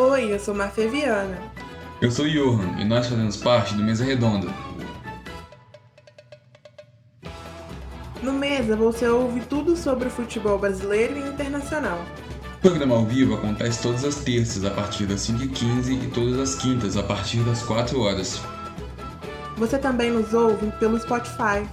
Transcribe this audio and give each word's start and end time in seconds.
Oi, 0.00 0.32
eu 0.32 0.40
sou 0.40 0.54
Mafia 0.54 0.88
Viana. 0.88 1.36
Eu 2.00 2.10
sou 2.10 2.26
Johan 2.26 2.80
e 2.80 2.86
nós 2.86 3.06
fazemos 3.06 3.36
parte 3.36 3.74
do 3.74 3.82
Mesa 3.82 4.02
Redonda. 4.02 4.48
No 8.22 8.32
Mesa 8.32 8.74
você 8.74 9.06
ouve 9.06 9.40
tudo 9.40 9.76
sobre 9.76 10.08
o 10.08 10.10
futebol 10.10 10.58
brasileiro 10.58 11.18
e 11.18 11.28
internacional. 11.28 12.02
O 12.56 12.60
programa 12.62 12.94
ao 12.94 13.04
vivo 13.04 13.34
acontece 13.34 13.82
todas 13.82 14.02
as 14.02 14.14
terças 14.14 14.64
a 14.64 14.70
partir 14.70 15.04
das 15.04 15.20
5h15 15.20 16.04
e 16.04 16.06
todas 16.08 16.38
as 16.38 16.54
quintas 16.54 16.96
a 16.96 17.02
partir 17.02 17.40
das 17.40 17.62
4 17.62 18.00
horas. 18.00 18.40
Você 19.58 19.76
também 19.76 20.10
nos 20.10 20.32
ouve 20.32 20.72
pelo 20.80 20.98
Spotify. 20.98 21.68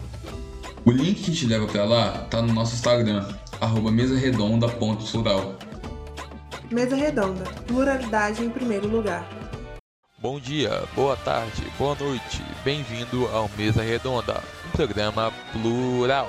O 0.84 0.92
link 0.92 1.24
que 1.24 1.32
te 1.32 1.46
leva 1.46 1.66
para 1.66 1.86
lá 1.86 2.28
tá 2.30 2.42
no 2.42 2.54
nosso 2.54 2.76
Instagram, 2.76 3.26
arroba 3.62 3.90
mesaredonda.plural. 3.90 5.67
Mesa 6.70 6.98
Redonda, 6.98 7.46
pluralidade 7.66 8.44
em 8.44 8.50
primeiro 8.50 8.90
lugar. 8.90 9.26
Bom 10.18 10.38
dia, 10.38 10.84
boa 10.94 11.16
tarde, 11.16 11.62
boa 11.78 11.96
noite. 11.96 12.44
Bem-vindo 12.62 13.26
ao 13.28 13.48
Mesa 13.58 13.82
Redonda, 13.82 14.44
um 14.68 14.72
programa 14.72 15.32
plural. 15.54 16.28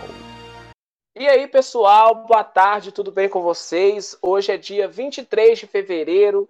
E 1.16 1.26
aí, 1.26 1.48
pessoal, 1.48 2.24
boa 2.24 2.44
tarde, 2.44 2.92
tudo 2.92 3.10
bem 3.10 3.28
com 3.28 3.42
vocês? 3.42 4.16
Hoje 4.22 4.52
é 4.52 4.56
dia 4.56 4.86
23 4.86 5.58
de 5.58 5.66
fevereiro, 5.66 6.48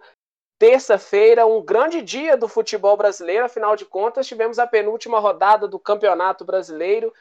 terça-feira, 0.59 1.47
um 1.47 1.59
grande 1.59 2.03
dia 2.03 2.37
do 2.37 2.47
futebol 2.47 2.95
brasileiro, 2.95 3.45
afinal 3.45 3.75
de 3.75 3.85
contas, 3.85 4.27
tivemos 4.27 4.59
a 4.59 4.67
penúltima 4.67 5.19
rodada 5.19 5.67
do 5.67 5.79
Campeonato 5.79 6.45
Brasileiro. 6.45 7.11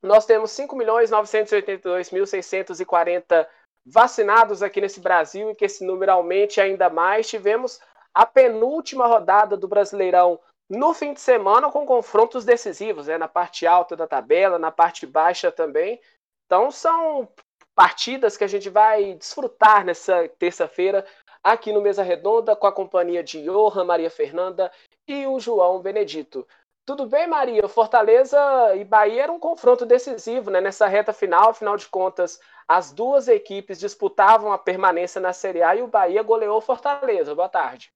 Nós 0.00 0.24
temos 0.24 0.52
5.982.640 0.52 3.48
vacinados 3.84 4.62
aqui 4.62 4.80
nesse 4.80 5.00
Brasil 5.00 5.50
e 5.50 5.54
que 5.54 5.64
esse 5.64 5.84
número 5.84 6.12
aumente 6.12 6.60
ainda 6.60 6.88
mais. 6.88 7.28
Tivemos 7.28 7.80
a 8.14 8.24
penúltima 8.24 9.06
rodada 9.06 9.56
do 9.56 9.68
Brasileirão 9.68 10.40
no 10.68 10.94
fim 10.94 11.12
de 11.12 11.20
semana 11.20 11.70
com 11.70 11.84
confrontos 11.84 12.44
decisivos, 12.44 13.06
né, 13.06 13.18
na 13.18 13.28
parte 13.28 13.66
alta 13.66 13.94
da 13.94 14.06
tabela, 14.06 14.58
na 14.58 14.70
parte 14.70 15.06
baixa 15.06 15.52
também. 15.52 16.00
Então 16.46 16.70
são 16.70 17.28
partidas 17.74 18.36
que 18.36 18.44
a 18.44 18.48
gente 18.48 18.70
vai 18.70 19.14
desfrutar 19.14 19.84
nessa 19.84 20.28
terça-feira 20.38 21.04
aqui 21.42 21.72
no 21.72 21.82
Mesa 21.82 22.02
Redonda 22.02 22.56
com 22.56 22.66
a 22.66 22.72
companhia 22.72 23.22
de 23.22 23.42
Johan, 23.42 23.84
Maria 23.84 24.10
Fernanda 24.10 24.72
e 25.06 25.26
o 25.26 25.38
João 25.38 25.80
Benedito. 25.80 26.46
Tudo 26.86 27.06
bem, 27.06 27.26
Maria? 27.26 27.66
Fortaleza 27.66 28.38
e 28.76 28.84
Bahia 28.84 29.24
era 29.24 29.32
um 29.32 29.40
confronto 29.40 29.86
decisivo 29.86 30.50
né? 30.50 30.60
nessa 30.60 30.86
reta 30.86 31.12
final. 31.12 31.50
Afinal 31.50 31.76
de 31.76 31.88
contas, 31.88 32.38
as 32.68 32.92
duas 32.92 33.28
equipes 33.28 33.78
disputavam 33.78 34.52
a 34.52 34.58
permanência 34.58 35.20
na 35.20 35.32
Série 35.32 35.62
A 35.62 35.76
e 35.76 35.82
o 35.82 35.88
Bahia 35.88 36.22
goleou 36.22 36.60
Fortaleza. 36.60 37.34
Boa 37.34 37.48
tarde. 37.48 37.92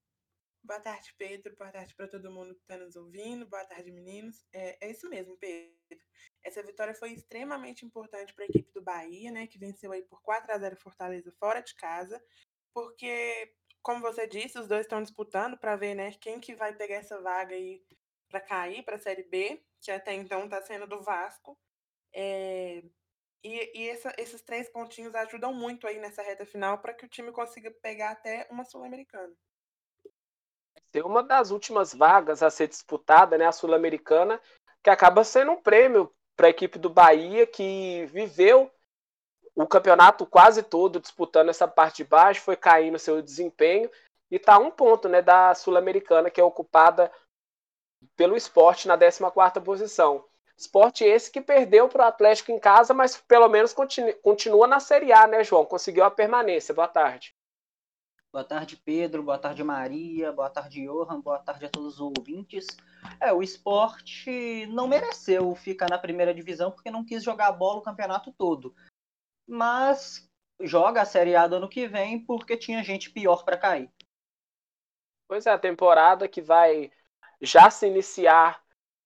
Boa 0.63 0.81
tarde, 0.81 1.15
Pedro. 1.17 1.57
Boa 1.57 1.71
tarde 1.71 1.95
para 1.95 2.07
todo 2.07 2.31
mundo 2.31 2.55
que 2.55 2.61
está 2.61 2.77
nos 2.77 2.95
ouvindo. 2.95 3.47
Boa 3.47 3.65
tarde, 3.65 3.91
meninos. 3.91 4.45
É, 4.53 4.87
é, 4.87 4.91
isso 4.91 5.09
mesmo, 5.09 5.37
Pedro. 5.39 5.75
Essa 6.45 6.63
vitória 6.63 6.95
foi 6.95 7.13
extremamente 7.13 7.87
importante 7.87 8.35
para 8.35 8.45
a 8.45 8.49
equipe 8.49 8.71
do 8.73 8.83
Bahia, 8.83 9.31
né? 9.31 9.47
Que 9.47 9.59
venceu 9.59 9.93
aí 9.93 10.03
por 10.03 10.21
4 10.21 10.53
a 10.53 10.59
0 10.59 10.77
Fortaleza 10.77 11.33
fora 11.41 11.61
de 11.61 11.75
casa. 11.75 12.23
Porque, 12.75 13.55
como 13.83 14.01
você 14.01 14.27
disse, 14.27 14.59
os 14.59 14.69
dois 14.69 14.83
estão 14.83 15.03
disputando 15.03 15.57
para 15.57 15.75
ver 15.75 15.95
né, 15.95 16.13
quem 16.21 16.39
que 16.39 16.55
vai 16.55 16.75
pegar 16.75 16.97
essa 16.97 17.19
vaga 17.21 17.55
aí 17.55 17.83
para 18.29 18.41
cair 18.41 18.83
para 18.85 18.97
a 18.97 19.01
Série 19.01 19.23
B, 19.23 19.65
que 19.81 19.91
até 19.91 20.13
então 20.13 20.45
está 20.45 20.61
sendo 20.61 20.87
do 20.87 21.03
Vasco. 21.03 21.59
É, 22.15 22.83
e, 23.43 23.83
e 23.83 23.89
essa, 23.89 24.13
esses 24.19 24.43
três 24.43 24.69
pontinhos 24.69 25.15
ajudam 25.15 25.53
muito 25.53 25.87
aí 25.87 25.99
nessa 25.99 26.23
reta 26.23 26.45
final 26.45 26.79
para 26.79 26.93
que 26.93 27.05
o 27.05 27.09
time 27.09 27.31
consiga 27.31 27.71
pegar 27.83 28.11
até 28.11 28.47
uma 28.51 28.65
Sul-Americana. 28.65 29.33
Ser 30.93 31.05
uma 31.05 31.23
das 31.23 31.51
últimas 31.51 31.95
vagas 31.95 32.43
a 32.43 32.51
ser 32.51 32.69
disputada, 32.69 33.37
né, 33.37 33.47
a 33.47 33.53
Sul-Americana, 33.53 34.41
que 34.83 34.91
acaba 34.91 35.23
sendo 35.23 35.53
um 35.53 35.63
prêmio 35.63 36.13
para 36.37 36.47
a 36.47 36.51
equipe 36.51 36.79
do 36.79 36.89
Bahia, 36.89 37.47
que 37.47 38.07
viveu 38.07 38.71
o 39.55 39.67
campeonato 39.67 40.25
quase 40.25 40.63
todo 40.63 41.01
disputando 41.01 41.49
essa 41.49 41.67
parte 41.67 41.99
de 41.99 42.05
baixo, 42.05 42.43
foi 42.43 42.57
caindo 42.57 42.99
seu 42.99 43.21
desempenho 43.21 43.91
e 44.31 44.37
está 44.37 44.59
um 44.59 44.71
ponto 44.71 45.09
né, 45.09 45.21
da 45.21 45.55
Sul-Americana, 45.55 46.31
que 46.31 46.41
é 46.41 46.45
ocupada 46.45 47.11
pelo 48.17 48.37
esporte 48.37 48.87
na 48.87 48.97
14 48.97 49.61
posição. 49.65 50.28
Esporte 50.59 51.05
esse 51.05 51.31
que 51.31 51.41
perdeu 51.41 51.89
para 51.89 52.05
o 52.05 52.09
Atlético 52.09 52.51
em 52.51 52.59
casa, 52.59 52.93
mas 52.93 53.17
pelo 53.17 53.49
menos 53.49 53.73
continua, 53.73 54.67
na 54.67 54.81
Série 54.81 55.13
A, 55.13 55.25
né, 55.25 55.45
João? 55.45 55.65
Conseguiu 55.65 56.03
a 56.03 56.11
permanência. 56.11 56.75
Boa 56.75 56.89
tarde. 56.89 57.33
Boa 58.33 58.43
tarde, 58.43 58.77
Pedro. 58.77 59.23
Boa 59.23 59.39
tarde, 59.39 59.63
Maria. 59.63 60.33
Boa 60.33 60.51
tarde, 60.51 60.85
Johan. 60.85 61.21
Boa 61.21 61.39
tarde 61.39 61.67
a 61.67 61.69
todos 61.71 61.95
os 61.95 62.01
ouvintes. 62.01 62.67
É, 63.21 63.33
o 63.33 63.41
esporte 63.41 64.67
não 64.67 64.89
mereceu 64.89 65.55
ficar 65.55 65.89
na 65.89 65.97
primeira 65.97 66.35
divisão 66.35 66.73
porque 66.73 66.91
não 66.91 67.05
quis 67.05 67.23
jogar 67.23 67.53
bola 67.53 67.79
o 67.79 67.83
campeonato 67.83 68.33
todo. 68.33 68.75
Mas 69.47 70.29
joga 70.61 71.03
a 71.03 71.07
Série 71.07 71.37
A 71.37 71.47
do 71.47 71.55
ano 71.55 71.69
que 71.69 71.87
vem 71.87 72.19
porque 72.25 72.57
tinha 72.57 72.83
gente 72.83 73.11
pior 73.11 73.45
para 73.45 73.57
cair. 73.57 73.89
Pois 75.29 75.47
é, 75.47 75.53
a 75.53 75.59
temporada 75.59 76.27
que 76.27 76.43
vai 76.43 76.91
já 77.41 77.71
se 77.71 77.87
iniciar 77.87 78.61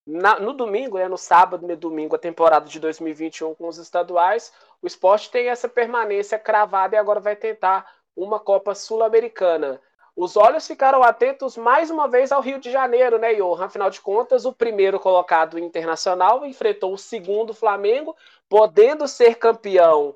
na, 0.07 0.39
no 0.39 0.53
domingo, 0.53 0.99
né, 0.99 1.09
no 1.09 1.17
sábado 1.17 1.71
e 1.71 1.77
domingo, 1.77 2.17
a 2.17 2.19
temporada 2.19 2.69
de 2.69 2.81
2021 2.81 3.55
com 3.55 3.69
os 3.69 3.79
estaduais. 3.79 4.53
O 4.81 4.87
esporte 4.87 5.31
tem 5.31 5.49
essa 5.49 5.69
permanência 5.69 6.39
cravada 6.39 6.97
e 6.97 6.99
agora 6.99 7.21
vai 7.21 7.37
tentar 7.37 7.91
uma 8.17 8.41
Copa 8.41 8.75
Sul-Americana. 8.75 9.81
Os 10.15 10.37
olhos 10.37 10.67
ficaram 10.67 11.03
atentos 11.03 11.57
mais 11.57 11.91
uma 11.91 12.07
vez 12.07 12.33
ao 12.33 12.43
Rio 12.43 12.59
de 12.59 12.71
Janeiro, 12.71 13.19
né, 13.19 13.33
Johan? 13.35 13.65
Afinal 13.65 13.89
de 13.89 14.01
contas, 14.01 14.45
o 14.45 14.53
primeiro 14.53 15.01
colocado 15.01 15.59
internacional 15.59 16.45
enfrentou 16.45 16.93
o 16.93 16.99
segundo 16.99 17.55
Flamengo, 17.55 18.15
podendo 18.49 19.09
ser 19.09 19.37
campeão 19.37 20.15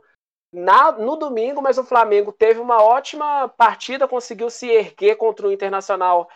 na, 0.53 0.93
no 0.93 1.17
domingo, 1.17 1.63
mas 1.63 1.79
o 1.79 1.85
Flamengo 1.85 2.31
teve 2.31 2.61
uma 2.61 2.83
ótima 2.83 3.49
partida, 3.49 4.07
conseguiu 4.07 4.51
se 4.51 4.69
erguer 4.69 5.17
contra 5.17 5.47
o 5.47 5.53
Internacional 5.53 6.29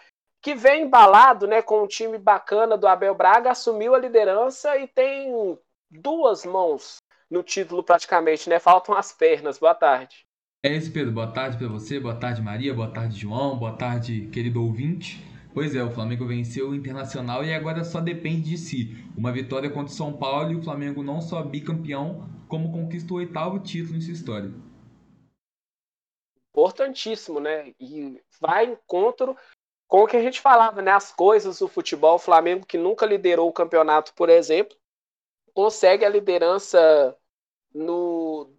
que 0.43 0.55
vem 0.55 0.84
embalado 0.84 1.47
né, 1.47 1.61
com 1.61 1.83
um 1.83 1.87
time 1.87 2.19
bacana 2.19 2.77
do 2.77 2.87
Abel 2.87 3.15
Braga, 3.15 3.51
assumiu 3.51 3.95
a 3.95 3.99
liderança 3.99 4.77
e 4.78 4.89
tem 4.89 5.59
duas 5.91 6.45
mãos 6.45 6.97
no 7.31 7.43
título 7.43 7.83
praticamente, 7.83 8.49
né? 8.49 8.59
Faltam 8.59 8.95
as 8.95 9.12
pernas. 9.12 9.59
Boa 9.59 9.75
tarde. 9.75 10.27
É 10.62 10.75
isso, 10.75 10.93
Pedro. 10.93 11.12
Boa 11.12 11.33
tarde 11.33 11.56
para 11.56 11.69
você, 11.69 11.99
boa 12.01 12.15
tarde, 12.15 12.43
Maria, 12.43 12.75
boa 12.75 12.91
tarde, 12.91 13.19
João, 13.19 13.59
boa 13.59 13.77
tarde, 13.77 14.28
querido 14.33 14.62
ouvinte. 14.62 15.25
Pois 15.53 15.75
é, 15.75 15.83
o 15.83 15.91
Flamengo 15.91 16.27
venceu 16.27 16.71
o 16.71 16.75
Internacional 16.75 17.45
e 17.45 17.53
agora 17.53 17.83
só 17.83 18.01
depende 18.01 18.51
de 18.51 18.59
si. 18.59 19.05
Uma 19.17 19.33
vitória 19.33 19.69
contra 19.71 19.93
o 19.93 19.97
São 19.97 20.12
Paulo 20.12 20.53
e 20.53 20.57
o 20.57 20.62
Flamengo 20.62 21.03
não 21.03 21.21
só 21.21 21.43
bicampeão, 21.43 22.28
como 22.47 22.72
conquista 22.72 23.12
o 23.12 23.17
oitavo 23.17 23.59
título 23.59 23.97
em 23.97 24.01
sua 24.01 24.12
história. 24.12 24.53
Importantíssimo, 26.51 27.41
né? 27.41 27.72
E 27.81 28.21
vai 28.41 28.67
encontro 28.67 29.37
com 29.91 30.05
o 30.05 30.06
que 30.06 30.17
a 30.17 30.23
gente 30.23 30.41
falava, 30.41 30.81
né? 30.81 30.93
As 30.93 31.12
coisas 31.12 31.59
do 31.59 31.67
futebol, 31.67 32.15
o 32.15 32.19
Flamengo 32.19 32.65
que 32.65 32.78
nunca 32.78 33.05
liderou 33.05 33.49
o 33.49 33.53
campeonato, 33.53 34.15
por 34.15 34.31
exemplo, 34.31 34.77
consegue 35.53 36.05
a 36.05 36.09
liderança 36.09 37.17
no 37.75 38.55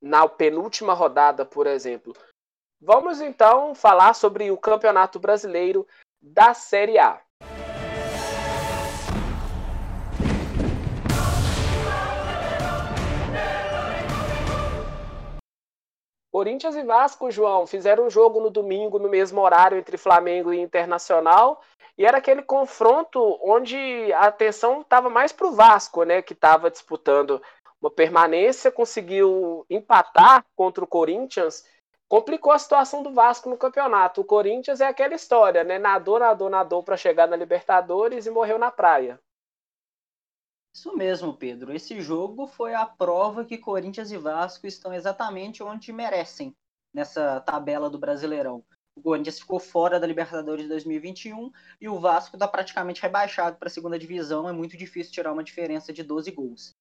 na 0.00 0.28
penúltima 0.28 0.92
rodada, 0.92 1.46
por 1.46 1.66
exemplo. 1.66 2.14
Vamos 2.78 3.22
então 3.22 3.74
falar 3.74 4.14
sobre 4.14 4.50
o 4.50 4.58
Campeonato 4.58 5.18
Brasileiro 5.18 5.88
da 6.20 6.52
Série 6.52 6.98
A. 6.98 7.22
Corinthians 16.36 16.76
e 16.76 16.82
Vasco, 16.82 17.30
João, 17.30 17.66
fizeram 17.66 18.04
um 18.04 18.10
jogo 18.10 18.42
no 18.42 18.50
domingo, 18.50 18.98
no 18.98 19.08
mesmo 19.08 19.40
horário, 19.40 19.78
entre 19.78 19.96
Flamengo 19.96 20.52
e 20.52 20.60
Internacional. 20.60 21.62
E 21.96 22.04
era 22.04 22.18
aquele 22.18 22.42
confronto 22.42 23.38
onde 23.42 24.12
a 24.12 24.26
atenção 24.26 24.82
estava 24.82 25.08
mais 25.08 25.32
para 25.32 25.46
o 25.46 25.52
Vasco, 25.52 26.02
né? 26.02 26.20
Que 26.20 26.34
estava 26.34 26.70
disputando 26.70 27.40
uma 27.80 27.90
permanência, 27.90 28.70
conseguiu 28.70 29.64
empatar 29.70 30.44
contra 30.54 30.84
o 30.84 30.86
Corinthians. 30.86 31.64
Complicou 32.06 32.52
a 32.52 32.58
situação 32.58 33.02
do 33.02 33.14
Vasco 33.14 33.48
no 33.48 33.56
campeonato. 33.56 34.20
O 34.20 34.24
Corinthians 34.24 34.82
é 34.82 34.88
aquela 34.88 35.14
história, 35.14 35.64
né? 35.64 35.78
Nadou, 35.78 36.18
nadou, 36.18 36.50
nadou 36.50 36.82
para 36.82 36.98
chegar 36.98 37.26
na 37.26 37.34
Libertadores 37.34 38.26
e 38.26 38.30
morreu 38.30 38.58
na 38.58 38.70
praia. 38.70 39.18
Isso 40.76 40.94
mesmo, 40.94 41.32
Pedro. 41.32 41.72
Esse 41.72 42.02
jogo 42.02 42.46
foi 42.46 42.74
a 42.74 42.84
prova 42.84 43.46
que 43.46 43.56
Corinthians 43.56 44.10
e 44.10 44.18
Vasco 44.18 44.66
estão 44.66 44.92
exatamente 44.92 45.62
onde 45.62 45.90
merecem 45.90 46.54
nessa 46.92 47.40
tabela 47.40 47.88
do 47.88 47.98
Brasileirão. 47.98 48.62
O 48.94 49.00
Corinthians 49.00 49.40
ficou 49.40 49.58
fora 49.58 49.98
da 49.98 50.06
Libertadores 50.06 50.64
de 50.64 50.68
2021 50.68 51.50
e 51.80 51.88
o 51.88 51.98
Vasco 51.98 52.36
está 52.36 52.46
praticamente 52.46 53.00
rebaixado 53.00 53.56
para 53.56 53.68
a 53.68 53.70
segunda 53.70 53.98
divisão. 53.98 54.46
É 54.46 54.52
muito 54.52 54.76
difícil 54.76 55.14
tirar 55.14 55.32
uma 55.32 55.42
diferença 55.42 55.94
de 55.94 56.02
12 56.02 56.30
gols. 56.32 56.74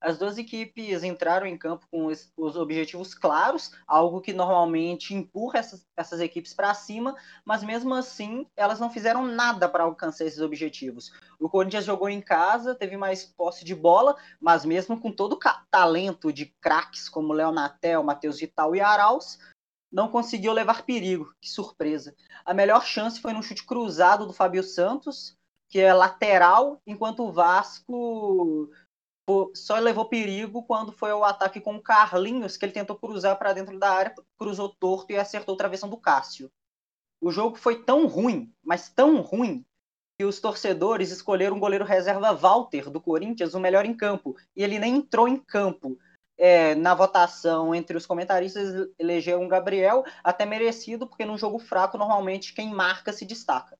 As 0.00 0.16
duas 0.16 0.38
equipes 0.38 1.02
entraram 1.02 1.46
em 1.46 1.58
campo 1.58 1.86
com 1.90 2.06
os, 2.06 2.32
os 2.34 2.56
objetivos 2.56 3.12
claros, 3.12 3.72
algo 3.86 4.20
que 4.20 4.32
normalmente 4.32 5.14
empurra 5.14 5.58
essas, 5.58 5.86
essas 5.94 6.20
equipes 6.20 6.54
para 6.54 6.72
cima, 6.72 7.14
mas 7.44 7.62
mesmo 7.62 7.92
assim 7.94 8.46
elas 8.56 8.80
não 8.80 8.90
fizeram 8.90 9.26
nada 9.26 9.68
para 9.68 9.84
alcançar 9.84 10.24
esses 10.24 10.40
objetivos. 10.40 11.12
O 11.38 11.50
Corinthians 11.50 11.84
jogou 11.84 12.08
em 12.08 12.20
casa, 12.20 12.74
teve 12.74 12.96
mais 12.96 13.24
posse 13.24 13.64
de 13.64 13.74
bola, 13.74 14.16
mas 14.40 14.64
mesmo 14.64 14.98
com 14.98 15.12
todo 15.12 15.34
o 15.34 15.40
talento 15.70 16.32
de 16.32 16.46
craques 16.46 17.08
como 17.08 17.34
Léo 17.34 17.52
Natel, 17.52 18.02
Matheus 18.02 18.40
Vital 18.40 18.74
e 18.74 18.80
Arauz, 18.80 19.38
não 19.92 20.08
conseguiu 20.08 20.52
levar 20.52 20.84
perigo. 20.84 21.34
Que 21.40 21.50
surpresa. 21.50 22.14
A 22.44 22.54
melhor 22.54 22.84
chance 22.84 23.20
foi 23.20 23.32
no 23.32 23.42
chute 23.42 23.64
cruzado 23.64 24.26
do 24.26 24.32
Fábio 24.32 24.62
Santos, 24.62 25.36
que 25.68 25.78
é 25.78 25.92
lateral, 25.92 26.80
enquanto 26.86 27.24
o 27.24 27.32
Vasco 27.32 28.70
só 29.54 29.78
levou 29.78 30.04
perigo 30.08 30.62
quando 30.62 30.92
foi 30.92 31.12
o 31.12 31.24
ataque 31.24 31.60
com 31.60 31.76
o 31.76 31.82
Carlinhos, 31.82 32.56
que 32.56 32.64
ele 32.64 32.72
tentou 32.72 32.96
cruzar 32.96 33.38
para 33.38 33.52
dentro 33.52 33.78
da 33.78 33.90
área, 33.90 34.14
cruzou 34.38 34.68
torto 34.68 35.12
e 35.12 35.16
acertou 35.16 35.54
a 35.54 35.58
travessão 35.58 35.88
do 35.88 35.96
Cássio. 35.96 36.50
O 37.20 37.30
jogo 37.30 37.56
foi 37.56 37.82
tão 37.82 38.06
ruim, 38.06 38.52
mas 38.62 38.88
tão 38.88 39.20
ruim, 39.20 39.64
que 40.20 40.24
os 40.26 40.38
torcedores 40.38 41.10
escolheram 41.10 41.56
o 41.56 41.60
goleiro 41.60 41.82
reserva 41.82 42.34
Walter, 42.34 42.90
do 42.90 43.00
Corinthians, 43.00 43.54
o 43.54 43.58
melhor 43.58 43.86
em 43.86 43.96
campo. 43.96 44.36
E 44.54 44.62
ele 44.62 44.78
nem 44.78 44.96
entrou 44.96 45.26
em 45.26 45.38
campo. 45.38 45.98
É, 46.36 46.74
na 46.74 46.94
votação 46.94 47.74
entre 47.74 47.96
os 47.96 48.04
comentaristas, 48.04 48.88
elegeram 48.98 49.48
Gabriel, 49.48 50.04
até 50.22 50.44
merecido, 50.44 51.06
porque 51.06 51.24
num 51.24 51.38
jogo 51.38 51.58
fraco, 51.58 51.96
normalmente 51.96 52.54
quem 52.54 52.70
marca 52.70 53.14
se 53.14 53.24
destaca. 53.24 53.78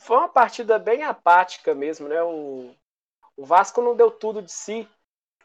Foi 0.00 0.16
uma 0.16 0.28
partida 0.28 0.78
bem 0.80 1.04
apática 1.04 1.72
mesmo, 1.72 2.08
né? 2.08 2.20
O, 2.22 2.74
o 3.40 3.46
Vasco 3.46 3.80
não 3.80 3.96
deu 3.96 4.10
tudo 4.10 4.42
de 4.42 4.52
si. 4.52 4.86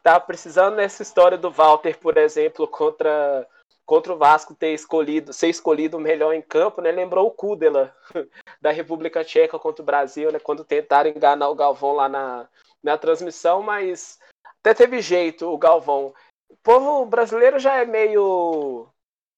Tava 0.02 0.20
precisando 0.20 0.76
nessa 0.76 1.02
história 1.02 1.38
do 1.38 1.50
Walter, 1.50 1.98
por 1.98 2.18
exemplo, 2.18 2.68
contra 2.68 3.48
contra 3.86 4.12
o 4.12 4.18
Vasco 4.18 4.52
ter 4.52 4.74
escolhido, 4.74 5.32
ser 5.32 5.48
escolhido 5.48 5.96
o 5.96 6.00
melhor 6.00 6.34
em 6.34 6.42
campo, 6.42 6.82
né? 6.82 6.90
Lembrou 6.90 7.28
o 7.28 7.30
Kudela 7.30 7.94
da 8.60 8.72
República 8.72 9.24
Tcheca 9.24 9.58
contra 9.58 9.82
o 9.82 9.86
Brasil, 9.86 10.30
né? 10.30 10.40
Quando 10.40 10.64
tentaram 10.64 11.08
enganar 11.08 11.48
o 11.48 11.54
Galvão 11.54 11.92
lá 11.92 12.08
na, 12.08 12.48
na 12.82 12.98
transmissão, 12.98 13.62
mas 13.62 14.18
até 14.60 14.74
teve 14.74 15.00
jeito 15.00 15.48
o 15.48 15.56
Galvão. 15.56 16.12
O 16.50 16.56
povo 16.62 17.06
brasileiro 17.06 17.58
já 17.58 17.76
é 17.76 17.86
meio 17.86 18.88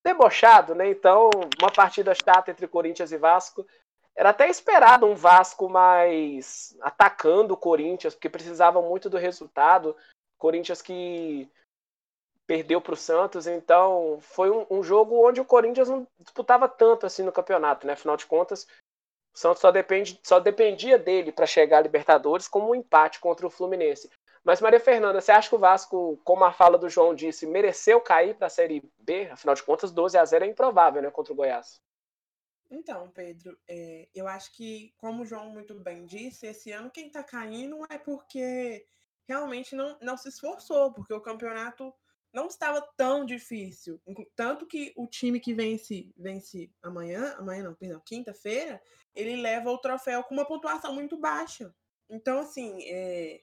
debochado, 0.04 0.74
né? 0.74 0.88
Então, 0.88 1.28
uma 1.60 1.70
partida 1.70 2.14
chata 2.14 2.50
entre 2.50 2.66
Corinthians 2.66 3.12
e 3.12 3.18
Vasco. 3.18 3.66
Era 4.18 4.30
até 4.30 4.48
esperado 4.48 5.06
um 5.06 5.14
Vasco 5.14 5.68
mais 5.68 6.76
atacando 6.80 7.54
o 7.54 7.56
Corinthians, 7.56 8.16
porque 8.16 8.28
precisava 8.28 8.82
muito 8.82 9.08
do 9.08 9.16
resultado. 9.16 9.96
Corinthians 10.36 10.82
que 10.82 11.48
perdeu 12.44 12.80
para 12.80 12.94
o 12.94 12.96
Santos, 12.96 13.46
então 13.46 14.18
foi 14.20 14.50
um, 14.50 14.66
um, 14.68 14.82
jogo 14.82 15.24
onde 15.24 15.40
o 15.40 15.44
Corinthians 15.44 15.88
não 15.88 16.04
disputava 16.18 16.68
tanto 16.68 17.06
assim 17.06 17.22
no 17.22 17.30
campeonato, 17.30 17.86
né? 17.86 17.92
Afinal 17.92 18.16
de 18.16 18.26
contas, 18.26 18.66
o 19.32 19.38
Santos 19.38 19.60
só, 19.60 19.70
depende, 19.70 20.18
só 20.24 20.40
dependia 20.40 20.98
dele 20.98 21.30
para 21.30 21.46
chegar 21.46 21.78
à 21.78 21.82
Libertadores 21.82 22.48
como 22.48 22.70
um 22.70 22.74
empate 22.74 23.20
contra 23.20 23.46
o 23.46 23.50
Fluminense. 23.50 24.10
Mas 24.42 24.60
Maria 24.60 24.80
Fernanda, 24.80 25.20
você 25.20 25.30
acha 25.30 25.48
que 25.48 25.54
o 25.54 25.60
Vasco, 25.60 26.18
como 26.24 26.44
a 26.44 26.50
fala 26.50 26.76
do 26.76 26.88
João 26.88 27.14
disse, 27.14 27.46
mereceu 27.46 28.00
cair 28.00 28.34
para 28.34 28.48
a 28.48 28.50
Série 28.50 28.82
B? 28.98 29.28
Afinal 29.30 29.54
de 29.54 29.62
contas, 29.62 29.92
12 29.92 30.18
a 30.18 30.24
0 30.24 30.44
é 30.44 30.48
improvável, 30.48 31.02
né, 31.02 31.08
contra 31.08 31.32
o 31.32 31.36
Goiás. 31.36 31.80
Então, 32.70 33.10
Pedro, 33.10 33.58
é, 33.66 34.08
eu 34.14 34.28
acho 34.28 34.52
que, 34.52 34.92
como 34.98 35.22
o 35.22 35.26
João 35.26 35.50
muito 35.50 35.74
bem 35.74 36.04
disse, 36.04 36.46
esse 36.46 36.70
ano 36.70 36.90
quem 36.90 37.06
está 37.06 37.22
caindo 37.24 37.78
é 37.90 37.98
porque 37.98 38.84
realmente 39.26 39.74
não, 39.74 39.98
não 40.02 40.16
se 40.16 40.28
esforçou, 40.28 40.92
porque 40.92 41.12
o 41.12 41.20
campeonato 41.20 41.94
não 42.32 42.46
estava 42.46 42.82
tão 42.96 43.24
difícil. 43.24 44.00
Tanto 44.36 44.66
que 44.66 44.92
o 44.96 45.06
time 45.06 45.40
que 45.40 45.54
vence, 45.54 46.12
vence 46.16 46.70
amanhã, 46.82 47.34
amanhã 47.38 47.64
não, 47.64 47.74
perdão, 47.74 48.02
quinta-feira, 48.04 48.80
ele 49.14 49.36
leva 49.36 49.70
o 49.70 49.78
troféu 49.78 50.22
com 50.24 50.34
uma 50.34 50.46
pontuação 50.46 50.94
muito 50.94 51.16
baixa. 51.16 51.74
Então, 52.08 52.38
assim, 52.40 52.82
é, 52.84 53.42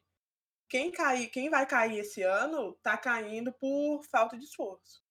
quem, 0.67 0.91
cai, 0.91 1.27
quem 1.27 1.49
vai 1.49 1.65
cair 1.65 1.99
esse 1.99 2.23
ano 2.23 2.71
está 2.71 2.97
caindo 2.97 3.51
por 3.53 4.03
falta 4.03 4.37
de 4.37 4.45
esforço. 4.45 5.04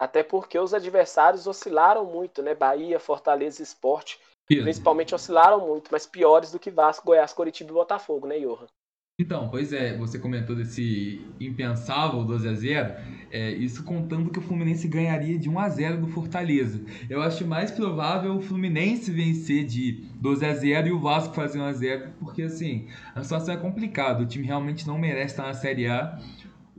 Até 0.00 0.22
porque 0.22 0.58
os 0.58 0.72
adversários 0.72 1.46
oscilaram 1.46 2.06
muito, 2.06 2.42
né? 2.42 2.54
Bahia, 2.54 2.98
Fortaleza 2.98 3.60
e 3.60 3.62
Esporte, 3.62 4.18
principalmente 4.46 5.14
oscilaram 5.14 5.60
muito, 5.60 5.90
mas 5.92 6.06
piores 6.06 6.50
do 6.50 6.58
que 6.58 6.70
Vasco, 6.70 7.04
Goiás, 7.04 7.34
Coritiba 7.34 7.70
e 7.70 7.74
Botafogo, 7.74 8.26
né, 8.26 8.38
Johan? 8.38 8.66
Então, 9.20 9.50
pois 9.50 9.70
é, 9.70 9.94
você 9.98 10.18
comentou 10.18 10.56
desse 10.56 11.20
impensável 11.38 12.24
12 12.24 12.48
a 12.48 12.54
0 12.54 12.94
é, 13.30 13.50
isso 13.50 13.84
contando 13.84 14.30
que 14.30 14.38
o 14.38 14.42
Fluminense 14.42 14.88
ganharia 14.88 15.38
de 15.38 15.48
1 15.48 15.58
a 15.58 15.68
0 15.68 16.00
do 16.00 16.06
Fortaleza. 16.06 16.80
Eu 17.08 17.20
acho 17.20 17.46
mais 17.46 17.70
provável 17.70 18.34
o 18.34 18.40
Fluminense 18.40 19.10
vencer 19.10 19.64
de 19.66 20.08
12 20.14 20.46
a 20.46 20.54
0 20.54 20.88
e 20.88 20.92
o 20.92 20.98
Vasco 20.98 21.34
fazer 21.34 21.60
1 21.60 21.64
a 21.64 21.72
0 21.72 22.12
porque 22.18 22.42
assim, 22.42 22.88
a 23.14 23.22
situação 23.22 23.52
é 23.52 23.58
complicada, 23.58 24.22
o 24.22 24.26
time 24.26 24.46
realmente 24.46 24.86
não 24.86 24.98
merece 24.98 25.34
estar 25.34 25.42
na 25.42 25.54
Série 25.54 25.86
A 25.86 26.18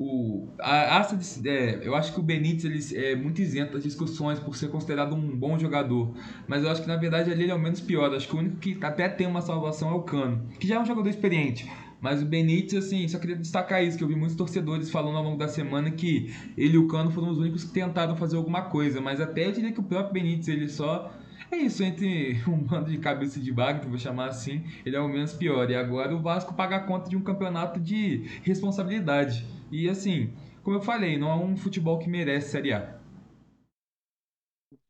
o, 0.02 0.48
a, 0.60 0.98
a, 0.98 1.18
é, 1.46 1.80
eu 1.84 1.94
acho 1.94 2.12
que 2.12 2.20
o 2.20 2.24
Benítez 2.24 2.92
ele 2.92 3.06
é 3.06 3.16
muito 3.16 3.40
isento 3.40 3.74
das 3.74 3.84
discussões 3.84 4.40
por 4.40 4.56
ser 4.56 4.70
considerado 4.70 5.14
um 5.14 5.38
bom 5.38 5.60
jogador. 5.60 6.12
Mas 6.48 6.64
eu 6.64 6.72
acho 6.72 6.82
que 6.82 6.88
na 6.88 6.98
verdade 6.98 7.30
ele 7.30 7.52
é 7.52 7.54
o 7.54 7.60
menos 7.60 7.80
pior. 7.80 8.12
Acho 8.14 8.28
que 8.28 8.36
o 8.36 8.40
único 8.40 8.58
que 8.58 8.78
até 8.82 9.08
tem 9.08 9.28
uma 9.28 9.42
salvação 9.42 9.92
é 9.92 9.94
o 9.94 10.02
Cano, 10.02 10.50
que 10.60 10.68
já 10.68 10.76
é 10.76 10.80
um 10.80 10.86
jogador 10.86 11.08
experiente. 11.08 11.70
Mas 12.02 12.20
o 12.20 12.26
Benítez, 12.26 12.84
assim, 12.84 13.08
só 13.08 13.20
queria 13.20 13.36
destacar 13.36 13.84
isso, 13.84 13.96
que 13.96 14.04
eu 14.04 14.08
vi 14.08 14.16
muitos 14.16 14.36
torcedores 14.36 14.90
falando 14.90 15.18
ao 15.18 15.24
longo 15.24 15.38
da 15.38 15.48
semana 15.48 15.92
que 15.92 16.34
ele 16.58 16.74
e 16.74 16.78
o 16.80 16.88
Cano 16.88 17.12
foram 17.12 17.30
os 17.30 17.38
únicos 17.38 17.64
que 17.64 17.72
tentaram 17.72 18.16
fazer 18.16 18.38
alguma 18.38 18.64
coisa. 18.64 19.00
Mas 19.00 19.22
até 19.22 19.46
eu 19.46 19.52
diria 19.52 19.72
que 19.72 19.80
o 19.80 19.84
próprio 19.84 20.14
Benítez, 20.14 20.48
ele 20.48 20.68
só 20.68 21.12
é 21.52 21.58
isso, 21.58 21.84
entre 21.84 22.42
um 22.50 22.58
bando 22.58 22.90
de 22.90 22.98
cabeça 22.98 23.40
de 23.40 23.52
bagre, 23.52 23.88
vou 23.88 24.00
chamar 24.00 24.30
assim, 24.30 24.64
ele 24.84 24.96
é 24.96 25.00
o 25.00 25.08
menos 25.08 25.34
pior. 25.34 25.70
E 25.70 25.76
agora 25.76 26.16
o 26.16 26.20
Vasco 26.20 26.56
paga 26.56 26.78
a 26.78 26.80
conta 26.80 27.08
de 27.08 27.16
um 27.16 27.22
campeonato 27.22 27.80
de 27.80 28.26
responsabilidade. 28.42 29.46
E 29.72 29.90
assim, 29.90 30.36
como 30.64 30.78
eu 30.78 30.82
falei, 30.82 31.18
não 31.18 31.32
é 31.32 31.36
um 31.36 31.56
futebol 31.56 31.98
que 31.98 32.10
merece 32.10 32.52
Série 32.52 32.74
A. 32.74 33.00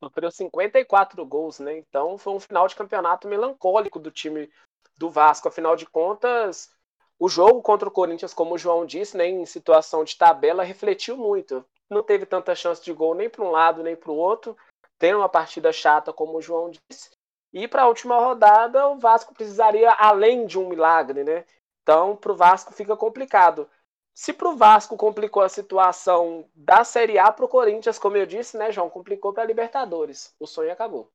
Sofreu 0.04 0.32
54 0.32 1.24
gols, 1.26 1.60
né? 1.60 1.78
Então 1.78 2.18
foi 2.18 2.34
um 2.34 2.40
final 2.40 2.68
de 2.68 2.76
campeonato 2.76 3.28
melancólico 3.28 4.00
do 4.00 4.10
time 4.10 4.50
do 4.98 5.10
Vasco. 5.10 5.48
Afinal 5.48 5.76
de 5.76 5.86
contas, 5.86 6.74
o 7.20 7.30
jogo 7.30 7.62
contra 7.62 7.88
o 7.88 7.92
Corinthians, 7.92 8.34
como 8.34 8.56
o 8.56 8.58
João 8.58 8.84
disse, 8.84 9.16
né, 9.16 9.28
em 9.28 9.46
situação 9.46 10.04
de 10.04 10.18
tabela, 10.18 10.64
refletiu 10.64 11.16
muito. 11.16 11.64
Não 11.88 12.02
teve 12.02 12.26
tanta 12.26 12.56
chance 12.56 12.84
de 12.84 12.92
gol 12.92 13.14
nem 13.14 13.30
para 13.30 13.44
um 13.44 13.52
lado 13.52 13.84
nem 13.84 13.96
para 13.96 14.12
o 14.12 14.16
outro. 14.16 14.58
Tem 14.98 15.14
uma 15.14 15.30
partida 15.30 15.72
chata, 15.72 16.12
como 16.12 16.38
o 16.38 16.42
João 16.42 16.72
disse. 16.72 17.12
E 17.54 17.68
para 17.68 17.84
a 17.84 17.88
última 17.88 18.18
rodada, 18.18 18.88
o 18.88 18.98
Vasco 18.98 19.36
precisaria 19.36 19.92
além 19.92 20.48
de 20.48 20.58
um 20.58 20.68
milagre, 20.68 21.24
né? 21.24 21.46
Então, 21.84 22.16
para 22.16 22.32
o 22.32 22.36
Vasco 22.36 22.74
fica 22.74 22.96
complicado. 22.98 23.70
Se 24.14 24.34
para 24.34 24.50
o 24.50 24.58
Vasco 24.58 24.98
complicou 24.98 25.42
a 25.42 25.50
situação 25.50 26.50
da 26.54 26.84
Série 26.84 27.18
A, 27.18 27.32
para 27.32 27.46
o 27.46 27.50
Corinthians, 27.50 27.98
como 27.98 28.18
eu 28.18 28.26
disse, 28.26 28.58
né, 28.58 28.72
João, 28.72 28.90
complicou 28.90 29.34
para 29.34 29.44
a 29.44 29.46
Libertadores. 29.46 30.36
O 30.40 30.46
sonho 30.46 30.72
acabou. 30.72 31.12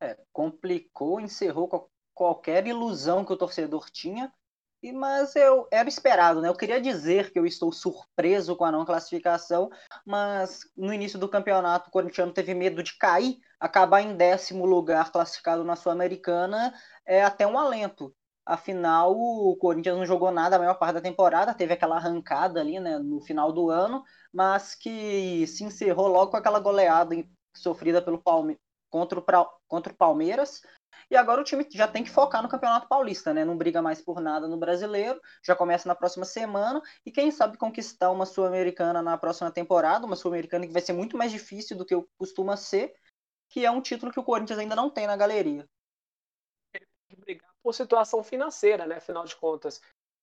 É, 0.00 0.18
complicou, 0.32 1.20
encerrou 1.20 1.90
qualquer 2.14 2.66
ilusão 2.66 3.24
que 3.24 3.32
o 3.32 3.36
torcedor 3.36 3.88
tinha, 3.90 4.32
mas 4.90 5.36
eu 5.36 5.68
era 5.70 5.88
esperado, 5.88 6.40
né? 6.40 6.48
Eu 6.48 6.56
queria 6.56 6.80
dizer 6.80 7.30
que 7.30 7.38
eu 7.38 7.46
estou 7.46 7.70
surpreso 7.70 8.56
com 8.56 8.64
a 8.64 8.72
não 8.72 8.84
classificação, 8.84 9.70
mas 10.04 10.60
no 10.76 10.92
início 10.92 11.18
do 11.18 11.28
campeonato 11.28 11.88
o 11.88 11.92
corintiano 11.92 12.32
teve 12.32 12.52
medo 12.52 12.82
de 12.82 12.96
cair, 12.98 13.38
acabar 13.60 14.00
em 14.00 14.16
décimo 14.16 14.66
lugar 14.66 15.12
classificado 15.12 15.62
na 15.62 15.76
Sul-Americana 15.76 16.74
é 17.06 17.22
até 17.22 17.46
um 17.46 17.56
alento. 17.56 18.12
Afinal, 18.44 19.12
o 19.16 19.56
Corinthians 19.56 19.96
não 19.96 20.04
jogou 20.04 20.32
nada 20.32 20.56
a 20.56 20.58
maior 20.58 20.74
parte 20.74 20.94
da 20.94 21.00
temporada, 21.00 21.54
teve 21.54 21.74
aquela 21.74 21.96
arrancada 21.96 22.60
ali 22.60 22.80
né, 22.80 22.98
no 22.98 23.20
final 23.20 23.52
do 23.52 23.70
ano, 23.70 24.02
mas 24.32 24.74
que 24.74 25.46
se 25.46 25.62
encerrou 25.62 26.08
logo 26.08 26.32
com 26.32 26.36
aquela 26.36 26.58
goleada 26.58 27.14
sofrida 27.56 28.02
pelo 28.02 28.20
Palme 28.20 28.58
contra, 28.90 29.20
o, 29.20 29.46
contra 29.68 29.92
o 29.92 29.96
Palmeiras. 29.96 30.60
E 31.08 31.16
agora 31.16 31.40
o 31.40 31.44
time 31.44 31.64
já 31.70 31.86
tem 31.86 32.02
que 32.02 32.10
focar 32.10 32.42
no 32.42 32.48
Campeonato 32.48 32.88
Paulista, 32.88 33.32
né? 33.32 33.44
Não 33.44 33.56
briga 33.56 33.80
mais 33.80 34.00
por 34.00 34.20
nada 34.20 34.48
no 34.48 34.56
brasileiro, 34.56 35.20
já 35.44 35.54
começa 35.54 35.88
na 35.88 35.94
próxima 35.94 36.24
semana, 36.24 36.82
e 37.06 37.12
quem 37.12 37.30
sabe 37.30 37.56
conquistar 37.56 38.10
uma 38.10 38.26
Sul-Americana 38.26 39.02
na 39.02 39.16
próxima 39.16 39.52
temporada, 39.52 40.04
uma 40.04 40.16
Sul-Americana 40.16 40.66
que 40.66 40.72
vai 40.72 40.82
ser 40.82 40.94
muito 40.94 41.16
mais 41.16 41.30
difícil 41.30 41.76
do 41.76 41.84
que 41.86 41.94
costuma 42.18 42.56
ser, 42.56 42.92
que 43.48 43.64
é 43.64 43.70
um 43.70 43.80
título 43.80 44.10
que 44.10 44.20
o 44.20 44.24
Corinthians 44.24 44.58
ainda 44.58 44.74
não 44.74 44.90
tem 44.90 45.06
na 45.06 45.16
galeria. 45.16 45.68
Brigar 47.18 47.51
por 47.62 47.74
situação 47.74 48.22
financeira, 48.22 48.86
né? 48.86 48.96
Afinal 48.96 49.24
de 49.24 49.36
contas, 49.36 49.80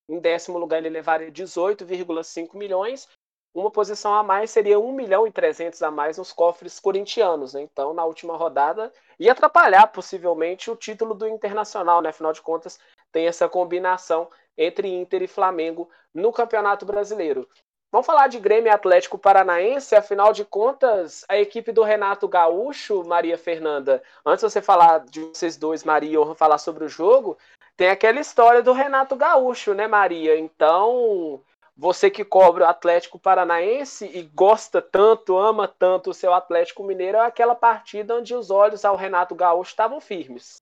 em 0.10 0.20
décimo 0.20 0.58
lugar 0.58 0.78
ele 0.80 0.90
levaria 0.90 1.32
18,5 1.32 2.58
milhões, 2.58 3.08
uma 3.54 3.72
posição 3.72 4.14
a 4.14 4.22
mais 4.22 4.52
seria 4.52 4.80
1 4.80 4.92
milhão 4.92 5.26
e 5.26 5.32
300 5.32 5.82
a 5.82 5.90
mais 5.90 6.18
nos 6.18 6.32
cofres 6.32 6.80
corintianos, 6.80 7.54
né? 7.54 7.62
Então, 7.62 7.94
na 7.94 8.06
última 8.06 8.38
rodada, 8.38 8.94
ia 9.20 9.32
atrapalhar 9.32 9.88
possivelmente 9.88 10.70
o 10.70 10.76
título 10.76 11.14
do 11.16 11.28
Internacional, 11.28 12.02
né? 12.02 12.10
Afinal 12.10 12.32
de 12.32 12.42
contas, 12.42 12.80
tem 13.12 13.28
essa 13.28 13.50
combinação 13.50 14.30
entre 14.58 14.88
Inter 14.88 15.24
e 15.24 15.28
Flamengo 15.28 15.90
no 16.14 16.32
Campeonato 16.32 16.86
Brasileiro. 16.86 17.48
Vamos 17.92 18.06
falar 18.06 18.28
de 18.28 18.40
Grêmio 18.40 18.72
Atlético 18.72 19.18
Paranaense, 19.18 19.96
afinal 19.96 20.32
de 20.32 20.46
contas, 20.46 21.26
a 21.28 21.38
equipe 21.38 21.72
do 21.72 21.82
Renato 21.82 22.28
Gaúcho, 22.28 23.04
Maria 23.04 23.36
Fernanda, 23.36 24.04
antes 24.24 24.46
de 24.46 24.52
você 24.52 24.62
falar 24.62 25.00
de 25.06 25.22
vocês 25.22 25.58
dois, 25.58 25.84
Maria, 25.84 26.20
ou 26.20 26.36
falar 26.36 26.60
sobre 26.60 26.86
o 26.86 26.90
jogo, 26.90 27.36
tem 27.76 27.90
aquela 27.90 28.20
história 28.20 28.62
do 28.62 28.74
Renato 28.74 29.16
Gaúcho, 29.16 29.74
né, 29.74 29.88
Maria? 29.88 30.38
Então, 30.38 31.44
você 31.76 32.12
que 32.12 32.24
cobre 32.24 32.62
o 32.62 32.68
Atlético 32.68 33.18
Paranaense 33.18 34.06
e 34.06 34.22
gosta 34.22 34.82
tanto, 34.84 35.36
ama 35.36 35.68
tanto 35.68 36.12
o 36.12 36.14
seu 36.14 36.32
Atlético 36.32 36.84
Mineiro, 36.84 37.18
é 37.18 37.26
aquela 37.26 37.56
partida 37.56 38.16
onde 38.16 38.36
os 38.36 38.52
olhos 38.52 38.86
ao 38.86 38.96
Renato 38.96 39.34
Gaúcho 39.34 39.72
estavam 39.72 40.00
firmes. 40.00 40.58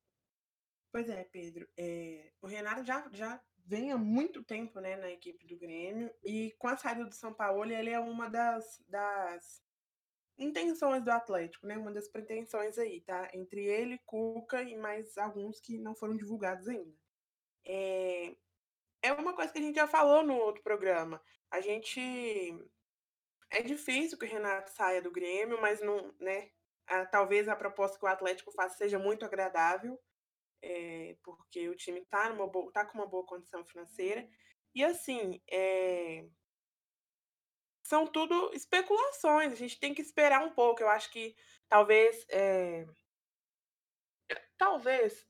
Pois 0.93 1.09
é, 1.09 1.25
Pedro. 1.25 1.67
É, 1.77 2.29
o 2.41 2.47
Renato 2.47 2.85
já, 2.85 3.05
já 3.11 3.37
vem 3.67 3.91
há 3.91 3.97
muito 3.97 4.43
tempo 4.43 4.79
né, 4.79 4.95
na 4.95 5.11
equipe 5.11 5.45
do 5.45 5.57
Grêmio 5.57 6.09
e 6.23 6.55
com 6.57 6.69
a 6.69 6.77
saída 6.77 7.03
do 7.03 7.13
São 7.13 7.33
Paulo, 7.33 7.69
ele 7.69 7.89
é 7.89 7.99
uma 7.99 8.29
das, 8.29 8.81
das 8.87 9.61
intenções 10.37 11.03
do 11.03 11.11
Atlético, 11.11 11.67
né? 11.67 11.77
Uma 11.77 11.91
das 11.91 12.07
pretensões 12.07 12.77
aí, 12.77 13.01
tá? 13.01 13.29
Entre 13.33 13.65
ele, 13.65 13.99
Cuca 14.05 14.63
e 14.63 14.75
mais 14.77 15.17
alguns 15.17 15.59
que 15.59 15.77
não 15.77 15.93
foram 15.93 16.15
divulgados 16.15 16.67
ainda. 16.67 16.95
É, 17.65 18.35
é 19.01 19.11
uma 19.11 19.33
coisa 19.33 19.51
que 19.51 19.59
a 19.59 19.61
gente 19.61 19.75
já 19.75 19.87
falou 19.87 20.23
no 20.23 20.35
outro 20.35 20.63
programa. 20.63 21.21
A 21.51 21.59
gente. 21.59 21.99
É 23.49 23.61
difícil 23.61 24.17
que 24.17 24.25
o 24.25 24.29
Renato 24.29 24.71
saia 24.71 25.01
do 25.01 25.11
Grêmio, 25.11 25.61
mas 25.61 25.81
não, 25.81 26.13
né? 26.19 26.51
talvez 27.11 27.47
a 27.49 27.55
proposta 27.55 27.97
que 27.97 28.05
o 28.05 28.07
Atlético 28.07 28.51
faça 28.51 28.77
seja 28.77 28.97
muito 28.97 29.25
agradável 29.25 29.99
é, 30.61 31.15
porque 31.23 31.69
o 31.69 31.75
time 31.75 31.99
está 31.99 32.33
tá 32.73 32.85
com 32.85 32.97
uma 32.97 33.07
boa 33.07 33.25
condição 33.25 33.65
financeira. 33.65 34.27
E 34.73 34.83
assim, 34.83 35.41
é, 35.49 36.27
são 37.83 38.05
tudo 38.05 38.51
especulações, 38.53 39.53
a 39.53 39.55
gente 39.55 39.79
tem 39.79 39.93
que 39.93 40.01
esperar 40.01 40.43
um 40.45 40.53
pouco. 40.53 40.81
Eu 40.81 40.89
acho 40.89 41.09
que 41.11 41.35
talvez. 41.69 42.25
É, 42.29 42.85
talvez. 44.57 45.25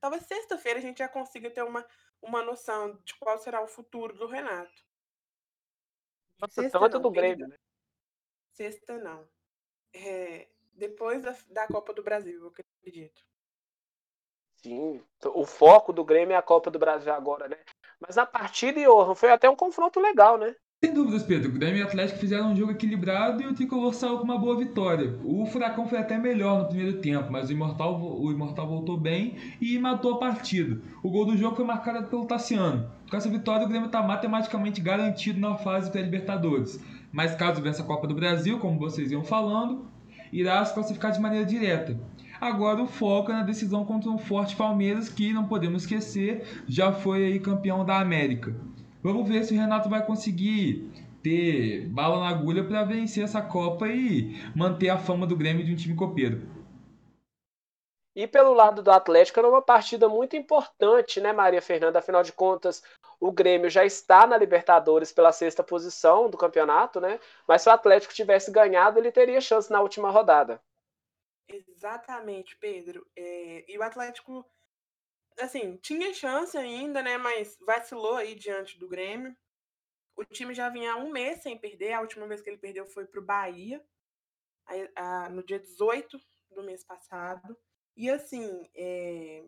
Talvez 0.00 0.26
sexta-feira 0.26 0.80
a 0.80 0.82
gente 0.82 0.98
já 0.98 1.08
consiga 1.08 1.48
ter 1.48 1.62
uma, 1.62 1.86
uma 2.20 2.42
noção 2.42 3.00
de 3.04 3.14
qual 3.20 3.38
será 3.38 3.62
o 3.62 3.68
futuro 3.68 4.12
do 4.14 4.26
Renato. 4.26 4.84
Sexta 6.50 6.80
não, 6.80 7.00
do 7.00 7.10
Grêmio, 7.10 7.46
né? 7.46 7.56
Sexta 8.52 8.98
não. 8.98 9.28
É, 9.94 10.48
depois 10.72 11.22
da, 11.22 11.36
da 11.48 11.66
Copa 11.68 11.92
do 11.92 12.02
Brasil, 12.02 12.40
eu 12.40 12.48
acredito. 12.48 13.27
Sim, 14.62 15.00
o 15.34 15.44
foco 15.44 15.92
do 15.92 16.04
Grêmio 16.04 16.34
é 16.34 16.36
a 16.36 16.42
Copa 16.42 16.70
do 16.70 16.78
Brasil 16.78 17.12
agora, 17.12 17.48
né? 17.48 17.56
Mas 18.00 18.18
a 18.18 18.26
partida, 18.26 18.80
Johan, 18.80 19.14
foi 19.14 19.30
até 19.30 19.48
um 19.48 19.56
confronto 19.56 20.00
legal, 20.00 20.36
né? 20.36 20.54
Sem 20.84 20.94
dúvidas, 20.94 21.24
Pedro. 21.24 21.48
O 21.48 21.52
Grêmio 21.52 21.80
e 21.80 21.82
o 21.82 21.86
Atlético 21.86 22.20
fizeram 22.20 22.52
um 22.52 22.56
jogo 22.56 22.70
equilibrado 22.70 23.42
e 23.42 23.46
o 23.46 23.54
Tricolor 23.54 23.92
saiu 23.92 24.18
com 24.18 24.22
uma 24.22 24.38
boa 24.38 24.56
vitória. 24.56 25.18
O 25.24 25.44
Furacão 25.46 25.88
foi 25.88 25.98
até 25.98 26.16
melhor 26.16 26.60
no 26.60 26.68
primeiro 26.68 27.00
tempo, 27.00 27.32
mas 27.32 27.48
o 27.48 27.52
Imortal, 27.52 28.00
o 28.00 28.30
Imortal 28.30 28.68
voltou 28.68 28.96
bem 28.96 29.36
e 29.60 29.76
matou 29.76 30.14
a 30.14 30.18
partida. 30.18 30.80
O 31.02 31.10
gol 31.10 31.24
do 31.24 31.36
jogo 31.36 31.56
foi 31.56 31.64
marcado 31.64 32.06
pelo 32.06 32.26
Tassiano. 32.26 32.88
Com 33.10 33.16
essa 33.16 33.28
vitória, 33.28 33.66
o 33.66 33.68
Grêmio 33.68 33.86
está 33.86 34.00
matematicamente 34.02 34.80
garantido 34.80 35.40
na 35.40 35.56
fase 35.56 35.90
pré-Libertadores. 35.90 36.78
Mas 37.10 37.34
caso 37.34 37.60
vença 37.60 37.82
a 37.82 37.86
Copa 37.86 38.06
do 38.06 38.14
Brasil, 38.14 38.60
como 38.60 38.78
vocês 38.78 39.10
iam 39.10 39.24
falando, 39.24 39.84
irá 40.32 40.64
se 40.64 40.74
classificar 40.74 41.10
de 41.10 41.20
maneira 41.20 41.44
direta. 41.44 41.98
Agora 42.40 42.82
o 42.82 42.86
foco 42.86 43.32
é 43.32 43.34
na 43.34 43.42
decisão 43.42 43.84
contra 43.84 44.10
o 44.10 44.18
Forte 44.18 44.54
Palmeiras, 44.54 45.08
que 45.08 45.32
não 45.32 45.48
podemos 45.48 45.82
esquecer, 45.82 46.46
já 46.68 46.92
foi 46.92 47.24
aí 47.24 47.40
campeão 47.40 47.84
da 47.84 47.98
América. 47.98 48.54
Vamos 49.02 49.28
ver 49.28 49.44
se 49.44 49.54
o 49.54 49.58
Renato 49.58 49.88
vai 49.88 50.04
conseguir 50.04 50.88
ter 51.22 51.88
bala 51.88 52.20
na 52.20 52.28
agulha 52.28 52.62
para 52.62 52.84
vencer 52.84 53.24
essa 53.24 53.42
Copa 53.42 53.88
e 53.88 54.36
manter 54.54 54.88
a 54.88 54.98
fama 54.98 55.26
do 55.26 55.36
Grêmio 55.36 55.64
de 55.64 55.72
um 55.72 55.76
time 55.76 55.96
copeiro. 55.96 56.48
E 58.14 58.26
pelo 58.26 58.52
lado 58.52 58.82
do 58.82 58.90
Atlético 58.90 59.38
era 59.38 59.48
uma 59.48 59.62
partida 59.62 60.08
muito 60.08 60.36
importante, 60.36 61.20
né, 61.20 61.32
Maria 61.32 61.62
Fernanda? 61.62 61.98
Afinal 62.00 62.22
de 62.22 62.32
contas, 62.32 62.82
o 63.20 63.30
Grêmio 63.32 63.70
já 63.70 63.84
está 63.84 64.26
na 64.26 64.36
Libertadores 64.36 65.12
pela 65.12 65.32
sexta 65.32 65.62
posição 65.62 66.28
do 66.30 66.36
campeonato, 66.36 67.00
né? 67.00 67.18
Mas 67.46 67.62
se 67.62 67.68
o 67.68 67.72
Atlético 67.72 68.14
tivesse 68.14 68.50
ganhado, 68.50 68.98
ele 68.98 69.12
teria 69.12 69.40
chance 69.40 69.70
na 69.70 69.80
última 69.80 70.10
rodada. 70.10 70.60
Exatamente, 71.48 72.56
Pedro. 72.58 73.06
É, 73.16 73.64
e 73.70 73.78
o 73.78 73.82
Atlético, 73.82 74.44
assim, 75.40 75.76
tinha 75.78 76.12
chance 76.14 76.56
ainda, 76.56 77.02
né? 77.02 77.16
Mas 77.18 77.56
vacilou 77.60 78.16
aí 78.16 78.34
diante 78.34 78.78
do 78.78 78.88
Grêmio. 78.88 79.36
O 80.16 80.24
time 80.24 80.54
já 80.54 80.68
vinha 80.68 80.96
um 80.96 81.10
mês 81.10 81.42
sem 81.42 81.58
perder. 81.58 81.92
A 81.92 82.00
última 82.00 82.26
vez 82.26 82.40
que 82.42 82.50
ele 82.50 82.58
perdeu 82.58 82.86
foi 82.86 83.06
para 83.06 83.20
o 83.20 83.24
Bahia, 83.24 83.84
aí, 84.66 84.90
a, 84.96 85.28
no 85.30 85.42
dia 85.44 85.58
18 85.60 86.20
do 86.50 86.62
mês 86.62 86.84
passado. 86.84 87.56
E 87.96 88.10
assim, 88.10 88.68
é, 88.76 89.44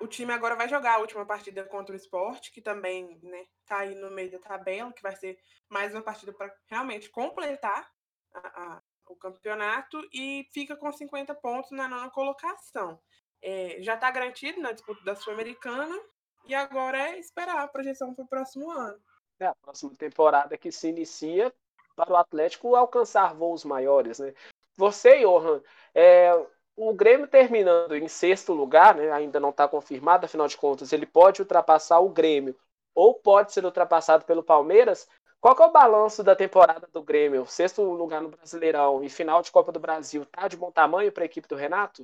o 0.00 0.06
time 0.06 0.32
agora 0.32 0.54
vai 0.56 0.68
jogar 0.68 0.94
a 0.94 0.98
última 0.98 1.26
partida 1.26 1.64
contra 1.64 1.92
o 1.92 1.96
esporte, 1.96 2.52
que 2.52 2.62
também 2.62 3.18
né, 3.22 3.46
tá 3.66 3.78
aí 3.78 3.94
no 3.94 4.10
meio 4.10 4.30
da 4.30 4.38
tabela, 4.38 4.92
que 4.92 5.02
vai 5.02 5.14
ser 5.16 5.38
mais 5.68 5.92
uma 5.92 6.02
partida 6.02 6.32
para 6.32 6.54
realmente 6.66 7.10
completar 7.10 7.90
a, 8.32 8.62
a, 8.62 8.82
o 9.12 9.16
campeonato 9.18 10.00
e 10.12 10.46
fica 10.52 10.76
com 10.76 10.92
50 10.92 11.34
pontos 11.34 11.70
na 11.70 11.88
nona 11.88 12.10
colocação. 12.10 13.00
É, 13.42 13.76
já 13.80 13.94
está 13.94 14.10
garantido 14.10 14.60
na 14.60 14.72
disputa 14.72 15.02
da 15.04 15.14
Sul-Americana 15.14 15.98
e 16.46 16.54
agora 16.54 17.10
é 17.10 17.18
esperar 17.18 17.62
a 17.62 17.68
projeção 17.68 18.14
para 18.14 18.24
o 18.24 18.28
próximo 18.28 18.70
ano. 18.70 18.98
É 19.40 19.46
a 19.46 19.54
próxima 19.54 19.92
temporada 19.96 20.58
que 20.58 20.72
se 20.72 20.88
inicia 20.88 21.54
para 21.94 22.12
o 22.12 22.16
Atlético 22.16 22.74
alcançar 22.74 23.34
voos 23.34 23.64
maiores. 23.64 24.18
Né? 24.18 24.34
Você, 24.76 25.20
Johan, 25.20 25.60
é, 25.94 26.32
o 26.76 26.92
Grêmio 26.94 27.26
terminando 27.26 27.96
em 27.96 28.06
sexto 28.08 28.52
lugar, 28.52 28.94
né, 28.94 29.10
ainda 29.10 29.40
não 29.40 29.50
está 29.50 29.66
confirmado, 29.66 30.26
afinal 30.26 30.46
de 30.46 30.56
contas, 30.56 30.92
ele 30.92 31.06
pode 31.06 31.42
ultrapassar 31.42 31.98
o 31.98 32.08
Grêmio 32.08 32.56
ou 32.94 33.14
pode 33.14 33.52
ser 33.52 33.64
ultrapassado 33.64 34.24
pelo 34.24 34.42
Palmeiras, 34.42 35.08
qual 35.40 35.54
que 35.56 35.62
é 35.62 35.66
o 35.66 35.72
balanço 35.72 36.22
da 36.22 36.36
temporada 36.36 36.88
do 36.92 37.02
Grêmio? 37.02 37.46
Sexto 37.46 37.82
lugar 37.82 38.20
no 38.22 38.28
Brasileirão 38.28 39.02
e 39.02 39.08
final 39.08 39.42
de 39.42 39.50
Copa 39.50 39.72
do 39.72 39.80
Brasil, 39.80 40.24
tá 40.26 40.48
de 40.48 40.56
bom 40.56 40.70
tamanho 40.70 41.12
para 41.12 41.24
a 41.24 41.26
equipe 41.26 41.48
do 41.48 41.56
Renato? 41.56 42.02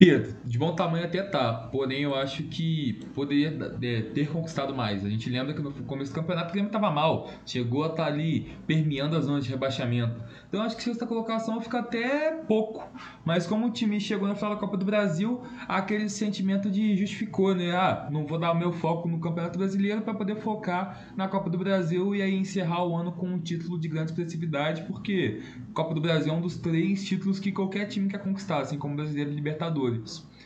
Pedro, 0.00 0.36
de 0.44 0.56
bom 0.56 0.76
tamanho 0.76 1.04
até 1.04 1.20
tá, 1.24 1.52
porém 1.72 2.02
eu 2.02 2.14
acho 2.14 2.44
que 2.44 3.00
poderia 3.16 3.48
é, 3.82 4.02
ter 4.02 4.30
conquistado 4.30 4.72
mais. 4.72 5.04
A 5.04 5.10
gente 5.10 5.28
lembra 5.28 5.52
que 5.52 5.60
no 5.60 5.72
começo 5.72 6.12
do 6.12 6.14
campeonato 6.14 6.50
o 6.50 6.52
Grêmio 6.52 6.68
estava 6.68 6.88
mal, 6.88 7.28
chegou 7.44 7.82
a 7.82 7.88
estar 7.88 8.04
tá 8.04 8.08
ali 8.08 8.48
permeando 8.64 9.16
a 9.16 9.20
zona 9.20 9.40
de 9.40 9.50
rebaixamento. 9.50 10.22
Então 10.48 10.62
acho 10.62 10.76
que 10.76 10.84
sexta 10.84 11.04
colocação 11.04 11.60
fica 11.60 11.80
até 11.80 12.30
pouco, 12.30 12.88
mas 13.24 13.44
como 13.44 13.66
o 13.66 13.70
time 13.72 14.00
chegou 14.00 14.28
na 14.28 14.36
final 14.36 14.54
da 14.54 14.60
Copa 14.60 14.76
do 14.76 14.84
Brasil, 14.84 15.42
aquele 15.66 16.08
sentimento 16.08 16.70
de 16.70 16.96
justificou, 16.96 17.52
né? 17.52 17.74
Ah, 17.74 18.08
não 18.08 18.24
vou 18.24 18.38
dar 18.38 18.52
o 18.52 18.56
meu 18.56 18.72
foco 18.72 19.08
no 19.08 19.18
Campeonato 19.18 19.58
Brasileiro 19.58 20.02
para 20.02 20.14
poder 20.14 20.36
focar 20.36 21.12
na 21.16 21.26
Copa 21.26 21.50
do 21.50 21.58
Brasil 21.58 22.14
e 22.14 22.22
aí 22.22 22.36
encerrar 22.36 22.84
o 22.84 22.94
ano 22.94 23.10
com 23.10 23.26
um 23.26 23.38
título 23.40 23.76
de 23.76 23.88
grande 23.88 24.12
expressividade, 24.12 24.82
porque 24.82 25.42
Copa 25.74 25.92
do 25.92 26.00
Brasil 26.00 26.32
é 26.32 26.36
um 26.36 26.40
dos 26.40 26.56
três 26.56 27.04
títulos 27.04 27.40
que 27.40 27.50
qualquer 27.50 27.86
time 27.86 28.08
quer 28.08 28.18
conquistar, 28.18 28.60
assim 28.60 28.78
como 28.78 28.94
Brasileiro 28.94 29.32
e 29.32 29.34
Libertadores. 29.34 29.87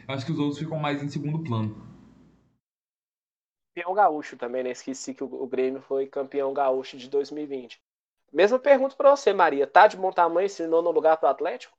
Acho 0.08 0.26
que 0.26 0.32
os 0.32 0.38
outros 0.38 0.58
ficam 0.58 0.78
mais 0.78 1.02
em 1.02 1.08
segundo 1.08 1.42
plano. 1.42 1.74
Campeão 3.74 3.94
gaúcho 3.94 4.36
também, 4.36 4.62
né? 4.62 4.70
Esqueci 4.70 5.14
que 5.14 5.24
o 5.24 5.46
Grêmio 5.46 5.80
foi 5.80 6.06
campeão 6.06 6.52
gaúcho 6.52 6.96
de 6.96 7.08
2020. 7.08 7.80
Mesma 8.32 8.58
pergunta 8.58 8.96
para 8.96 9.10
você, 9.10 9.32
Maria. 9.32 9.66
Tá 9.66 9.86
de 9.86 9.96
bom 9.96 10.10
tamanho 10.10 10.46
esse 10.46 10.66
nono 10.66 10.90
lugar 10.90 11.16
para 11.16 11.28
o 11.28 11.30
Atlético? 11.30 11.76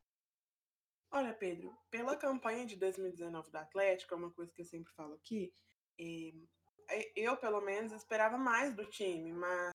Olha, 1.11 1.33
Pedro, 1.33 1.71
pela 1.91 2.15
campanha 2.15 2.65
de 2.65 2.75
2019 2.75 3.51
do 3.51 3.57
Atlético, 3.57 4.13
é 4.13 4.17
uma 4.17 4.31
coisa 4.31 4.51
que 4.51 4.61
eu 4.61 4.65
sempre 4.65 4.91
falo 4.93 5.13
aqui, 5.13 5.53
é, 5.99 7.11
eu, 7.15 7.37
pelo 7.37 7.61
menos, 7.61 7.91
esperava 7.91 8.37
mais 8.37 8.75
do 8.75 8.85
time, 8.85 9.31
mas 9.31 9.71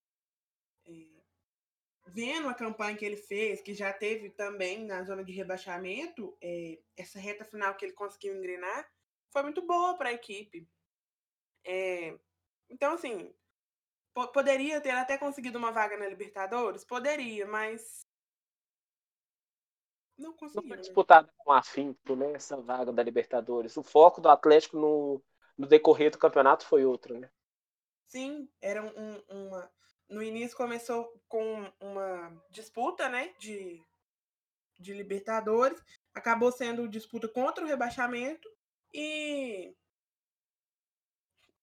é, 0.86 1.17
vendo 2.06 2.48
a 2.48 2.54
campanha 2.54 2.96
que 2.96 3.04
ele 3.04 3.16
fez, 3.16 3.60
que 3.60 3.74
já 3.74 3.92
teve 3.92 4.30
também 4.30 4.84
na 4.84 5.02
zona 5.04 5.24
de 5.24 5.32
rebaixamento, 5.32 6.36
é, 6.40 6.78
essa 6.96 7.18
reta 7.18 7.44
final 7.44 7.74
que 7.74 7.84
ele 7.84 7.92
conseguiu 7.92 8.36
engrenar, 8.36 8.88
foi 9.30 9.42
muito 9.42 9.62
boa 9.62 9.96
para 9.96 10.08
a 10.08 10.12
equipe. 10.12 10.68
É, 11.64 12.18
então, 12.70 12.92
assim, 12.92 13.34
poderia 14.32 14.80
ter 14.80 14.90
até 14.90 15.18
conseguido 15.18 15.58
uma 15.58 15.70
vaga 15.70 15.96
na 15.96 16.08
Libertadores? 16.08 16.84
Poderia, 16.84 17.46
mas. 17.46 18.06
Não 20.16 20.32
conseguiu. 20.32 20.62
Não 20.62 20.68
foi 20.68 20.76
né? 20.76 20.82
disputada 20.82 21.32
com 21.36 21.52
afinco, 21.52 22.16
né? 22.16 22.32
Essa 22.32 22.56
vaga 22.56 22.92
da 22.92 23.02
Libertadores. 23.02 23.76
O 23.76 23.82
foco 23.82 24.20
do 24.20 24.28
Atlético 24.28 24.76
no, 24.76 25.22
no 25.56 25.66
decorrer 25.66 26.10
do 26.10 26.18
campeonato 26.18 26.66
foi 26.66 26.84
outro, 26.84 27.18
né? 27.18 27.30
Sim, 28.06 28.50
era 28.60 28.82
um, 28.82 29.22
uma 29.28 29.70
no 30.08 30.22
início 30.22 30.56
começou 30.56 31.12
com 31.28 31.70
uma 31.80 32.32
disputa, 32.50 33.08
né, 33.08 33.32
de, 33.38 33.82
de 34.78 34.94
Libertadores, 34.94 35.82
acabou 36.14 36.50
sendo 36.50 36.88
disputa 36.88 37.28
contra 37.28 37.64
o 37.64 37.66
rebaixamento 37.66 38.48
e 38.92 39.74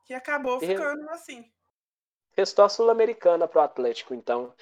que 0.05 0.13
acabou 0.13 0.59
ficando 0.59 1.09
assim. 1.09 1.51
Restou 2.37 2.65
a 2.65 2.69
Sul-Americana 2.69 3.47
para 3.47 3.61
o 3.61 3.63
Atlético, 3.63 4.13
então. 4.13 4.53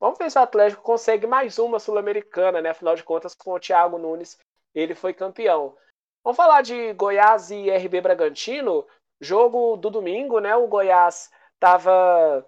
Vamos 0.00 0.18
ver 0.18 0.30
se 0.30 0.38
o 0.38 0.42
Atlético 0.42 0.82
consegue 0.82 1.26
mais 1.26 1.58
uma 1.58 1.80
Sul-Americana, 1.80 2.60
né? 2.60 2.70
Afinal 2.70 2.94
de 2.94 3.02
contas, 3.02 3.34
com 3.34 3.52
o 3.52 3.60
Thiago 3.60 3.98
Nunes, 3.98 4.38
ele 4.74 4.94
foi 4.94 5.12
campeão. 5.12 5.76
Vamos 6.22 6.36
falar 6.36 6.62
de 6.62 6.92
Goiás 6.94 7.50
e 7.50 7.70
RB 7.70 8.00
Bragantino. 8.00 8.86
Jogo 9.20 9.76
do 9.76 9.90
domingo, 9.90 10.38
né? 10.38 10.54
O 10.54 10.68
Goiás 10.68 11.30
estava 11.54 12.46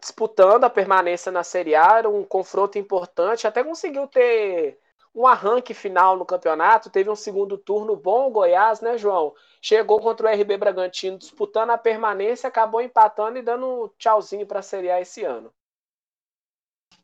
disputando 0.00 0.64
a 0.64 0.70
permanência 0.70 1.30
na 1.30 1.42
Série 1.42 1.74
A, 1.74 1.98
era 1.98 2.08
um 2.08 2.24
confronto 2.24 2.78
importante, 2.78 3.46
até 3.46 3.62
conseguiu 3.62 4.06
ter 4.06 4.78
um 5.14 5.26
arranque 5.26 5.72
final 5.72 6.16
no 6.16 6.26
campeonato, 6.26 6.90
teve 6.90 7.08
um 7.08 7.14
segundo 7.14 7.56
turno 7.56 7.94
bom 7.94 8.26
o 8.26 8.30
Goiás, 8.30 8.80
né, 8.80 8.98
João? 8.98 9.32
Chegou 9.62 10.00
contra 10.00 10.26
o 10.26 10.30
RB 10.30 10.56
Bragantino 10.56 11.16
disputando 11.16 11.70
a 11.70 11.78
permanência, 11.78 12.48
acabou 12.48 12.80
empatando 12.80 13.38
e 13.38 13.42
dando 13.42 13.66
um 13.66 13.88
tchauzinho 13.96 14.46
para 14.46 14.58
a 14.58 14.62
Série 14.62 14.90
A 14.90 15.00
esse 15.00 15.22
ano. 15.24 15.54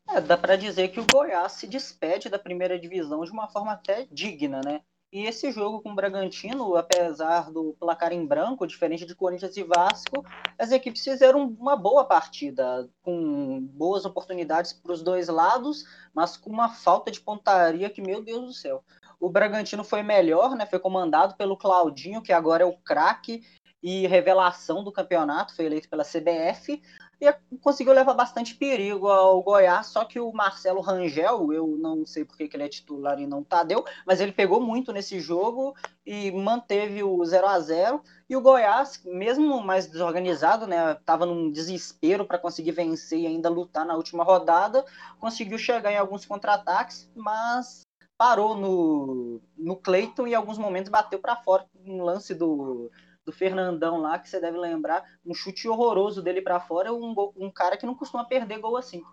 É, 0.09 0.19
dá 0.19 0.37
para 0.37 0.57
dizer 0.57 0.89
que 0.89 0.99
o 0.99 1.07
Goiás 1.09 1.53
se 1.53 1.67
despede 1.67 2.27
da 2.27 2.37
primeira 2.37 2.77
divisão 2.77 3.23
de 3.23 3.31
uma 3.31 3.47
forma 3.47 3.71
até 3.71 4.05
digna, 4.11 4.59
né? 4.63 4.81
E 5.11 5.25
esse 5.25 5.51
jogo 5.51 5.81
com 5.81 5.91
o 5.91 5.95
Bragantino, 5.95 6.73
apesar 6.77 7.51
do 7.51 7.75
placar 7.77 8.13
em 8.13 8.25
branco, 8.25 8.65
diferente 8.65 9.05
de 9.05 9.13
Corinthians 9.13 9.57
e 9.57 9.63
Vasco, 9.63 10.25
as 10.57 10.71
equipes 10.71 11.03
fizeram 11.03 11.43
uma 11.59 11.75
boa 11.75 12.05
partida, 12.05 12.89
com 13.01 13.59
boas 13.59 14.05
oportunidades 14.05 14.71
para 14.71 14.93
os 14.93 15.03
dois 15.03 15.27
lados, 15.27 15.83
mas 16.13 16.37
com 16.37 16.49
uma 16.49 16.69
falta 16.69 17.11
de 17.11 17.19
pontaria 17.19 17.89
que, 17.89 18.01
meu 18.01 18.23
Deus 18.23 18.45
do 18.45 18.53
céu. 18.53 18.85
O 19.19 19.29
Bragantino 19.29 19.83
foi 19.83 20.01
melhor, 20.01 20.55
né? 20.55 20.65
Foi 20.65 20.79
comandado 20.79 21.35
pelo 21.35 21.57
Claudinho, 21.57 22.21
que 22.21 22.31
agora 22.31 22.63
é 22.63 22.65
o 22.65 22.77
craque 22.77 23.43
e 23.83 24.07
revelação 24.07 24.81
do 24.81 24.93
campeonato, 24.93 25.55
foi 25.55 25.65
eleito 25.65 25.89
pela 25.89 26.05
CBF, 26.05 26.81
e 27.21 27.31
conseguiu 27.59 27.93
levar 27.93 28.15
bastante 28.15 28.55
perigo 28.55 29.07
ao 29.07 29.43
Goiás, 29.43 29.85
só 29.87 30.03
que 30.03 30.19
o 30.19 30.33
Marcelo 30.33 30.81
Rangel, 30.81 31.53
eu 31.53 31.67
não 31.77 32.03
sei 32.03 32.25
porque 32.25 32.47
que 32.47 32.57
ele 32.57 32.63
é 32.63 32.67
titular 32.67 33.19
e 33.19 33.27
não 33.27 33.43
Tadeu, 33.43 33.85
mas 34.07 34.19
ele 34.19 34.31
pegou 34.31 34.59
muito 34.59 34.91
nesse 34.91 35.19
jogo 35.19 35.75
e 36.03 36.31
manteve 36.31 37.03
o 37.03 37.23
0 37.23 37.47
a 37.47 37.59
0 37.59 38.01
e 38.27 38.35
o 38.35 38.41
Goiás, 38.41 39.03
mesmo 39.05 39.61
mais 39.61 39.85
desorganizado, 39.85 40.65
né, 40.65 40.97
num 41.19 41.51
desespero 41.51 42.25
para 42.25 42.39
conseguir 42.39 42.71
vencer 42.71 43.19
e 43.19 43.27
ainda 43.27 43.49
lutar 43.49 43.85
na 43.85 43.95
última 43.95 44.23
rodada, 44.23 44.83
conseguiu 45.19 45.59
chegar 45.59 45.91
em 45.91 45.97
alguns 45.97 46.25
contra-ataques, 46.25 47.07
mas 47.15 47.81
parou 48.17 48.55
no, 48.55 49.39
no 49.55 49.75
Cleiton 49.75 50.25
e 50.25 50.31
em 50.31 50.35
alguns 50.35 50.57
momentos 50.57 50.89
bateu 50.89 51.19
para 51.19 51.35
fora 51.35 51.65
um 51.85 52.03
lance 52.03 52.33
do 52.33 52.89
do 53.25 53.31
Fernandão 53.31 53.97
lá, 53.97 54.17
que 54.19 54.29
você 54.29 54.39
deve 54.39 54.57
lembrar, 54.57 55.03
um 55.25 55.33
chute 55.33 55.67
horroroso 55.67 56.21
dele 56.21 56.41
para 56.41 56.59
fora, 56.59 56.93
um, 56.93 57.13
um 57.35 57.51
cara 57.51 57.77
que 57.77 57.85
não 57.85 57.95
costuma 57.95 58.25
perder 58.25 58.59
gol 58.59 58.77
assim. 58.77 59.03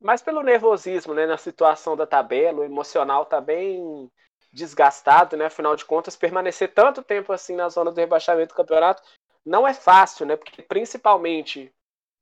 Mas 0.00 0.22
pelo 0.22 0.42
nervosismo, 0.42 1.12
né, 1.12 1.26
na 1.26 1.36
situação 1.36 1.96
da 1.96 2.06
tabela, 2.06 2.60
o 2.60 2.64
emocional 2.64 3.24
tá 3.24 3.40
bem 3.40 4.10
desgastado, 4.52 5.36
né? 5.36 5.46
Afinal 5.46 5.76
de 5.76 5.84
contas, 5.84 6.16
permanecer 6.16 6.72
tanto 6.72 7.02
tempo 7.02 7.32
assim 7.32 7.54
na 7.54 7.68
zona 7.68 7.92
do 7.92 8.00
rebaixamento 8.00 8.54
do 8.54 8.56
campeonato 8.56 9.02
não 9.44 9.66
é 9.66 9.74
fácil, 9.74 10.26
né? 10.26 10.36
Porque 10.36 10.62
principalmente 10.62 11.72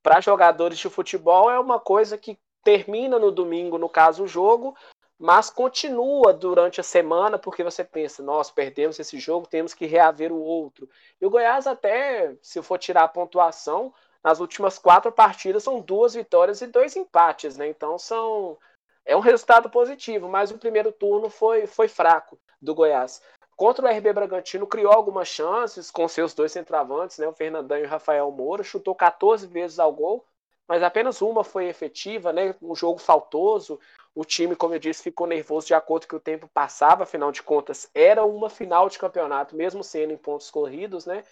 para 0.03 0.21
jogadores 0.21 0.79
de 0.79 0.89
futebol 0.89 1.51
é 1.51 1.59
uma 1.59 1.81
coisa 1.81 2.17
que 2.19 2.39
termina 2.63 3.19
no 3.19 3.31
domingo, 3.31 3.79
no 3.79 3.89
caso 3.89 4.25
o 4.25 4.29
jogo, 4.29 4.77
mas 5.19 5.51
continua 5.51 6.33
durante 6.33 6.81
a 6.81 6.85
semana, 6.85 7.39
porque 7.39 7.65
você 7.65 7.83
pensa, 7.83 8.23
nós 8.23 8.51
perdemos 8.51 8.99
esse 9.01 9.19
jogo, 9.19 9.49
temos 9.49 9.75
que 9.75 9.85
reaver 9.85 10.33
o 10.33 10.41
outro. 10.41 10.89
E 11.21 11.27
o 11.27 11.31
Goiás, 11.31 11.67
até 11.67 12.37
se 12.41 12.63
for 12.63 12.79
tirar 12.79 13.03
a 13.03 13.09
pontuação, 13.09 13.93
nas 14.23 14.39
últimas 14.41 14.79
quatro 14.79 15.11
partidas 15.11 15.63
são 15.63 15.81
duas 15.81 16.15
vitórias 16.15 16.61
e 16.61 16.67
dois 16.67 16.95
empates, 16.97 17.57
né? 17.57 17.69
Então 17.69 17.99
são. 17.99 18.57
É 19.05 19.17
um 19.17 19.21
resultado 19.21 19.71
positivo, 19.71 20.29
mas 20.29 20.51
o 20.51 20.59
primeiro 20.59 20.93
turno 20.93 21.31
foi, 21.31 21.67
foi 21.67 21.89
fraco 21.89 22.39
do 22.61 22.75
Goiás. 22.75 23.23
Contra 23.57 23.87
o 23.87 23.89
RB 23.89 24.13
Bragantino, 24.13 24.67
criou 24.67 24.93
algumas 24.93 25.27
chances 25.27 25.91
com 25.91 26.07
seus 26.07 26.35
dois 26.35 26.53
centroavantes, 26.53 27.19
né? 27.19 27.27
O 27.27 27.33
Fernandão 27.33 27.79
e 27.79 27.85
o 27.85 27.89
Rafael 27.89 28.31
Moura, 28.31 28.63
chutou 28.63 28.95
14 28.95 29.47
vezes 29.47 29.79
ao 29.79 29.93
gol, 29.93 30.25
mas 30.69 30.83
apenas 30.83 31.23
uma 31.23 31.43
foi 31.43 31.67
efetiva, 31.67 32.33
né? 32.33 32.55
Um 32.61 32.75
jogo 32.75 32.99
faltoso. 32.99 33.81
O 34.15 34.25
time, 34.25 34.57
como 34.57 34.75
eu 34.75 34.79
disse, 34.79 35.03
ficou 35.03 35.27
nervoso 35.27 35.67
de 35.67 35.75
acordo 35.75 36.07
com 36.09 36.17
o 36.17 36.21
tempo 36.21 36.49
passava, 36.49 37.05
afinal 37.05 37.31
de 37.31 37.43
contas, 37.43 37.89
era 37.95 38.25
uma 38.25 38.51
final 38.51 38.89
de 38.89 38.99
campeonato, 38.99 39.55
mesmo 39.57 39.85
sendo 39.85 40.13
em 40.13 40.17
pontos 40.17 40.51
corridos, 40.51 41.07
né? 41.07 41.25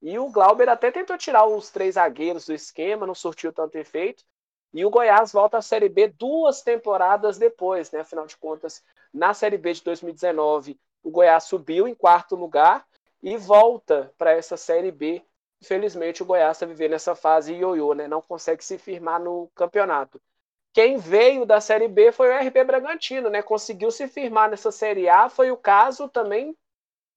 E 0.00 0.18
o 0.18 0.30
Glauber 0.30 0.68
até 0.68 0.90
tentou 0.90 1.16
tirar 1.18 1.46
os 1.46 1.70
três 1.70 1.94
zagueiros 1.94 2.46
do 2.46 2.54
esquema, 2.54 3.06
não 3.06 3.14
surtiu 3.14 3.52
tanto 3.52 3.76
efeito. 3.76 4.24
E 4.74 4.84
o 4.84 4.90
Goiás 4.90 5.32
volta 5.32 5.58
à 5.58 5.62
Série 5.62 5.88
B 5.88 6.08
duas 6.08 6.62
temporadas 6.62 7.38
depois, 7.38 7.90
né? 7.90 8.00
Afinal 8.00 8.26
de 8.26 8.36
contas, 8.36 8.82
na 9.12 9.34
Série 9.34 9.58
B 9.58 9.72
de 9.74 9.82
2019, 9.84 10.80
o 11.02 11.10
Goiás 11.10 11.44
subiu 11.44 11.86
em 11.86 11.94
quarto 11.94 12.34
lugar 12.34 12.86
e 13.22 13.36
volta 13.36 14.12
para 14.16 14.32
essa 14.32 14.56
Série 14.56 14.90
B 14.90 15.22
infelizmente 15.62 16.22
o 16.22 16.26
Goiás 16.26 16.56
está 16.56 16.66
vivendo 16.66 16.94
essa 16.94 17.14
fase 17.14 17.54
ioiô, 17.54 17.94
né? 17.94 18.08
Não 18.08 18.20
consegue 18.20 18.64
se 18.64 18.76
firmar 18.76 19.20
no 19.20 19.48
campeonato. 19.54 20.20
Quem 20.72 20.96
veio 20.96 21.44
da 21.44 21.60
Série 21.60 21.86
B 21.86 22.12
foi 22.12 22.30
o 22.30 22.38
RB 22.38 22.64
Bragantino, 22.64 23.28
né? 23.28 23.42
Conseguiu 23.42 23.90
se 23.90 24.08
firmar 24.08 24.50
nessa 24.50 24.72
Série 24.72 25.08
A. 25.08 25.28
Foi 25.28 25.50
o 25.50 25.56
caso 25.56 26.08
também 26.08 26.56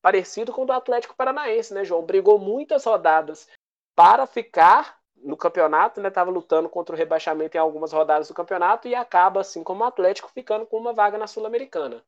parecido 0.02 0.52
com 0.52 0.64
o 0.64 0.66
do 0.66 0.74
Atlético 0.74 1.16
Paranaense, 1.16 1.74
né, 1.74 1.86
João? 1.86 2.04
Brigou 2.04 2.38
muitas 2.38 2.84
rodadas 2.84 3.48
para 3.96 4.28
ficar 4.28 5.00
no 5.16 5.38
campeonato, 5.38 6.02
né? 6.02 6.10
Tava 6.10 6.30
lutando 6.30 6.68
contra 6.68 6.94
o 6.94 6.98
rebaixamento 6.98 7.56
em 7.56 7.60
algumas 7.60 7.94
rodadas 7.94 8.28
do 8.28 8.34
campeonato 8.34 8.88
e 8.88 8.94
acaba, 8.94 9.40
assim 9.40 9.64
como 9.64 9.84
o 9.84 9.88
Atlético, 9.88 10.30
ficando 10.30 10.66
com 10.66 10.78
uma 10.78 10.94
vaga 10.94 11.18
na 11.18 11.26
Sul-Americana. 11.26 12.04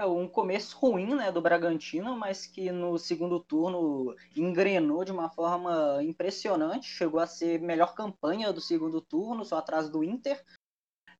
É 0.00 0.06
um 0.06 0.26
começo 0.26 0.78
ruim 0.78 1.14
né, 1.14 1.30
do 1.30 1.42
Bragantino, 1.42 2.16
mas 2.16 2.46
que 2.46 2.72
no 2.72 2.96
segundo 2.96 3.38
turno 3.38 4.16
engrenou 4.34 5.04
de 5.04 5.12
uma 5.12 5.28
forma 5.28 6.02
impressionante. 6.02 6.88
Chegou 6.88 7.20
a 7.20 7.26
ser 7.26 7.60
melhor 7.60 7.94
campanha 7.94 8.50
do 8.50 8.62
segundo 8.62 9.02
turno, 9.02 9.44
só 9.44 9.58
atrás 9.58 9.90
do 9.90 10.02
Inter. 10.02 10.42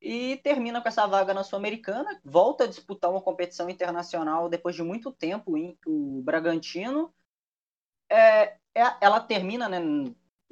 E 0.00 0.38
termina 0.38 0.80
com 0.80 0.88
essa 0.88 1.06
vaga 1.06 1.34
na 1.34 1.44
Sul-Americana. 1.44 2.18
Volta 2.24 2.64
a 2.64 2.66
disputar 2.66 3.10
uma 3.10 3.20
competição 3.20 3.68
internacional 3.68 4.48
depois 4.48 4.74
de 4.74 4.82
muito 4.82 5.12
tempo, 5.12 5.52
o 5.86 6.22
Bragantino. 6.22 7.12
É, 8.08 8.56
é 8.74 8.96
ela 9.02 9.20
termina 9.20 9.68
né, 9.68 9.78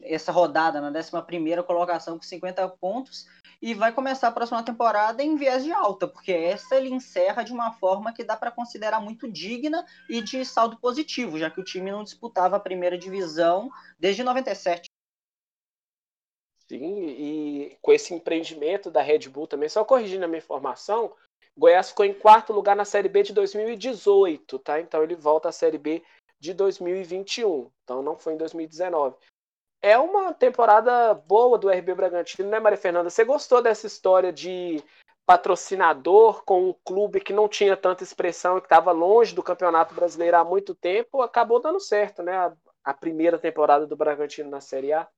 essa 0.03 0.33
rodada 0.33 0.81
na 0.81 0.97
11 0.97 1.63
colocação 1.67 2.17
com 2.17 2.23
50 2.23 2.69
pontos 2.81 3.27
e 3.61 3.75
vai 3.75 3.93
começar 3.93 4.29
a 4.29 4.33
próxima 4.33 4.63
temporada 4.63 5.23
em 5.23 5.37
viés 5.37 5.65
de 5.65 5.73
alta, 5.73 6.07
porque 6.07 6.33
essa 6.33 6.77
ele 6.77 6.91
encerra 6.91 7.43
de 7.43 7.53
uma 7.53 7.73
forma 7.73 8.13
que 8.13 8.23
dá 8.23 8.37
para 8.37 8.53
considerar 8.53 9.01
muito 9.01 9.31
digna 9.31 9.85
e 10.09 10.23
de 10.23 10.45
saldo 10.45 10.79
positivo, 10.79 11.39
já 11.39 11.51
que 11.51 11.61
o 11.61 11.65
time 11.65 11.91
não 11.91 12.05
disputava 12.05 12.57
a 12.57 12.61
primeira 12.61 12.97
divisão 12.97 13.69
desde 13.99 14.23
97. 14.23 14.89
Sim, 16.69 17.07
e 17.09 17.79
com 17.81 17.93
esse 17.93 18.15
empreendimento 18.15 18.91
da 18.91 19.03
Red 19.03 19.29
Bull 19.29 19.47
também, 19.47 19.69
só 19.69 19.85
corrigindo 19.85 20.25
a 20.25 20.29
minha 20.29 20.39
informação, 20.39 21.13
Goiás 21.57 21.89
ficou 21.89 22.05
em 22.05 22.15
quarto 22.15 22.53
lugar 22.53 22.77
na 22.77 22.85
Série 22.85 23.09
B 23.09 23.23
de 23.23 23.33
2018, 23.33 24.59
tá? 24.61 24.79
Então 24.79 25.03
ele 25.03 25.17
volta 25.17 25.49
à 25.49 25.53
Série 25.53 25.79
B 25.79 26.05
de 26.39 26.53
2021, 26.53 27.71
então 27.83 28.03
não 28.03 28.17
foi 28.17 28.35
em 28.35 28.37
2019 28.37 29.17
é 29.83 29.97
uma 29.99 30.33
temporada 30.33 31.15
boa 31.15 31.59
do 31.59 31.71
RB 31.71 31.95
Bragantino, 31.95 32.49
né, 32.49 32.59
Maria 32.59 32.79
Fernanda? 32.79 33.11
Você 33.11 33.25
gostou 33.25 33.63
dessa 33.63 33.87
história 33.87 34.33
de 34.33 34.83
patrocinador 35.25 36.43
com 36.45 36.71
um 36.71 36.75
clube 36.85 37.21
que 37.21 37.33
não 37.33 37.49
tinha 37.49 37.77
tanta 37.77 38.03
expressão 38.03 38.57
e 38.57 38.61
que 38.61 38.67
estava 38.67 38.93
longe 38.93 39.35
do 39.35 39.43
Campeonato 39.43 39.95
Brasileiro 39.95 40.37
há 40.37 40.45
muito 40.45 40.75
tempo? 40.75 41.23
Acabou 41.23 41.61
dando 41.61 41.79
certo, 41.79 42.23
né? 42.23 42.37
A, 42.37 42.57
a 42.83 42.95
primeira 42.95 43.39
temporada 43.39 43.87
do 43.87 43.97
Bragantino 43.97 44.51
na 44.51 44.61
Série 44.61 44.93
A. 44.93 45.09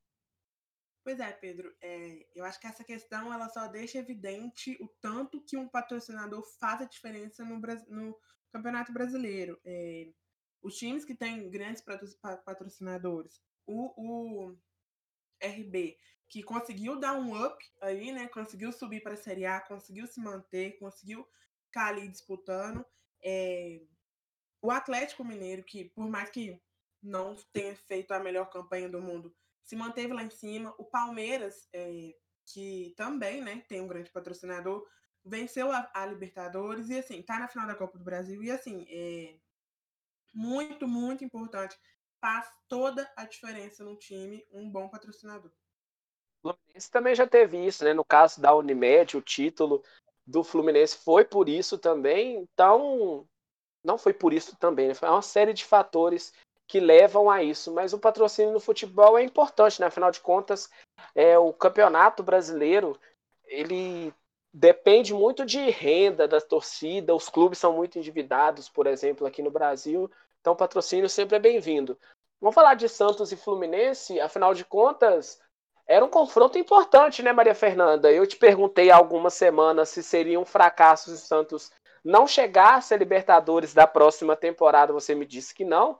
Pois 1.04 1.18
é, 1.18 1.32
Pedro. 1.32 1.72
É, 1.80 2.26
eu 2.34 2.44
acho 2.44 2.60
que 2.60 2.66
essa 2.66 2.84
questão 2.84 3.32
ela 3.32 3.48
só 3.48 3.66
deixa 3.68 3.98
evidente 3.98 4.76
o 4.82 4.88
tanto 5.00 5.40
que 5.42 5.56
um 5.56 5.68
patrocinador 5.68 6.44
faz 6.58 6.82
a 6.82 6.84
diferença 6.84 7.44
no, 7.44 7.58
no 7.88 8.18
Campeonato 8.52 8.92
Brasileiro. 8.92 9.58
É, 9.64 10.08
os 10.62 10.76
times 10.76 11.04
que 11.04 11.14
têm 11.14 11.48
grandes 11.48 11.82
patrocinadores 12.44 13.40
o, 13.70 13.92
o 13.96 14.56
RB, 15.42 15.96
que 16.28 16.42
conseguiu 16.42 16.98
dar 16.98 17.14
um 17.14 17.44
up 17.44 17.64
aí, 17.80 18.12
né? 18.12 18.28
Conseguiu 18.28 18.72
subir 18.72 19.02
para 19.02 19.14
a 19.14 19.16
Série 19.16 19.46
A, 19.46 19.60
conseguiu 19.60 20.06
se 20.06 20.20
manter, 20.20 20.78
conseguiu 20.78 21.26
ficar 21.64 21.88
ali 21.88 22.08
disputando. 22.08 22.84
É... 23.22 23.80
O 24.62 24.70
Atlético 24.70 25.24
Mineiro, 25.24 25.64
que 25.64 25.86
por 25.86 26.08
mais 26.08 26.30
que 26.30 26.60
não 27.02 27.34
tenha 27.52 27.74
feito 27.74 28.12
a 28.12 28.20
melhor 28.20 28.50
campanha 28.50 28.88
do 28.88 29.00
mundo, 29.00 29.34
se 29.64 29.74
manteve 29.74 30.12
lá 30.12 30.22
em 30.22 30.30
cima. 30.30 30.74
O 30.78 30.84
Palmeiras, 30.84 31.68
é... 31.72 32.14
que 32.46 32.94
também, 32.96 33.40
né, 33.40 33.64
tem 33.68 33.80
um 33.80 33.88
grande 33.88 34.10
patrocinador, 34.10 34.86
venceu 35.24 35.70
a, 35.72 35.90
a, 35.94 36.06
Libertadores 36.06 36.88
e 36.88 36.98
assim, 36.98 37.22
tá 37.22 37.38
na 37.38 37.48
final 37.48 37.66
da 37.66 37.74
Copa 37.74 37.98
do 37.98 38.04
Brasil 38.04 38.42
e 38.42 38.50
assim, 38.50 38.86
é 38.88 39.36
muito, 40.32 40.86
muito 40.88 41.24
importante 41.24 41.76
faz 42.20 42.46
toda 42.68 43.10
a 43.16 43.24
diferença 43.24 43.82
no 43.84 43.96
time 43.96 44.46
um 44.52 44.70
bom 44.70 44.88
patrocinador. 44.88 45.50
O 46.42 46.52
Fluminense 46.52 46.90
também 46.90 47.14
já 47.14 47.26
teve 47.26 47.66
isso, 47.66 47.84
né? 47.84 47.92
No 47.92 48.04
caso 48.04 48.40
da 48.40 48.54
Unimed, 48.54 49.16
o 49.16 49.22
título 49.22 49.82
do 50.26 50.42
Fluminense 50.44 50.96
foi 50.96 51.24
por 51.24 51.48
isso 51.48 51.78
também. 51.78 52.38
Então, 52.38 53.26
não 53.84 53.98
foi 53.98 54.12
por 54.12 54.32
isso 54.32 54.56
também, 54.56 54.88
né? 54.88 54.94
Foi 54.94 55.08
uma 55.08 55.22
série 55.22 55.52
de 55.52 55.64
fatores 55.64 56.32
que 56.66 56.80
levam 56.80 57.30
a 57.30 57.42
isso. 57.42 57.72
Mas 57.72 57.92
o 57.92 57.98
patrocínio 57.98 58.52
no 58.52 58.60
futebol 58.60 59.18
é 59.18 59.22
importante, 59.22 59.80
né? 59.80 59.86
Afinal 59.86 60.10
de 60.10 60.20
contas, 60.20 60.70
é, 61.14 61.38
o 61.38 61.52
campeonato 61.52 62.22
brasileiro 62.22 62.98
ele 63.44 64.14
depende 64.52 65.12
muito 65.12 65.44
de 65.44 65.68
renda 65.70 66.26
da 66.26 66.40
torcida. 66.40 67.14
Os 67.14 67.28
clubes 67.28 67.58
são 67.58 67.72
muito 67.72 67.98
endividados, 67.98 68.68
por 68.68 68.86
exemplo, 68.86 69.26
aqui 69.26 69.42
no 69.42 69.50
Brasil. 69.50 70.10
Então, 70.40 70.56
patrocínio 70.56 71.08
sempre 71.08 71.36
é 71.36 71.40
bem-vindo. 71.40 71.98
Vamos 72.40 72.54
falar 72.54 72.74
de 72.74 72.88
Santos 72.88 73.30
e 73.32 73.36
Fluminense. 73.36 74.18
Afinal 74.20 74.54
de 74.54 74.64
contas, 74.64 75.40
era 75.86 76.04
um 76.04 76.08
confronto 76.08 76.58
importante, 76.58 77.22
né, 77.22 77.32
Maria 77.32 77.54
Fernanda? 77.54 78.10
Eu 78.10 78.26
te 78.26 78.36
perguntei 78.36 78.90
há 78.90 78.96
algumas 78.96 79.34
semanas 79.34 79.90
se 79.90 80.02
seria 80.02 80.40
um 80.40 80.44
fracasso 80.44 81.10
se 81.10 81.26
Santos 81.26 81.70
não 82.02 82.26
chegasse 82.26 82.94
a 82.94 82.96
Libertadores 82.96 83.74
da 83.74 83.86
próxima 83.86 84.34
temporada. 84.34 84.92
Você 84.92 85.14
me 85.14 85.26
disse 85.26 85.54
que 85.54 85.64
não. 85.64 85.98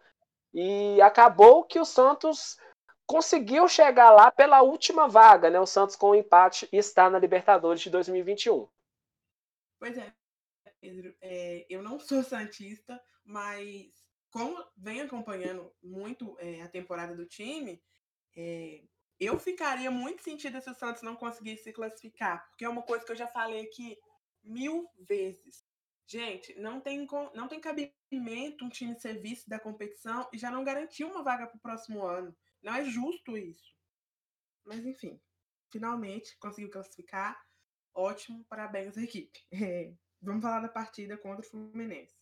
E 0.55 1.01
acabou 1.03 1.65
que 1.65 1.79
o 1.79 1.85
Santos 1.85 2.57
conseguiu 3.07 3.69
chegar 3.69 4.11
lá 4.11 4.31
pela 4.31 4.63
última 4.63 5.09
vaga, 5.09 5.51
né? 5.51 5.61
O 5.61 5.67
Santos 5.67 5.97
com 5.97 6.11
o 6.11 6.15
empate 6.15 6.69
está 6.73 7.11
na 7.11 7.19
Libertadores 7.19 7.81
de 7.83 7.91
2021. 7.91 8.69
Pois 9.79 9.99
é, 9.99 10.13
Pedro. 10.81 11.15
É, 11.21 11.67
eu 11.69 11.83
não 11.83 11.99
sou 11.99 12.23
santista, 12.23 13.01
mas 13.25 13.91
como 14.31 14.65
venho 14.77 15.05
acompanhando 15.05 15.73
muito 15.83 16.37
é, 16.39 16.63
a 16.63 16.69
temporada 16.69 17.15
do 17.15 17.27
time, 17.27 17.83
é, 18.37 18.83
eu 19.19 19.39
ficaria 19.39 19.91
muito 19.91 20.23
sentida 20.23 20.61
se 20.61 20.71
o 20.71 20.75
Santos 20.75 21.03
não 21.03 21.17
conseguisse 21.17 21.65
se 21.65 21.73
classificar, 21.73 22.49
porque 22.49 22.65
é 22.65 22.69
uma 22.69 22.83
coisa 22.83 23.05
que 23.05 23.13
eu 23.13 23.17
já 23.17 23.27
falei 23.27 23.63
aqui 23.63 23.99
mil 24.43 24.89
vezes. 24.99 25.65
Gente, 26.07 26.59
não 26.59 26.81
tem, 26.81 27.07
não 27.35 27.47
tem 27.47 27.61
cabimento 27.61 28.65
um 28.65 28.69
time 28.69 28.99
ser 28.99 29.21
vice 29.21 29.49
da 29.49 29.61
competição 29.61 30.29
e 30.33 30.39
já 30.39 30.51
não 30.51 30.65
garantir 30.65 31.05
uma 31.05 31.23
vaga 31.23 31.47
para 31.47 31.57
o 31.57 31.61
próximo 31.61 32.05
ano. 32.05 32.35
Não 32.63 32.75
é 32.75 32.85
justo 32.85 33.37
isso. 33.37 33.75
Mas, 34.65 34.85
enfim, 34.85 35.21
finalmente 35.71 36.37
conseguiu 36.39 36.71
classificar. 36.71 37.41
Ótimo, 37.95 38.45
parabéns 38.49 38.97
à 38.97 39.03
equipe. 39.03 39.39
É, 39.53 39.95
vamos 40.21 40.43
falar 40.43 40.61
da 40.61 40.69
partida 40.69 41.17
contra 41.17 41.45
o 41.45 41.49
Fluminense. 41.49 42.20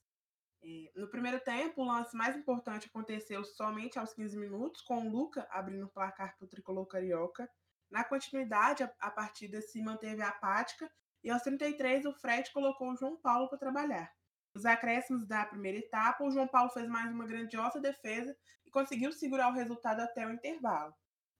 No 0.95 1.09
primeiro 1.09 1.41
tempo, 1.41 1.83
o 1.83 1.87
lance 1.87 2.17
mais 2.17 2.37
importante 2.37 2.89
aconteceu 2.89 3.45
somente 3.45 3.99
aos 3.99 4.13
15 4.13 4.37
minutos, 4.37 4.83
com 4.83 5.07
o 5.07 5.11
Luca 5.11 5.47
abrindo 5.51 5.87
o 5.87 5.89
placar 5.89 6.37
para 6.37 6.45
o 6.45 6.49
tricolor 6.49 6.87
carioca. 6.87 7.49
Na 7.91 8.05
continuidade, 8.05 8.83
a, 8.83 8.93
a 9.01 9.11
partida 9.11 9.61
se 9.63 9.81
manteve 9.81 10.21
apática 10.23 10.91
e 11.23 11.31
aos 11.31 11.43
33 11.43 12.05
o 12.07 12.13
Fred 12.13 12.51
colocou 12.53 12.91
o 12.91 12.97
João 12.97 13.17
Paulo 13.17 13.49
para 13.49 13.59
trabalhar. 13.59 14.13
Nos 14.55 14.67
acréscimos 14.67 15.27
da 15.27 15.47
primeira 15.47 15.79
etapa, 15.79 16.25
o 16.25 16.31
João 16.31 16.49
Paulo 16.49 16.71
fez 16.71 16.89
mais 16.89 17.11
uma 17.13 17.27
grandiosa 17.27 17.81
defesa 17.81 18.37
e 18.67 18.71
conseguiu 18.71 19.13
segurar 19.13 19.49
o 19.49 19.55
resultado 19.55 20.01
até 20.01 20.27
o 20.27 20.33
intervalo. 20.33 20.93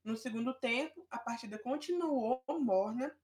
No 0.05 0.17
segundo 0.17 0.55
tempo, 0.55 1.07
a 1.11 1.19
partida 1.19 1.59
continuou 1.59 2.43
morna, 2.49 3.15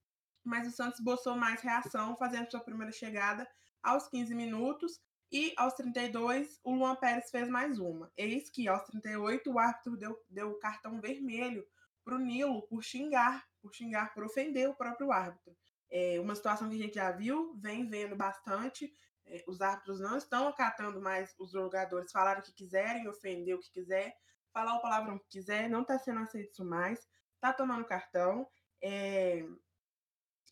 mas 0.43 0.67
o 0.67 0.73
Santos 0.73 1.01
boçou 1.01 1.37
mais 1.37 1.63
reação, 1.63 2.17
fazendo 2.17 2.51
sua 2.51 2.61
primeira 2.61 2.93
chegada 2.93 3.49
aos 3.83 4.09
15 4.09 4.35
minutos 4.35 5.01
e 5.31 5.53
aos 5.57 5.75
32 5.75 6.61
o 6.63 6.75
Luan 6.75 6.97
Pérez 6.97 7.31
fez 7.31 7.49
mais 7.49 7.79
uma. 7.79 8.13
Eis 8.17 8.51
que 8.51 8.69
aos 8.69 8.83
38 8.85 9.51
o 9.51 9.59
árbitro 9.59 9.97
deu, 9.97 10.25
deu 10.29 10.55
cartão 10.59 11.01
vermelho 11.01 11.67
para 12.05 12.17
o 12.17 12.19
Nilo 12.19 12.63
por 12.69 12.83
xingar, 12.83 13.45
por 13.61 13.75
xingar, 13.75 14.13
por 14.15 14.25
ofender 14.25 14.69
o 14.69 14.75
próprio 14.75 15.11
árbitro. 15.11 15.57
É 15.91 16.21
uma 16.21 16.35
situação 16.35 16.69
que 16.69 16.77
a 16.77 16.79
gente 16.79 16.95
já 16.95 17.11
viu, 17.13 17.55
vem 17.57 17.89
vendo 17.89 18.15
bastante. 18.15 18.93
É, 19.27 19.43
os 19.47 19.61
árbitros 19.61 20.01
não 20.01 20.19
estão 20.19 20.49
acatando 20.49 21.01
mais 21.01 21.35
os 21.39 21.51
jogadores 21.51 22.13
falar 22.13 22.39
o 22.39 22.43
que 22.43 22.53
quiserem, 22.53 23.09
ofender 23.09 23.55
o 23.55 23.61
que 23.61 23.71
quiser, 23.71 24.15
falar 24.53 24.77
o 24.77 24.83
palavrão 24.83 25.19
que 25.19 25.29
quiser, 25.29 25.69
não 25.69 25.83
está 25.83 25.99
sendo 25.99 26.21
aceito 26.21 26.53
isso 26.53 26.65
mais, 26.65 27.09
está 27.35 27.53
tomando 27.53 27.85
cartão. 27.85 28.47
É... 28.83 29.45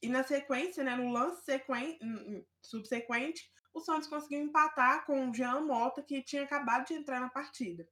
E 0.01 0.09
na 0.09 0.25
sequência, 0.25 0.83
né, 0.83 0.97
no 0.97 1.13
lance 1.13 1.45
sequen... 1.45 1.99
subsequente, 2.61 3.51
o 3.75 3.81
Santos 3.81 4.09
conseguiu 4.09 4.41
empatar 4.41 5.05
com 5.07 5.31
o 5.31 5.35
Jean 5.35 5.61
Mota, 5.61 6.03
que 6.03 6.23
tinha 6.23 6.43
acabado 6.43 6.87
de 6.87 6.95
entrar 6.95 7.21
na 7.21 7.29
partida. 7.29 7.89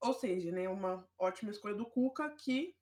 Ou 0.00 0.14
seja, 0.14 0.52
né, 0.52 0.68
uma 0.68 1.08
ótima 1.18 1.50
escolha 1.50 1.74
do 1.74 1.86
Cuca, 1.86 2.30
que 2.30 2.74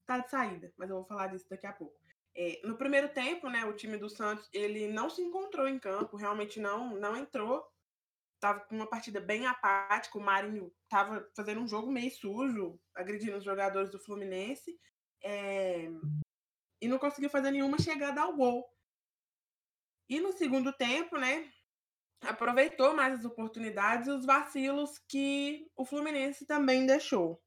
está 0.00 0.18
de 0.18 0.30
saída, 0.30 0.72
mas 0.76 0.88
eu 0.88 0.96
vou 0.96 1.04
falar 1.04 1.28
disso 1.28 1.46
daqui 1.48 1.66
a 1.66 1.72
pouco. 1.72 1.98
É, 2.34 2.60
no 2.64 2.76
primeiro 2.76 3.08
tempo, 3.08 3.48
né, 3.48 3.64
o 3.64 3.72
time 3.72 3.96
do 3.96 4.10
Santos 4.10 4.48
ele 4.52 4.88
não 4.88 5.08
se 5.08 5.22
encontrou 5.22 5.66
em 5.66 5.78
campo, 5.78 6.16
realmente 6.16 6.60
não, 6.60 6.94
não 6.96 7.16
entrou. 7.16 7.66
Tava 8.38 8.60
com 8.60 8.76
uma 8.76 8.86
partida 8.86 9.20
bem 9.20 9.46
apática. 9.46 10.18
O 10.18 10.20
Marinho 10.20 10.70
estava 10.82 11.26
fazendo 11.34 11.62
um 11.62 11.66
jogo 11.66 11.90
meio 11.90 12.10
sujo, 12.10 12.78
agredindo 12.94 13.38
os 13.38 13.44
jogadores 13.44 13.90
do 13.90 13.98
Fluminense. 13.98 14.78
É, 15.24 15.90
e 16.82 16.86
não 16.86 16.98
conseguiu 16.98 17.30
fazer 17.30 17.50
nenhuma 17.50 17.78
chegada 17.78 18.20
ao 18.20 18.36
gol. 18.36 18.68
E 20.08 20.20
no 20.20 20.32
segundo 20.32 20.72
tempo, 20.72 21.18
né, 21.18 21.50
aproveitou 22.22 22.94
mais 22.94 23.20
as 23.20 23.24
oportunidades 23.24 24.06
e 24.06 24.10
os 24.10 24.24
vacilos 24.24 24.98
que 25.08 25.70
o 25.76 25.84
Fluminense 25.84 26.46
também 26.46 26.86
deixou. 26.86 27.42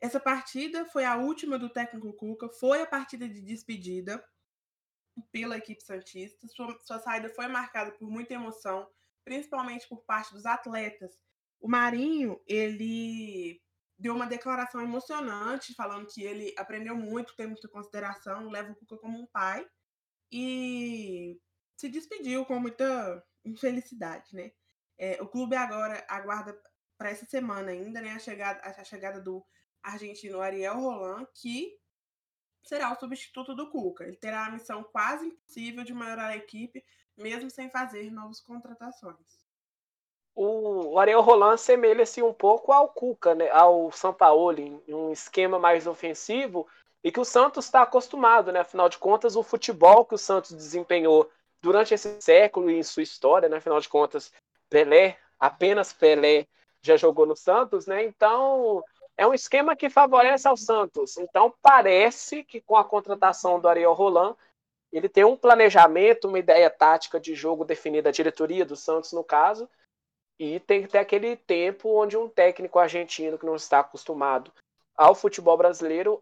Essa 0.00 0.20
partida 0.20 0.84
foi 0.86 1.04
a 1.04 1.16
última 1.16 1.58
do 1.58 1.70
técnico 1.70 2.12
Cuca, 2.12 2.48
foi 2.48 2.82
a 2.82 2.86
partida 2.86 3.28
de 3.28 3.40
despedida 3.40 4.22
pela 5.32 5.56
equipe 5.56 5.82
Santista. 5.82 6.46
Sua, 6.48 6.78
sua 6.80 6.98
saída 7.00 7.28
foi 7.30 7.48
marcada 7.48 7.90
por 7.92 8.08
muita 8.08 8.34
emoção, 8.34 8.88
principalmente 9.24 9.88
por 9.88 10.04
parte 10.04 10.32
dos 10.32 10.44
atletas. 10.44 11.18
O 11.58 11.68
Marinho, 11.68 12.40
ele 12.46 13.60
deu 13.98 14.14
uma 14.14 14.26
declaração 14.26 14.82
emocionante, 14.82 15.74
falando 15.74 16.06
que 16.06 16.22
ele 16.22 16.54
aprendeu 16.58 16.94
muito, 16.94 17.34
tem 17.34 17.46
muita 17.46 17.66
consideração, 17.66 18.50
leva 18.50 18.72
o 18.72 18.76
Cuca 18.76 18.98
como 18.98 19.18
um 19.18 19.26
pai 19.26 19.66
e 20.30 21.40
se 21.76 21.88
despediu 21.88 22.44
com 22.44 22.58
muita 22.58 23.24
infelicidade, 23.44 24.34
né? 24.34 24.52
É, 24.98 25.22
o 25.22 25.28
clube 25.28 25.54
agora 25.54 26.04
aguarda 26.08 26.58
para 26.96 27.10
essa 27.10 27.26
semana 27.26 27.70
ainda, 27.70 28.00
né, 28.00 28.12
a 28.12 28.18
chegada, 28.18 28.60
a 28.62 28.84
chegada 28.84 29.20
do 29.20 29.44
argentino 29.82 30.40
Ariel 30.40 30.80
Roland, 30.80 31.26
que 31.34 31.78
será 32.62 32.92
o 32.92 32.98
substituto 32.98 33.54
do 33.54 33.70
Cuca. 33.70 34.04
Ele 34.04 34.16
terá 34.16 34.46
a 34.46 34.50
missão 34.50 34.82
quase 34.82 35.26
impossível 35.26 35.84
de 35.84 35.94
melhorar 35.94 36.28
a 36.28 36.36
equipe, 36.36 36.84
mesmo 37.16 37.50
sem 37.50 37.70
fazer 37.70 38.10
novas 38.10 38.40
contratações. 38.40 39.46
O 40.34 40.98
Ariel 40.98 41.22
Roland 41.22 41.54
assemelha-se 41.54 42.22
um 42.22 42.32
pouco 42.32 42.72
ao 42.72 42.88
Cuca, 42.88 43.34
né, 43.34 43.48
ao 43.50 43.90
Sampaoli, 43.92 44.82
em 44.86 44.94
um 44.94 45.12
esquema 45.12 45.58
mais 45.58 45.86
ofensivo 45.86 46.66
e 47.06 47.12
que 47.12 47.20
o 47.20 47.24
Santos 47.24 47.66
está 47.66 47.82
acostumado, 47.82 48.50
né? 48.50 48.58
Afinal 48.58 48.88
de 48.88 48.98
contas, 48.98 49.36
o 49.36 49.42
futebol 49.44 50.04
que 50.04 50.16
o 50.16 50.18
Santos 50.18 50.50
desempenhou 50.50 51.30
durante 51.62 51.94
esse 51.94 52.20
século 52.20 52.68
e 52.68 52.78
em 52.78 52.82
sua 52.82 53.04
história, 53.04 53.48
né? 53.48 53.58
Afinal 53.58 53.78
de 53.78 53.88
contas, 53.88 54.32
Pelé, 54.68 55.16
apenas 55.38 55.92
Pelé 55.92 56.48
já 56.82 56.96
jogou 56.96 57.24
no 57.24 57.36
Santos, 57.36 57.86
né? 57.86 58.04
Então, 58.04 58.82
é 59.16 59.24
um 59.24 59.32
esquema 59.32 59.76
que 59.76 59.88
favorece 59.88 60.48
ao 60.48 60.56
Santos. 60.56 61.16
Então, 61.16 61.54
parece 61.62 62.42
que 62.42 62.60
com 62.60 62.76
a 62.76 62.82
contratação 62.82 63.60
do 63.60 63.68
Ariel 63.68 63.92
Roland, 63.92 64.34
ele 64.90 65.08
tem 65.08 65.22
um 65.22 65.36
planejamento, 65.36 66.26
uma 66.26 66.40
ideia 66.40 66.68
tática 66.68 67.20
de 67.20 67.36
jogo 67.36 67.64
definida, 67.64 68.08
a 68.08 68.12
diretoria 68.12 68.64
do 68.64 68.74
Santos, 68.74 69.12
no 69.12 69.22
caso, 69.22 69.70
e 70.40 70.58
tem 70.58 70.82
que 70.82 70.88
ter 70.88 70.98
aquele 70.98 71.36
tempo 71.36 71.88
onde 71.88 72.16
um 72.16 72.28
técnico 72.28 72.80
argentino 72.80 73.38
que 73.38 73.46
não 73.46 73.54
está 73.54 73.78
acostumado 73.78 74.52
ao 74.96 75.14
futebol 75.14 75.56
brasileiro 75.56 76.20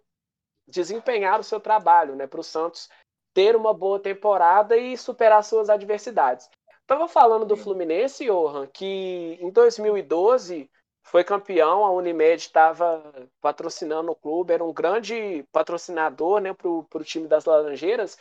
desempenhar 0.66 1.40
o 1.40 1.44
seu 1.44 1.60
trabalho, 1.60 2.16
né, 2.16 2.26
para 2.26 2.40
o 2.40 2.44
Santos 2.44 2.88
ter 3.34 3.56
uma 3.56 3.74
boa 3.74 3.98
temporada 3.98 4.76
e 4.76 4.96
superar 4.96 5.42
suas 5.42 5.68
adversidades. 5.68 6.48
Estava 6.80 7.08
falando 7.08 7.44
do 7.44 7.56
Fluminense, 7.56 8.26
Johan, 8.26 8.66
que 8.66 9.38
em 9.40 9.50
2012 9.50 10.70
foi 11.02 11.24
campeão, 11.24 11.84
a 11.84 11.90
Unimed 11.90 12.40
estava 12.40 13.02
patrocinando 13.40 14.12
o 14.12 14.16
clube, 14.16 14.52
era 14.52 14.64
um 14.64 14.72
grande 14.72 15.44
patrocinador 15.52 16.40
né, 16.40 16.52
para 16.54 16.68
o 16.68 17.04
time 17.04 17.26
das 17.26 17.44
Laranjeiras, 17.44 18.16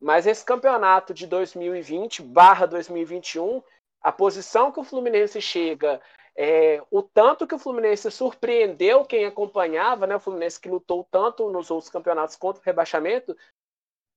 mas 0.00 0.26
esse 0.26 0.44
campeonato 0.44 1.14
de 1.14 1.26
2020 1.26 2.22
barra 2.22 2.66
2021, 2.66 3.62
a 4.02 4.12
posição 4.12 4.70
que 4.70 4.80
o 4.80 4.84
Fluminense 4.84 5.40
chega, 5.40 6.00
é, 6.36 6.82
o 6.90 7.02
tanto 7.02 7.46
que 7.46 7.54
o 7.54 7.58
Fluminense 7.58 8.10
surpreendeu 8.10 9.04
quem 9.04 9.24
acompanhava, 9.24 10.06
né, 10.06 10.16
o 10.16 10.20
Fluminense 10.20 10.60
que 10.60 10.68
lutou 10.68 11.06
tanto 11.10 11.50
nos 11.50 11.70
outros 11.70 11.90
campeonatos 11.90 12.36
contra 12.36 12.60
o 12.60 12.64
rebaixamento, 12.64 13.34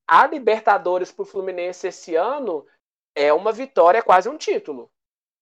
a 0.05 0.27
Libertadores 0.27 1.11
para 1.11 1.23
o 1.23 1.25
Fluminense 1.25 1.87
esse 1.87 2.15
ano 2.15 2.65
é 3.15 3.31
uma 3.31 3.53
vitória, 3.53 3.99
é 3.99 4.01
quase 4.01 4.27
um 4.27 4.37
título. 4.37 4.89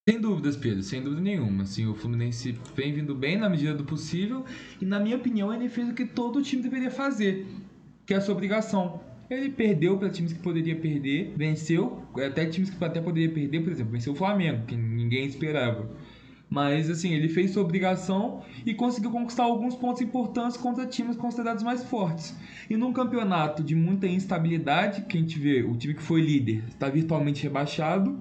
Sem 0.07 0.21
dúvidas, 0.21 0.55
Pedro, 0.55 0.83
sem 0.83 1.01
dúvida 1.01 1.21
nenhuma. 1.21 1.63
Assim, 1.63 1.85
o 1.85 1.95
Fluminense 1.95 2.53
vem 2.73 2.93
vindo 2.93 3.13
bem 3.13 3.37
na 3.37 3.49
medida 3.49 3.73
do 3.73 3.83
possível 3.83 4.45
e, 4.79 4.85
na 4.85 4.99
minha 4.99 5.17
opinião, 5.17 5.53
ele 5.53 5.67
fez 5.67 5.89
o 5.89 5.93
que 5.93 6.05
todo 6.05 6.41
time 6.41 6.61
deveria 6.61 6.91
fazer, 6.91 7.45
que 8.05 8.13
é 8.13 8.17
a 8.17 8.21
sua 8.21 8.33
obrigação. 8.33 9.01
Ele 9.29 9.49
perdeu 9.49 9.97
para 9.97 10.09
times 10.09 10.31
que 10.31 10.39
poderia 10.39 10.79
perder, 10.79 11.33
venceu, 11.35 12.03
até 12.25 12.45
times 12.45 12.69
que 12.69 12.81
até 12.81 13.01
poderia 13.01 13.33
perder, 13.33 13.61
por 13.61 13.71
exemplo, 13.71 13.91
venceu 13.91 14.13
o 14.13 14.15
Flamengo, 14.15 14.65
que 14.65 14.77
ninguém 14.77 15.25
esperava. 15.25 15.89
Mas 16.49 16.89
assim, 16.89 17.11
ele 17.11 17.27
fez 17.27 17.51
sua 17.51 17.63
obrigação 17.63 18.41
e 18.65 18.73
conseguiu 18.73 19.11
conquistar 19.11 19.43
alguns 19.43 19.75
pontos 19.75 20.01
importantes 20.01 20.55
contra 20.55 20.85
times 20.85 21.17
considerados 21.17 21.61
mais 21.61 21.83
fortes. 21.83 22.35
E 22.69 22.77
num 22.77 22.93
campeonato 22.93 23.61
de 23.61 23.75
muita 23.75 24.07
instabilidade, 24.07 25.03
que 25.03 25.17
a 25.17 25.21
gente 25.21 25.37
vê, 25.37 25.61
o 25.61 25.75
time 25.75 25.93
que 25.93 26.01
foi 26.01 26.21
líder 26.21 26.63
está 26.69 26.89
virtualmente 26.89 27.43
rebaixado, 27.43 28.17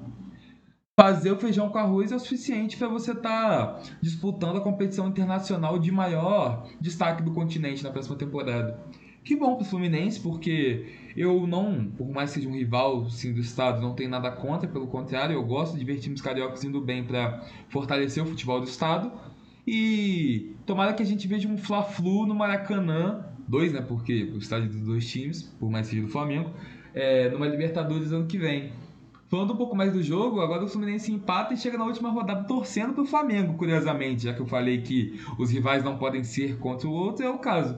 fazer 0.98 1.30
o 1.30 1.38
feijão 1.38 1.68
com 1.68 1.78
arroz 1.78 2.10
é 2.10 2.16
o 2.16 2.18
suficiente 2.18 2.76
para 2.76 2.88
você 2.88 3.12
estar 3.12 3.66
tá 3.66 3.82
disputando 4.00 4.56
a 4.56 4.60
competição 4.60 5.06
internacional 5.08 5.78
de 5.78 5.92
maior 5.92 6.66
destaque 6.80 7.22
do 7.22 7.32
continente 7.32 7.84
na 7.84 7.90
próxima 7.90 8.16
temporada. 8.16 8.80
Que 9.26 9.34
bom 9.34 9.56
para 9.56 9.64
o 9.64 9.66
Fluminense, 9.66 10.20
porque 10.20 10.86
eu 11.16 11.48
não, 11.48 11.90
por 11.98 12.08
mais 12.08 12.30
que 12.30 12.36
seja 12.36 12.48
um 12.48 12.54
rival 12.54 13.10
sim, 13.10 13.32
do 13.32 13.40
estado, 13.40 13.82
não 13.82 13.92
tenho 13.92 14.08
nada 14.08 14.30
contra, 14.30 14.68
pelo 14.68 14.86
contrário, 14.86 15.34
eu 15.34 15.42
gosto 15.42 15.76
de 15.76 15.84
ver 15.84 15.96
times 15.96 16.20
cariocas 16.20 16.62
indo 16.62 16.80
bem 16.80 17.02
para 17.02 17.44
fortalecer 17.68 18.22
o 18.22 18.26
futebol 18.26 18.60
do 18.60 18.68
estado. 18.68 19.10
E 19.66 20.54
tomara 20.64 20.92
que 20.94 21.02
a 21.02 21.06
gente 21.06 21.26
veja 21.26 21.48
um 21.48 21.58
Fla-Flu 21.58 22.24
no 22.24 22.36
Maracanã, 22.36 23.26
dois, 23.48 23.72
né? 23.72 23.80
Porque 23.80 24.30
o 24.32 24.38
estádio 24.38 24.68
dos 24.68 24.82
dois 24.82 25.10
times, 25.10 25.42
por 25.58 25.68
mais 25.68 25.88
que 25.88 25.96
seja 25.96 26.06
do 26.06 26.12
Flamengo, 26.12 26.52
é, 26.94 27.28
numa 27.28 27.48
Libertadores 27.48 28.12
ano 28.12 28.26
que 28.26 28.38
vem. 28.38 28.70
Falando 29.28 29.54
um 29.54 29.56
pouco 29.56 29.74
mais 29.74 29.92
do 29.92 30.00
jogo, 30.04 30.40
agora 30.40 30.62
o 30.62 30.68
Fluminense 30.68 31.10
empata 31.10 31.52
e 31.52 31.56
chega 31.56 31.76
na 31.76 31.84
última 31.84 32.10
rodada 32.10 32.44
torcendo 32.44 32.92
para 32.92 33.02
o 33.02 33.06
Flamengo, 33.06 33.54
curiosamente, 33.54 34.22
já 34.22 34.32
que 34.32 34.40
eu 34.40 34.46
falei 34.46 34.82
que 34.82 35.20
os 35.36 35.50
rivais 35.50 35.82
não 35.82 35.98
podem 35.98 36.22
ser 36.22 36.58
contra 36.58 36.86
o 36.86 36.92
outro, 36.92 37.26
é 37.26 37.28
o 37.28 37.40
caso. 37.40 37.76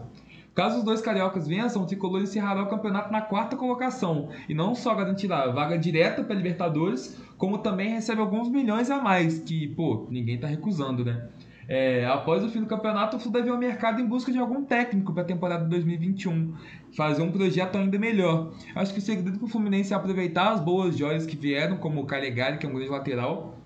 Caso 0.59 0.79
os 0.79 0.83
dois 0.83 1.01
cariocas 1.01 1.47
vençam, 1.47 1.83
o 1.83 1.87
tricolor 1.87 2.21
encerrará 2.21 2.65
o 2.65 2.67
campeonato 2.67 3.13
na 3.13 3.23
quarta 3.23 3.55
colocação 3.55 4.31
e 4.49 4.55
não 4.55 4.75
só 4.75 4.93
garantirá 4.93 5.47
vaga 5.53 5.79
direta 5.79 6.25
para 6.25 6.35
Libertadores, 6.35 7.17
como 7.37 7.59
também 7.59 7.91
recebe 7.91 8.21
alguns 8.21 8.51
milhões 8.51 8.91
a 8.91 9.01
mais, 9.01 9.39
que, 9.39 9.69
pô, 9.69 10.09
ninguém 10.11 10.35
está 10.35 10.49
recusando, 10.49 11.05
né? 11.05 11.29
É, 11.69 12.05
após 12.07 12.43
o 12.43 12.49
fim 12.49 12.59
do 12.59 12.67
campeonato, 12.67 13.17
o 13.17 13.21
Flu 13.21 13.31
deve 13.31 13.47
ir 13.47 13.53
ao 13.53 13.57
mercado 13.57 14.01
em 14.01 14.07
busca 14.07 14.33
de 14.33 14.39
algum 14.39 14.65
técnico 14.65 15.13
para 15.13 15.23
a 15.23 15.27
temporada 15.27 15.63
de 15.63 15.71
2021, 15.71 16.53
fazer 16.91 17.23
um 17.23 17.31
projeto 17.31 17.79
ainda 17.79 17.97
melhor. 17.97 18.51
Acho 18.75 18.93
que 18.93 18.99
o 18.99 19.03
segredo 19.03 19.39
para 19.39 19.47
o 19.47 19.49
Fluminense 19.49 19.93
é 19.93 19.97
aproveitar 19.97 20.51
as 20.55 20.61
boas 20.61 20.99
joias 20.99 21.25
que 21.25 21.37
vieram, 21.37 21.77
como 21.77 22.01
o 22.01 22.05
Calegari, 22.05 22.59
que 22.59 22.67
é 22.67 22.69
um 22.69 22.73
grande 22.73 22.91
lateral, 22.91 23.58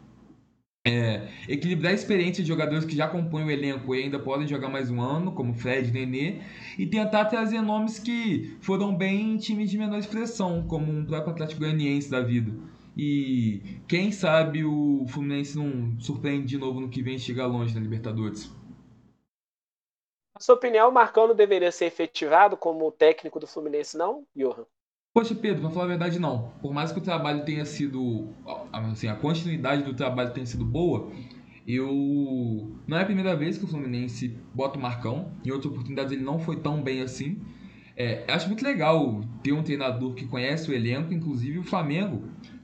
é, 0.84 1.28
equilibrar 1.48 1.92
a 1.92 1.94
experiência 1.94 2.42
de 2.42 2.48
jogadores 2.48 2.84
que 2.84 2.96
já 2.96 3.06
compõem 3.06 3.44
o 3.44 3.50
elenco 3.50 3.94
e 3.94 4.02
ainda 4.02 4.18
podem 4.18 4.48
jogar 4.48 4.68
mais 4.68 4.90
um 4.90 5.00
ano, 5.00 5.32
como 5.32 5.54
Fred 5.54 5.92
Nenê, 5.92 6.40
e 6.76 6.86
tentar 6.86 7.26
trazer 7.26 7.60
nomes 7.60 7.98
que 7.98 8.56
foram 8.60 8.94
bem 8.94 9.34
em 9.34 9.36
times 9.36 9.70
de 9.70 9.78
menor 9.78 9.98
expressão, 9.98 10.66
como 10.66 10.90
um 10.90 11.04
próprio 11.04 11.32
Atlético 11.32 11.60
Goianiense 11.60 12.10
da 12.10 12.20
vida. 12.20 12.52
E 12.96 13.62
quem 13.86 14.10
sabe 14.10 14.64
o 14.64 15.06
Fluminense 15.08 15.56
não 15.56 15.98
surpreende 16.00 16.46
de 16.46 16.58
novo 16.58 16.80
no 16.80 16.90
que 16.90 17.02
vem 17.02 17.14
e 17.14 17.20
chega 17.20 17.46
longe 17.46 17.74
na 17.74 17.80
Libertadores. 17.80 18.50
Na 20.34 20.40
sua 20.40 20.56
opinião, 20.56 20.88
o 20.88 20.92
Marcão 20.92 21.28
não 21.28 21.34
deveria 21.34 21.70
ser 21.70 21.86
efetivado 21.86 22.56
como 22.56 22.90
técnico 22.90 23.38
do 23.38 23.46
Fluminense, 23.46 23.96
não, 23.96 24.26
Johan? 24.34 24.66
Poxa, 25.14 25.34
Pedro, 25.34 25.60
pra 25.60 25.70
falar 25.70 25.84
a 25.84 25.88
verdade, 25.88 26.18
não. 26.18 26.52
Por 26.62 26.72
mais 26.72 26.90
que 26.90 26.98
o 26.98 27.02
trabalho 27.02 27.44
tenha 27.44 27.64
sido. 27.64 28.28
Assim, 28.72 29.08
a 29.08 29.14
continuidade 29.14 29.82
do 29.82 29.92
trabalho 29.92 30.32
tenha 30.32 30.46
sido 30.46 30.64
boa, 30.64 31.10
eu. 31.66 32.72
Não 32.86 32.96
é 32.96 33.02
a 33.02 33.04
primeira 33.04 33.36
vez 33.36 33.58
que 33.58 33.64
o 33.64 33.68
Fluminense 33.68 34.36
bota 34.54 34.78
o 34.78 34.82
Marcão. 34.82 35.32
Em 35.44 35.50
outras 35.50 35.70
oportunidades 35.70 36.12
ele 36.12 36.22
não 36.22 36.38
foi 36.38 36.56
tão 36.56 36.82
bem 36.82 37.02
assim. 37.02 37.40
É, 37.94 38.24
acho 38.26 38.48
muito 38.48 38.64
legal 38.64 39.20
ter 39.42 39.52
um 39.52 39.62
treinador 39.62 40.14
que 40.14 40.26
conhece 40.26 40.70
o 40.70 40.74
elenco, 40.74 41.12
inclusive 41.12 41.58
o 41.58 41.62
Flamengo 41.62 42.22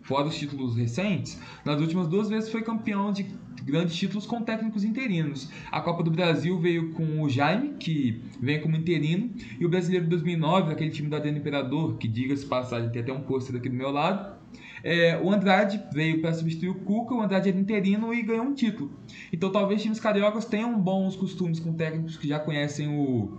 fora 0.08 0.26
os 0.26 0.38
títulos 0.38 0.74
recentes, 0.74 1.38
nas 1.66 1.78
últimas 1.82 2.08
duas 2.08 2.30
vezes 2.30 2.50
foi 2.50 2.62
campeão 2.62 3.12
de 3.12 3.26
grandes 3.68 3.94
títulos 3.94 4.26
com 4.26 4.42
técnicos 4.42 4.82
interinos. 4.82 5.50
A 5.70 5.80
Copa 5.80 6.02
do 6.02 6.10
Brasil 6.10 6.58
veio 6.58 6.90
com 6.92 7.22
o 7.22 7.28
Jaime, 7.28 7.74
que 7.78 8.20
vem 8.40 8.60
como 8.60 8.76
interino, 8.76 9.30
e 9.60 9.64
o 9.64 9.68
Brasileiro 9.68 10.04
de 10.04 10.10
2009, 10.10 10.72
aquele 10.72 10.90
time 10.90 11.08
do 11.08 11.16
Adriano 11.16 11.38
Imperador, 11.38 11.96
que 11.98 12.08
diga-se 12.08 12.46
passagem, 12.46 12.90
tem 12.90 13.02
até 13.02 13.12
um 13.12 13.20
pôster 13.20 13.56
aqui 13.56 13.68
do 13.68 13.76
meu 13.76 13.90
lado. 13.90 14.38
É, 14.82 15.20
o 15.22 15.30
Andrade 15.30 15.82
veio 15.92 16.20
para 16.20 16.32
substituir 16.32 16.68
o 16.68 16.74
Cuca, 16.74 17.14
o 17.14 17.20
Andrade 17.20 17.48
era 17.48 17.58
interino 17.58 18.14
e 18.14 18.22
ganhou 18.22 18.44
um 18.44 18.54
título. 18.54 18.92
Então 19.32 19.50
talvez 19.50 19.82
times 19.82 20.00
cariocas 20.00 20.44
tenham 20.44 20.78
bons 20.80 21.16
costumes 21.16 21.60
com 21.60 21.72
técnicos 21.72 22.16
que 22.16 22.28
já 22.28 22.38
conhecem 22.38 22.88
o, 22.88 23.36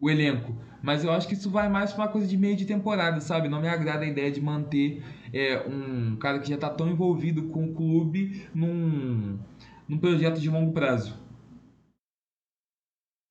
o 0.00 0.10
elenco. 0.10 0.54
Mas 0.82 1.02
eu 1.02 1.10
acho 1.10 1.26
que 1.26 1.32
isso 1.32 1.48
vai 1.48 1.66
mais 1.68 1.94
para 1.94 2.04
uma 2.04 2.10
coisa 2.10 2.26
de 2.26 2.36
meio 2.36 2.56
de 2.56 2.66
temporada, 2.66 3.18
sabe? 3.18 3.48
Não 3.48 3.58
me 3.58 3.68
agrada 3.68 4.04
a 4.04 4.06
ideia 4.06 4.30
de 4.30 4.38
manter 4.38 5.02
é, 5.32 5.64
um 5.66 6.14
cara 6.16 6.38
que 6.38 6.48
já 6.48 6.56
está 6.56 6.68
tão 6.68 6.90
envolvido 6.90 7.44
com 7.44 7.64
o 7.64 7.72
clube 7.72 8.42
num, 8.54 9.38
num 9.88 9.98
projeto 9.98 10.40
de 10.40 10.50
longo 10.50 10.72
prazo. 10.72 11.14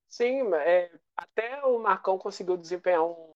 Sim, 0.10 0.54
é, 0.54 0.92
até 1.18 1.66
o 1.66 1.80
Marcão 1.80 2.18
conseguiu 2.18 2.56
desempenhar 2.56 3.04
um, 3.04 3.32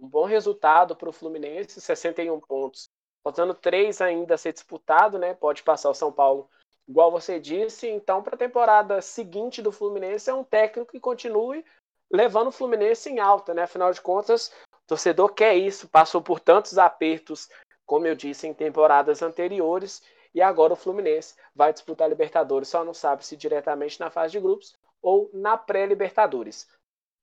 um 0.00 0.08
bom 0.08 0.24
resultado 0.24 0.96
para 0.96 1.08
o 1.08 1.12
Fluminense, 1.12 1.80
61 1.80 2.40
pontos. 2.40 2.88
Faltando 3.22 3.54
três 3.54 4.00
ainda 4.00 4.34
a 4.34 4.38
ser 4.38 4.52
disputado, 4.52 5.18
né? 5.18 5.34
Pode 5.34 5.62
passar 5.62 5.90
o 5.90 5.94
São 5.94 6.12
Paulo, 6.12 6.48
igual 6.88 7.10
você 7.10 7.38
disse. 7.38 7.88
Então, 7.88 8.22
para 8.22 8.34
a 8.34 8.38
temporada 8.38 9.02
seguinte 9.02 9.60
do 9.60 9.70
Fluminense, 9.70 10.30
é 10.30 10.34
um 10.34 10.44
técnico 10.44 10.92
que 10.92 11.00
continue 11.00 11.64
levando 12.10 12.48
o 12.48 12.52
Fluminense 12.52 13.10
em 13.10 13.18
alta, 13.18 13.52
né? 13.52 13.62
Afinal 13.62 13.92
de 13.92 14.00
contas, 14.00 14.52
o 14.72 14.86
torcedor 14.86 15.34
quer 15.34 15.54
isso, 15.56 15.88
passou 15.88 16.22
por 16.22 16.40
tantos 16.40 16.78
apertos, 16.78 17.48
como 17.84 18.06
eu 18.06 18.14
disse, 18.14 18.46
em 18.46 18.54
temporadas 18.54 19.22
anteriores, 19.22 20.02
e 20.38 20.42
agora 20.42 20.72
o 20.72 20.76
Fluminense 20.76 21.34
vai 21.52 21.72
disputar 21.72 22.06
a 22.06 22.08
Libertadores, 22.08 22.68
só 22.68 22.84
não 22.84 22.94
sabe 22.94 23.26
se 23.26 23.36
diretamente 23.36 23.98
na 23.98 24.08
fase 24.08 24.30
de 24.30 24.40
grupos 24.40 24.76
ou 25.02 25.28
na 25.34 25.56
pré-Libertadores. 25.56 26.68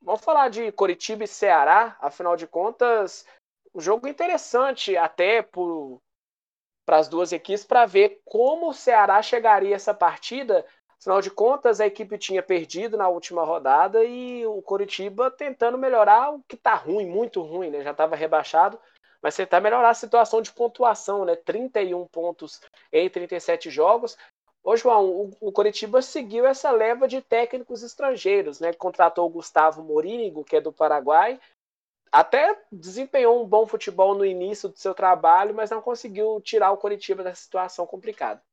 Vamos 0.02 0.20
falar 0.20 0.50
de 0.50 0.70
Coritiba 0.74 1.24
e 1.24 1.28
Ceará, 1.28 1.96
afinal 2.02 2.36
de 2.36 2.46
contas, 2.46 3.26
um 3.74 3.80
jogo 3.80 4.06
interessante 4.06 4.98
até 4.98 5.42
para 5.42 7.00
as 7.00 7.08
duas 7.08 7.32
equipes 7.32 7.64
para 7.64 7.86
ver 7.86 8.22
como 8.26 8.68
o 8.68 8.74
Ceará 8.74 9.22
chegaria 9.22 9.76
essa 9.76 9.94
partida 9.94 10.66
Afinal 11.00 11.22
de 11.22 11.30
contas, 11.30 11.80
a 11.80 11.86
equipe 11.86 12.18
tinha 12.18 12.42
perdido 12.42 12.98
na 12.98 13.08
última 13.08 13.44
rodada 13.44 14.04
e 14.04 14.44
o 14.48 14.60
Coritiba 14.62 15.30
tentando 15.30 15.78
melhorar 15.78 16.32
o 16.32 16.42
que 16.48 16.56
está 16.56 16.74
ruim, 16.74 17.06
muito 17.06 17.42
ruim, 17.42 17.70
né? 17.70 17.84
Já 17.84 17.92
estava 17.92 18.16
rebaixado, 18.16 18.80
mas 19.26 19.36
tentar 19.36 19.60
melhorar 19.60 19.90
a 19.90 19.96
situação 19.96 20.40
de 20.40 20.54
pontuação, 20.54 21.26
né? 21.26 21.36
31 21.36 22.06
pontos 22.10 22.62
em 22.94 23.10
37 23.10 23.72
jogos. 23.72 24.16
Ô, 24.64 24.78
João, 24.78 25.10
o, 25.10 25.32
o 25.42 25.52
Coritiba 25.52 26.00
seguiu 26.00 26.46
essa 26.46 26.70
leva 26.70 27.08
de 27.08 27.24
técnicos 27.24 27.82
estrangeiros, 27.82 28.60
né? 28.60 28.72
Contratou 28.72 29.26
o 29.26 29.32
Gustavo 29.32 29.82
Morínigo, 29.82 30.44
que 30.44 30.58
é 30.58 30.62
do 30.62 30.72
Paraguai, 30.72 31.40
até 32.12 32.56
desempenhou 32.72 33.44
um 33.44 33.48
bom 33.48 33.66
futebol 33.66 34.14
no 34.14 34.24
início 34.24 34.70
do 34.70 34.78
seu 34.78 34.94
trabalho, 34.94 35.56
mas 35.56 35.72
não 35.72 35.82
conseguiu 35.82 36.40
tirar 36.40 36.72
o 36.72 36.78
Coritiba 36.78 37.24
dessa 37.24 37.42
situação 37.42 37.88
complicada. 37.88 38.44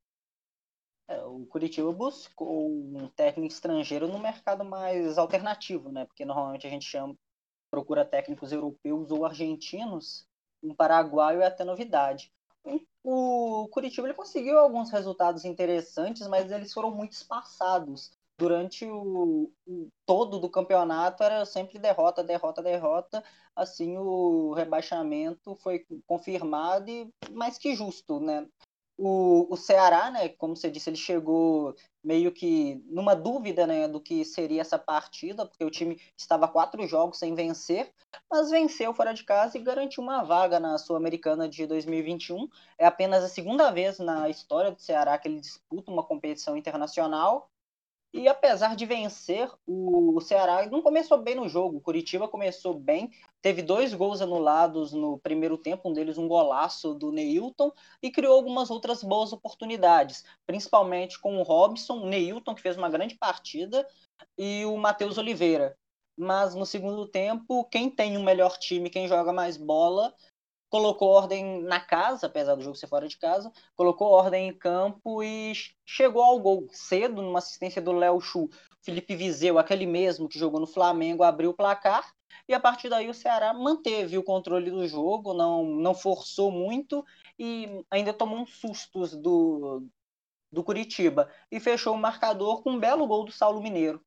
É, 1.07 1.23
o 1.23 1.45
Curitiba 1.51 1.93
buscou 1.93 2.71
um 2.71 3.09
técnico 3.09 3.53
estrangeiro 3.53 4.09
no 4.09 4.19
mercado 4.19 4.65
mais 4.65 5.19
alternativo, 5.19 5.93
né? 5.93 6.07
Porque 6.07 6.25
normalmente 6.25 6.67
a 6.67 6.71
gente 6.71 6.87
chama, 6.87 7.15
procura 7.71 8.07
técnicos 8.07 8.53
europeus 8.53 9.11
ou 9.11 9.27
argentinos, 9.27 10.27
um 10.63 10.75
paraguaio 10.75 11.43
é 11.43 11.47
até 11.47 11.65
novidade. 11.65 12.33
O 13.05 13.69
Curitiba 13.73 14.07
ele 14.07 14.15
conseguiu 14.15 14.59
alguns 14.59 14.91
resultados 14.91 15.45
interessantes, 15.45 16.27
mas 16.29 16.51
eles 16.53 16.73
foram 16.73 16.91
muito 16.91 17.13
espaçados. 17.13 18.13
Durante 18.39 18.87
o, 18.87 19.51
o 19.67 19.89
todo 20.07 20.39
do 20.39 20.49
campeonato 20.49 21.23
era 21.23 21.45
sempre 21.45 21.79
derrota, 21.79 22.23
derrota, 22.23 22.63
derrota. 22.63 23.23
Assim 23.55 23.99
o 23.99 24.53
rebaixamento 24.55 25.57
foi 25.57 25.85
confirmado 26.07 26.91
e 26.91 27.13
mais 27.31 27.59
que 27.59 27.75
justo, 27.75 28.21
né? 28.21 28.47
O, 29.05 29.53
o 29.53 29.57
Ceará, 29.57 30.13
né, 30.13 30.29
como 30.29 30.55
você 30.55 30.71
disse, 30.71 30.89
ele 30.89 30.97
chegou 30.97 31.75
meio 32.05 32.31
que 32.31 32.81
numa 32.87 33.17
dúvida 33.17 33.67
né, 33.67 33.89
do 33.89 34.01
que 34.01 34.25
seria 34.25 34.61
essa 34.61 34.79
partida, 34.79 35.45
porque 35.45 35.65
o 35.65 35.71
time 35.71 36.01
estava 36.17 36.47
quatro 36.47 36.87
jogos 36.87 37.19
sem 37.19 37.35
vencer, 37.35 37.93
mas 38.31 38.53
venceu 38.53 38.95
fora 38.95 39.13
de 39.13 39.25
casa 39.25 39.59
e 39.59 39.61
garantiu 39.61 40.05
uma 40.05 40.23
vaga 40.23 40.61
na 40.61 40.79
Sul-Americana 40.79 41.49
de 41.49 41.67
2021. 41.67 42.47
É 42.79 42.87
apenas 42.87 43.25
a 43.25 43.29
segunda 43.29 43.73
vez 43.73 43.99
na 43.99 44.29
história 44.29 44.71
do 44.71 44.81
Ceará 44.81 45.19
que 45.19 45.27
ele 45.27 45.41
disputa 45.41 45.91
uma 45.91 46.05
competição 46.05 46.57
internacional. 46.57 47.51
E 48.15 48.29
apesar 48.29 48.77
de 48.77 48.87
vencer, 48.87 49.51
o 49.67 50.21
Ceará 50.21 50.65
não 50.71 50.81
começou 50.81 51.19
bem 51.19 51.35
no 51.35 51.49
jogo. 51.49 51.79
O 51.79 51.81
Curitiba 51.81 52.29
começou 52.29 52.79
bem, 52.79 53.11
teve 53.43 53.61
dois 53.61 53.93
gols 53.93 54.23
anulados 54.23 54.93
no 54.93 55.19
primeiro 55.19 55.59
tempo, 55.59 55.91
um 55.91 55.93
deles 55.93 56.17
um 56.17 56.29
golaço 56.29 56.95
do 56.95 57.11
Neilton, 57.11 57.73
e 58.01 58.11
criou 58.11 58.35
algumas 58.35 58.71
outras 58.71 59.03
boas 59.03 59.33
oportunidades, 59.33 60.25
principalmente 60.47 61.21
com 61.21 61.37
o 61.39 61.43
Robson, 61.43 61.95
o 61.95 62.07
Neilton, 62.07 62.55
que 62.55 62.63
fez 62.63 62.77
uma 62.77 62.89
grande 62.89 63.17
partida, 63.17 63.87
e 64.39 64.65
o 64.65 64.77
Matheus 64.77 65.19
Oliveira. 65.19 65.77
Mas 66.17 66.55
no 66.55 66.65
segundo 66.65 67.07
tempo, 67.07 67.65
quem 67.65 67.91
tem 67.91 68.17
um 68.17 68.23
melhor 68.23 68.57
time, 68.59 68.89
quem 68.89 69.09
joga 69.09 69.33
mais 69.33 69.57
bola, 69.57 70.15
colocou 70.71 71.09
ordem 71.09 71.63
na 71.63 71.81
casa, 71.81 72.29
apesar 72.29 72.55
do 72.55 72.63
jogo 72.63 72.77
ser 72.77 72.87
fora 72.87 73.09
de 73.09 73.19
casa, 73.19 73.53
colocou 73.77 74.09
ordem 74.09 74.49
em 74.49 74.55
campo 74.57 75.23
e 75.23 75.53
chegou 75.85 76.23
ao 76.23 76.39
gol 76.39 76.67
cedo, 76.71 77.21
numa 77.21 77.41
assistência 77.41 77.83
do 77.83 77.93
Léo 77.93 78.21
Chu. 78.21 78.49
Felipe 78.81 79.15
Vizeu, 79.15 79.59
aquele 79.59 79.85
mesmo 79.85 80.29
que 80.29 80.39
jogou 80.39 80.61
no 80.61 80.67
Flamengo, 80.67 81.23
abriu 81.23 81.51
o 81.51 81.55
placar 81.55 82.15
e 82.53 82.55
a 82.55 82.61
partir 82.61 82.91
daí 82.91 83.09
o 83.09 83.15
Ceará 83.15 83.55
manteve 83.55 84.19
o 84.19 84.23
controle 84.23 84.71
do 84.71 84.87
jogo, 84.87 85.33
não, 85.33 85.65
não 85.65 85.95
forçou 85.95 86.51
muito 86.51 87.03
e 87.39 87.83
ainda 87.91 88.13
tomou 88.13 88.41
uns 88.41 88.55
sustos 88.57 89.17
do, 89.17 89.83
do 90.53 90.63
Curitiba 90.63 91.31
e 91.51 91.59
fechou 91.59 91.95
o 91.95 91.99
marcador 91.99 92.63
com 92.63 92.73
um 92.73 92.79
belo 92.79 93.07
gol 93.07 93.25
do 93.25 93.33
Saulo 93.33 93.63
Mineiro. 93.63 94.05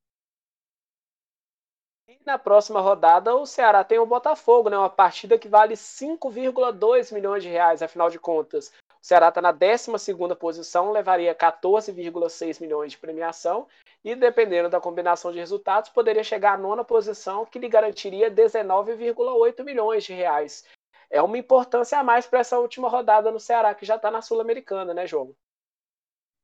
E 2.08 2.20
na 2.24 2.38
próxima 2.38 2.80
rodada 2.80 3.34
o 3.34 3.44
Ceará 3.44 3.82
tem 3.82 3.98
o 3.98 4.06
Botafogo, 4.06 4.70
né? 4.70 4.78
Uma 4.78 4.88
partida 4.88 5.36
que 5.36 5.48
vale 5.48 5.74
5,2 5.74 7.12
milhões 7.12 7.42
de 7.42 7.48
reais, 7.48 7.82
afinal 7.82 8.08
de 8.10 8.18
contas. 8.20 8.72
O 9.02 9.04
Ceará 9.04 9.28
está 9.28 9.42
na 9.42 9.50
12 9.50 9.90
posição, 10.38 10.92
levaria 10.92 11.34
14,6 11.34 12.60
milhões 12.60 12.92
de 12.92 12.98
premiação 12.98 13.66
e, 14.06 14.14
dependendo 14.14 14.70
da 14.70 14.80
combinação 14.80 15.32
de 15.32 15.40
resultados, 15.40 15.90
poderia 15.90 16.22
chegar 16.22 16.52
à 16.52 16.56
nona 16.56 16.84
posição, 16.84 17.44
que 17.44 17.58
lhe 17.58 17.68
garantiria 17.68 18.30
19,8 18.30 19.64
milhões 19.64 20.04
de 20.04 20.12
reais. 20.12 20.64
É 21.10 21.20
uma 21.20 21.36
importância 21.36 21.98
a 21.98 22.04
mais 22.04 22.24
para 22.24 22.38
essa 22.38 22.56
última 22.56 22.88
rodada 22.88 23.32
no 23.32 23.40
Ceará, 23.40 23.74
que 23.74 23.84
já 23.84 23.96
está 23.96 24.08
na 24.08 24.22
Sul-Americana, 24.22 24.94
né, 24.94 25.08
João? 25.08 25.34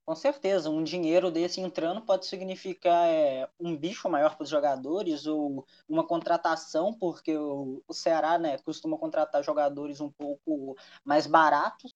Com 0.05 0.17
certeza, 0.17 0.69
um 0.69 0.83
dinheiro 0.83 1.31
desse 1.31 1.61
entrando 1.61 2.03
pode 2.03 2.27
significar 2.27 3.09
é, 3.09 3.49
um 3.61 3.77
bicho 3.77 4.09
maior 4.09 4.35
para 4.35 4.43
os 4.43 4.51
jogadores 4.51 5.29
ou 5.29 5.65
uma 5.89 6.05
contratação, 6.05 6.93
porque 6.93 7.37
o, 7.37 7.81
o 7.87 7.95
Ceará 7.95 8.41
né, 8.41 8.59
costuma 8.59 8.99
contratar 8.99 9.45
jogadores 9.45 10.01
um 10.01 10.11
pouco 10.11 10.77
mais 11.05 11.29
baratos, 11.29 11.95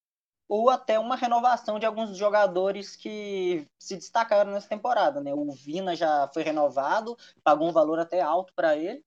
ou 0.48 0.70
até 0.70 0.98
uma 0.98 1.16
renovação 1.16 1.78
de 1.78 1.86
alguns 1.86 2.16
jogadores 2.16 2.94
que 2.94 3.66
se 3.78 3.96
destacaram 3.96 4.52
nessa 4.52 4.68
temporada. 4.68 5.20
Né? 5.20 5.34
O 5.34 5.50
Vina 5.50 5.96
já 5.96 6.30
foi 6.32 6.42
renovado, 6.42 7.16
pagou 7.42 7.68
um 7.68 7.72
valor 7.72 7.98
até 7.98 8.20
alto 8.20 8.52
para 8.54 8.76
ele. 8.76 9.04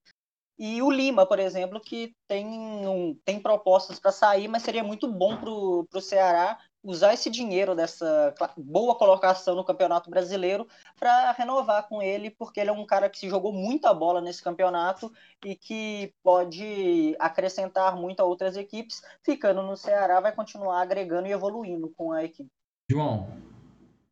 E 0.58 0.82
o 0.82 0.90
Lima, 0.90 1.24
por 1.24 1.38
exemplo, 1.38 1.80
que 1.80 2.14
tem, 2.28 2.46
um, 2.46 3.14
tem 3.24 3.40
propostas 3.40 3.98
para 3.98 4.12
sair, 4.12 4.46
mas 4.46 4.62
seria 4.62 4.84
muito 4.84 5.10
bom 5.10 5.38
para 5.38 5.48
o 5.50 6.02
Ceará 6.02 6.58
usar 6.82 7.12
esse 7.12 7.30
dinheiro 7.30 7.74
dessa 7.74 8.34
boa 8.56 8.94
colocação 8.94 9.54
no 9.54 9.64
Campeonato 9.64 10.10
Brasileiro 10.10 10.66
para 10.98 11.32
renovar 11.32 11.88
com 11.88 12.02
ele, 12.02 12.30
porque 12.30 12.60
ele 12.60 12.70
é 12.70 12.72
um 12.72 12.86
cara 12.86 13.08
que 13.08 13.18
se 13.18 13.28
jogou 13.28 13.52
muita 13.52 13.92
bola 13.92 14.20
nesse 14.20 14.42
campeonato 14.42 15.12
e 15.44 15.54
que 15.54 16.14
pode 16.22 17.14
acrescentar 17.18 17.96
muito 17.96 18.20
a 18.20 18.24
outras 18.24 18.56
equipes. 18.56 19.02
Ficando 19.22 19.62
no 19.62 19.76
Ceará, 19.76 20.20
vai 20.20 20.32
continuar 20.32 20.80
agregando 20.80 21.28
e 21.28 21.32
evoluindo 21.32 21.92
com 21.96 22.12
a 22.12 22.24
equipe. 22.24 22.50
João. 22.90 23.28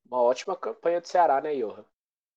Uma 0.07 0.23
ótima 0.23 0.57
campanha 0.57 1.01
do 1.01 1.09
Ceará, 1.09 1.41
né, 1.41 1.55
Johan? 1.55 1.85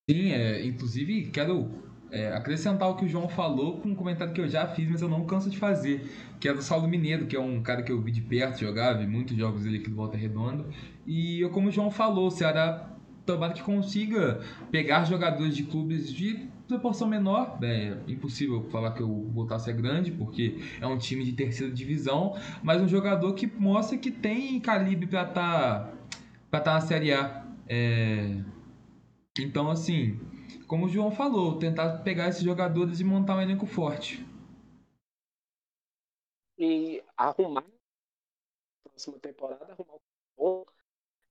Sim, 0.09 0.31
é, 0.33 0.65
inclusive 0.65 1.31
quero 1.31 1.90
é, 2.11 2.33
acrescentar 2.33 2.89
o 2.89 2.95
que 2.95 3.05
o 3.05 3.07
João 3.07 3.29
falou 3.29 3.79
com 3.79 3.89
um 3.89 3.95
comentário 3.95 4.33
que 4.33 4.41
eu 4.41 4.47
já 4.47 4.67
fiz, 4.67 4.89
mas 4.89 5.01
eu 5.01 5.07
não 5.07 5.25
canso 5.25 5.49
de 5.49 5.57
fazer, 5.57 6.11
que 6.39 6.47
é 6.47 6.53
do 6.53 6.61
Saulo 6.61 6.87
Mineiro, 6.87 7.25
que 7.25 7.35
é 7.35 7.39
um 7.39 7.61
cara 7.63 7.81
que 7.81 7.91
eu 7.91 8.01
vi 8.01 8.11
de 8.11 8.21
perto 8.21 8.59
jogar, 8.59 8.93
vi 8.93 9.07
muitos 9.07 9.35
jogos 9.37 9.63
dele 9.63 9.77
aqui 9.77 9.89
do 9.89 9.95
Volta 9.95 10.17
Redonda. 10.17 10.65
E 11.07 11.47
como 11.53 11.69
o 11.69 11.71
João 11.71 11.89
falou, 11.89 12.27
o 12.27 12.31
Ceará 12.31 12.89
tomara 13.25 13.53
que 13.53 13.63
consiga 13.63 14.41
pegar 14.69 15.05
jogadores 15.05 15.55
de 15.55 15.63
clubes 15.63 16.11
de 16.11 16.49
proporção 16.67 17.07
menor. 17.07 17.57
É 17.61 17.97
impossível 18.07 18.63
falar 18.69 18.91
que 18.91 19.03
o 19.03 19.29
Voltaço 19.29 19.69
é 19.69 19.73
grande, 19.73 20.11
porque 20.11 20.59
é 20.79 20.87
um 20.87 20.97
time 20.97 21.23
de 21.23 21.33
terceira 21.33 21.71
divisão, 21.71 22.35
mas 22.61 22.81
um 22.81 22.87
jogador 22.87 23.33
que 23.33 23.47
mostra 23.47 23.97
que 23.97 24.11
tem 24.11 24.59
calibre 24.59 25.07
para 25.07 25.23
estar 25.23 25.93
tá, 26.49 26.59
tá 26.59 26.73
na 26.73 26.81
Série 26.81 27.13
A. 27.13 27.45
É... 27.67 28.37
Então, 29.39 29.69
assim, 29.69 30.19
como 30.65 30.85
o 30.85 30.89
João 30.89 31.11
falou, 31.11 31.59
tentar 31.59 31.99
pegar 32.03 32.29
esses 32.29 32.43
jogadores 32.43 32.99
e 32.99 33.03
montar 33.03 33.35
um 33.35 33.41
elenco 33.41 33.65
forte. 33.65 34.25
E 36.57 37.03
arrumar 37.17 37.65
próxima 38.83 39.19
temporada, 39.19 39.73
arrumar 39.73 39.97
um 40.37 40.65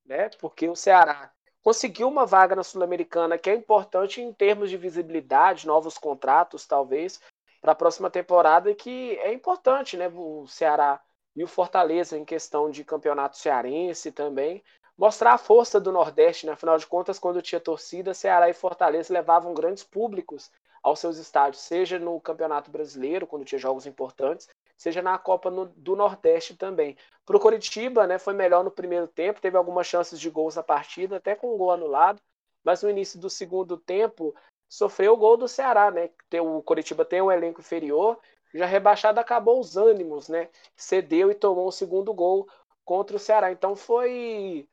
né? 0.04 0.28
Porque 0.40 0.68
o 0.68 0.74
Ceará 0.74 1.33
conseguiu 1.62 2.09
uma 2.09 2.26
vaga 2.26 2.56
na 2.56 2.64
Sul-Americana 2.64 3.38
que 3.38 3.50
é 3.50 3.54
importante 3.54 4.20
em 4.20 4.33
termos 4.33 4.70
de 4.70 4.76
visibilidade, 4.76 5.66
novos 5.66 5.96
contratos, 5.98 6.66
talvez, 6.66 7.20
para 7.61 7.72
a 7.72 7.76
próxima 7.76 8.11
temporada, 8.11 8.74
que 8.74 9.16
é 9.18 9.33
importante, 9.33 9.96
né? 9.96 10.09
O 10.09 10.46
Ceará 10.46 11.00
e 11.37 11.44
o 11.44 11.48
Fortaleza 11.48 12.18
em 12.18 12.24
questão 12.24 12.70
de 12.70 12.85
campeonato 12.85 13.37
cearense 13.37 14.11
também 14.11 14.62
mostrar 15.00 15.32
a 15.32 15.38
força 15.38 15.80
do 15.80 15.90
Nordeste, 15.90 16.44
né? 16.44 16.52
afinal 16.52 16.76
de 16.76 16.86
contas, 16.86 17.18
quando 17.18 17.40
tinha 17.40 17.58
torcida, 17.58 18.12
Ceará 18.12 18.50
e 18.50 18.52
Fortaleza 18.52 19.14
levavam 19.14 19.54
grandes 19.54 19.82
públicos 19.82 20.50
aos 20.82 21.00
seus 21.00 21.16
estádios, 21.16 21.62
seja 21.62 21.98
no 21.98 22.20
Campeonato 22.20 22.70
Brasileiro, 22.70 23.26
quando 23.26 23.46
tinha 23.46 23.58
jogos 23.58 23.86
importantes, 23.86 24.46
seja 24.76 25.00
na 25.00 25.16
Copa 25.16 25.50
no, 25.50 25.64
do 25.64 25.96
Nordeste 25.96 26.54
também. 26.54 26.98
Para 27.24 27.34
o 27.34 27.40
Coritiba, 27.40 28.06
né, 28.06 28.18
foi 28.18 28.34
melhor 28.34 28.62
no 28.62 28.70
primeiro 28.70 29.08
tempo, 29.08 29.40
teve 29.40 29.56
algumas 29.56 29.86
chances 29.86 30.20
de 30.20 30.28
gols 30.28 30.56
na 30.56 30.62
partida, 30.62 31.16
até 31.16 31.34
com 31.34 31.54
um 31.54 31.56
gol 31.56 31.70
anulado, 31.70 32.20
mas 32.62 32.82
no 32.82 32.90
início 32.90 33.18
do 33.18 33.30
segundo 33.30 33.78
tempo 33.78 34.34
sofreu 34.68 35.14
o 35.14 35.16
gol 35.16 35.38
do 35.38 35.48
Ceará, 35.48 35.90
né? 35.90 36.10
O 36.42 36.62
Coritiba 36.62 37.06
tem 37.06 37.22
um 37.22 37.32
elenco 37.32 37.60
inferior, 37.60 38.18
já 38.52 38.66
rebaixado 38.66 39.18
acabou 39.18 39.60
os 39.60 39.78
ânimos, 39.78 40.28
né? 40.28 40.50
Cedeu 40.76 41.30
e 41.30 41.34
tomou 41.34 41.68
o 41.68 41.72
segundo 41.72 42.12
gol 42.12 42.46
contra 42.84 43.16
o 43.16 43.20
Ceará. 43.20 43.50
Então 43.50 43.74
foi 43.74 44.68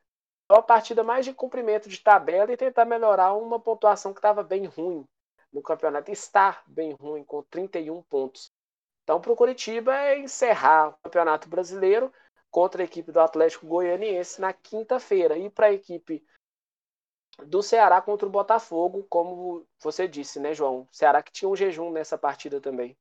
uma 0.50 0.62
partida 0.62 1.04
mais 1.04 1.24
de 1.24 1.34
cumprimento 1.34 1.88
de 1.88 2.00
tabela 2.00 2.52
e 2.52 2.56
tentar 2.56 2.84
melhorar 2.84 3.34
uma 3.34 3.60
pontuação 3.60 4.12
que 4.12 4.18
estava 4.18 4.42
bem 4.42 4.64
ruim 4.64 5.04
no 5.52 5.62
campeonato. 5.62 6.10
Está 6.10 6.62
bem 6.66 6.92
ruim, 6.92 7.22
com 7.22 7.42
31 7.42 8.02
pontos. 8.02 8.50
Então, 9.04 9.20
para 9.20 9.32
o 9.32 9.36
Curitiba 9.36 9.94
é 9.94 10.18
encerrar 10.18 10.88
o 10.88 10.92
Campeonato 11.02 11.48
Brasileiro 11.48 12.12
contra 12.50 12.82
a 12.82 12.84
equipe 12.84 13.10
do 13.12 13.20
Atlético 13.20 13.66
Goianiense 13.66 14.40
na 14.40 14.52
quinta-feira. 14.52 15.36
E 15.36 15.48
para 15.48 15.66
a 15.66 15.72
equipe 15.72 16.22
do 17.46 17.62
Ceará 17.62 18.00
contra 18.02 18.26
o 18.26 18.30
Botafogo, 18.30 19.06
como 19.08 19.66
você 19.80 20.08
disse, 20.08 20.40
né, 20.40 20.52
João? 20.54 20.86
Ceará 20.90 21.22
que 21.22 21.32
tinha 21.32 21.48
um 21.48 21.56
jejum 21.56 21.90
nessa 21.90 22.18
partida 22.18 22.60
também. 22.60 22.96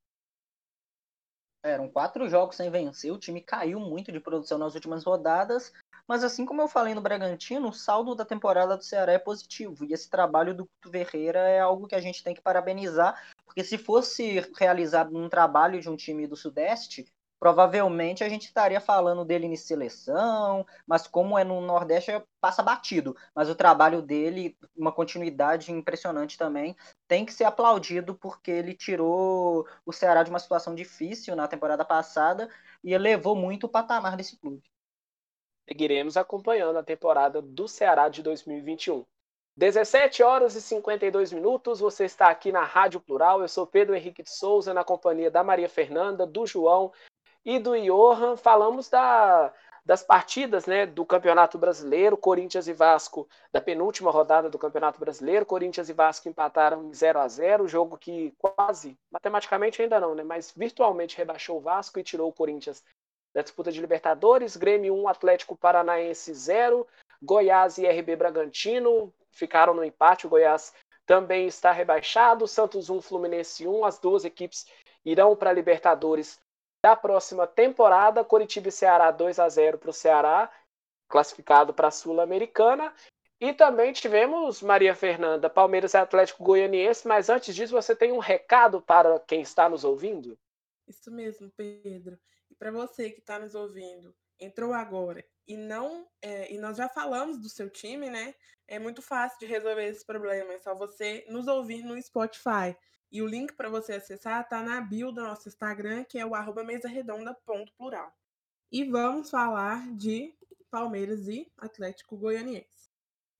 Eram 1.63 1.89
quatro 1.89 2.29
jogos 2.29 2.55
sem 2.55 2.69
vencer, 2.69 3.11
o 3.11 3.17
time 3.17 3.41
caiu 3.41 3.79
muito 3.79 4.11
de 4.11 4.19
produção 4.19 4.57
nas 4.57 4.75
últimas 4.75 5.03
rodadas 5.03 5.73
mas 6.07 6.23
assim 6.23 6.45
como 6.45 6.61
eu 6.61 6.67
falei 6.67 6.95
no 6.95 7.01
Bragantino, 7.01 7.67
o 7.69 7.73
saldo 7.73 8.15
da 8.15 8.23
temporada 8.23 8.77
do 8.77 8.83
Ceará 8.83 9.11
é 9.11 9.19
positivo. 9.19 9.85
E 9.85 9.93
esse 9.93 10.09
trabalho 10.09 10.55
do 10.55 10.65
Couto 10.65 10.89
Ferreira 10.89 11.39
é 11.39 11.59
algo 11.59 11.87
que 11.87 11.95
a 11.95 12.01
gente 12.01 12.23
tem 12.23 12.33
que 12.33 12.41
parabenizar, 12.41 13.21
porque 13.45 13.63
se 13.63 13.77
fosse 13.77 14.39
realizado 14.57 15.11
num 15.11 15.27
trabalho 15.29 15.81
de 15.81 15.89
um 15.89 15.97
time 15.97 16.25
do 16.25 16.35
Sudeste, 16.35 17.05
provavelmente 17.39 18.23
a 18.23 18.29
gente 18.29 18.45
estaria 18.45 18.79
falando 18.79 19.25
dele 19.25 19.47
em 19.47 19.55
seleção, 19.55 20.65
mas 20.87 21.07
como 21.07 21.37
é 21.37 21.43
no 21.43 21.61
Nordeste, 21.61 22.11
passa 22.39 22.63
batido. 22.63 23.15
Mas 23.35 23.49
o 23.49 23.55
trabalho 23.55 24.01
dele, 24.01 24.57
uma 24.75 24.91
continuidade 24.91 25.71
impressionante 25.71 26.37
também, 26.37 26.75
tem 27.07 27.25
que 27.25 27.33
ser 27.33 27.43
aplaudido 27.43 28.15
porque 28.15 28.49
ele 28.49 28.73
tirou 28.73 29.67
o 29.85 29.91
Ceará 29.91 30.23
de 30.23 30.29
uma 30.29 30.39
situação 30.39 30.73
difícil 30.73 31.35
na 31.35 31.47
temporada 31.47 31.83
passada 31.85 32.49
e 32.83 32.93
elevou 32.93 33.35
muito 33.35 33.65
o 33.65 33.69
patamar 33.69 34.15
desse 34.15 34.37
clube 34.37 34.63
seguiremos 35.67 36.15
acompanhando 36.15 36.77
a 36.77 36.83
temporada 36.83 37.41
do 37.41 37.67
Ceará 37.67 38.07
de 38.07 38.23
2021. 38.23 39.05
17 39.57 40.21
horas 40.23 40.55
e 40.55 40.61
52 40.61 41.33
minutos, 41.33 41.79
você 41.79 42.05
está 42.05 42.29
aqui 42.29 42.51
na 42.51 42.63
Rádio 42.63 43.01
Plural. 43.01 43.41
Eu 43.41 43.47
sou 43.47 43.65
Pedro 43.65 43.95
Henrique 43.95 44.23
de 44.23 44.29
Souza, 44.29 44.73
na 44.73 44.83
companhia 44.83 45.31
da 45.31 45.43
Maria 45.43 45.67
Fernanda, 45.67 46.25
do 46.25 46.45
João 46.45 46.93
e 47.43 47.57
do 47.57 47.75
Johan. 47.75 48.37
Falamos 48.37 48.87
da, 48.87 49.51
das 49.83 50.03
partidas 50.03 50.67
né, 50.67 50.85
do 50.85 51.03
Campeonato 51.03 51.57
Brasileiro, 51.57 52.15
Corinthians 52.15 52.67
e 52.67 52.73
Vasco, 52.73 53.27
da 53.51 53.59
penúltima 53.59 54.11
rodada 54.11 54.47
do 54.47 54.59
Campeonato 54.59 54.99
Brasileiro. 54.99 55.45
Corinthians 55.45 55.89
e 55.89 55.93
Vasco 55.93 56.29
empataram 56.29 56.83
em 56.83 56.93
0 56.93 57.19
a 57.19 57.27
0 57.27 57.67
jogo 57.67 57.97
que 57.97 58.31
quase, 58.37 58.95
matematicamente 59.09 59.81
ainda 59.81 59.99
não, 59.99 60.13
né, 60.13 60.23
mas 60.23 60.53
virtualmente 60.55 61.17
rebaixou 61.17 61.57
o 61.57 61.61
Vasco 61.61 61.99
e 61.99 62.03
tirou 62.03 62.29
o 62.29 62.33
Corinthians 62.33 62.83
da 63.37 63.43
disputa 63.43 63.71
de 63.71 63.79
Libertadores, 63.79 64.57
Grêmio 64.57 64.95
1, 64.95 65.07
Atlético 65.07 65.55
Paranaense 65.55 66.33
0, 66.33 66.87
Goiás 67.21 67.77
e 67.77 67.85
RB 67.85 68.15
Bragantino 68.15 69.13
ficaram 69.29 69.75
no 69.75 69.83
empate, 69.83 70.25
o 70.25 70.29
Goiás 70.29 70.73
também 71.05 71.45
está 71.45 71.71
rebaixado, 71.71 72.47
Santos 72.47 72.89
1, 72.89 72.99
Fluminense 72.99 73.67
1, 73.67 73.85
as 73.85 73.99
duas 73.99 74.25
equipes 74.25 74.65
irão 75.05 75.35
para 75.35 75.51
a 75.51 75.53
Libertadores 75.53 76.39
da 76.83 76.95
próxima 76.95 77.45
temporada. 77.45 78.23
Coritiba 78.23 78.69
e 78.69 78.71
Ceará 78.71 79.11
2 79.11 79.37
a 79.37 79.47
0 79.47 79.77
para 79.77 79.91
o 79.91 79.93
Ceará, 79.93 80.51
classificado 81.07 81.75
para 81.75 81.89
a 81.89 81.91
Sul-Americana. 81.91 82.91
E 83.39 83.53
também 83.53 83.93
tivemos 83.93 84.63
Maria 84.63 84.95
Fernanda, 84.95 85.47
Palmeiras 85.47 85.93
e 85.93 85.97
Atlético 85.97 86.43
Goianiense, 86.43 87.07
mas 87.07 87.29
antes 87.29 87.53
disso 87.53 87.73
você 87.73 87.95
tem 87.95 88.11
um 88.11 88.17
recado 88.17 88.81
para 88.81 89.19
quem 89.19 89.41
está 89.41 89.69
nos 89.69 89.83
ouvindo? 89.83 90.35
Isso 90.87 91.11
mesmo, 91.11 91.51
Pedro. 91.55 92.17
Para 92.59 92.71
você 92.71 93.11
que 93.11 93.19
está 93.19 93.37
nos 93.39 93.55
ouvindo, 93.55 94.15
entrou 94.39 94.73
agora 94.73 95.23
e 95.47 95.55
não 95.55 96.07
é, 96.21 96.51
e 96.51 96.57
nós 96.57 96.77
já 96.77 96.89
falamos 96.89 97.39
do 97.39 97.49
seu 97.49 97.69
time, 97.69 98.09
né? 98.09 98.35
É 98.67 98.77
muito 98.77 99.01
fácil 99.01 99.39
de 99.39 99.45
resolver 99.45 99.85
esse 99.85 100.05
problema. 100.05 100.53
É 100.53 100.59
só 100.59 100.75
você 100.75 101.25
nos 101.29 101.47
ouvir 101.47 101.83
no 101.83 102.01
Spotify. 102.01 102.75
E 103.09 103.21
o 103.21 103.27
link 103.27 103.53
para 103.53 103.69
você 103.69 103.93
acessar 103.93 104.41
está 104.41 104.61
na 104.61 104.81
bio 104.81 105.11
do 105.11 105.21
nosso 105.21 105.47
Instagram, 105.47 106.03
que 106.03 106.19
é 106.19 106.25
o 106.25 106.35
arroba 106.35 106.63
mesarredonda.plural. 106.63 108.13
E 108.69 108.83
vamos 108.83 109.29
falar 109.29 109.89
de 109.95 110.35
Palmeiras 110.69 111.29
e 111.29 111.49
Atlético 111.57 112.17
Goianiense. 112.17 112.91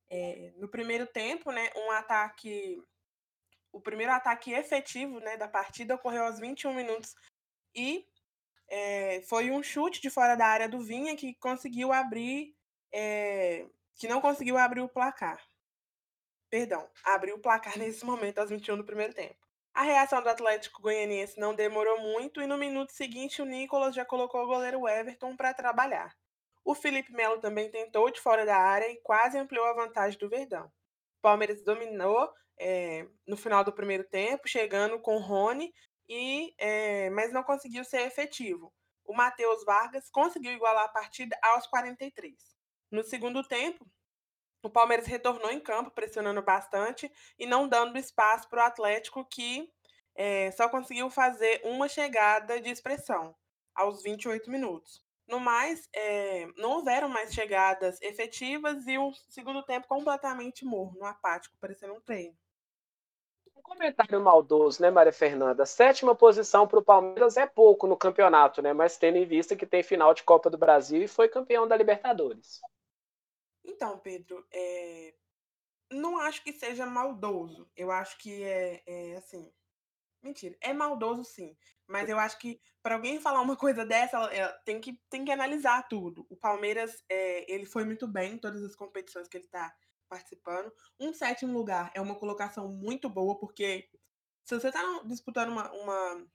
É, 0.10 0.54
no 0.56 0.70
primeiro 0.70 1.06
tempo, 1.06 1.52
né, 1.52 1.70
um 1.76 1.92
ataque. 1.92 2.82
O 3.74 3.82
primeiro 3.82 4.14
ataque 4.14 4.54
efetivo 4.54 5.20
né, 5.20 5.36
da 5.36 5.48
partida 5.48 5.96
ocorreu 5.96 6.24
aos 6.24 6.40
21 6.40 6.74
minutos 6.74 7.14
e 7.76 8.08
é, 8.70 9.22
foi 9.22 9.52
um 9.52 9.64
chute 9.64 10.02
de 10.02 10.10
fora 10.10 10.36
da 10.36 10.46
área 10.46 10.70
do 10.70 10.80
Vinha 10.80 11.16
que 11.16 11.34
conseguiu 11.36 11.92
abrir. 11.92 12.56
É, 12.94 13.66
que 13.96 14.08
não 14.08 14.22
conseguiu 14.22 14.58
abrir 14.58 14.82
o 14.82 14.90
placar. 14.90 15.42
Perdão, 16.50 16.88
abriu 17.04 17.36
o 17.36 17.40
placar 17.40 17.78
nesse 17.78 18.06
momento, 18.06 18.38
aos 18.40 18.50
21 18.50 18.78
do 18.78 18.86
primeiro 18.86 19.14
tempo. 19.14 19.36
A 19.74 19.84
reação 19.84 20.22
do 20.22 20.30
Atlético 20.30 20.82
Goianiense 20.82 21.40
não 21.40 21.54
demorou 21.54 22.00
muito 22.00 22.42
e 22.42 22.48
no 22.48 22.58
minuto 22.58 22.92
seguinte 22.92 23.42
o 23.42 23.46
Nicolas 23.46 23.94
já 23.94 24.06
colocou 24.06 24.44
o 24.44 24.48
goleiro 24.48 24.88
Everton 24.88 25.36
para 25.36 25.54
trabalhar. 25.54 26.16
O 26.64 26.74
Felipe 26.74 27.14
Melo 27.14 27.40
também 27.40 27.70
tentou 27.70 28.10
de 28.10 28.20
fora 28.20 28.46
da 28.46 28.58
área 28.58 28.90
e 28.92 29.00
quase 29.02 29.38
ampliou 29.38 29.66
a 29.66 29.74
vantagem 29.74 30.18
do 30.18 30.30
Verdão. 30.30 30.72
Palmeiras 31.22 31.64
dominou 31.64 32.30
é, 32.60 33.08
no 33.28 33.38
final 33.38 33.64
do 33.64 33.72
primeiro 33.72 34.04
tempo, 34.04 34.48
chegando 34.48 35.00
com 35.00 35.18
Rony, 35.18 35.72
e, 36.08 36.54
é, 36.58 37.10
mas 37.10 37.32
não 37.34 37.44
conseguiu 37.44 37.84
ser 37.84 38.02
efetivo. 38.02 38.74
O 39.06 39.14
Matheus 39.14 39.64
Vargas 39.64 40.10
conseguiu 40.10 40.52
igualar 40.52 40.86
a 40.86 40.90
partida 40.90 41.38
aos 41.42 41.68
43. 41.68 42.36
No 42.92 43.04
segundo 43.04 43.44
tempo, 43.44 43.86
o 44.64 44.70
Palmeiras 44.70 45.06
retornou 45.06 45.52
em 45.52 45.60
campo, 45.60 45.92
pressionando 45.92 46.42
bastante 46.42 47.12
e 47.38 47.46
não 47.46 47.68
dando 47.68 47.98
espaço 47.98 48.50
para 48.50 48.64
o 48.64 48.68
Atlético, 48.68 49.26
que 49.26 49.72
é, 50.16 50.52
só 50.52 50.68
conseguiu 50.68 51.10
fazer 51.10 51.62
uma 51.64 51.88
chegada 51.88 52.60
de 52.60 52.70
expressão 52.70 53.36
aos 53.76 54.02
28 54.04 54.50
minutos. 54.50 55.02
No 55.28 55.40
mais, 55.40 55.88
é, 55.94 56.48
não 56.58 56.72
houveram 56.78 57.10
mais 57.10 57.34
chegadas 57.34 58.02
efetivas 58.02 58.88
e 58.88 58.98
o 58.98 59.14
segundo 59.30 59.62
tempo 59.64 59.88
completamente 59.88 60.66
morno, 60.66 61.04
apático, 61.06 61.58
parecendo 61.60 61.94
um 61.94 62.02
treino. 62.02 62.36
Comentário 63.68 64.22
maldoso, 64.22 64.82
né, 64.82 64.90
Maria 64.90 65.12
Fernanda? 65.12 65.66
Sétima 65.66 66.16
posição 66.16 66.66
para 66.66 66.80
o 66.80 66.84
Palmeiras 66.84 67.36
é 67.36 67.46
pouco 67.46 67.86
no 67.86 67.98
campeonato, 67.98 68.62
né? 68.62 68.72
Mas 68.72 68.98
tendo 68.98 69.18
em 69.18 69.26
vista 69.26 69.58
que 69.58 69.66
tem 69.66 69.84
final 69.84 70.14
de 70.14 70.24
Copa 70.24 70.50
do 70.50 70.58
Brasil 70.58 71.04
e 71.04 71.08
foi 71.08 71.28
campeão 71.28 71.68
da 71.68 71.76
Libertadores. 71.76 72.62
Então, 73.66 74.00
Pedro, 74.00 74.48
é... 74.54 75.14
não 75.92 76.18
acho 76.18 76.42
que 76.46 76.54
seja 76.54 76.86
maldoso. 76.86 77.70
Eu 77.76 77.92
acho 77.92 78.18
que 78.18 78.42
é, 78.42 78.82
é 78.88 79.18
assim. 79.18 79.52
Mentira, 80.24 80.58
é 80.62 80.72
maldoso 80.74 81.26
sim. 81.26 81.56
Mas 81.86 82.08
eu 82.08 82.18
acho 82.18 82.40
que 82.40 82.62
para 82.82 82.96
alguém 82.96 83.20
falar 83.20 83.42
uma 83.42 83.58
coisa 83.58 83.86
dessa, 83.86 84.18
ela, 84.34 84.54
tem, 84.64 84.80
que, 84.80 84.98
tem 85.10 85.26
que 85.26 85.32
analisar 85.32 85.88
tudo. 85.90 86.26
O 86.30 86.38
Palmeiras, 86.38 87.04
é, 87.10 87.54
ele 87.54 87.66
foi 87.66 87.84
muito 87.84 88.08
bem 88.08 88.34
em 88.34 88.38
todas 88.38 88.64
as 88.64 88.78
competições 88.78 89.28
que 89.28 89.36
ele 89.36 89.46
está 89.46 89.76
participando. 90.08 90.72
Um 91.00 91.14
sétimo 91.14 91.54
lugar 91.54 91.92
é 91.94 92.02
uma 92.02 92.16
colocação 92.16 92.68
muito 92.70 93.10
boa, 93.10 93.38
porque 93.38 93.90
se 94.44 94.56
você 94.56 94.68
está 94.68 94.82
disputando 95.06 95.50
uma, 95.50 95.72
uma, 95.74 96.28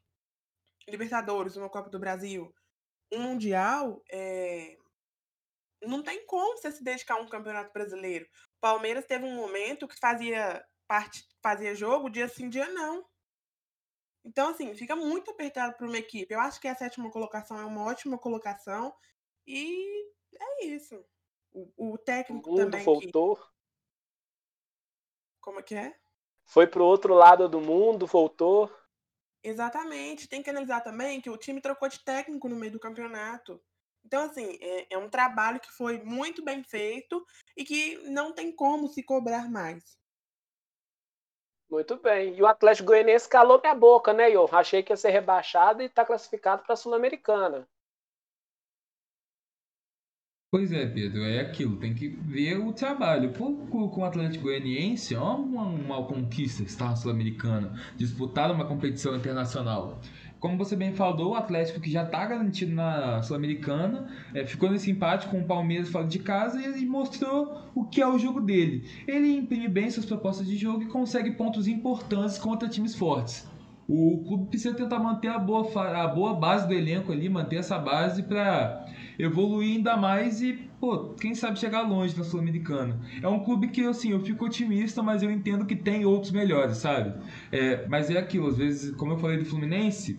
Libertadores, 0.89 1.57
uma 1.57 1.71
Copa 1.71 1.89
do 1.89 1.99
Brasil, 1.99 2.55
um 3.13 3.21
Mundial, 3.21 4.03
é, 4.11 4.77
não 5.83 6.03
tem 6.03 6.25
como 6.27 6.57
você 6.57 6.71
se 6.71 6.83
dedicar 6.83 7.15
a 7.15 7.21
um 7.21 7.29
campeonato 7.29 7.73
brasileiro. 7.73 8.27
O 8.27 8.61
Palmeiras 8.61 9.07
teve 9.07 9.25
um 9.25 9.35
momento 9.35 9.89
que 9.89 9.99
fazia 9.99 10.65
parte, 10.87 11.27
fazia 11.43 11.75
jogo 11.75 12.11
dia 12.11 12.29
sim, 12.29 12.49
dia 12.49 12.69
não. 12.69 13.05
Então, 14.25 14.51
assim, 14.51 14.75
fica 14.75 14.95
muito 14.95 15.31
apertado 15.31 15.77
para 15.77 15.87
uma 15.87 15.99
equipe. 15.99 16.33
Eu 16.33 16.41
acho 16.41 16.61
que 16.61 16.69
a 16.69 16.75
sétima 16.75 17.11
colocação 17.11 17.59
é 17.59 17.65
uma 17.65 17.85
ótima 17.85 18.17
colocação. 18.17 18.95
E 19.47 20.07
é 20.39 20.67
isso. 20.67 21.05
O, 21.53 21.95
o 21.95 21.99
técnico 21.99 22.49
o 22.49 22.53
mundo 22.53 22.65
também. 22.65 22.85
voltou. 22.85 23.37
Que... 23.37 23.52
Como 25.43 25.59
é 25.59 25.63
que 25.63 25.75
é? 25.75 25.95
Foi 26.47 26.67
pro 26.67 26.85
outro 26.85 27.15
lado 27.15 27.49
do 27.49 27.61
mundo, 27.61 28.07
voltou. 28.07 28.71
Exatamente. 29.43 30.29
Tem 30.29 30.43
que 30.43 30.49
analisar 30.49 30.81
também 30.81 31.21
que 31.21 31.29
o 31.29 31.37
time 31.37 31.61
trocou 31.61 31.89
de 31.89 31.99
técnico 31.99 32.49
no 32.49 32.57
meio 32.57 32.73
do 32.73 32.81
campeonato. 32.81 33.61
Então, 34.05 34.25
assim, 34.25 34.57
é, 34.61 34.95
é 34.95 34.99
um 34.99 35.11
trabalho 35.11 35.61
que 35.61 35.71
foi 35.71 35.99
muito 36.03 36.43
bem 36.45 36.63
feito 36.63 37.25
e 37.57 37.65
que 37.65 37.97
não 38.09 38.33
tem 38.33 38.53
como 38.53 38.89
se 38.89 39.03
cobrar 39.03 39.51
mais. 39.51 39.99
Muito 41.69 41.97
bem. 41.97 42.37
E 42.37 42.43
o 42.43 42.47
Atlético 42.47 42.89
Goianiense 42.89 43.29
calou 43.29 43.61
minha 43.61 43.75
boca, 43.75 44.13
né, 44.13 44.31
Iô? 44.31 44.49
Achei 44.53 44.83
que 44.83 44.93
ia 44.93 44.97
ser 44.97 45.11
rebaixado 45.11 45.83
e 45.83 45.87
está 45.87 46.05
classificado 46.05 46.63
para 46.63 46.75
a 46.75 46.77
Sul-Americana. 46.77 47.69
Pois 50.55 50.71
é, 50.71 50.85
Pedro, 50.85 51.25
é 51.25 51.41
aquilo, 51.41 51.77
tem 51.77 51.95
que 51.95 52.09
ver 52.09 52.59
o 52.59 52.75
trabalho. 52.75 53.33
Com, 53.33 53.67
com 53.67 54.01
o 54.03 54.05
Atlético 54.05 54.45
Goianiense, 54.45 55.15
é 55.15 55.19
uma, 55.19 55.63
uma 55.63 56.05
conquista 56.05 56.63
estar 56.63 56.91
na 56.91 56.97
Sul-Americana, 56.97 57.73
disputar 57.97 58.53
uma 58.53 58.67
competição 58.67 59.17
internacional 59.17 59.99
como 60.39 60.59
você 60.59 60.75
bem 60.75 60.93
falou, 60.93 61.31
o 61.31 61.35
Atlético 61.37 61.81
que 61.81 61.89
já 61.89 62.03
está 62.03 62.27
garantido 62.27 62.75
na 62.75 63.23
Sul-Americana, 63.23 64.09
é, 64.35 64.45
ficou 64.45 64.69
nesse 64.69 64.91
empate 64.91 65.29
com 65.29 65.39
o 65.39 65.45
Palmeiras 65.45 65.89
fora 65.89 66.05
de 66.05 66.19
casa 66.19 66.61
e 66.61 66.85
mostrou 66.85 67.63
o 67.77 67.85
que 67.85 68.03
é 68.03 68.09
o 68.09 68.19
jogo 68.19 68.41
dele. 68.41 68.85
Ele 69.07 69.37
imprime 69.37 69.69
bem 69.69 69.89
suas 69.89 70.05
propostas 70.05 70.49
de 70.49 70.57
jogo 70.57 70.83
e 70.83 70.87
consegue 70.87 71.31
pontos 71.31 71.69
importantes 71.69 72.39
contra 72.39 72.69
times 72.69 72.97
fortes. 72.97 73.49
O 73.89 74.25
clube 74.27 74.49
precisa 74.49 74.75
tentar 74.75 74.99
manter 74.99 75.29
a 75.29 75.39
boa, 75.39 75.65
a 75.97 76.09
boa 76.09 76.35
base 76.35 76.67
do 76.67 76.75
elenco 76.75 77.13
ali, 77.13 77.29
manter 77.29 77.57
essa 77.57 77.79
base 77.79 78.25
para 78.25 78.85
evoluir 79.19 79.77
ainda 79.77 79.97
mais 79.97 80.41
e, 80.43 80.53
pô, 80.81 81.15
quem 81.15 81.35
sabe 81.35 81.59
chegar 81.59 81.83
longe 81.83 82.17
na 82.17 82.25
Sul-Americana. 82.25 83.01
É 83.23 83.29
um 83.29 83.41
clube 83.41 83.69
que, 83.69 83.83
assim, 83.85 84.13
eu 84.13 84.21
fico 84.21 84.45
otimista, 84.47 85.03
mas 85.03 85.23
eu 85.23 85.31
entendo 85.31 85.67
que 85.67 85.77
tem 85.77 86.05
outros 86.05 86.33
melhores, 86.33 86.79
sabe? 86.79 87.15
É, 87.51 87.87
mas 87.89 88.11
é 88.11 88.19
aquilo, 88.19 88.49
às 88.49 88.57
vezes, 88.57 88.95
como 88.97 89.13
eu 89.13 89.19
falei 89.19 89.39
do 89.39 89.45
Fluminense, 89.45 90.19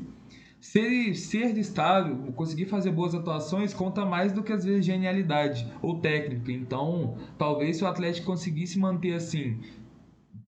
ser, 0.63 1.13
ser 1.15 1.57
estável, 1.57 2.15
conseguir 2.33 2.65
fazer 2.65 2.91
boas 2.91 3.13
atuações, 3.13 3.73
conta 3.73 4.05
mais 4.05 4.31
do 4.31 4.41
que 4.41 4.53
às 4.53 4.63
vezes 4.63 4.85
genialidade 4.85 5.67
ou 5.81 5.99
técnica. 5.99 6.51
Então, 6.51 7.17
talvez 7.37 7.77
se 7.77 7.83
o 7.83 7.87
Atlético 7.87 8.27
conseguisse 8.27 8.79
manter 8.79 9.13
assim, 9.13 9.59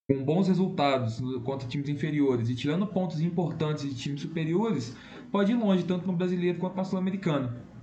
com 0.08 0.24
bons 0.24 0.48
resultados 0.48 1.20
contra 1.44 1.68
times 1.68 1.90
inferiores 1.90 2.50
e 2.50 2.56
tirando 2.56 2.88
pontos 2.88 3.20
importantes 3.20 3.84
de 3.84 3.96
times 3.96 4.22
superiores, 4.22 4.96
pode 5.32 5.52
ir 5.52 5.56
longe, 5.56 5.84
tanto 5.84 6.08
no 6.08 6.14
brasileiro 6.14 6.60
quanto 6.60 6.78
na 6.78 6.84
Sul-Americana. 6.86 7.75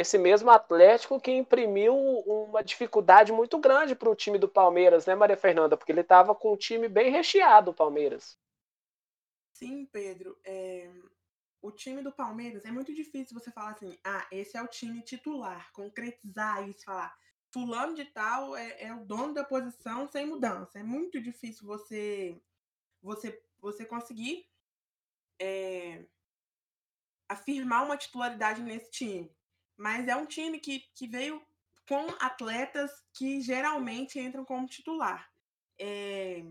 Esse 0.00 0.16
mesmo 0.16 0.48
Atlético 0.48 1.20
que 1.20 1.32
imprimiu 1.32 1.92
uma 1.96 2.62
dificuldade 2.62 3.32
muito 3.32 3.58
grande 3.58 3.96
para 3.96 4.08
o 4.08 4.14
time 4.14 4.38
do 4.38 4.48
Palmeiras, 4.48 5.06
né, 5.06 5.16
Maria 5.16 5.36
Fernanda? 5.36 5.76
Porque 5.76 5.90
ele 5.90 6.02
estava 6.02 6.36
com 6.36 6.52
um 6.52 6.56
time 6.56 6.88
bem 6.88 7.10
recheado, 7.10 7.72
o 7.72 7.74
Palmeiras. 7.74 8.38
Sim, 9.54 9.86
Pedro. 9.86 10.38
É... 10.44 10.88
O 11.60 11.72
time 11.72 12.00
do 12.00 12.12
Palmeiras 12.12 12.64
é 12.64 12.70
muito 12.70 12.94
difícil 12.94 13.36
você 13.36 13.50
falar 13.50 13.70
assim, 13.70 13.98
ah, 14.04 14.24
esse 14.30 14.56
é 14.56 14.62
o 14.62 14.68
time 14.68 15.02
titular, 15.02 15.72
concretizar 15.72 16.68
isso, 16.68 16.84
falar, 16.84 17.12
fulano 17.52 17.96
de 17.96 18.04
tal 18.04 18.56
é, 18.56 18.84
é 18.84 18.94
o 18.94 19.04
dono 19.04 19.34
da 19.34 19.42
posição 19.42 20.06
sem 20.06 20.26
mudança. 20.26 20.78
É 20.78 20.82
muito 20.84 21.20
difícil 21.20 21.66
você 21.66 22.40
você 23.02 23.42
você 23.60 23.84
conseguir 23.84 24.46
é, 25.40 26.04
afirmar 27.28 27.84
uma 27.84 27.96
titularidade 27.96 28.62
nesse 28.62 28.92
time. 28.92 29.36
Mas 29.78 30.08
é 30.08 30.16
um 30.16 30.26
time 30.26 30.58
que, 30.58 30.80
que 30.94 31.06
veio 31.06 31.40
com 31.88 32.06
atletas 32.20 32.90
que 33.14 33.40
geralmente 33.40 34.18
entram 34.18 34.44
como 34.44 34.66
titular. 34.66 35.26
É, 35.80 36.42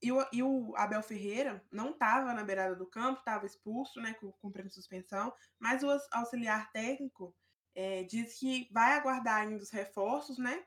e 0.00 0.12
o, 0.12 0.26
e 0.32 0.42
o 0.42 0.74
Abel 0.76 1.02
Ferreira 1.02 1.62
não 1.70 1.90
estava 1.90 2.32
na 2.32 2.44
beirada 2.44 2.76
do 2.76 2.86
campo, 2.86 3.18
estava 3.18 3.44
expulso, 3.44 4.00
né, 4.00 4.14
cumprindo 4.40 4.70
suspensão, 4.70 5.34
mas 5.58 5.82
o 5.82 5.88
auxiliar 6.12 6.70
técnico 6.70 7.34
é, 7.74 8.04
diz 8.04 8.38
que 8.38 8.68
vai 8.72 8.92
aguardar 8.92 9.42
ainda 9.42 9.62
os 9.62 9.70
reforços, 9.70 10.38
né, 10.38 10.64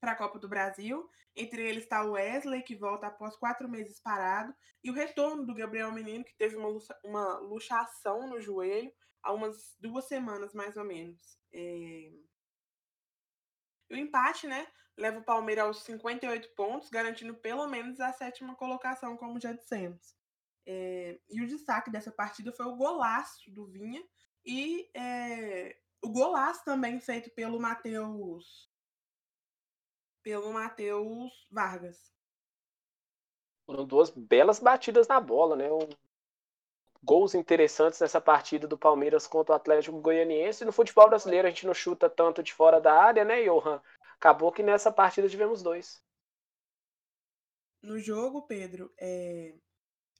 para 0.00 0.12
a 0.12 0.16
Copa 0.16 0.38
do 0.38 0.48
Brasil. 0.48 1.08
Entre 1.34 1.66
eles 1.66 1.84
está 1.84 2.04
o 2.04 2.12
Wesley, 2.12 2.62
que 2.62 2.76
volta 2.76 3.06
após 3.06 3.36
quatro 3.36 3.68
meses 3.68 3.98
parado, 4.00 4.54
e 4.84 4.90
o 4.90 4.94
retorno 4.94 5.46
do 5.46 5.54
Gabriel 5.54 5.90
Menino, 5.92 6.24
que 6.24 6.36
teve 6.36 6.56
uma, 6.56 6.68
uma 7.02 7.38
luxação 7.38 8.28
no 8.28 8.40
joelho 8.40 8.92
há 9.22 9.32
umas 9.32 9.76
duas 9.78 10.06
semanas, 10.06 10.52
mais 10.52 10.76
ou 10.76 10.84
menos. 10.84 11.38
É... 11.52 12.12
O 13.90 13.96
empate, 13.96 14.46
né, 14.46 14.66
leva 14.96 15.18
o 15.18 15.24
Palmeiras 15.24 15.64
aos 15.64 15.82
58 15.82 16.54
pontos, 16.54 16.88
garantindo 16.88 17.34
pelo 17.34 17.66
menos 17.68 18.00
a 18.00 18.12
sétima 18.12 18.54
colocação, 18.54 19.16
como 19.16 19.40
já 19.40 19.52
dissemos. 19.52 20.16
É... 20.66 21.20
E 21.30 21.42
o 21.42 21.46
destaque 21.46 21.90
dessa 21.90 22.10
partida 22.10 22.52
foi 22.52 22.66
o 22.66 22.76
golaço 22.76 23.50
do 23.50 23.66
Vinha 23.66 24.02
e 24.44 24.90
é... 24.94 25.78
o 26.02 26.08
golaço 26.08 26.64
também 26.64 26.98
feito 27.00 27.30
pelo 27.30 27.60
Matheus 27.60 28.70
pelo 30.22 30.52
Matheus 30.52 31.32
Vargas. 31.50 32.12
Foram 33.66 33.84
duas 33.84 34.10
belas 34.10 34.60
batidas 34.60 35.08
na 35.08 35.20
bola, 35.20 35.56
né? 35.56 35.70
Um... 35.70 35.88
Gols 37.04 37.34
interessantes 37.34 38.00
nessa 38.00 38.20
partida 38.20 38.68
do 38.68 38.78
Palmeiras 38.78 39.26
contra 39.26 39.52
o 39.52 39.56
Atlético 39.56 40.00
Goianiense. 40.00 40.64
No 40.64 40.72
futebol 40.72 41.08
brasileiro 41.08 41.48
a 41.48 41.50
gente 41.50 41.66
não 41.66 41.74
chuta 41.74 42.08
tanto 42.08 42.42
de 42.42 42.52
fora 42.52 42.80
da 42.80 42.94
área, 42.94 43.24
né, 43.24 43.42
Johan? 43.42 43.82
Acabou 44.14 44.52
que 44.52 44.62
nessa 44.62 44.92
partida 44.92 45.28
tivemos 45.28 45.62
dois. 45.62 46.00
No 47.82 47.98
jogo, 47.98 48.42
Pedro, 48.42 48.92
é... 49.00 49.52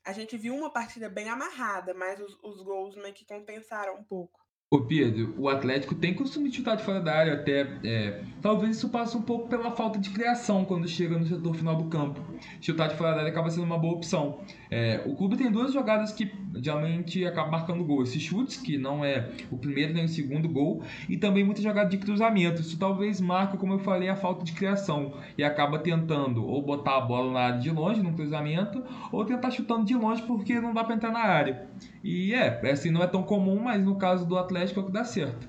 a 0.04 0.12
gente 0.12 0.36
viu 0.36 0.54
uma 0.56 0.72
partida 0.72 1.08
bem 1.08 1.28
amarrada, 1.28 1.94
mas 1.94 2.18
os, 2.18 2.36
os 2.42 2.60
gols 2.62 2.96
meio 2.96 3.14
que 3.14 3.24
compensaram 3.24 3.94
um 3.94 4.02
pouco. 4.02 4.41
Ô 4.72 4.80
Pedro, 4.80 5.34
o 5.36 5.50
Atlético 5.50 5.94
tem 5.94 6.14
costume 6.14 6.48
de 6.48 6.56
chutar 6.56 6.78
de 6.78 6.82
fora 6.82 6.98
da 6.98 7.14
área 7.14 7.34
até. 7.34 7.68
É, 7.84 8.22
talvez 8.40 8.78
isso 8.78 8.88
passe 8.88 9.14
um 9.14 9.20
pouco 9.20 9.46
pela 9.46 9.70
falta 9.72 9.98
de 9.98 10.08
criação 10.08 10.64
quando 10.64 10.88
chega 10.88 11.18
no 11.18 11.26
setor 11.26 11.54
final 11.54 11.76
do 11.76 11.90
campo. 11.90 12.18
Chutar 12.58 12.88
de 12.88 12.96
fora 12.96 13.10
da 13.10 13.18
área 13.18 13.30
acaba 13.30 13.50
sendo 13.50 13.64
uma 13.64 13.76
boa 13.76 13.92
opção. 13.92 14.38
É, 14.70 15.02
o 15.04 15.14
clube 15.14 15.36
tem 15.36 15.52
duas 15.52 15.74
jogadas 15.74 16.12
que 16.12 16.32
geralmente 16.56 17.22
acabam 17.26 17.50
marcando 17.50 17.84
gol. 17.84 18.02
Esses 18.02 18.22
chutes, 18.22 18.56
que 18.56 18.78
não 18.78 19.04
é 19.04 19.28
o 19.50 19.58
primeiro 19.58 19.92
nem 19.92 20.06
o 20.06 20.08
segundo 20.08 20.48
gol, 20.48 20.82
e 21.06 21.18
também 21.18 21.44
muita 21.44 21.60
jogada 21.60 21.90
de 21.90 21.98
cruzamento. 21.98 22.62
Isso 22.62 22.78
talvez 22.78 23.20
marque, 23.20 23.58
como 23.58 23.74
eu 23.74 23.78
falei, 23.78 24.08
a 24.08 24.16
falta 24.16 24.42
de 24.42 24.52
criação. 24.52 25.12
E 25.36 25.44
acaba 25.44 25.80
tentando 25.80 26.46
ou 26.46 26.62
botar 26.62 26.96
a 26.96 27.00
bola 27.02 27.30
na 27.30 27.40
área 27.40 27.60
de 27.60 27.70
longe, 27.70 28.02
no 28.02 28.14
cruzamento, 28.14 28.82
ou 29.12 29.22
tentar 29.22 29.50
chutando 29.50 29.84
de 29.84 29.94
longe 29.94 30.22
porque 30.22 30.58
não 30.58 30.72
dá 30.72 30.82
para 30.82 30.94
entrar 30.94 31.12
na 31.12 31.20
área. 31.20 31.68
E 32.02 32.32
é, 32.32 32.58
assim, 32.70 32.90
não 32.90 33.02
é 33.02 33.06
tão 33.06 33.22
comum, 33.22 33.60
mas 33.60 33.84
no 33.84 33.96
caso 33.96 34.26
do 34.26 34.38
Atlético 34.38 34.61
é 34.70 34.80
o 34.80 34.86
que 34.86 34.92
dá 34.92 35.04
certo. 35.04 35.48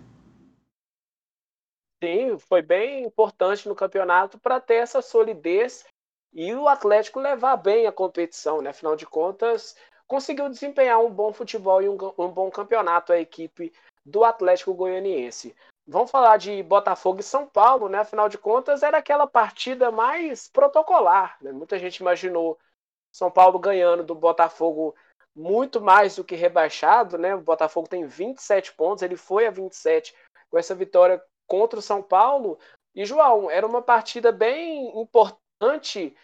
Sim, 2.03 2.37
foi 2.37 2.61
bem 2.61 3.05
importante 3.05 3.67
no 3.67 3.75
campeonato 3.75 4.37
para 4.37 4.59
ter 4.59 4.75
essa 4.75 5.01
solidez 5.01 5.85
e 6.33 6.53
o 6.53 6.67
Atlético 6.67 7.19
levar 7.19 7.55
bem 7.57 7.85
a 7.87 7.91
competição, 7.91 8.61
né? 8.61 8.71
Afinal 8.71 8.95
de 8.95 9.05
contas, 9.05 9.75
conseguiu 10.07 10.49
desempenhar 10.49 10.99
um 10.99 11.09
bom 11.09 11.31
futebol 11.31 11.81
e 11.81 11.87
um, 11.87 11.97
um 12.17 12.27
bom 12.27 12.49
campeonato 12.49 13.13
a 13.13 13.19
equipe 13.19 13.71
do 14.05 14.23
Atlético 14.23 14.73
Goianiense. 14.73 15.55
Vamos 15.87 16.11
falar 16.11 16.37
de 16.37 16.63
Botafogo 16.63 17.19
e 17.19 17.23
São 17.23 17.45
Paulo, 17.45 17.87
né? 17.87 17.99
Afinal 17.99 18.27
de 18.27 18.37
contas, 18.37 18.83
era 18.83 18.97
aquela 18.97 19.27
partida 19.27 19.91
mais 19.91 20.47
protocolar. 20.47 21.37
Né? 21.41 21.51
Muita 21.51 21.77
gente 21.77 21.97
imaginou 21.97 22.57
São 23.13 23.29
Paulo 23.29 23.59
ganhando 23.59 24.03
do 24.03 24.15
Botafogo 24.15 24.95
muito 25.35 25.81
mais 25.81 26.15
do 26.15 26.23
que 26.23 26.35
rebaixado, 26.35 27.17
né? 27.17 27.35
O 27.35 27.41
Botafogo 27.41 27.87
tem 27.87 28.05
27 28.05 28.73
pontos, 28.73 29.01
ele 29.01 29.15
foi 29.15 29.47
a 29.47 29.51
27 29.51 30.13
com 30.49 30.57
essa 30.57 30.75
vitória 30.75 31.21
contra 31.47 31.79
o 31.79 31.81
São 31.81 32.01
Paulo. 32.01 32.59
E 32.95 33.05
João, 33.05 33.49
era 33.49 33.65
uma 33.65 33.81
partida 33.81 34.31
bem 34.31 34.99
importante 34.99 36.15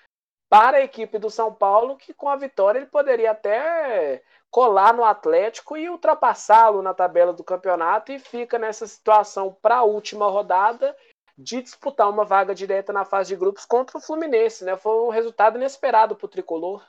para 0.50 0.78
a 0.78 0.82
equipe 0.82 1.18
do 1.18 1.30
São 1.30 1.54
Paulo, 1.54 1.96
que 1.96 2.14
com 2.14 2.28
a 2.28 2.36
vitória 2.36 2.80
ele 2.80 2.88
poderia 2.88 3.32
até 3.32 4.24
colar 4.52 4.94
no 4.94 5.04
Atlético 5.04 5.78
e 5.78 5.90
ultrapassá-lo 5.90 6.82
na 6.82 6.94
tabela 6.94 7.32
do 7.32 7.44
campeonato 7.44 8.12
e 8.12 8.20
fica 8.20 8.58
nessa 8.58 8.88
situação 8.88 9.56
para 9.62 9.78
a 9.78 9.84
última 9.84 10.28
rodada 10.28 10.96
de 11.38 11.62
disputar 11.62 12.10
uma 12.10 12.26
vaga 12.26 12.54
direta 12.54 12.92
na 12.92 13.06
fase 13.06 13.30
de 13.30 13.36
grupos 13.36 13.64
contra 13.64 13.98
o 13.98 14.02
Fluminense, 14.02 14.66
né? 14.66 14.76
Foi 14.76 15.08
um 15.08 15.10
resultado 15.10 15.58
inesperado 15.58 16.16
para 16.16 16.26
o 16.26 16.30
tricolor. 16.30 16.84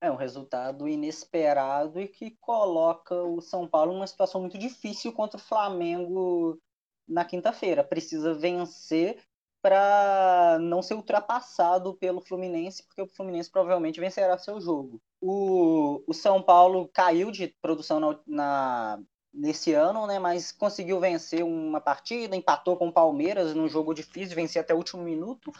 É 0.00 0.10
um 0.10 0.16
resultado 0.16 0.88
inesperado 0.88 2.00
e 2.00 2.08
que 2.08 2.30
coloca 2.40 3.14
o 3.14 3.40
São 3.40 3.66
Paulo 3.66 3.92
numa 3.92 4.06
situação 4.06 4.40
muito 4.40 4.56
difícil 4.56 5.12
contra 5.12 5.36
o 5.36 5.42
Flamengo 5.42 6.58
na 7.06 7.24
quinta-feira. 7.24 7.84
Precisa 7.84 8.32
vencer 8.32 9.22
para 9.62 10.58
não 10.60 10.80
ser 10.80 10.94
ultrapassado 10.94 11.94
pelo 11.94 12.20
Fluminense, 12.20 12.82
porque 12.82 13.02
o 13.02 13.06
Fluminense 13.06 13.50
provavelmente 13.50 14.00
vencerá 14.00 14.38
seu 14.38 14.60
jogo. 14.60 15.00
O, 15.20 16.02
o 16.06 16.14
São 16.14 16.42
Paulo 16.42 16.88
caiu 16.88 17.30
de 17.30 17.54
produção 17.60 18.00
na, 18.00 18.18
na, 18.26 19.02
nesse 19.32 19.74
ano, 19.74 20.06
né, 20.06 20.18
mas 20.18 20.50
conseguiu 20.50 20.98
vencer 20.98 21.44
uma 21.44 21.80
partida, 21.80 22.34
empatou 22.34 22.76
com 22.76 22.88
o 22.88 22.92
Palmeiras 22.92 23.54
num 23.54 23.68
jogo 23.68 23.92
difícil, 23.92 24.34
vencer 24.34 24.62
até 24.62 24.72
o 24.72 24.78
último 24.78 25.02
minuto, 25.02 25.52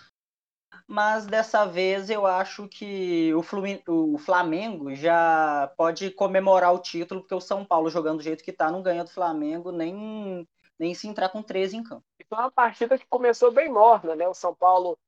mas 0.90 1.24
dessa 1.24 1.64
vez 1.64 2.10
eu 2.10 2.26
acho 2.26 2.66
que 2.66 3.32
o 3.32 4.18
Flamengo 4.18 4.92
já 4.92 5.72
pode 5.76 6.10
comemorar 6.10 6.74
o 6.74 6.80
título, 6.80 7.20
porque 7.20 7.34
o 7.34 7.40
São 7.40 7.64
Paulo, 7.64 7.88
jogando 7.88 8.16
do 8.16 8.24
jeito 8.24 8.42
que 8.42 8.50
tá, 8.50 8.72
não 8.72 8.82
ganha 8.82 9.04
do 9.04 9.10
Flamengo 9.10 9.70
nem, 9.70 10.44
nem 10.76 10.92
se 10.92 11.06
entrar 11.06 11.28
com 11.28 11.44
13 11.44 11.76
em 11.76 11.84
campo. 11.84 12.02
Foi 12.28 12.36
uma 12.36 12.50
partida 12.50 12.98
que 12.98 13.06
começou 13.06 13.52
bem 13.52 13.70
morna, 13.70 14.16
né? 14.16 14.26
O 14.26 14.34
São 14.34 14.52
Paulo 14.52 14.98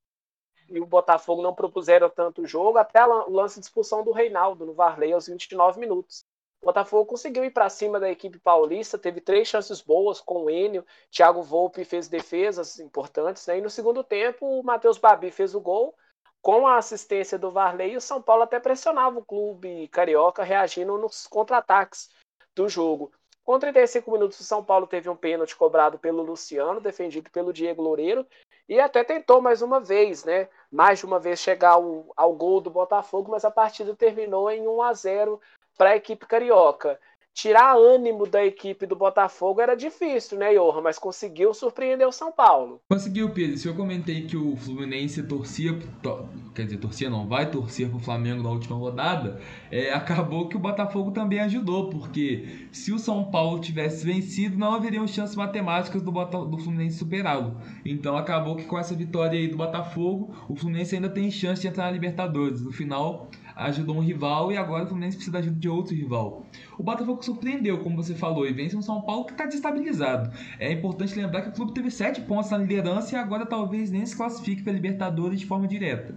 e 0.69 0.79
o 0.79 0.87
Botafogo 0.87 1.43
não 1.43 1.53
propuseram 1.53 2.09
tanto 2.09 2.47
jogo, 2.47 2.79
até 2.79 3.05
o 3.05 3.29
lance 3.29 3.59
de 3.59 3.67
expulsão 3.67 4.05
do 4.05 4.13
Reinaldo 4.13 4.65
no 4.65 4.75
Varley 4.75 5.13
aos 5.13 5.27
29 5.27 5.81
minutos. 5.81 6.25
O 6.63 6.67
Botafogo 6.67 7.07
conseguiu 7.07 7.45
ir 7.45 7.51
para 7.51 7.69
cima 7.69 7.99
da 7.99 8.09
equipe 8.09 8.39
paulista, 8.39 8.97
teve 8.97 9.21
três 9.21 9.49
chances 9.49 9.83
boas 9.83 10.21
com 10.21 10.45
o 10.45 10.51
Enio, 10.51 10.87
Thiago 11.11 11.43
Volpe 11.43 11.85
fez 11.85 12.07
defesas 12.07 12.79
importantes, 12.79 13.45
né? 13.49 13.59
e 13.59 13.61
no 13.61 13.69
segundo 13.69 14.05
tempo 14.05 14.47
o 14.47 14.63
Matheus 14.63 14.97
Babi 14.97 15.33
fez 15.33 15.57
o 15.57 15.61
gol, 15.61 15.93
com 16.41 16.65
a 16.65 16.77
assistência 16.77 17.37
do 17.37 17.51
Varley, 17.51 17.93
e 17.93 17.97
o 17.97 18.01
São 18.01 18.23
Paulo 18.23 18.45
até 18.45 18.61
pressionava 18.61 19.19
o 19.19 19.25
clube 19.25 19.89
carioca, 19.89 20.45
reagindo 20.45 20.97
nos 20.97 21.27
contra-ataques 21.27 22.11
do 22.55 22.69
jogo. 22.69 23.11
Com 23.45 23.59
35 23.59 24.09
minutos, 24.13 24.39
o 24.39 24.45
São 24.45 24.63
Paulo 24.63 24.87
teve 24.87 25.09
um 25.09 25.17
pênalti 25.17 25.57
cobrado 25.57 25.99
pelo 25.99 26.23
Luciano, 26.23 26.81
defendido 26.81 27.29
pelo 27.31 27.53
Diego 27.53 27.83
Loureiro, 27.83 28.25
e 28.69 28.79
até 28.79 29.03
tentou 29.03 29.41
mais 29.41 29.63
uma 29.63 29.81
vez, 29.81 30.25
né? 30.25 30.49
Mais 30.71 31.01
de 31.01 31.07
uma 31.07 31.19
vez 31.19 31.41
chegar 31.41 31.73
ao, 31.73 32.13
ao 32.17 32.33
gol 32.35 32.61
do 32.61 32.71
Botafogo, 32.71 33.33
mas 33.33 33.45
a 33.45 33.51
partida 33.51 33.97
terminou 33.97 34.49
em 34.49 34.69
1 34.69 34.83
a 34.83 34.95
0 34.95 35.41
para 35.77 35.91
a 35.91 35.97
equipe 35.97 36.27
carioca. 36.27 36.99
Tirar 37.35 37.75
ânimo 37.77 38.27
da 38.27 38.45
equipe 38.45 38.85
do 38.85 38.95
Botafogo 38.95 39.63
era 39.63 39.75
difícil, 39.75 40.39
né, 40.39 40.53
Johan? 40.53 40.83
Mas 40.83 40.99
conseguiu 40.99 41.55
surpreender 41.55 42.07
o 42.07 42.13
São 42.13 42.31
Paulo. 42.31 42.83
Conseguiu, 42.91 43.31
Pedro. 43.31 43.57
Se 43.57 43.67
eu 43.67 43.75
comentei 43.75 44.27
que 44.27 44.37
o 44.37 44.55
Fluminense 44.55 45.23
torcia, 45.23 45.73
to, 46.03 46.29
quer 46.55 46.65
dizer, 46.65 46.77
torcia 46.77 47.09
não, 47.09 47.27
vai 47.27 47.51
torcer 47.51 47.89
pro 47.89 47.99
Flamengo 47.99 48.43
na 48.43 48.51
última 48.51 48.77
rodada, 48.77 49.41
é, 49.71 49.95
acabou 49.95 50.47
que 50.47 50.57
o 50.57 50.61
Botafogo 50.61 51.11
também 51.11 51.41
ajudou, 51.41 51.89
porque 51.89 52.69
se 52.71 52.93
o 52.93 52.99
São 52.99 53.31
Paulo 53.31 53.61
tivesse 53.61 54.05
vencido, 54.05 54.59
não 54.59 54.75
haveriam 54.75 55.07
chances 55.07 55.35
matemáticas 55.35 56.03
do, 56.03 56.13
Bota, 56.13 56.37
do 56.45 56.59
Fluminense 56.59 56.99
superá-lo. 56.99 57.57
Então 57.83 58.15
acabou 58.15 58.57
que 58.57 58.65
com 58.65 58.79
essa 58.79 58.95
vitória 58.95 59.39
aí 59.39 59.49
do 59.49 59.57
Botafogo, 59.57 60.37
o 60.51 60.55
Fluminense 60.55 60.95
ainda 60.95 61.09
tem 61.09 61.31
chance 61.31 61.63
de 61.63 61.69
entrar 61.69 61.85
na 61.85 61.93
Libertadores. 61.93 62.61
No 62.61 62.73
final, 62.73 63.31
ajudou 63.57 63.97
um 63.97 64.01
rival 64.01 64.53
e 64.53 64.57
agora 64.57 64.85
o 64.85 64.87
Fluminense 64.87 65.17
precisa 65.17 65.33
da 65.33 65.39
ajuda 65.39 65.59
de 65.59 65.69
outro 65.69 65.95
rival. 65.95 66.47
O 66.79 66.83
Botafogo 66.83 67.23
surpreendeu, 67.23 67.79
como 67.79 67.97
você 67.97 68.15
falou, 68.15 68.47
e 68.47 68.53
vence 68.53 68.77
um 68.77 68.83
São 68.83 69.03
Paulo 69.03 69.25
que 69.25 69.33
está 69.33 69.47
desestabilizado. 69.47 70.33
É 70.59 70.73
importante 70.73 71.15
lembrar 71.15 71.43
que 71.43 71.49
o 71.51 71.53
clube 71.53 71.73
teve 71.73 71.91
7 71.91 72.23
pontos 72.23 72.51
na 72.51 72.59
liderança 72.59 73.15
e 73.15 73.19
agora 73.19 73.47
talvez 73.47 73.91
nem 73.91 74.05
se 74.05 74.17
classifique 74.17 74.63
para 74.63 74.73
Libertadores 74.73 75.41
de 75.41 75.47
forma 75.47 75.69
direta. 75.69 76.15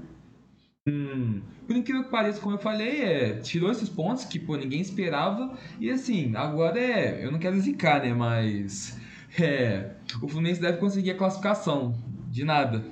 Hum, 0.88 1.42
por 1.66 1.76
incrível 1.76 2.04
que 2.04 2.12
pareça, 2.12 2.40
como 2.40 2.56
eu 2.56 2.60
falei, 2.60 3.02
é, 3.02 3.40
tirou 3.40 3.72
esses 3.72 3.90
pontos 3.90 4.24
que 4.26 4.38
pô, 4.38 4.56
ninguém 4.56 4.80
esperava. 4.80 5.58
E 5.80 5.90
assim, 5.90 6.36
agora 6.36 6.80
é. 6.80 7.26
Eu 7.26 7.32
não 7.32 7.40
quero 7.40 7.60
zicar, 7.60 8.02
né? 8.02 8.14
Mas. 8.14 9.00
É, 9.38 9.96
o 10.22 10.28
Fluminense 10.28 10.62
deve 10.62 10.78
conseguir 10.78 11.12
a 11.12 11.18
classificação. 11.18 11.94
De 12.30 12.44
nada 12.44 12.86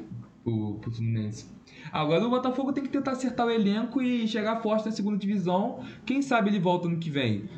pro, 0.44 0.76
pro 0.80 0.91
Fluminense. 0.91 1.53
Agora 1.92 2.26
o 2.26 2.30
Botafogo 2.30 2.74
tem 2.74 2.84
que 2.84 2.90
tentar 2.90 3.12
acertar 3.12 3.46
o 3.46 3.52
elenco 3.52 4.02
e 4.02 4.28
chegar 4.28 4.62
forte 4.62 4.86
na 4.86 4.92
segunda 4.92 5.18
divisão. 5.18 5.84
Quem 6.06 6.22
sabe 6.22 6.50
ele 6.50 6.60
volta 6.60 6.88
no 6.88 7.00
que 7.00 7.10
vem. 7.10 7.50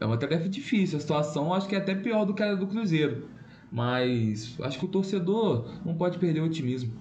É 0.00 0.04
uma 0.04 0.18
tarefa 0.18 0.48
difícil. 0.48 0.98
A 0.98 1.00
situação 1.00 1.54
acho 1.54 1.68
que 1.68 1.74
é 1.74 1.78
até 1.78 1.94
pior 1.94 2.24
do 2.24 2.34
que 2.34 2.42
a 2.42 2.54
do 2.54 2.66
Cruzeiro. 2.66 3.28
Mas 3.70 4.58
acho 4.60 4.78
que 4.78 4.84
o 4.84 4.90
torcedor 4.90 5.66
não 5.84 5.96
pode 5.96 6.18
perder 6.18 6.40
o 6.40 6.46
otimismo. 6.46 7.00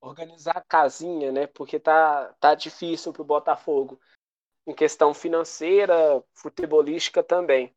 Organizar 0.00 0.56
a 0.56 0.64
casinha, 0.64 1.32
né? 1.32 1.46
Porque 1.46 1.78
tá, 1.78 2.32
tá 2.40 2.54
difícil 2.54 3.12
pro 3.12 3.24
Botafogo. 3.24 3.98
Em 4.66 4.74
questão 4.74 5.12
financeira, 5.12 6.22
futebolística 6.34 7.22
também. 7.22 7.74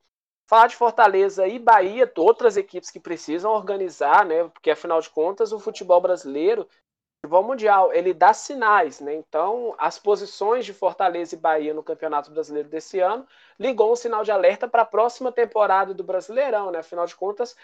Falar 0.48 0.68
de 0.68 0.76
Fortaleza 0.76 1.48
e 1.48 1.60
Bahia, 1.60 2.12
outras 2.18 2.58
equipes 2.58 2.90
que 2.90 3.00
precisam 3.00 3.52
organizar, 3.52 4.26
né? 4.26 4.48
Porque 4.48 4.72
afinal 4.72 5.00
de 5.00 5.10
contas, 5.10 5.52
o 5.52 5.60
futebol 5.60 6.02
brasileiro, 6.02 6.68
futebol 7.22 7.44
mundial, 7.44 7.94
ele 7.94 8.14
dá 8.14 8.34
sinais, 8.34 9.00
né? 9.02 9.14
Então, 9.14 9.76
as 9.78 10.00
posições 10.00 10.66
de 10.66 10.74
Fortaleza 10.74 11.36
e 11.36 11.38
Bahia 11.38 11.74
no 11.74 11.84
Campeonato 11.84 12.32
Brasileiro 12.32 12.70
desse 12.70 13.00
ano 13.00 13.28
ligou 13.60 13.92
um 13.92 13.96
sinal 13.96 14.24
de 14.24 14.32
alerta 14.32 14.68
para 14.68 14.84
a 14.84 14.86
próxima 14.86 15.32
temporada 15.32 15.94
do 15.94 16.04
Brasileirão, 16.04 16.72
né? 16.72 16.80
Afinal 16.80 17.06
de 17.06 17.16
contas, 17.16 17.56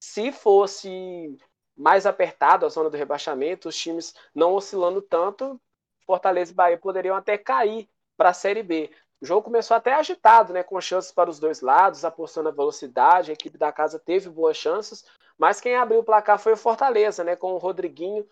se 0.00 0.32
fosse 0.32 1.38
mais 1.76 2.06
apertado 2.06 2.66
a 2.66 2.68
zona 2.68 2.90
do 2.90 2.96
rebaixamento, 2.96 3.68
os 3.68 3.76
times 3.76 4.14
não 4.34 4.52
oscilando 4.52 5.00
tanto, 5.00 5.60
Fortaleza 6.04 6.52
e 6.52 6.54
Bahia 6.54 6.78
poderiam 6.78 7.16
até 7.16 7.38
cair 7.38 7.88
para 8.16 8.30
a 8.30 8.34
Série 8.34 8.62
B. 8.62 8.90
O 9.20 9.26
jogo 9.26 9.42
começou 9.42 9.76
até 9.76 9.94
agitado, 9.94 10.52
né, 10.52 10.62
com 10.62 10.78
chances 10.80 11.10
para 11.10 11.30
os 11.30 11.38
dois 11.38 11.60
lados, 11.60 12.04
apostando 12.04 12.50
na 12.50 12.54
velocidade, 12.54 13.30
a 13.30 13.34
equipe 13.34 13.56
da 13.56 13.72
casa 13.72 13.98
teve 13.98 14.28
boas 14.28 14.56
chances, 14.56 15.04
mas 15.38 15.60
quem 15.60 15.76
abriu 15.76 16.00
o 16.00 16.04
placar 16.04 16.38
foi 16.38 16.52
o 16.52 16.56
Fortaleza, 16.56 17.24
né, 17.24 17.34
com 17.34 17.54
o 17.54 17.58
Rodriguinho 17.58 18.26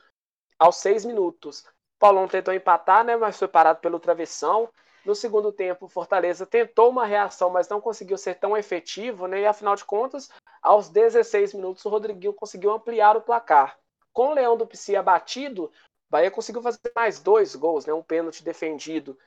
aos 0.62 0.76
seis 0.76 1.04
minutos. 1.04 1.64
Paulão 1.98 2.28
tentou 2.28 2.54
empatar, 2.54 3.04
né, 3.04 3.16
mas 3.16 3.38
foi 3.38 3.48
parado 3.48 3.80
pelo 3.80 3.98
travessão. 3.98 4.68
No 5.04 5.14
segundo 5.14 5.52
tempo, 5.52 5.86
o 5.86 5.88
Fortaleza 5.88 6.46
tentou 6.46 6.88
uma 6.88 7.04
reação, 7.04 7.50
mas 7.50 7.68
não 7.68 7.80
conseguiu 7.80 8.16
ser 8.16 8.36
tão 8.36 8.56
efetivo, 8.56 9.26
né, 9.26 9.40
e 9.40 9.46
afinal 9.46 9.74
de 9.74 9.84
contas, 9.84 10.30
aos 10.62 10.88
16 10.88 11.54
minutos, 11.54 11.84
o 11.84 11.88
Rodriguinho 11.88 12.32
conseguiu 12.32 12.70
ampliar 12.70 13.16
o 13.16 13.22
placar. 13.22 13.76
Com 14.12 14.28
o 14.28 14.34
Leão 14.34 14.56
do 14.56 14.66
Pici 14.66 14.94
abatido, 14.94 15.72
Bahia 16.08 16.30
conseguiu 16.30 16.60
fazer 16.60 16.78
mais 16.94 17.18
dois 17.18 17.56
gols, 17.56 17.86
né? 17.86 17.92
um 17.94 18.02
pênalti 18.02 18.44
defendido 18.44 19.18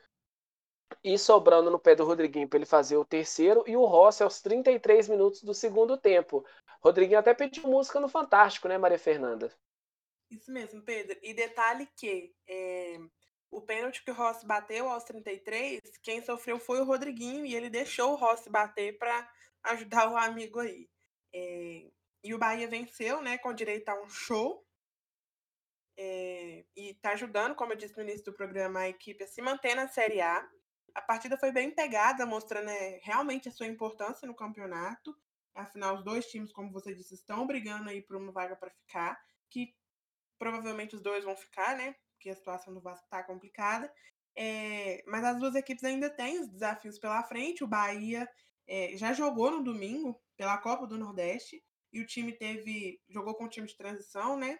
e 1.04 1.18
sobrando 1.18 1.72
no 1.72 1.80
pé 1.80 1.96
do 1.96 2.06
Rodriguinho 2.06 2.48
para 2.48 2.58
ele 2.58 2.66
fazer 2.66 2.96
o 2.96 3.04
terceiro, 3.04 3.64
e 3.66 3.76
o 3.76 3.86
Rossi 3.86 4.22
aos 4.24 4.40
33 4.40 5.10
minutos 5.10 5.42
do 5.42 5.54
segundo 5.54 5.98
tempo. 5.98 6.46
Rodriguinho 6.82 7.20
até 7.20 7.34
pediu 7.34 7.68
música 7.68 8.00
no 8.00 8.08
Fantástico, 8.08 8.68
né, 8.68 8.78
Maria 8.78 9.00
Fernanda? 9.00 9.52
Isso 10.30 10.52
mesmo, 10.52 10.82
Pedro. 10.82 11.18
E 11.22 11.34
detalhe 11.34 11.88
que 11.96 12.34
é, 12.48 12.98
o 13.52 13.62
pênalti 13.62 14.04
que 14.04 14.12
o 14.12 14.14
Rossi 14.14 14.46
bateu 14.46 14.90
aos 14.90 15.04
33, 15.04 15.80
quem 16.04 16.22
sofreu 16.22 16.60
foi 16.60 16.82
o 16.82 16.86
Rodriguinho, 16.86 17.46
e 17.46 17.56
ele 17.56 17.70
deixou 17.70 18.12
o 18.12 18.16
Rossi 18.16 18.50
bater 18.50 18.98
para 18.98 19.30
ajudar 19.64 20.12
o 20.12 20.18
amigo 20.18 20.60
aí. 20.60 20.90
É, 21.34 21.90
e 22.24 22.34
o 22.34 22.38
Bahia 22.38 22.68
venceu, 22.68 23.22
né, 23.22 23.38
com 23.38 23.54
direito 23.54 23.90
a 23.90 24.02
um 24.02 24.10
show. 24.10 24.66
É, 25.98 26.66
e 26.76 26.90
está 26.90 27.12
ajudando, 27.12 27.56
como 27.56 27.72
eu 27.72 27.78
disse 27.78 27.96
no 27.96 28.04
início 28.04 28.26
do 28.26 28.34
programa, 28.34 28.82
a 28.82 28.90
equipe 28.90 29.24
a 29.24 29.28
se 29.28 29.42
manter 29.42 29.76
na 29.76 29.88
Série 29.88 30.22
A. 30.22 30.46
A 30.94 31.02
partida 31.02 31.38
foi 31.38 31.52
bem 31.52 31.72
pegada, 31.72 32.26
mostrando 32.26 32.66
né, 32.66 33.00
realmente 33.04 33.48
a 33.48 33.52
sua 33.52 33.68
importância 33.68 34.28
no 34.28 34.36
campeonato. 34.36 35.16
Afinal, 35.54 35.96
os 35.96 36.04
dois 36.04 36.26
times, 36.26 36.52
como 36.52 36.72
você 36.72 36.94
disse, 36.94 37.14
estão 37.14 37.46
brigando 37.48 37.90
aí 37.90 38.02
por 38.02 38.18
uma 38.18 38.32
vaga 38.32 38.56
para 38.56 38.72
ficar, 38.72 39.18
que 39.50 39.74
provavelmente 40.38 40.96
os 40.96 41.02
dois 41.02 41.24
vão 41.24 41.36
ficar, 41.36 41.76
né? 41.76 41.96
Porque 42.14 42.30
a 42.30 42.36
situação 42.36 42.74
do 42.74 42.82
Vasco 42.82 43.06
está 43.06 43.24
complicada. 43.24 43.92
É, 44.38 45.04
mas 45.08 45.24
as 45.24 45.40
duas 45.40 45.56
equipes 45.56 45.84
ainda 45.84 46.10
têm 46.10 46.40
os 46.40 46.48
desafios 46.48 47.00
pela 47.00 47.24
frente. 47.24 47.64
O 47.64 47.68
Bahia 47.68 48.28
é, 48.68 48.96
já 48.98 49.14
jogou 49.14 49.52
no 49.52 49.64
domingo 49.64 50.22
pela 50.36 50.58
Copa 50.58 50.86
do 50.86 50.98
Nordeste 50.98 51.64
e 51.94 52.02
o 52.02 52.06
time 52.06 52.34
teve 52.34 53.02
jogou 53.10 53.36
com 53.36 53.46
o 53.46 53.50
time 53.50 53.68
de 53.68 53.78
transição, 53.78 54.38
né? 54.38 54.60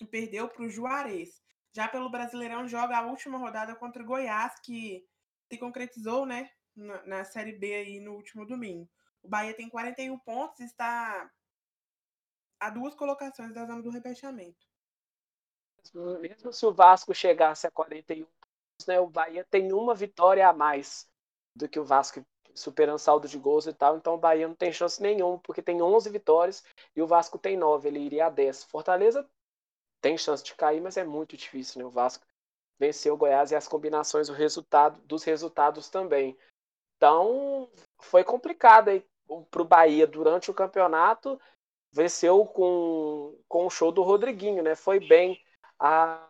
E 0.00 0.06
perdeu 0.06 0.48
para 0.48 0.64
o 0.64 0.68
Juarez. 0.68 1.42
Já 1.74 1.88
pelo 1.88 2.10
Brasileirão 2.10 2.68
joga 2.68 2.98
a 2.98 3.06
última 3.06 3.38
rodada 3.38 3.74
contra 3.74 4.02
o 4.02 4.06
Goiás, 4.06 4.54
que 4.62 5.04
se 5.50 5.58
concretizou, 5.58 6.24
né? 6.24 6.48
Na, 6.76 7.06
na 7.06 7.24
Série 7.24 7.58
B 7.58 7.74
aí 7.74 8.00
no 8.00 8.14
último 8.14 8.46
domingo. 8.46 8.88
O 9.22 9.28
Bahia 9.28 9.54
tem 9.54 9.68
41 9.68 10.18
pontos 10.20 10.60
e 10.60 10.64
está 10.64 11.30
a 12.60 12.70
duas 12.70 12.94
colocações 12.94 13.52
da 13.52 13.66
zona 13.66 13.82
do 13.82 13.90
rebaixamento. 13.90 14.66
Mesmo 16.20 16.52
se 16.52 16.64
o 16.64 16.72
Vasco 16.72 17.14
chegasse 17.14 17.66
a 17.66 17.70
41 17.70 18.24
pontos, 18.24 18.86
né, 18.86 19.00
o 19.00 19.06
Bahia 19.06 19.46
tem 19.50 19.72
uma 19.72 19.94
vitória 19.94 20.48
a 20.48 20.52
mais 20.52 21.08
do 21.54 21.68
que 21.68 21.78
o 21.78 21.84
Vasco 21.84 22.24
superando 22.54 22.98
saldo 22.98 23.28
de 23.28 23.38
gols 23.38 23.66
e 23.66 23.72
tal. 23.72 23.96
Então 23.96 24.14
o 24.14 24.18
Bahia 24.18 24.46
não 24.46 24.54
tem 24.54 24.72
chance 24.72 25.02
nenhuma, 25.02 25.38
porque 25.38 25.62
tem 25.62 25.82
11 25.82 26.08
vitórias 26.10 26.64
e 26.94 27.02
o 27.02 27.06
Vasco 27.06 27.38
tem 27.38 27.56
9, 27.56 27.88
ele 27.88 27.98
iria 27.98 28.26
a 28.26 28.30
10. 28.30 28.64
Fortaleza 28.64 29.28
tem 30.00 30.16
chance 30.16 30.44
de 30.44 30.54
cair, 30.54 30.80
mas 30.80 30.96
é 30.96 31.04
muito 31.04 31.36
difícil, 31.36 31.80
né? 31.80 31.84
O 31.84 31.90
Vasco 31.90 32.24
venceu 32.78 33.14
o 33.14 33.16
Goiás 33.16 33.50
e 33.50 33.56
as 33.56 33.68
combinações 33.68 34.28
do 34.28 34.34
resultado, 34.34 35.00
dos 35.02 35.24
resultados 35.24 35.88
também. 35.88 36.36
Então 36.96 37.68
foi 38.00 38.22
complicado 38.22 38.88
aí 38.88 39.04
para 39.50 39.62
o 39.62 39.64
Bahia 39.64 40.06
durante 40.06 40.50
o 40.50 40.54
campeonato. 40.54 41.40
Venceu 41.92 42.44
com, 42.44 43.38
com 43.48 43.66
o 43.66 43.70
show 43.70 43.92
do 43.92 44.02
Rodriguinho, 44.02 44.62
né? 44.62 44.74
Foi 44.74 44.98
bem 44.98 45.43
a 45.84 46.28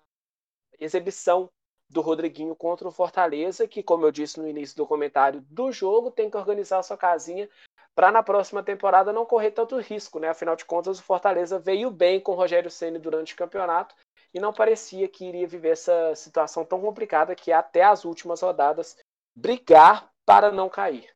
exibição 0.80 1.48
do 1.88 2.00
Rodriguinho 2.00 2.56
contra 2.56 2.88
o 2.88 2.90
Fortaleza, 2.90 3.68
que, 3.68 3.84
como 3.84 4.04
eu 4.04 4.10
disse 4.10 4.40
no 4.40 4.48
início 4.48 4.76
do 4.76 4.86
comentário 4.86 5.40
do 5.42 5.70
jogo, 5.70 6.10
tem 6.10 6.28
que 6.28 6.36
organizar 6.36 6.82
sua 6.82 6.96
casinha 6.96 7.48
para 7.94 8.10
na 8.10 8.20
próxima 8.20 8.64
temporada 8.64 9.12
não 9.12 9.24
correr 9.24 9.52
tanto 9.52 9.78
risco, 9.78 10.18
né? 10.18 10.28
Afinal 10.28 10.56
de 10.56 10.64
contas, 10.64 10.98
o 10.98 11.02
Fortaleza 11.02 11.56
veio 11.56 11.88
bem 11.88 12.20
com 12.20 12.32
o 12.32 12.34
Rogério 12.34 12.68
Ceni 12.68 12.98
durante 12.98 13.34
o 13.34 13.36
campeonato 13.36 13.94
e 14.32 14.40
não 14.40 14.52
parecia 14.52 15.06
que 15.06 15.24
iria 15.24 15.46
viver 15.46 15.70
essa 15.70 16.16
situação 16.16 16.64
tão 16.64 16.80
complicada 16.80 17.36
que 17.36 17.52
é 17.52 17.54
até 17.54 17.84
as 17.84 18.04
últimas 18.04 18.40
rodadas 18.40 18.96
brigar 19.36 20.10
para 20.26 20.50
não 20.50 20.68
cair. 20.68 21.14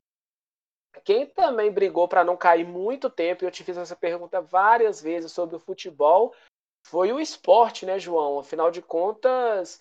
Quem 1.05 1.27
também 1.27 1.73
brigou 1.73 2.07
para 2.07 2.23
não 2.23 2.37
cair 2.37 2.65
muito 2.65 3.11
tempo, 3.11 3.45
eu 3.45 3.51
te 3.51 3.65
fiz 3.65 3.77
essa 3.77 3.97
pergunta 3.97 4.41
várias 4.41 5.01
vezes 5.01 5.33
sobre 5.33 5.57
o 5.57 5.61
futebol, 5.61 6.33
foi 6.89 7.13
o 7.13 7.21
esporte, 7.21 7.85
né, 7.85 7.99
João? 7.99 8.39
Afinal 8.39 8.71
de 8.71 8.81
contas, 8.81 9.81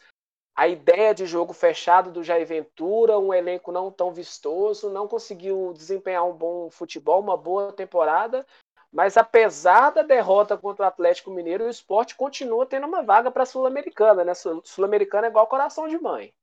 a 0.53 0.68
ideia 0.68 1.14
de 1.14 1.26
jogo 1.26 1.53
fechado 1.53 2.12
do 2.12 2.24
Jair 2.24 2.45
Ventura, 2.45 3.18
um 3.18 3.34
elenco 3.34 3.72
não 3.72 3.89
tão 3.89 4.12
vistoso, 4.12 4.89
não 4.89 5.08
conseguiu 5.08 5.72
desempenhar 5.74 6.28
um 6.28 6.34
bom 6.34 6.70
futebol, 6.70 7.22
uma 7.22 7.38
boa 7.38 7.72
temporada, 7.72 8.45
mas 8.91 9.16
apesar 9.16 9.91
da 9.91 10.01
derrota 10.01 10.58
contra 10.58 10.86
o 10.86 10.88
Atlético 10.88 11.32
Mineiro, 11.32 11.66
o 11.66 11.70
esporte 11.70 12.16
continua 12.16 12.66
tendo 12.66 12.88
uma 12.88 13.03
vaga 13.03 13.32
para 13.32 13.43
a 13.43 13.45
Sul-Americana, 13.45 14.26
né? 14.26 14.34
Sul-Americana 14.64 15.28
é 15.28 15.30
igual 15.30 15.47
coração 15.47 15.88
de 15.88 15.97
mãe. 15.97 16.34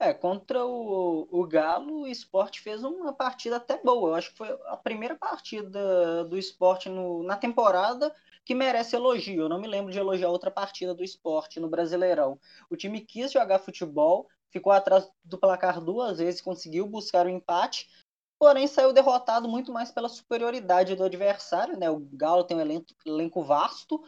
É, 0.00 0.14
contra 0.14 0.64
o, 0.64 1.26
o 1.28 1.44
Galo, 1.44 2.02
o 2.02 2.06
esporte 2.06 2.60
fez 2.60 2.84
uma 2.84 3.12
partida 3.12 3.56
até 3.56 3.76
boa. 3.78 4.10
Eu 4.10 4.14
acho 4.14 4.30
que 4.30 4.38
foi 4.38 4.48
a 4.66 4.76
primeira 4.76 5.16
partida 5.16 6.22
do 6.24 6.38
esporte 6.38 6.88
no, 6.88 7.24
na 7.24 7.36
temporada 7.36 8.14
que 8.48 8.54
merece 8.54 8.96
elogio. 8.96 9.42
Eu 9.42 9.48
não 9.50 9.60
me 9.60 9.68
lembro 9.68 9.92
de 9.92 9.98
elogiar 9.98 10.30
outra 10.30 10.50
partida 10.50 10.94
do 10.94 11.04
esporte 11.04 11.60
no 11.60 11.68
Brasileirão. 11.68 12.40
O 12.70 12.76
time 12.76 13.02
quis 13.02 13.30
jogar 13.30 13.58
futebol, 13.58 14.26
ficou 14.50 14.72
atrás 14.72 15.06
do 15.22 15.36
placar 15.36 15.82
duas 15.82 16.16
vezes, 16.16 16.40
conseguiu 16.40 16.86
buscar 16.86 17.26
o 17.26 17.28
empate, 17.28 17.86
porém 18.38 18.66
saiu 18.66 18.90
derrotado 18.94 19.46
muito 19.46 19.70
mais 19.70 19.92
pela 19.92 20.08
superioridade 20.08 20.96
do 20.96 21.04
adversário. 21.04 21.78
Né? 21.78 21.90
O 21.90 21.98
Galo 22.14 22.42
tem 22.42 22.56
um 22.56 22.60
elenco, 22.60 22.86
elenco 23.04 23.44
vasto. 23.44 24.02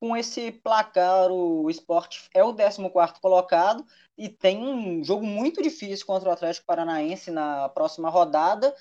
Com 0.00 0.16
esse 0.16 0.52
placar, 0.52 1.28
o 1.28 1.68
esporte 1.68 2.30
é 2.32 2.44
o 2.44 2.54
14 2.54 3.20
colocado 3.20 3.84
e 4.16 4.28
tem 4.28 4.58
um 4.58 5.02
jogo 5.02 5.26
muito 5.26 5.60
difícil 5.60 6.06
contra 6.06 6.28
o 6.28 6.32
Atlético 6.32 6.66
Paranaense 6.66 7.32
na 7.32 7.68
próxima 7.68 8.08
rodada 8.08 8.72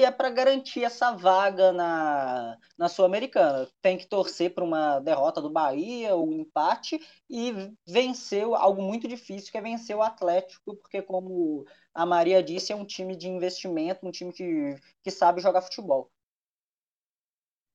que 0.00 0.04
é 0.06 0.10
para 0.10 0.30
garantir 0.30 0.82
essa 0.82 1.12
vaga 1.12 1.72
na, 1.72 2.56
na 2.78 2.88
Sul-Americana. 2.88 3.68
Tem 3.82 3.98
que 3.98 4.06
torcer 4.06 4.54
para 4.54 4.64
uma 4.64 4.98
derrota 4.98 5.42
do 5.42 5.50
Bahia, 5.50 6.16
um 6.16 6.32
empate, 6.32 6.98
e 7.28 7.52
vencer 7.86 8.44
algo 8.44 8.80
muito 8.80 9.06
difícil, 9.06 9.52
que 9.52 9.58
é 9.58 9.60
vencer 9.60 9.94
o 9.94 10.00
Atlético, 10.00 10.74
porque, 10.76 11.02
como 11.02 11.66
a 11.92 12.06
Maria 12.06 12.42
disse, 12.42 12.72
é 12.72 12.74
um 12.74 12.86
time 12.86 13.14
de 13.14 13.28
investimento, 13.28 14.06
um 14.06 14.10
time 14.10 14.32
que, 14.32 14.74
que 15.04 15.10
sabe 15.10 15.42
jogar 15.42 15.60
futebol. 15.60 16.10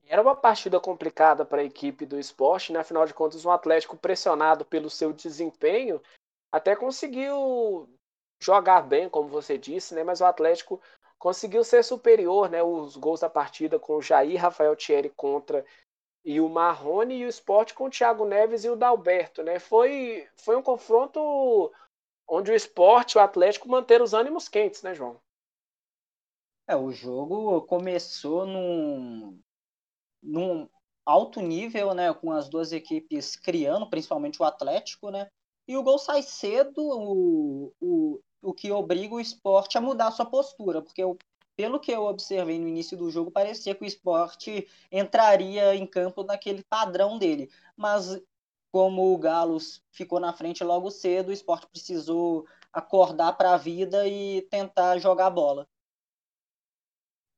Era 0.08 0.24
uma 0.24 0.36
partida 0.36 0.80
complicada 0.80 1.46
para 1.46 1.62
a 1.62 1.66
equipe 1.66 2.08
do 2.08 2.20
esporte, 2.20 2.74
né? 2.74 2.80
afinal 2.80 3.06
de 3.06 3.14
contas, 3.14 3.46
um 3.46 3.52
Atlético 3.52 3.96
pressionado 3.96 4.66
pelo 4.66 4.90
seu 4.90 5.14
desempenho 5.14 6.02
até 6.52 6.76
conseguiu 6.76 7.88
jogar 8.40 8.82
bem, 8.82 9.08
como 9.08 9.30
você 9.30 9.60
disse, 9.60 9.94
né? 9.94 10.04
mas 10.04 10.22
o 10.22 10.26
Atlético 10.26 10.82
conseguiu 11.18 11.64
ser 11.64 11.84
superior, 11.84 12.50
né? 12.50 12.62
Os 12.64 12.96
gols 12.96 13.22
da 13.22 13.30
partida 13.30 13.80
com 13.80 13.98
o 13.98 14.02
Jair 14.02 14.40
Rafael 14.40 14.76
Thierry 14.76 15.10
contra 15.10 15.66
e 16.24 16.42
o 16.42 16.50
Marrone 16.50 17.18
e 17.18 17.26
o 17.26 17.30
Sport 17.30 17.74
com 17.74 17.86
o 17.86 17.90
Thiago 17.90 18.26
Neves 18.26 18.66
e 18.66 18.70
o 18.70 18.76
Dalberto, 18.76 19.44
né? 19.44 19.60
Foi, 19.60 20.28
foi 20.36 20.56
um 20.56 20.62
confronto 20.62 21.72
onde 22.28 22.52
o 22.52 22.56
Sport 22.56 23.14
e 23.14 23.18
o 23.18 23.22
Atlético 23.22 23.70
manteram 23.70 24.04
os 24.04 24.14
ânimos 24.14 24.50
quentes, 24.50 24.82
né, 24.82 24.96
João? 24.96 25.20
É, 26.68 26.76
o 26.76 26.92
jogo 26.92 27.62
começou 27.68 28.48
num, 28.48 29.40
num 30.22 30.68
alto 31.06 31.40
nível, 31.40 31.94
né, 31.94 32.12
com 32.12 32.32
as 32.32 32.50
duas 32.50 32.72
equipes 32.72 33.36
criando, 33.36 33.88
principalmente 33.88 34.42
o 34.42 34.46
Atlético, 34.46 35.12
né? 35.12 35.30
E 35.68 35.78
o 35.78 35.84
gol 35.84 36.00
sai 36.00 36.24
cedo, 36.24 36.78
o, 36.78 37.72
o, 37.80 38.20
o 38.46 38.54
que 38.54 38.72
obriga 38.72 39.16
o 39.16 39.20
esporte 39.20 39.78
a 39.78 39.82
mudar 39.82 40.08
a 40.08 40.12
sua 40.12 40.26
postura, 40.26 40.82
porque 40.82 41.04
o, 41.04 41.18
pelo 41.56 41.80
que 41.80 41.92
eu 41.92 42.04
observei 42.04 42.60
no 42.60 42.68
início 42.68 42.96
do 42.96 43.10
jogo, 43.10 43.32
parecia 43.32 43.74
que 43.74 43.84
o 43.84 43.88
esporte 43.88 44.68
entraria 44.92 45.76
em 45.76 45.86
campo 45.88 46.24
naquele 46.24 46.64
padrão 46.64 47.18
dele. 47.18 47.50
Mas 47.76 48.22
como 48.72 49.14
o 49.14 49.18
Galo 49.18 49.58
ficou 49.92 50.20
na 50.20 50.34
frente 50.34 50.64
logo 50.64 50.92
cedo, 50.92 51.30
o 51.30 51.34
esporte 51.34 51.68
precisou 51.68 52.46
acordar 52.72 53.34
para 53.34 53.54
a 53.54 53.58
vida 53.58 54.08
e 54.08 54.44
tentar 54.44 55.00
jogar 55.00 55.30
bola. 55.30 55.68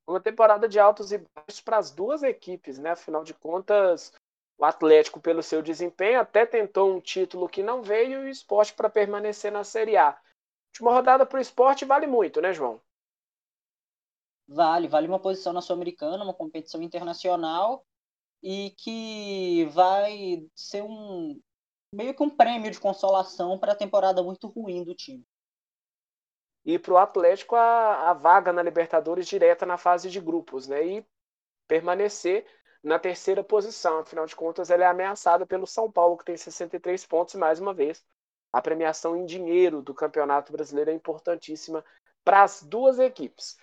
Uma 0.06 0.20
temporada 0.20 0.68
de 0.68 0.78
altos 0.80 1.12
e 1.12 1.18
baixos 1.18 1.60
para 1.60 1.78
as 1.78 1.90
duas 1.90 2.22
equipes, 2.22 2.78
né? 2.78 2.90
Afinal 2.90 3.22
de 3.22 3.34
contas, 3.34 4.12
o 4.58 4.64
Atlético, 4.64 5.20
pelo 5.20 5.42
seu 5.42 5.62
desempenho, 5.62 6.18
até 6.18 6.44
tentou 6.44 6.92
um 6.92 7.00
título 7.00 7.48
que 7.48 7.62
não 7.62 7.82
veio 7.82 8.24
e 8.24 8.26
o 8.26 8.28
esporte 8.28 8.74
para 8.74 8.90
permanecer 8.90 9.52
na 9.52 9.62
Série 9.62 9.96
A. 9.96 10.18
Última 10.72 10.92
rodada 10.92 11.26
para 11.26 11.38
o 11.38 11.40
esporte 11.40 11.84
vale 11.84 12.06
muito, 12.06 12.40
né, 12.40 12.52
João? 12.52 12.80
Vale, 14.46 14.88
vale 14.88 15.06
uma 15.06 15.20
posição 15.20 15.52
na 15.52 15.60
Sul-Americana, 15.60 16.24
uma 16.24 16.34
competição 16.34 16.82
internacional 16.82 17.84
e 18.42 18.70
que 18.78 19.66
vai 19.66 20.46
ser 20.54 20.82
um 20.82 21.40
meio 21.92 22.14
que 22.14 22.22
um 22.22 22.30
prêmio 22.30 22.70
de 22.70 22.80
consolação 22.80 23.58
para 23.58 23.72
a 23.72 23.76
temporada 23.76 24.22
muito 24.22 24.46
ruim 24.48 24.84
do 24.84 24.94
time. 24.94 25.26
E 26.64 26.78
para 26.78 26.92
o 26.92 26.98
Atlético 26.98 27.56
a, 27.56 28.10
a 28.10 28.12
vaga 28.12 28.52
na 28.52 28.62
Libertadores 28.62 29.26
direta 29.26 29.64
na 29.64 29.78
fase 29.78 30.10
de 30.10 30.20
grupos, 30.20 30.66
né? 30.68 30.86
E 30.86 31.06
permanecer 31.66 32.46
na 32.82 32.98
terceira 32.98 33.42
posição. 33.42 33.98
Afinal 34.00 34.26
de 34.26 34.36
contas, 34.36 34.70
ela 34.70 34.84
é 34.84 34.86
ameaçada 34.86 35.46
pelo 35.46 35.66
São 35.66 35.90
Paulo, 35.90 36.16
que 36.16 36.24
tem 36.24 36.36
63 36.36 37.06
pontos, 37.06 37.34
mais 37.34 37.60
uma 37.60 37.74
vez, 37.74 38.04
a 38.52 38.62
premiação 38.62 39.16
em 39.16 39.24
dinheiro 39.24 39.82
do 39.82 39.94
Campeonato 39.94 40.52
Brasileiro 40.52 40.90
é 40.90 40.94
importantíssima 40.94 41.84
para 42.24 42.42
as 42.42 42.62
duas 42.62 42.98
equipes 42.98 43.56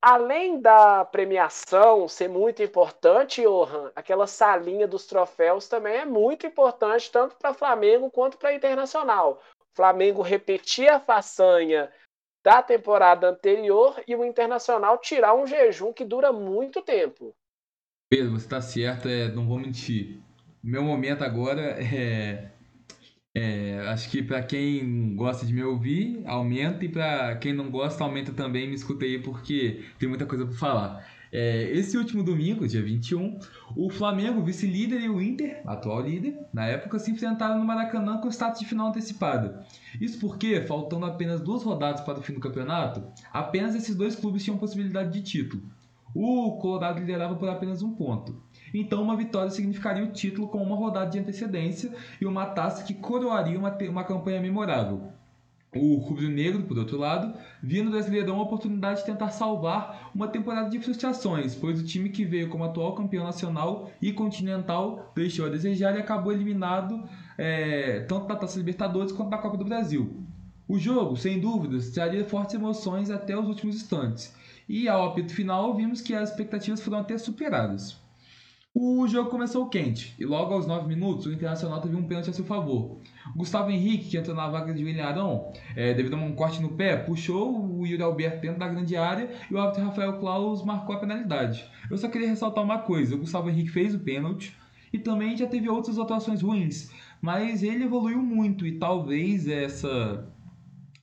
além 0.00 0.60
da 0.60 1.04
premiação 1.04 2.08
ser 2.08 2.28
muito 2.28 2.62
importante, 2.62 3.42
Johan, 3.42 3.90
aquela 3.94 4.26
salinha 4.26 4.86
dos 4.86 5.06
troféus 5.06 5.68
também 5.68 5.96
é 5.96 6.04
muito 6.04 6.46
importante, 6.46 7.10
tanto 7.10 7.36
para 7.36 7.54
Flamengo 7.54 8.10
quanto 8.10 8.38
para 8.38 8.54
Internacional. 8.54 9.42
O 9.60 9.76
Flamengo 9.76 10.22
repetir 10.22 10.88
a 10.88 11.00
façanha 11.00 11.90
da 12.44 12.62
temporada 12.62 13.28
anterior 13.28 14.00
e 14.06 14.14
o 14.14 14.24
Internacional 14.24 14.98
tirar 14.98 15.34
um 15.34 15.46
jejum 15.46 15.92
que 15.92 16.04
dura 16.04 16.32
muito 16.32 16.80
tempo. 16.82 17.34
Pedro, 18.08 18.30
você 18.30 18.46
está 18.46 18.60
certo, 18.60 19.08
é, 19.08 19.28
não 19.28 19.46
vou 19.46 19.58
mentir. 19.58 20.20
Meu 20.62 20.82
momento 20.82 21.22
agora 21.22 21.76
é 21.78 22.50
é, 23.38 23.88
acho 23.88 24.10
que 24.10 24.20
para 24.20 24.42
quem 24.42 25.14
gosta 25.14 25.46
de 25.46 25.52
me 25.52 25.62
ouvir, 25.62 26.22
aumenta, 26.26 26.84
e 26.84 26.88
para 26.88 27.36
quem 27.36 27.52
não 27.52 27.70
gosta, 27.70 28.02
aumenta 28.02 28.32
também. 28.32 28.66
Me 28.66 28.74
escuta 28.74 29.04
aí 29.04 29.20
porque 29.20 29.84
tem 29.98 30.08
muita 30.08 30.26
coisa 30.26 30.44
para 30.44 30.56
falar. 30.56 31.06
É, 31.30 31.70
esse 31.70 31.96
último 31.96 32.24
domingo, 32.24 32.66
dia 32.66 32.82
21, 32.82 33.38
o 33.76 33.90
Flamengo, 33.90 34.42
vice-líder, 34.42 35.02
e 35.02 35.08
o 35.08 35.20
Inter, 35.20 35.62
atual 35.66 36.00
líder, 36.00 36.36
na 36.52 36.66
época, 36.66 36.98
se 36.98 37.12
enfrentaram 37.12 37.58
no 37.58 37.64
Maracanã 37.64 38.18
com 38.18 38.28
status 38.28 38.60
de 38.60 38.66
final 38.66 38.88
antecipado. 38.88 39.54
Isso 40.00 40.18
porque, 40.18 40.62
faltando 40.62 41.06
apenas 41.06 41.40
duas 41.40 41.62
rodadas 41.62 42.00
para 42.00 42.18
o 42.18 42.22
fim 42.22 42.32
do 42.32 42.40
campeonato, 42.40 43.04
apenas 43.32 43.74
esses 43.74 43.94
dois 43.94 44.16
clubes 44.16 44.42
tinham 44.42 44.58
possibilidade 44.58 45.12
de 45.12 45.22
título. 45.22 45.62
O 46.14 46.56
Colorado 46.56 46.98
liderava 46.98 47.36
por 47.36 47.48
apenas 47.48 47.82
um 47.82 47.94
ponto. 47.94 48.42
Então, 48.72 49.02
uma 49.02 49.16
vitória 49.16 49.50
significaria 49.50 50.04
o 50.04 50.12
título 50.12 50.48
com 50.48 50.62
uma 50.62 50.76
rodada 50.76 51.10
de 51.10 51.18
antecedência 51.18 51.92
e 52.20 52.26
uma 52.26 52.46
taça 52.46 52.84
que 52.84 52.94
coroaria 52.94 53.58
uma, 53.58 53.76
uma 53.88 54.04
campanha 54.04 54.40
memorável. 54.40 55.12
O 55.74 55.96
rubro-negro, 55.96 56.62
por 56.62 56.78
outro 56.78 56.96
lado, 56.96 57.38
via 57.62 57.84
no 57.84 57.90
Brasileirão 57.90 58.38
a 58.38 58.42
oportunidade 58.42 59.00
de 59.00 59.06
tentar 59.06 59.28
salvar 59.28 60.10
uma 60.14 60.26
temporada 60.26 60.70
de 60.70 60.78
frustrações, 60.78 61.54
pois 61.54 61.78
o 61.78 61.84
time 61.84 62.08
que 62.08 62.24
veio 62.24 62.48
como 62.48 62.64
atual 62.64 62.94
campeão 62.94 63.24
nacional 63.24 63.90
e 64.00 64.10
continental 64.10 65.12
deixou 65.14 65.44
a 65.44 65.50
desejar 65.50 65.94
e 65.94 66.00
acabou 66.00 66.32
eliminado 66.32 67.06
é, 67.36 68.00
tanto 68.08 68.26
da 68.26 68.36
Taça 68.36 68.58
Libertadores 68.58 69.12
quanto 69.12 69.28
da 69.28 69.36
Copa 69.36 69.58
do 69.58 69.64
Brasil. 69.64 70.24
O 70.66 70.78
jogo, 70.78 71.16
sem 71.16 71.38
dúvidas, 71.38 71.90
traria 71.90 72.24
fortes 72.24 72.54
emoções 72.54 73.10
até 73.10 73.38
os 73.38 73.46
últimos 73.46 73.76
instantes, 73.76 74.34
e 74.66 74.88
ao 74.88 75.06
apito 75.08 75.34
final 75.34 75.74
vimos 75.76 76.00
que 76.00 76.14
as 76.14 76.30
expectativas 76.30 76.80
foram 76.80 76.98
até 76.98 77.18
superadas. 77.18 78.07
O 78.80 79.08
jogo 79.08 79.28
começou 79.28 79.68
quente 79.68 80.14
e 80.20 80.24
logo 80.24 80.54
aos 80.54 80.64
9 80.64 80.86
minutos 80.86 81.26
o 81.26 81.32
Internacional 81.32 81.80
teve 81.80 81.96
um 81.96 82.04
pênalti 82.04 82.30
a 82.30 82.32
seu 82.32 82.44
favor. 82.44 83.00
Gustavo 83.34 83.72
Henrique, 83.72 84.08
que 84.08 84.16
entrou 84.16 84.36
na 84.36 84.46
vaga 84.46 84.72
de 84.72 84.84
William 84.84 85.04
Arão, 85.04 85.52
é, 85.74 85.92
devido 85.92 86.14
a 86.14 86.18
um 86.18 86.32
corte 86.32 86.62
no 86.62 86.68
pé, 86.68 86.96
puxou 86.96 87.76
o 87.76 87.84
Yuri 87.84 88.04
Alberto 88.04 88.40
dentro 88.40 88.60
da 88.60 88.68
grande 88.68 88.96
área 88.96 89.30
e 89.50 89.52
o 89.52 89.58
árbitro 89.58 89.84
Rafael 89.84 90.20
Claus 90.20 90.64
marcou 90.64 90.94
a 90.94 91.00
penalidade. 91.00 91.68
Eu 91.90 91.98
só 91.98 92.06
queria 92.08 92.28
ressaltar 92.28 92.62
uma 92.62 92.78
coisa: 92.78 93.16
o 93.16 93.18
Gustavo 93.18 93.50
Henrique 93.50 93.70
fez 93.70 93.96
o 93.96 93.98
pênalti 93.98 94.56
e 94.92 94.98
também 95.00 95.36
já 95.36 95.48
teve 95.48 95.68
outras 95.68 95.98
atuações 95.98 96.40
ruins, 96.40 96.92
mas 97.20 97.64
ele 97.64 97.82
evoluiu 97.82 98.22
muito 98.22 98.64
e 98.64 98.78
talvez 98.78 99.48
essa 99.48 100.24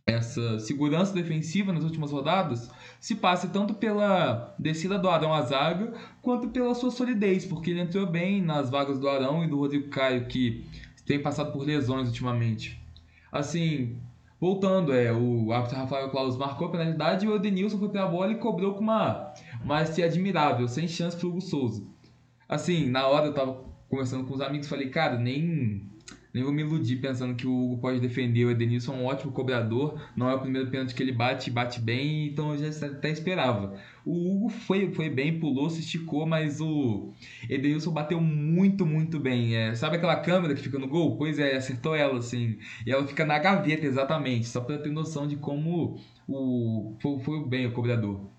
essa 0.08 0.60
segurança 0.60 1.14
defensiva 1.14 1.74
nas 1.74 1.84
últimas 1.84 2.12
rodadas 2.12 2.72
se 3.06 3.14
passe 3.14 3.50
tanto 3.50 3.76
pela 3.76 4.56
descida 4.58 4.98
do 4.98 5.08
Arão 5.08 5.32
à 5.32 5.44
zaga 5.44 5.94
quanto 6.24 6.50
pela 6.50 6.74
sua 6.74 6.90
solidez, 6.90 7.46
porque 7.46 7.70
ele 7.70 7.82
entrou 7.82 8.08
bem 8.08 8.42
nas 8.42 8.72
vagas 8.72 8.98
do 8.98 9.08
Arão 9.08 9.44
e 9.44 9.48
do 9.48 9.60
Rodrigo 9.60 9.90
Caio, 9.90 10.26
que 10.26 10.66
tem 11.06 11.22
passado 11.22 11.52
por 11.52 11.64
lesões 11.64 12.08
ultimamente. 12.08 12.82
Assim, 13.32 13.96
voltando, 14.42 14.92
é, 14.92 15.14
o 15.14 15.54
árbitro 15.54 15.78
Rafael 15.78 16.10
Claus 16.10 16.36
marcou 16.36 16.68
a 16.68 16.72
penalidade 16.72 17.28
e 17.28 17.30
o 17.30 17.36
Edenilson 17.36 17.78
foi 17.78 17.96
a 18.00 18.08
bola 18.08 18.32
e 18.32 18.40
cobrou 18.40 18.74
com 18.74 18.82
uma 18.82 19.32
maestria 19.64 20.08
admirável, 20.08 20.68
sem 20.68 20.88
chance 20.88 21.16
para 21.16 21.28
o 21.28 21.30
Hugo 21.30 21.42
Souza. 21.42 21.84
Assim, 22.50 22.90
na 22.90 23.06
hora 23.06 23.28
eu 23.28 23.36
tava 23.36 23.66
conversando 23.88 24.24
com 24.24 24.34
os 24.34 24.42
amigos, 24.42 24.68
falei, 24.68 24.90
cara, 24.90 25.16
nem 25.16 25.92
nem 26.36 26.44
vou 26.44 26.52
me 26.52 26.64
iludir 26.64 26.98
pensando 26.98 27.34
que 27.34 27.48
o 27.48 27.64
Hugo 27.64 27.78
pode 27.78 28.02
defender. 28.02 28.44
O 28.44 28.52
Edenilson 28.52 28.94
um 28.94 29.06
ótimo 29.06 29.32
cobrador. 29.32 29.98
Não 30.18 30.30
é 30.30 30.36
o 30.36 30.40
primeiro 30.42 30.70
pênalti 30.70 30.94
que 30.94 31.02
ele 31.02 31.14
bate, 31.14 31.50
bate 31.50 31.80
bem, 31.80 32.28
então 32.28 32.54
eu 32.54 32.72
já 32.72 32.88
até 32.88 33.10
esperava. 33.10 33.74
O 34.06 34.34
Hugo 34.34 34.50
foi, 34.50 34.92
foi 34.92 35.10
bem, 35.10 35.40
pulou, 35.40 35.70
se 35.70 35.80
esticou, 35.80 36.26
mas 36.26 36.60
o 36.60 37.14
Edenilson 37.50 37.92
bateu 37.92 38.20
muito, 38.20 38.86
muito 38.86 39.18
bem. 39.18 39.56
É, 39.56 39.74
sabe 39.76 39.96
aquela 39.96 40.18
câmera 40.18 40.54
que 40.54 40.62
fica 40.62 40.78
no 40.78 40.90
gol? 40.90 41.16
Pois 41.18 41.40
é, 41.40 41.56
acertou 41.56 41.96
ela, 41.96 42.20
assim. 42.20 42.58
E 42.86 42.92
ela 42.92 43.08
fica 43.08 43.26
na 43.26 43.40
gaveta, 43.40 43.86
exatamente. 43.86 44.46
Só 44.46 44.60
para 44.60 44.78
ter 44.78 44.92
noção 44.92 45.26
de 45.26 45.38
como 45.38 45.98
o, 46.28 46.98
foi, 47.00 47.18
foi 47.20 47.48
bem 47.48 47.68
o 47.68 47.72
cobrador. 47.72 48.35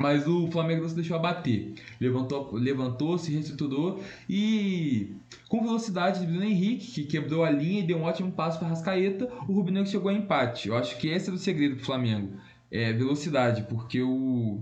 Mas 0.00 0.28
o 0.28 0.46
Flamengo 0.46 0.82
não 0.82 0.88
se 0.88 0.94
deixou 0.94 1.16
abater. 1.16 1.74
Levantou, 2.00 2.52
levantou, 2.52 3.18
se 3.18 3.32
reestruturou 3.32 4.00
e 4.28 5.16
com 5.48 5.60
velocidade 5.60 6.24
do 6.24 6.40
Henrique, 6.40 6.92
que 6.92 7.04
quebrou 7.04 7.42
a 7.42 7.50
linha 7.50 7.80
e 7.80 7.82
deu 7.82 7.98
um 7.98 8.04
ótimo 8.04 8.30
passo 8.30 8.60
para 8.60 8.68
Rascaeta, 8.68 9.28
o 9.48 9.52
Rubinho 9.52 9.84
chegou 9.84 10.08
a 10.08 10.14
empate. 10.14 10.68
Eu 10.68 10.76
acho 10.76 10.96
que 10.98 11.08
esse 11.08 11.28
era 11.28 11.34
o 11.34 11.38
segredo 11.38 11.74
do 11.74 11.84
Flamengo. 11.84 12.38
É 12.70 12.92
velocidade, 12.92 13.62
porque 13.64 14.00
o 14.00 14.60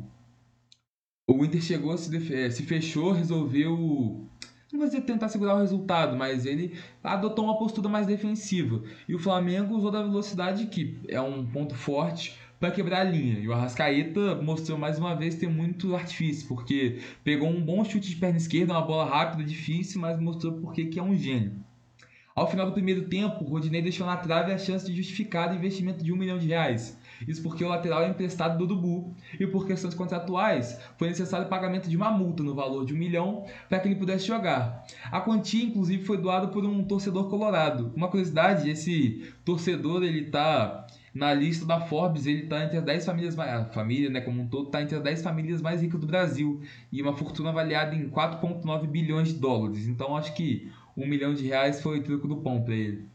o 1.29 1.45
Inter 1.45 1.61
chegou, 1.61 1.99
se, 1.99 2.35
é, 2.35 2.49
se 2.51 2.63
fechou, 2.63 3.13
resolveu 3.13 4.27
não 4.73 4.81
vou 4.81 4.89
dizer 4.89 5.03
tentar 5.03 5.29
segurar 5.29 5.55
o 5.55 5.61
resultado, 5.61 6.17
mas 6.17 6.45
ele 6.45 6.77
adotou 7.03 7.45
uma 7.45 7.59
postura 7.59 7.89
mais 7.89 8.07
defensiva. 8.07 8.83
E 9.09 9.15
o 9.15 9.19
Flamengo 9.19 9.77
usou 9.77 9.91
da 9.91 10.03
velocidade, 10.03 10.67
que 10.67 10.99
é 11.09 11.21
um 11.21 11.47
ponto 11.47 11.75
forte, 11.75 12.37
para 12.59 12.71
quebrar 12.71 13.01
a 13.01 13.05
linha. 13.05 13.39
E 13.39 13.49
o 13.49 13.53
Arrascaeta 13.53 14.37
mostrou 14.37 14.79
mais 14.79 14.99
uma 14.99 15.15
vez 15.15 15.35
ter 15.35 15.49
muito 15.49 15.95
artifício, 15.95 16.49
porque 16.49 16.99
pegou 17.23 17.49
um 17.49 17.61
bom 17.61 17.85
chute 17.85 18.09
de 18.09 18.17
perna 18.17 18.39
esquerda, 18.39 18.73
uma 18.73 18.83
bola 18.83 19.05
rápida, 19.05 19.45
difícil, 19.45 20.01
mas 20.01 20.19
mostrou 20.21 20.55
porque 20.55 20.87
que 20.87 20.99
é 20.99 21.03
um 21.03 21.17
gênio. 21.17 21.53
Ao 22.37 22.51
final 22.51 22.67
do 22.67 22.73
primeiro 22.73 23.09
tempo, 23.09 23.45
o 23.45 23.49
Rodinei 23.49 23.81
deixou 23.81 24.07
na 24.07 24.19
trave 24.19 24.53
a 24.53 24.59
chance 24.59 24.85
de 24.85 24.95
justificar 24.95 25.51
o 25.51 25.55
investimento 25.55 26.05
de 26.05 26.13
um 26.13 26.17
milhão 26.17 26.37
de 26.37 26.47
reais. 26.47 26.99
Isso 27.27 27.43
porque 27.43 27.65
o 27.65 27.69
lateral 27.69 28.03
é 28.03 28.09
emprestado 28.11 28.59
do 28.59 28.67
Dubu 28.67 29.15
e 29.41 29.47
por 29.47 29.67
questões 29.67 29.95
contratuais 29.95 30.79
foi 30.99 31.09
necessário 31.09 31.47
o 31.47 31.49
pagamento 31.49 31.89
de 31.89 31.97
uma 31.97 32.11
multa 32.11 32.43
no 32.43 32.55
valor 32.55 32.85
de 32.85 32.93
um 32.93 32.99
milhão 32.99 33.47
para 33.71 33.79
que 33.79 33.89
ele 33.89 33.95
pudesse 33.95 34.27
jogar. 34.27 34.85
A 35.11 35.19
quantia, 35.23 35.65
inclusive, 35.65 36.05
foi 36.05 36.19
doada 36.19 36.49
por 36.49 36.63
um 36.63 36.85
torcedor 36.85 37.31
colorado. 37.31 37.91
Uma 37.97 38.09
curiosidade, 38.09 38.69
esse 38.69 39.33
torcedor 39.43 40.03
ele 40.03 40.27
está 40.27 40.87
na 41.17 41.33
lista 41.33 41.65
da 41.65 41.81
Forbes, 41.81 42.27
ele 42.27 42.43
está 42.43 42.63
entre 42.63 42.77
as 42.77 42.85
10 42.85 43.07
famílias 43.07 43.35
mais. 43.35 43.51
A 43.51 43.65
família, 43.65 44.11
né, 44.11 44.21
como 44.21 44.43
um 44.43 44.47
todo, 44.47 44.67
está 44.67 44.83
entre 44.83 44.97
as 44.97 45.03
10 45.03 45.23
famílias 45.23 45.63
mais 45.63 45.81
ricas 45.81 45.99
do 45.99 46.07
Brasil. 46.07 46.61
E 46.93 47.01
uma 47.01 47.15
fortuna 47.15 47.49
avaliada 47.49 47.95
em 47.95 48.11
4,9 48.11 48.87
bilhões 48.87 49.29
de 49.29 49.35
dólares. 49.35 49.89
Então 49.89 50.15
acho 50.15 50.35
que 50.35 50.71
um 50.95 51.07
milhão 51.07 51.33
de 51.33 51.47
reais 51.47 51.81
foi 51.81 52.01
o 52.01 52.03
truco 52.03 52.29
do 52.29 52.37
pão 52.37 52.61
para 52.61 52.75
ele. 52.75 53.07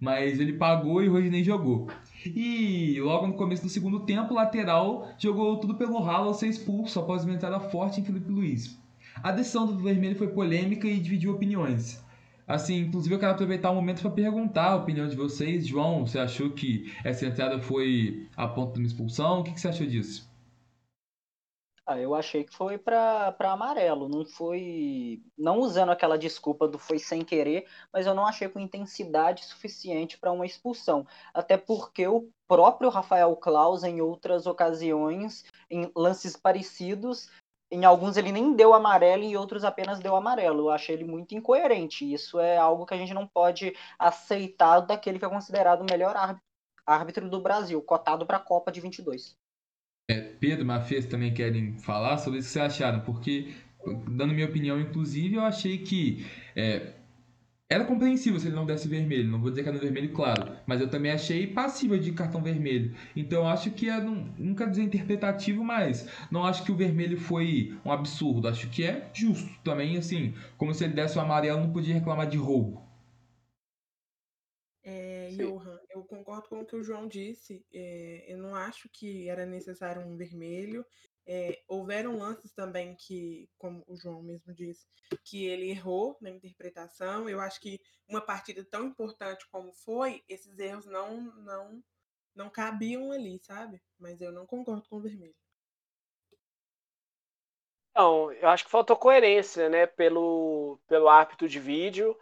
Mas 0.00 0.40
ele 0.40 0.54
pagou 0.54 1.02
e 1.02 1.08
o 1.10 1.12
Rodinei 1.12 1.44
jogou. 1.44 1.88
E 2.24 2.98
logo 2.98 3.26
no 3.26 3.34
começo 3.34 3.62
do 3.62 3.68
segundo 3.68 4.00
tempo, 4.00 4.32
o 4.32 4.36
lateral 4.36 5.08
jogou 5.18 5.58
tudo 5.58 5.74
pelo 5.74 6.00
ralo 6.00 6.28
ao 6.28 6.34
ser 6.34 6.48
expulso 6.48 6.98
após 6.98 7.24
uma 7.24 7.34
entrada 7.34 7.60
forte 7.60 8.00
em 8.00 8.04
Felipe 8.04 8.32
Luiz. 8.32 8.78
A 9.22 9.30
decisão 9.32 9.66
do 9.66 9.76
vermelho 9.76 10.16
foi 10.16 10.28
polêmica 10.28 10.86
e 10.86 10.98
dividiu 10.98 11.32
opiniões. 11.32 12.02
Assim, 12.50 12.80
inclusive 12.80 13.14
eu 13.14 13.18
quero 13.20 13.30
aproveitar 13.30 13.70
o 13.70 13.76
momento 13.76 14.02
para 14.02 14.10
perguntar 14.10 14.72
a 14.72 14.76
opinião 14.76 15.06
de 15.06 15.14
vocês. 15.14 15.64
João, 15.68 16.04
você 16.04 16.18
achou 16.18 16.50
que 16.50 16.92
essa 17.04 17.24
entrada 17.24 17.62
foi 17.62 18.28
a 18.36 18.48
ponto 18.48 18.72
de 18.72 18.80
uma 18.80 18.86
expulsão? 18.88 19.38
O 19.38 19.44
que, 19.44 19.52
que 19.52 19.60
você 19.60 19.68
achou 19.68 19.86
disso? 19.86 20.28
Ah, 21.86 21.96
eu 21.96 22.12
achei 22.12 22.42
que 22.42 22.52
foi 22.52 22.76
para 22.76 23.36
amarelo, 23.40 24.08
não 24.08 24.24
foi. 24.24 25.22
Não 25.38 25.60
usando 25.60 25.90
aquela 25.90 26.18
desculpa 26.18 26.66
do 26.66 26.76
foi 26.76 26.98
sem 26.98 27.24
querer, 27.24 27.68
mas 27.92 28.04
eu 28.04 28.16
não 28.16 28.26
achei 28.26 28.48
com 28.48 28.58
intensidade 28.58 29.44
suficiente 29.44 30.18
para 30.18 30.32
uma 30.32 30.44
expulsão. 30.44 31.06
Até 31.32 31.56
porque 31.56 32.08
o 32.08 32.28
próprio 32.48 32.90
Rafael 32.90 33.34
Klaus, 33.36 33.84
em 33.84 34.00
outras 34.00 34.48
ocasiões, 34.48 35.44
em 35.70 35.88
lances 35.94 36.36
parecidos, 36.36 37.28
em 37.70 37.84
alguns 37.84 38.16
ele 38.16 38.32
nem 38.32 38.54
deu 38.54 38.74
amarelo 38.74 39.22
e 39.22 39.36
outros 39.36 39.64
apenas 39.64 40.00
deu 40.00 40.16
amarelo. 40.16 40.64
Eu 40.64 40.70
achei 40.70 40.94
ele 40.94 41.04
muito 41.04 41.34
incoerente. 41.34 42.10
Isso 42.10 42.40
é 42.40 42.56
algo 42.56 42.84
que 42.84 42.94
a 42.94 42.96
gente 42.96 43.14
não 43.14 43.26
pode 43.26 43.74
aceitar 43.98 44.80
daquele 44.80 45.18
que 45.18 45.24
é 45.24 45.28
considerado 45.28 45.82
o 45.82 45.90
melhor 45.90 46.14
árbitro 46.86 47.28
do 47.28 47.40
Brasil, 47.40 47.80
cotado 47.80 48.26
para 48.26 48.38
a 48.38 48.40
Copa 48.40 48.72
de 48.72 48.80
22. 48.80 49.36
É, 50.10 50.20
Pedro, 50.20 50.66
Mafês 50.66 51.06
também 51.06 51.32
querem 51.32 51.78
falar 51.78 52.18
sobre 52.18 52.40
isso 52.40 52.48
que 52.48 52.54
vocês 52.54 52.64
acharam, 52.64 53.00
porque, 53.00 53.54
dando 54.08 54.34
minha 54.34 54.48
opinião, 54.48 54.80
inclusive, 54.80 55.36
eu 55.36 55.42
achei 55.42 55.78
que 55.78 56.26
é, 56.56 56.94
era 57.70 57.84
compreensível 57.84 58.40
se 58.40 58.48
ele 58.48 58.56
não 58.56 58.66
desse 58.66 58.88
vermelho, 58.88 59.30
não 59.30 59.40
vou 59.40 59.50
dizer 59.50 59.62
que 59.62 59.68
era 59.68 59.78
no 59.78 59.82
vermelho 59.82 60.12
claro, 60.12 60.56
mas 60.66 60.80
eu 60.80 60.90
também 60.90 61.12
achei 61.12 61.46
passível 61.46 61.96
de 61.96 62.10
cartão 62.10 62.42
vermelho. 62.42 62.96
Então 63.14 63.42
eu 63.42 63.46
acho 63.46 63.70
que 63.70 63.88
é, 63.88 64.00
não, 64.00 64.16
nunca 64.36 64.66
dizer 64.66 64.82
interpretativo, 64.82 65.62
mas 65.62 66.08
não 66.32 66.44
acho 66.44 66.64
que 66.64 66.72
o 66.72 66.76
vermelho 66.76 67.16
foi 67.16 67.78
um 67.84 67.92
absurdo, 67.92 68.48
acho 68.48 68.68
que 68.70 68.84
é 68.84 69.08
justo 69.14 69.48
também, 69.62 69.96
assim, 69.96 70.34
como 70.58 70.74
se 70.74 70.82
ele 70.82 70.94
desse 70.94 71.16
o 71.16 71.20
amarelo, 71.20 71.60
não 71.60 71.72
podia 71.72 71.94
reclamar 71.94 72.28
de 72.28 72.36
roubo. 72.36 72.90
É, 74.82 75.28
Johan, 75.30 75.78
eu 75.90 76.02
concordo 76.02 76.48
com 76.48 76.60
o 76.60 76.64
que 76.64 76.74
o 76.74 76.82
João 76.82 77.06
disse. 77.06 77.64
É, 77.72 78.24
eu 78.26 78.38
não 78.38 78.54
acho 78.54 78.88
que 78.88 79.28
era 79.28 79.46
necessário 79.46 80.02
um 80.02 80.16
vermelho. 80.16 80.84
É, 81.32 81.62
houveram 81.68 82.18
lances 82.18 82.52
também 82.52 82.96
que, 82.96 83.48
como 83.56 83.84
o 83.86 83.96
João 83.96 84.20
mesmo 84.20 84.52
disse, 84.52 84.84
que 85.24 85.46
ele 85.46 85.70
errou 85.70 86.18
na 86.20 86.28
interpretação. 86.28 87.28
Eu 87.28 87.40
acho 87.40 87.60
que 87.60 87.80
uma 88.08 88.20
partida 88.20 88.64
tão 88.64 88.86
importante 88.86 89.48
como 89.48 89.72
foi, 89.72 90.24
esses 90.28 90.58
erros 90.58 90.86
não 90.86 91.20
não 91.36 91.84
não 92.34 92.50
cabiam 92.50 93.12
ali, 93.12 93.38
sabe? 93.38 93.80
Mas 93.96 94.20
eu 94.20 94.32
não 94.32 94.44
concordo 94.44 94.88
com 94.88 94.96
o 94.96 95.00
vermelho. 95.00 95.34
Não, 97.94 98.32
eu 98.32 98.48
acho 98.48 98.64
que 98.64 98.70
faltou 98.70 98.96
coerência, 98.96 99.68
né, 99.68 99.86
pelo, 99.86 100.80
pelo 100.88 101.08
árbitro 101.08 101.48
de 101.48 101.60
vídeo 101.60 102.16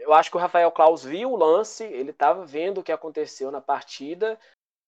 eu 0.00 0.12
acho 0.12 0.30
que 0.30 0.36
o 0.36 0.40
Rafael 0.40 0.70
Klaus 0.72 1.04
viu 1.04 1.32
o 1.32 1.36
lance, 1.36 1.84
ele 1.84 2.10
estava 2.10 2.46
vendo 2.46 2.78
o 2.78 2.82
que 2.82 2.92
aconteceu 2.92 3.50
na 3.50 3.60
partida 3.60 4.38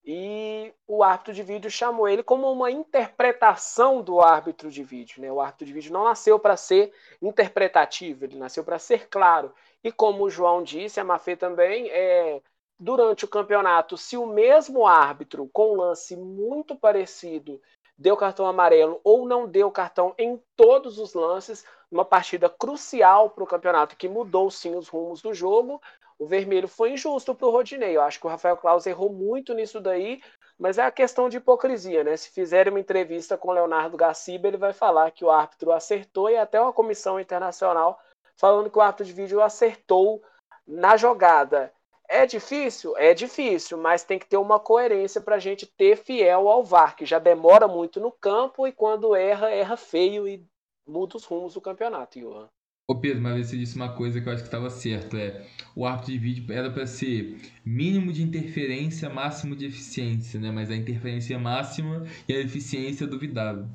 e 0.04 0.72
o 0.86 1.02
árbitro 1.02 1.32
de 1.32 1.42
vídeo 1.42 1.70
chamou 1.70 2.08
ele 2.08 2.22
como 2.22 2.50
uma 2.50 2.70
interpretação 2.70 4.02
do 4.02 4.20
árbitro 4.20 4.70
de 4.70 4.82
vídeo. 4.82 5.22
Né? 5.22 5.30
O 5.30 5.40
árbitro 5.40 5.66
de 5.66 5.72
vídeo 5.72 5.92
não 5.92 6.04
nasceu 6.04 6.38
para 6.38 6.56
ser 6.56 6.92
interpretativo, 7.20 8.24
ele 8.24 8.36
nasceu 8.36 8.64
para 8.64 8.78
ser 8.78 9.08
claro. 9.08 9.52
E 9.82 9.92
como 9.92 10.24
o 10.24 10.30
João 10.30 10.62
disse, 10.62 10.98
a 10.98 11.04
Mafê 11.04 11.36
também, 11.36 11.88
é, 11.90 12.40
durante 12.78 13.24
o 13.24 13.28
campeonato, 13.28 13.96
se 13.96 14.16
o 14.16 14.26
mesmo 14.26 14.86
árbitro 14.86 15.48
com 15.52 15.72
um 15.72 15.76
lance 15.76 16.16
muito 16.16 16.74
parecido 16.74 17.60
deu 17.96 18.16
cartão 18.16 18.46
amarelo 18.46 19.00
ou 19.04 19.26
não 19.26 19.46
deu 19.46 19.70
cartão 19.70 20.12
em 20.18 20.42
todos 20.56 20.98
os 20.98 21.14
lances, 21.14 21.64
uma 21.90 22.04
partida 22.04 22.48
crucial 22.48 23.30
para 23.30 23.44
o 23.44 23.46
campeonato 23.46 23.96
que 23.96 24.08
mudou 24.08 24.50
sim 24.50 24.74
os 24.74 24.88
rumos 24.88 25.22
do 25.22 25.32
jogo. 25.32 25.80
O 26.22 26.26
vermelho 26.26 26.68
foi 26.68 26.92
injusto 26.92 27.34
para 27.34 27.48
o 27.48 27.50
Rodinei. 27.50 27.96
Eu 27.96 28.02
acho 28.02 28.20
que 28.20 28.26
o 28.28 28.30
Rafael 28.30 28.56
Claus 28.56 28.86
errou 28.86 29.12
muito 29.12 29.52
nisso 29.52 29.80
daí, 29.80 30.22
mas 30.56 30.78
é 30.78 30.84
a 30.84 30.90
questão 30.92 31.28
de 31.28 31.38
hipocrisia, 31.38 32.04
né? 32.04 32.16
Se 32.16 32.30
fizerem 32.30 32.72
uma 32.72 32.78
entrevista 32.78 33.36
com 33.36 33.48
o 33.48 33.52
Leonardo 33.52 33.96
Gaciba, 33.96 34.46
ele 34.46 34.56
vai 34.56 34.72
falar 34.72 35.10
que 35.10 35.24
o 35.24 35.30
árbitro 35.32 35.72
acertou 35.72 36.30
e 36.30 36.36
até 36.36 36.60
uma 36.60 36.72
comissão 36.72 37.18
internacional 37.18 38.00
falando 38.36 38.70
que 38.70 38.78
o 38.78 38.80
árbitro 38.80 39.04
de 39.04 39.12
vídeo 39.12 39.42
acertou 39.42 40.22
na 40.64 40.96
jogada. 40.96 41.74
É 42.08 42.24
difícil? 42.24 42.96
É 42.96 43.12
difícil, 43.12 43.76
mas 43.76 44.04
tem 44.04 44.16
que 44.16 44.26
ter 44.26 44.36
uma 44.36 44.60
coerência 44.60 45.20
para 45.20 45.34
a 45.34 45.40
gente 45.40 45.66
ter 45.66 45.96
fiel 45.96 46.48
ao 46.48 46.62
VAR, 46.62 46.94
que 46.94 47.04
já 47.04 47.18
demora 47.18 47.66
muito 47.66 47.98
no 47.98 48.12
campo 48.12 48.64
e 48.64 48.70
quando 48.70 49.16
erra, 49.16 49.50
erra 49.50 49.76
feio 49.76 50.28
e 50.28 50.46
muda 50.86 51.16
os 51.16 51.24
rumos 51.24 51.54
do 51.54 51.60
campeonato, 51.60 52.20
Johan. 52.20 52.48
Ô 52.92 52.96
Pedro, 52.96 53.22
mas 53.22 53.46
você 53.46 53.56
disse 53.56 53.74
uma 53.74 53.88
coisa 53.88 54.20
que 54.20 54.28
eu 54.28 54.32
acho 54.34 54.42
que 54.42 54.48
estava 54.48 54.68
certo, 54.68 55.16
é 55.16 55.46
o 55.74 55.86
árbitro 55.86 56.12
de 56.12 56.18
vídeo 56.18 56.52
era 56.52 56.70
para 56.70 56.86
ser 56.86 57.38
mínimo 57.64 58.12
de 58.12 58.22
interferência, 58.22 59.08
máximo 59.08 59.56
de 59.56 59.64
eficiência, 59.64 60.38
né? 60.38 60.50
Mas 60.50 60.70
a 60.70 60.76
interferência 60.76 61.38
máxima 61.38 62.04
e 62.28 62.34
a 62.34 62.38
eficiência 62.38 63.06
duvidável. 63.06 63.66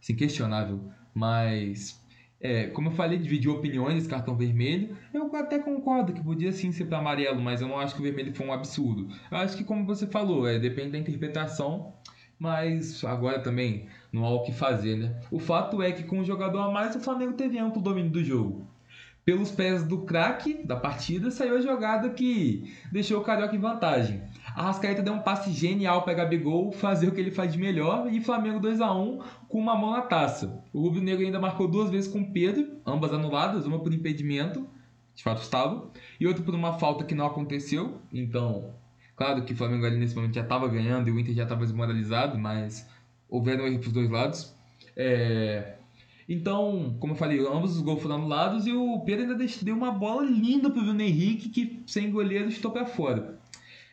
Assim, 0.00 0.14
questionável. 0.14 0.84
Mas 1.12 2.00
é, 2.40 2.68
como 2.68 2.90
eu 2.90 2.92
falei, 2.92 3.18
dividir 3.18 3.50
opiniões 3.50 4.06
cartão 4.06 4.36
vermelho. 4.36 4.96
Eu 5.12 5.34
até 5.34 5.58
concordo 5.58 6.12
que 6.12 6.22
podia 6.22 6.52
sim 6.52 6.70
ser 6.70 6.84
para 6.84 6.98
amarelo, 6.98 7.42
mas 7.42 7.60
eu 7.60 7.66
não 7.66 7.76
acho 7.76 7.96
que 7.96 8.00
o 8.00 8.04
vermelho 8.04 8.32
foi 8.32 8.46
um 8.46 8.52
absurdo. 8.52 9.08
Eu 9.32 9.38
acho 9.38 9.56
que, 9.56 9.64
como 9.64 9.84
você 9.84 10.06
falou, 10.06 10.46
é, 10.46 10.60
depende 10.60 10.92
da 10.92 10.98
interpretação, 10.98 11.92
mas 12.38 13.02
agora 13.04 13.40
também 13.40 13.88
não 14.12 14.24
há 14.24 14.30
o 14.30 14.42
que 14.42 14.52
fazer, 14.52 14.96
né? 14.96 15.20
O 15.30 15.38
fato 15.38 15.82
é 15.82 15.92
que 15.92 16.04
com 16.04 16.20
o 16.20 16.24
jogador 16.24 16.58
a 16.58 16.70
mais, 16.70 16.94
o 16.96 17.00
Flamengo 17.00 17.34
teve 17.34 17.58
amplo 17.58 17.80
domínio 17.80 18.10
do 18.10 18.24
jogo. 18.24 18.68
Pelos 19.24 19.50
pés 19.50 19.84
do 19.84 19.98
craque 19.98 20.54
da 20.64 20.74
partida, 20.74 21.30
saiu 21.30 21.56
a 21.56 21.60
jogada 21.60 22.08
que 22.10 22.72
deixou 22.90 23.20
o 23.20 23.24
Carioca 23.24 23.54
em 23.54 23.60
vantagem. 23.60 24.22
A 24.56 24.62
Rascaeta 24.62 25.02
deu 25.02 25.12
um 25.12 25.20
passe 25.20 25.52
genial 25.52 26.02
para 26.02 26.14
Gabigol 26.14 26.72
fazer 26.72 27.08
o 27.08 27.12
que 27.12 27.20
ele 27.20 27.30
faz 27.30 27.52
de 27.52 27.58
melhor 27.58 28.12
e 28.12 28.20
Flamengo 28.20 28.58
2 28.58 28.80
a 28.80 28.92
1 28.92 29.20
com 29.48 29.58
uma 29.58 29.76
mão 29.76 29.92
na 29.92 30.00
taça. 30.02 30.64
O 30.72 30.80
Rubro 30.80 31.00
Negro 31.00 31.24
ainda 31.24 31.38
marcou 31.38 31.68
duas 31.68 31.90
vezes 31.90 32.10
com 32.10 32.32
Pedro, 32.32 32.66
ambas 32.84 33.12
anuladas, 33.12 33.66
uma 33.66 33.78
por 33.78 33.92
impedimento, 33.92 34.66
de 35.14 35.22
fato 35.22 35.42
estava, 35.42 35.88
e 36.18 36.26
outra 36.26 36.42
por 36.42 36.54
uma 36.54 36.78
falta 36.78 37.04
que 37.04 37.14
não 37.14 37.26
aconteceu. 37.26 38.00
Então, 38.12 38.74
claro 39.14 39.44
que 39.44 39.52
o 39.52 39.56
Flamengo 39.56 39.84
ali 39.86 39.98
nesse 39.98 40.16
momento 40.16 40.34
já 40.34 40.42
estava 40.42 40.66
ganhando 40.66 41.08
e 41.08 41.12
o 41.12 41.20
Inter 41.20 41.34
já 41.34 41.42
estava 41.44 41.60
desmoralizado, 41.60 42.38
mas 42.38 42.88
houveram 43.30 43.66
erros 43.66 43.84
dos 43.84 43.92
dois 43.92 44.10
lados. 44.10 44.54
É... 44.96 45.74
Então, 46.28 46.96
como 47.00 47.14
eu 47.14 47.16
falei, 47.16 47.40
ambos 47.40 47.76
os 47.76 47.82
gols 47.82 48.02
foram 48.02 48.16
anulados 48.16 48.66
e 48.66 48.72
o 48.72 49.00
Pedro 49.00 49.32
ainda 49.32 49.46
deu 49.62 49.74
uma 49.74 49.90
bola 49.90 50.22
linda 50.22 50.70
para 50.70 50.80
o 50.80 50.84
Bruno 50.84 51.02
Henrique 51.02 51.48
que 51.48 51.82
sem 51.86 52.10
goleiro 52.10 52.48
estou 52.48 52.70
para 52.70 52.86
fora. 52.86 53.38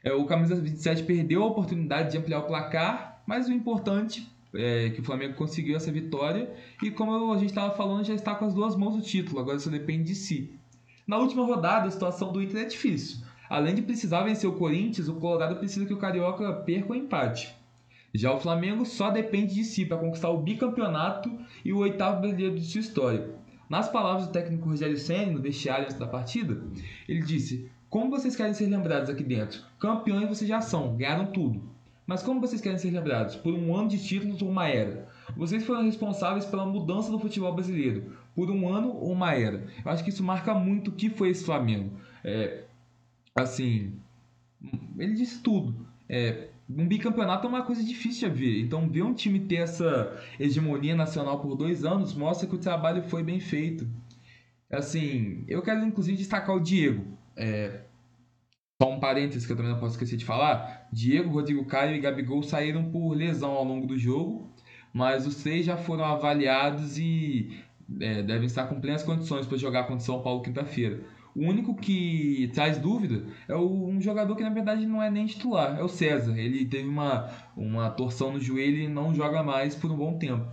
É, 0.03 0.13
o 0.13 0.25
camisa 0.25 0.55
27 0.55 1.03
perdeu 1.03 1.41
a 1.43 1.47
oportunidade 1.47 2.11
de 2.11 2.17
ampliar 2.17 2.39
o 2.39 2.43
placar, 2.43 3.23
mas 3.25 3.47
o 3.47 3.51
importante 3.51 4.27
é 4.53 4.91
que 4.91 5.01
o 5.01 5.03
Flamengo 5.03 5.33
conseguiu 5.33 5.75
essa 5.75 5.91
vitória 5.91 6.53
e 6.81 6.91
como 6.91 7.33
a 7.33 7.37
gente 7.37 7.49
estava 7.49 7.75
falando, 7.75 8.05
já 8.05 8.13
está 8.13 8.35
com 8.35 8.45
as 8.45 8.53
duas 8.53 8.75
mãos 8.75 8.95
o 8.95 9.01
título, 9.01 9.39
agora 9.39 9.57
só 9.57 9.69
depende 9.69 10.03
de 10.03 10.15
si. 10.15 10.53
Na 11.07 11.17
última 11.17 11.43
rodada, 11.43 11.87
a 11.87 11.91
situação 11.91 12.31
do 12.31 12.41
Inter 12.41 12.61
é 12.61 12.65
difícil. 12.65 13.25
Além 13.49 13.73
de 13.73 13.81
precisar 13.81 14.23
vencer 14.23 14.47
o 14.47 14.53
Corinthians, 14.53 15.07
o 15.07 15.15
Colorado 15.15 15.55
precisa 15.55 15.85
que 15.85 15.93
o 15.93 15.97
Carioca 15.97 16.53
perca 16.53 16.91
o 16.91 16.95
empate. 16.95 17.56
Já 18.13 18.33
o 18.33 18.39
Flamengo 18.39 18.85
só 18.85 19.11
depende 19.11 19.53
de 19.53 19.63
si 19.63 19.85
para 19.85 19.97
conquistar 19.97 20.29
o 20.29 20.41
bicampeonato 20.41 21.31
e 21.63 21.73
o 21.73 21.79
oitavo 21.79 22.21
brasileiro 22.21 22.55
de 22.55 22.65
sua 22.65 22.81
história. 22.81 23.35
Nas 23.69 23.89
palavras 23.89 24.27
do 24.27 24.33
técnico 24.33 24.69
Rogério 24.69 24.97
Senna, 24.97 25.33
no 25.33 25.41
vestiário 25.41 25.85
antes 25.85 25.99
da 25.99 26.07
partida, 26.07 26.61
ele 27.07 27.21
disse: 27.21 27.69
como 27.89 28.09
vocês 28.09 28.35
querem 28.35 28.53
ser 28.53 28.67
lembrados 28.67 29.09
aqui 29.09 29.23
dentro? 29.23 29.61
Campeões 29.79 30.27
vocês 30.27 30.47
já 30.47 30.59
são, 30.59 30.97
ganharam 30.97 31.27
tudo. 31.27 31.61
Mas 32.05 32.21
como 32.21 32.39
vocês 32.39 32.61
querem 32.61 32.77
ser 32.77 32.91
lembrados? 32.91 33.35
Por 33.35 33.53
um 33.53 33.75
ano 33.75 33.89
de 33.89 34.01
títulos 34.01 34.41
ou 34.41 34.49
uma 34.49 34.67
era? 34.67 35.09
Vocês 35.35 35.65
foram 35.65 35.83
responsáveis 35.83 36.45
pela 36.45 36.65
mudança 36.65 37.11
do 37.11 37.19
futebol 37.19 37.53
brasileiro, 37.53 38.13
por 38.33 38.49
um 38.49 38.67
ano 38.67 38.89
ou 38.89 39.11
uma 39.11 39.33
era. 39.33 39.67
Eu 39.83 39.91
acho 39.91 40.03
que 40.03 40.09
isso 40.09 40.23
marca 40.23 40.53
muito 40.53 40.89
o 40.89 40.93
que 40.93 41.09
foi 41.09 41.29
esse 41.29 41.43
Flamengo. 41.43 41.91
É, 42.23 42.63
assim, 43.35 43.93
ele 44.97 45.13
disse 45.13 45.41
tudo. 45.41 45.85
É, 46.09 46.49
um 46.69 46.87
bicampeonato 46.87 47.47
é 47.47 47.49
uma 47.49 47.63
coisa 47.63 47.83
difícil 47.83 48.29
de 48.29 48.35
ver. 48.35 48.61
Então, 48.61 48.89
ver 48.89 49.03
um 49.03 49.13
time 49.13 49.39
ter 49.39 49.57
essa 49.57 50.21
hegemonia 50.39 50.95
nacional 50.95 51.39
por 51.39 51.55
dois 51.55 51.85
anos 51.85 52.13
mostra 52.13 52.47
que 52.47 52.55
o 52.55 52.59
trabalho 52.59 53.03
foi 53.03 53.23
bem 53.23 53.39
feito. 53.39 53.87
Assim, 54.69 55.45
eu 55.47 55.61
quero 55.61 55.85
inclusive 55.85 56.17
destacar 56.17 56.55
o 56.55 56.59
Diego. 56.59 57.17
É, 57.35 57.83
só 58.81 58.91
um 58.91 58.99
parênteses 58.99 59.45
que 59.45 59.51
eu 59.51 59.55
também 59.55 59.71
não 59.71 59.79
posso 59.79 59.93
esquecer 59.93 60.17
de 60.17 60.25
falar: 60.25 60.87
Diego, 60.91 61.29
Rodrigo 61.29 61.65
Caio 61.65 61.95
e 61.95 61.99
Gabigol 61.99 62.43
saíram 62.43 62.91
por 62.91 63.13
lesão 63.13 63.51
ao 63.51 63.63
longo 63.63 63.87
do 63.87 63.97
jogo, 63.97 64.51
mas 64.93 65.25
os 65.25 65.41
três 65.41 65.65
já 65.65 65.77
foram 65.77 66.03
avaliados 66.03 66.97
e 66.97 67.63
é, 67.99 68.21
devem 68.23 68.45
estar 68.45 68.67
com 68.67 68.81
plenas 68.81 69.03
condições 69.03 69.45
para 69.45 69.57
jogar 69.57 69.83
contra 69.83 70.03
o 70.03 70.05
São 70.05 70.21
Paulo 70.21 70.41
quinta-feira. 70.41 71.01
O 71.37 71.41
único 71.41 71.75
que 71.75 72.49
traz 72.55 72.79
dúvida 72.79 73.23
é 73.47 73.55
um 73.55 74.01
jogador 74.01 74.35
que 74.35 74.41
na 74.41 74.49
verdade 74.49 74.87
não 74.87 75.03
é 75.03 75.11
nem 75.11 75.27
titular, 75.27 75.77
é 75.77 75.83
o 75.83 75.87
César. 75.87 76.35
Ele 76.35 76.65
teve 76.65 76.89
uma, 76.89 77.29
uma 77.55 77.91
torção 77.91 78.33
no 78.33 78.39
joelho 78.39 78.79
e 78.79 78.87
não 78.87 79.13
joga 79.13 79.43
mais 79.43 79.75
por 79.75 79.91
um 79.91 79.95
bom 79.95 80.17
tempo. 80.17 80.47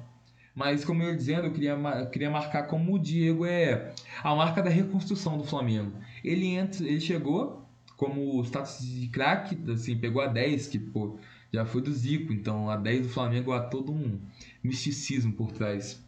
Mas, 0.54 0.84
como 0.84 1.02
eu 1.02 1.08
ia 1.08 1.16
dizendo, 1.16 1.46
eu 1.46 1.52
queria, 1.52 1.70
eu 1.72 2.10
queria 2.10 2.30
marcar 2.30 2.64
como 2.64 2.94
o 2.94 2.98
Diego 2.98 3.46
é 3.46 3.94
a 4.22 4.34
marca 4.36 4.62
da 4.62 4.68
reconstrução 4.68 5.38
do 5.38 5.44
Flamengo. 5.44 5.92
Ele, 6.22 6.48
entra, 6.48 6.86
ele 6.86 7.00
chegou 7.00 7.66
como 7.96 8.44
status 8.44 8.80
de 8.80 9.08
craque, 9.08 9.58
assim, 9.72 9.96
pegou 9.96 10.20
a 10.20 10.26
10, 10.26 10.66
que 10.66 10.78
pô, 10.78 11.18
já 11.50 11.64
foi 11.64 11.80
do 11.80 11.92
Zico, 11.92 12.30
então 12.30 12.68
a 12.68 12.76
10 12.76 13.06
do 13.06 13.08
Flamengo 13.08 13.52
há 13.52 13.60
todo 13.60 13.90
um 13.90 14.20
misticismo 14.62 15.32
por 15.32 15.50
trás. 15.50 16.04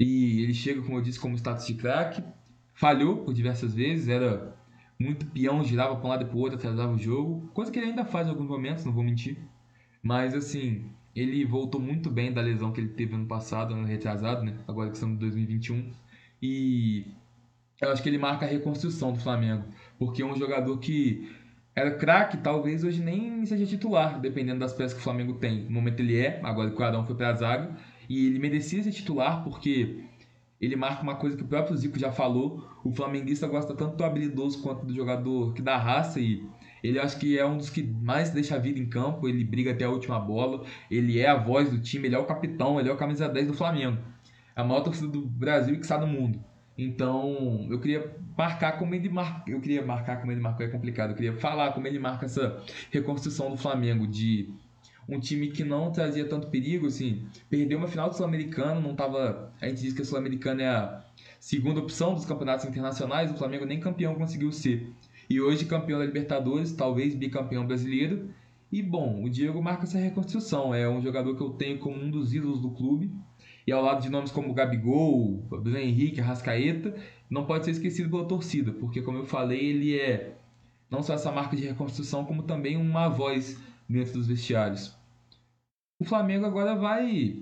E 0.00 0.42
ele 0.42 0.54
chega, 0.54 0.82
como 0.82 0.98
eu 0.98 1.02
disse, 1.02 1.20
como 1.20 1.36
status 1.36 1.66
de 1.66 1.74
craque, 1.74 2.22
falhou 2.74 3.18
por 3.18 3.34
diversas 3.34 3.74
vezes, 3.74 4.08
era 4.08 4.56
muito 4.98 5.26
peão, 5.26 5.64
girava 5.64 5.96
para 5.96 6.06
um 6.06 6.08
lado 6.08 6.24
e 6.24 6.26
para 6.26 6.36
o 6.36 6.40
outro, 6.40 6.58
atrasava 6.58 6.92
o 6.92 6.98
jogo, 6.98 7.48
coisa 7.52 7.70
que 7.70 7.78
ele 7.78 7.86
ainda 7.86 8.04
faz 8.04 8.26
em 8.26 8.30
alguns 8.30 8.48
momentos, 8.48 8.84
não 8.84 8.92
vou 8.92 9.02
mentir. 9.02 9.36
Mas 10.02 10.34
assim, 10.34 10.90
ele 11.14 11.44
voltou 11.44 11.80
muito 11.80 12.10
bem 12.10 12.32
da 12.32 12.40
lesão 12.40 12.72
que 12.72 12.80
ele 12.80 12.90
teve 12.90 13.14
ano 13.14 13.26
passado, 13.26 13.74
ano 13.74 13.86
retrasado, 13.86 14.44
né? 14.44 14.56
Agora 14.66 14.88
que 14.88 14.96
estamos 14.96 15.16
em 15.16 15.18
2021. 15.18 15.92
E 16.40 17.06
eu 17.80 17.90
acho 17.90 18.02
que 18.02 18.08
ele 18.08 18.18
marca 18.18 18.46
a 18.46 18.48
reconstrução 18.48 19.12
do 19.12 19.20
Flamengo, 19.20 19.64
porque 19.98 20.22
é 20.22 20.26
um 20.26 20.36
jogador 20.36 20.78
que 20.78 21.30
era 21.74 21.92
craque, 21.92 22.36
talvez 22.36 22.84
hoje 22.84 23.02
nem 23.02 23.44
seja 23.46 23.66
titular, 23.66 24.20
dependendo 24.20 24.60
das 24.60 24.72
peças 24.72 24.92
que 24.92 25.00
o 25.00 25.02
Flamengo 25.02 25.34
tem. 25.34 25.64
No 25.64 25.72
momento 25.72 26.00
ele 26.00 26.18
é, 26.18 26.40
agora 26.42 26.70
que 26.70 26.80
o 26.80 26.84
Arão 26.84 27.06
foi 27.06 27.14
para 27.14 27.30
a 27.30 27.34
zaga, 27.34 27.76
e 28.08 28.26
ele 28.26 28.38
merecia 28.38 28.82
ser 28.82 28.92
titular 28.92 29.42
porque 29.42 30.04
ele 30.62 30.76
marca 30.76 31.02
uma 31.02 31.16
coisa 31.16 31.36
que 31.36 31.42
o 31.42 31.46
próprio 31.46 31.76
Zico 31.76 31.98
já 31.98 32.12
falou, 32.12 32.64
o 32.84 32.92
flamenguista 32.92 33.48
gosta 33.48 33.74
tanto 33.74 33.96
do 33.96 34.04
habilidoso 34.04 34.62
quanto 34.62 34.86
do 34.86 34.94
jogador 34.94 35.52
que 35.52 35.60
dá 35.60 35.76
raça 35.76 36.20
e 36.20 36.46
ele 36.82 36.98
acho 36.98 37.18
que 37.18 37.38
é 37.38 37.44
um 37.44 37.56
dos 37.56 37.68
que 37.68 37.82
mais 37.82 38.30
deixa 38.30 38.56
a 38.56 38.58
vida 38.58 38.78
em 38.78 38.86
campo, 38.86 39.28
ele 39.28 39.44
briga 39.44 39.72
até 39.72 39.84
a 39.84 39.90
última 39.90 40.18
bola, 40.18 40.64
ele 40.90 41.18
é 41.18 41.28
a 41.28 41.36
voz 41.36 41.70
do 41.70 41.80
time, 41.80 42.08
ele 42.08 42.14
é 42.14 42.18
o 42.18 42.24
capitão, 42.24 42.78
ele 42.78 42.88
é 42.88 42.92
o 42.92 42.96
camisa 42.96 43.28
10 43.28 43.48
do 43.48 43.54
Flamengo. 43.54 43.98
É 44.54 44.60
a 44.60 44.64
maior 44.64 44.82
torcida 44.82 45.08
do 45.08 45.20
Brasil 45.20 45.74
e 45.74 45.76
que 45.76 45.84
está 45.84 45.96
do 45.96 46.06
mundo. 46.06 46.42
Então, 46.76 47.66
eu 47.70 47.78
queria 47.78 48.16
marcar 48.36 48.72
como 48.78 48.94
ele 48.94 49.08
marca, 49.08 49.48
eu 49.50 49.60
queria 49.60 49.84
marcar 49.84 50.20
como 50.20 50.32
ele 50.32 50.40
marcou 50.40 50.66
é 50.66 50.68
complicado. 50.68 51.10
Eu 51.10 51.16
queria 51.16 51.34
falar 51.34 51.72
como 51.72 51.86
ele 51.86 51.98
marca 51.98 52.26
essa 52.26 52.62
reconstrução 52.90 53.50
do 53.50 53.56
Flamengo 53.56 54.06
de 54.06 54.52
um 55.08 55.18
time 55.18 55.48
que 55.48 55.64
não 55.64 55.90
trazia 55.90 56.26
tanto 56.26 56.48
perigo, 56.48 56.86
assim, 56.86 57.26
perdeu 57.50 57.78
uma 57.78 57.88
final 57.88 58.08
do 58.08 58.16
Sul-Americano, 58.16 58.80
não 58.80 58.94
tava, 58.94 59.52
a 59.60 59.68
gente 59.68 59.82
diz 59.82 59.92
que 59.92 60.02
a 60.02 60.04
Sul-Americana 60.04 60.62
é 60.62 60.68
a 60.68 61.04
segunda 61.40 61.80
opção 61.80 62.14
dos 62.14 62.24
campeonatos 62.24 62.64
internacionais, 62.66 63.30
o 63.30 63.34
Flamengo 63.34 63.64
nem 63.64 63.80
campeão 63.80 64.14
conseguiu 64.14 64.52
ser. 64.52 64.90
E 65.28 65.40
hoje 65.40 65.64
campeão 65.64 65.98
da 65.98 66.04
Libertadores, 66.04 66.72
talvez 66.72 67.14
bicampeão 67.14 67.66
brasileiro. 67.66 68.30
E 68.70 68.82
bom, 68.82 69.22
o 69.22 69.28
Diego 69.28 69.62
marca 69.62 69.84
essa 69.84 69.98
reconstrução, 69.98 70.74
é 70.74 70.88
um 70.88 71.02
jogador 71.02 71.36
que 71.36 71.42
eu 71.42 71.50
tenho 71.50 71.78
como 71.78 71.96
um 71.96 72.10
dos 72.10 72.32
ídolos 72.32 72.60
do 72.60 72.70
clube 72.70 73.10
e 73.66 73.72
ao 73.72 73.82
lado 73.82 74.02
de 74.02 74.10
nomes 74.10 74.30
como 74.30 74.52
Gabigol, 74.54 75.42
Bruno 75.48 75.78
Henrique, 75.78 76.20
Arrascaeta, 76.20 76.94
não 77.30 77.44
pode 77.44 77.64
ser 77.64 77.72
esquecido 77.72 78.10
pela 78.10 78.24
torcida, 78.24 78.72
porque 78.72 79.02
como 79.02 79.18
eu 79.18 79.26
falei, 79.26 79.60
ele 79.60 79.98
é 79.98 80.36
não 80.90 81.02
só 81.02 81.14
essa 81.14 81.32
marca 81.32 81.56
de 81.56 81.64
reconstrução, 81.64 82.24
como 82.24 82.42
também 82.42 82.76
uma 82.76 83.08
voz 83.08 83.58
dentro 83.92 84.14
dos 84.14 84.26
vestiários. 84.26 84.94
O 86.00 86.04
Flamengo 86.04 86.46
agora 86.46 86.74
vai 86.74 87.36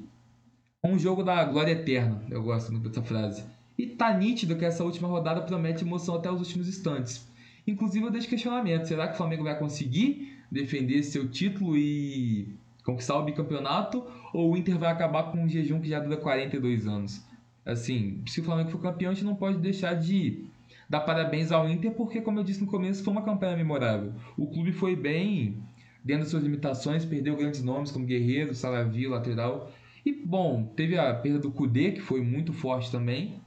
com 0.82 0.92
um 0.92 0.98
jogo 0.98 1.22
da 1.22 1.44
glória 1.44 1.72
eterna, 1.72 2.22
eu 2.30 2.42
gosto 2.42 2.72
muito 2.72 2.88
dessa 2.88 3.02
frase. 3.02 3.44
E 3.78 3.86
tá 3.86 4.12
nítido 4.12 4.56
que 4.56 4.64
essa 4.64 4.84
última 4.84 5.08
rodada 5.08 5.42
promete 5.42 5.84
emoção 5.84 6.16
até 6.16 6.30
os 6.30 6.40
últimos 6.40 6.68
instantes. 6.68 7.26
Inclusive 7.66 8.04
eu 8.04 8.10
deixo 8.10 8.28
questionamento, 8.28 8.86
será 8.86 9.06
que 9.06 9.14
o 9.14 9.16
Flamengo 9.16 9.44
vai 9.44 9.58
conseguir 9.58 10.38
defender 10.50 11.02
seu 11.02 11.28
título 11.28 11.76
e 11.76 12.54
conquistar 12.84 13.16
o 13.16 13.24
bicampeonato 13.24 14.04
ou 14.32 14.52
o 14.52 14.56
Inter 14.56 14.78
vai 14.78 14.90
acabar 14.90 15.24
com 15.24 15.38
um 15.38 15.48
jejum 15.48 15.80
que 15.80 15.88
já 15.88 16.00
dura 16.00 16.16
42 16.16 16.86
anos? 16.86 17.22
Assim, 17.64 18.22
se 18.26 18.40
o 18.40 18.44
Flamengo 18.44 18.70
for 18.70 18.80
campeão, 18.80 19.12
a 19.12 19.14
gente 19.14 19.24
não 19.24 19.34
pode 19.34 19.58
deixar 19.58 19.94
de 19.94 20.44
dar 20.88 21.00
parabéns 21.00 21.52
ao 21.52 21.68
Inter, 21.68 21.92
porque, 21.92 22.20
como 22.20 22.40
eu 22.40 22.44
disse 22.44 22.60
no 22.60 22.66
começo, 22.66 23.04
foi 23.04 23.12
uma 23.12 23.22
campanha 23.22 23.56
memorável. 23.56 24.12
O 24.36 24.46
clube 24.46 24.72
foi 24.72 24.96
bem 24.96 25.62
dentro 26.04 26.22
das 26.22 26.30
suas 26.30 26.42
limitações, 26.42 27.04
perdeu 27.04 27.36
grandes 27.36 27.62
nomes 27.62 27.90
como 27.90 28.06
Guerreiro, 28.06 28.54
Salavi, 28.54 29.06
lateral. 29.06 29.70
E, 30.04 30.12
bom, 30.12 30.64
teve 30.76 30.98
a 30.98 31.14
perda 31.14 31.38
do 31.38 31.50
Kudê, 31.50 31.92
que 31.92 32.00
foi 32.00 32.20
muito 32.20 32.52
forte 32.52 32.90
também. 32.90 33.40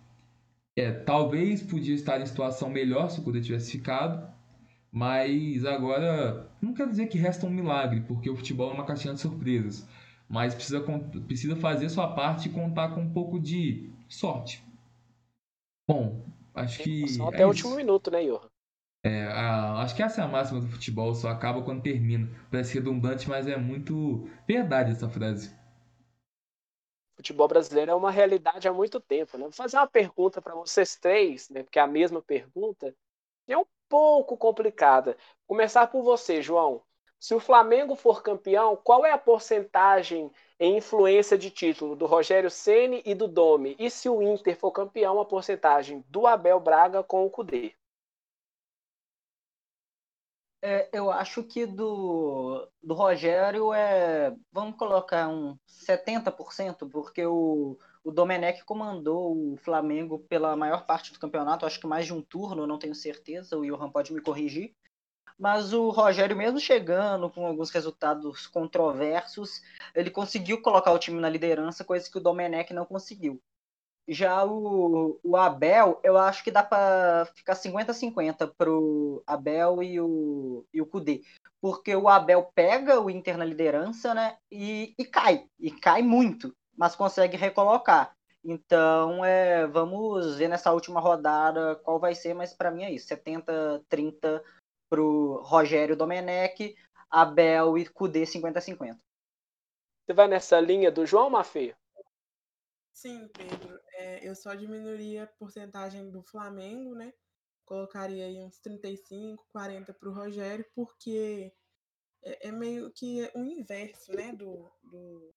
É, 0.76 0.92
talvez 0.92 1.62
podia 1.62 1.94
estar 1.94 2.20
em 2.22 2.26
situação 2.26 2.70
melhor 2.70 3.10
se 3.10 3.20
o 3.20 3.24
Kudê 3.24 3.42
tivesse 3.42 3.72
ficado. 3.72 4.32
Mas 4.92 5.66
agora, 5.66 6.52
não 6.62 6.74
quero 6.74 6.92
dizer 6.92 7.08
que 7.08 7.18
resta 7.18 7.48
um 7.48 7.50
milagre, 7.50 8.02
porque 8.02 8.30
o 8.30 8.36
futebol 8.36 8.70
é 8.70 8.74
uma 8.74 8.86
caixinha 8.86 9.16
de 9.16 9.20
surpresas. 9.20 9.88
Mas 10.30 10.54
precisa, 10.54 10.82
precisa 11.28 11.56
fazer 11.56 11.90
sua 11.90 12.14
parte 12.14 12.48
e 12.48 12.52
contar 12.52 12.90
com 12.90 13.02
um 13.02 13.12
pouco 13.12 13.40
de 13.40 13.92
sorte. 14.08 14.64
Bom, 15.88 16.24
acho 16.54 16.82
que. 16.84 17.08
Só 17.08 17.30
até 17.30 17.42
é 17.42 17.46
o 17.46 17.50
último 17.50 17.76
minuto, 17.76 18.12
né, 18.12 18.24
Johan? 18.24 18.53
É, 19.06 19.26
a, 19.26 19.82
acho 19.82 19.96
que 19.96 20.02
essa 20.02 20.22
é 20.22 20.24
a 20.24 20.28
máxima 20.28 20.62
do 20.62 20.68
futebol, 20.68 21.14
só 21.14 21.28
acaba 21.28 21.62
quando 21.62 21.84
termina. 21.84 22.30
Parece 22.50 22.76
redundante, 22.76 23.28
mas 23.28 23.48
é 23.48 23.58
muito 23.58 24.30
verdade 24.48 24.92
essa 24.92 25.10
frase. 25.10 25.54
Futebol 27.16 27.48
brasileiro 27.48 27.92
é 27.92 27.96
uma 27.96 28.10
realidade 28.12 28.68
há 28.68 28.74
muito 28.74 29.00
tempo, 29.00 29.38
né? 29.38 29.44
Vou 29.44 29.52
fazer 29.52 29.78
uma 29.78 29.88
pergunta 29.88 30.42
para 30.42 30.56
vocês 30.56 30.96
três, 30.96 31.50
né? 31.50 31.64
Porque 31.64 31.80
é 31.80 31.82
a 31.82 31.88
mesma 31.88 32.22
pergunta. 32.22 32.96
É 33.48 33.58
um 33.58 33.66
pouco 33.90 34.38
complicada. 34.38 35.18
Começar 35.46 35.88
por 35.88 36.02
você, 36.02 36.42
João. 36.42 36.82
Se 37.20 37.34
o 37.34 37.40
Flamengo 37.40 37.96
for 37.96 38.24
campeão, 38.24 38.76
qual 38.76 39.06
é 39.06 39.12
a 39.12 39.18
porcentagem 39.18 40.32
em 40.60 40.78
influência 40.78 41.38
de 41.38 41.50
título 41.50 41.96
do 41.96 42.06
Rogério 42.06 42.50
Ceni 42.50 43.02
e 43.06 43.14
do 43.14 43.28
Domi? 43.28 43.76
E 43.80 43.90
se 43.90 44.10
o 44.10 44.22
Inter 44.22 44.58
for 44.58 44.72
campeão, 44.72 45.20
a 45.20 45.26
porcentagem 45.26 46.04
do 46.10 46.26
Abel 46.26 46.60
Braga 46.60 47.04
com 47.04 47.26
o 47.26 47.30
Cudê? 47.30 47.74
É, 50.66 50.88
eu 50.94 51.12
acho 51.12 51.44
que 51.44 51.66
do, 51.66 52.66
do 52.82 52.94
Rogério 52.94 53.74
é. 53.74 54.34
Vamos 54.50 54.78
colocar 54.78 55.28
um 55.28 55.58
70%, 55.68 56.90
porque 56.90 57.26
o, 57.26 57.78
o 58.02 58.12
Domenech 58.14 58.64
comandou 58.64 59.54
o 59.54 59.58
Flamengo 59.58 60.20
pela 60.20 60.56
maior 60.56 60.86
parte 60.86 61.12
do 61.12 61.20
campeonato, 61.20 61.66
acho 61.66 61.82
que 61.82 61.86
mais 61.86 62.06
de 62.06 62.14
um 62.14 62.22
turno, 62.22 62.66
não 62.66 62.80
tenho 62.80 62.96
certeza, 62.96 63.58
o 63.58 63.66
Johan 63.66 63.92
pode 63.92 64.14
me 64.14 64.22
corrigir. 64.22 64.74
Mas 65.38 65.74
o 65.74 65.90
Rogério, 65.90 66.38
mesmo 66.38 66.62
chegando 66.62 67.30
com 67.30 67.46
alguns 67.46 67.70
resultados 67.70 68.48
controversos, 68.48 69.62
ele 69.94 70.10
conseguiu 70.10 70.62
colocar 70.62 70.94
o 70.94 71.00
time 71.00 71.20
na 71.20 71.28
liderança, 71.28 71.84
coisa 71.84 72.10
que 72.10 72.18
o 72.18 72.22
Domenech 72.22 72.74
não 72.74 72.86
conseguiu. 72.86 73.42
Já 74.08 74.44
o, 74.44 75.20
o 75.24 75.38
Abel, 75.38 76.00
eu 76.04 76.18
acho 76.18 76.44
que 76.44 76.52
dá 76.52 76.62
para 76.62 77.26
ficar 77.36 77.56
50-50 77.56 78.54
pro 78.58 79.24
Abel 79.26 79.82
e 79.82 80.00
o, 80.02 80.66
e 80.74 80.82
o 80.82 80.86
Kudê. 80.86 81.22
Porque 81.62 81.96
o 81.96 82.10
Abel 82.10 82.52
pega 82.54 83.00
o 83.00 83.10
Inter 83.10 83.38
na 83.38 83.46
liderança, 83.46 84.14
né? 84.14 84.38
E, 84.52 84.94
e 84.98 85.06
cai. 85.06 85.46
E 85.58 85.72
cai 85.72 86.02
muito 86.02 86.54
mas 86.76 86.96
consegue 86.96 87.38
recolocar. 87.38 88.16
Então, 88.44 89.24
é, 89.24 89.66
vamos 89.68 90.36
ver 90.36 90.50
nessa 90.50 90.74
última 90.74 91.00
rodada 91.00 91.76
qual 91.78 92.00
vai 92.00 92.14
ser, 92.14 92.34
mas 92.34 92.54
para 92.54 92.72
mim 92.72 92.84
é 92.84 92.92
isso: 92.92 93.08
70-30 93.08 94.42
para 94.90 95.02
o 95.02 95.42
Rogério 95.42 95.96
Domenech, 95.96 96.76
Abel 97.10 97.78
e 97.78 97.88
Cudê 97.88 98.24
50-50. 98.24 98.98
Você 100.06 100.14
vai 100.14 100.28
nessa 100.28 100.60
linha 100.60 100.92
do 100.92 101.06
João 101.06 101.30
Mafê? 101.30 101.74
Sim, 102.94 103.28
Pedro. 103.30 103.80
É, 103.96 104.28
eu 104.28 104.36
só 104.36 104.54
diminuiria 104.54 105.24
a 105.24 105.28
porcentagem 105.28 106.12
do 106.12 106.22
Flamengo, 106.24 106.94
né? 106.94 107.12
Colocaria 107.66 108.26
aí 108.26 108.40
uns 108.40 108.60
35, 108.60 109.46
40 109.52 109.94
para 109.94 110.10
o 110.10 110.14
Rogério, 110.14 110.66
porque 110.76 111.52
é, 112.24 112.48
é, 112.48 112.52
meio 112.52 112.92
que 112.92 113.30
o 113.36 113.44
inverso, 113.44 114.14
né, 114.14 114.32
do, 114.32 114.72
do, 114.84 115.34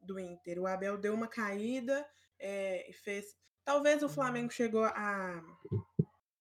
do 0.00 0.18
Inter. 0.18 0.58
O 0.58 0.66
Abel 0.66 0.98
deu 0.98 1.14
uma 1.14 1.28
caída 1.28 2.06
é, 2.38 2.90
e 2.90 2.92
fez. 2.92 3.36
Talvez 3.64 4.02
o 4.02 4.08
Flamengo 4.08 4.50
chegou 4.50 4.84
a, 4.84 5.42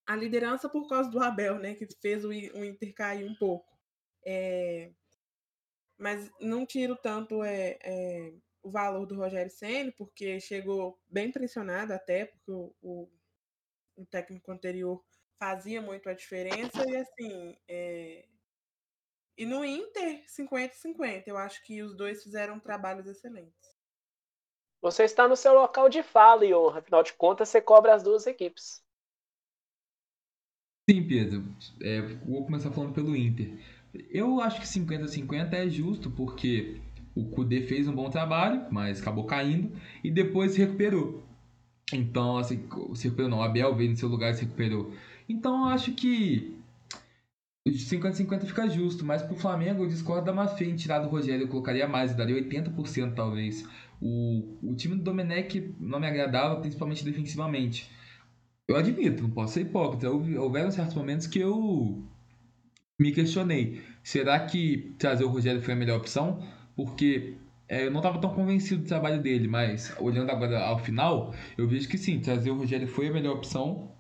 a 0.07 0.16
liderança 0.16 0.68
por 0.68 0.88
causa 0.88 1.09
do 1.09 1.22
Abel, 1.22 1.59
né? 1.59 1.76
Que 1.76 1.88
fez 2.01 2.26
o, 2.26 2.30
o 2.30 2.66
Inter 2.66 2.93
cair 2.93 3.24
um 3.24 3.36
pouco. 3.36 3.72
É, 4.26 4.91
mas 5.97 6.32
não 6.41 6.66
tiro 6.66 6.95
tanto 6.95 7.43
é, 7.43 7.78
é, 7.84 8.34
o 8.66 8.72
valor 8.72 9.05
do 9.05 9.16
Rogério 9.16 9.51
Senna, 9.51 9.93
porque 9.95 10.39
chegou 10.39 10.99
bem 11.07 11.32
pressionado 11.32 11.93
até, 11.93 12.26
porque 12.26 12.51
o, 12.51 12.76
o, 12.82 13.07
o, 13.95 14.05
técnico 14.07 14.51
anterior 14.51 15.05
fazia 15.38 15.80
muito 15.80 16.09
a 16.09 16.13
diferença, 16.13 16.84
e 16.89 16.95
assim, 16.95 17.55
é, 17.68 18.26
e 19.38 19.45
no 19.45 19.63
Inter, 19.63 20.24
50-50. 20.26 21.24
Eu 21.28 21.38
acho 21.38 21.63
que 21.63 21.84
os 21.84 21.95
dois 21.95 22.24
fizeram 22.24 22.59
trabalhos 22.59 23.05
excelentes. 23.05 23.76
Você 24.82 25.03
está 25.03 25.28
no 25.28 25.36
seu 25.36 25.53
local 25.53 25.88
de 25.88 26.01
fala, 26.01 26.45
Ion. 26.45 26.70
Afinal 26.70 27.03
de 27.03 27.13
contas, 27.13 27.49
você 27.49 27.61
cobra 27.61 27.93
as 27.93 28.01
duas 28.01 28.26
equipes. 28.26 28.84
Sim, 30.89 31.07
Pedro. 31.07 31.43
É, 31.82 32.01
vou 32.01 32.45
começar 32.45 32.72
falando 32.72 32.93
pelo 32.93 33.16
Inter. 33.16 33.59
Eu 34.09 34.39
acho 34.39 34.59
que 34.59 34.68
50-50 34.68 35.53
é 35.53 35.70
justo, 35.70 36.11
porque 36.11 36.82
o 37.16 37.26
Kudê 37.26 37.61
fez 37.61 37.88
um 37.88 37.95
bom 37.95 38.09
trabalho, 38.09 38.66
mas 38.70 39.01
acabou 39.01 39.24
caindo, 39.24 39.72
e 40.03 40.11
depois 40.11 40.51
se 40.51 40.59
recuperou. 40.59 41.24
Então, 41.93 42.38
assim, 42.38 42.63
se 42.93 43.05
recuperou 43.05 43.32
não, 43.32 43.39
o 43.39 43.43
Abel 43.43 43.74
veio 43.74 43.91
no 43.91 43.97
seu 43.97 44.09
lugar 44.09 44.32
e 44.32 44.34
se 44.36 44.41
recuperou. 44.41 44.91
Então, 45.30 45.66
acho 45.66 45.93
que 45.93 46.55
50-50 47.68 48.45
fica 48.45 48.70
justo, 48.70 49.05
mas 49.05 49.24
pro 49.24 49.36
Flamengo 49.36 49.84
eu 49.84 49.88
discordo 49.88 50.26
da 50.26 50.34
Mafia 50.34 50.68
em 50.68 50.76
tirar 50.76 50.99
do 50.99 51.09
Rogério, 51.09 51.45
eu 51.45 51.47
colocaria 51.47 51.88
mais, 51.88 52.11
eu 52.11 52.18
daria 52.18 52.36
80% 52.36 53.13
talvez. 53.16 53.68
O, 54.01 54.57
o 54.61 54.76
time 54.76 54.95
do 54.95 55.03
Domenech 55.03 55.74
não 55.80 55.99
me 55.99 56.07
agradava, 56.07 56.59
principalmente 56.59 57.03
defensivamente. 57.03 57.89
Eu 58.68 58.76
admito, 58.76 59.24
não 59.24 59.30
posso 59.30 59.53
ser 59.53 59.61
hipócrita. 59.61 60.09
Houveram 60.09 60.72
certos 60.72 60.95
momentos 60.95 61.28
que 61.28 61.39
eu 61.39 62.03
me 62.99 63.11
questionei. 63.11 63.82
Será 64.03 64.39
que 64.39 64.95
trazer 64.97 65.24
o 65.24 65.30
Rogério 65.30 65.61
foi 65.61 65.74
a 65.74 65.78
melhor 65.78 65.97
opção? 65.97 66.43
Porque 66.76 67.38
é, 67.67 67.86
eu 67.86 67.91
não 67.91 67.99
estava 67.99 68.19
tão 68.19 68.30
convencido 68.32 68.84
do 68.84 68.88
trabalho 68.88 69.21
dele, 69.21 69.47
mas 69.47 69.95
olhando 69.99 70.30
agora 70.30 70.59
ao 70.59 70.80
final, 70.80 71.34
eu 71.57 71.67
vejo 71.67 71.88
que 71.88 71.97
sim, 71.97 72.19
trazer 72.19 72.51
o 72.51 72.57
Rogério 72.57 72.88
foi 72.88 73.07
a 73.07 73.11
melhor 73.11 73.36
opção, 73.36 73.91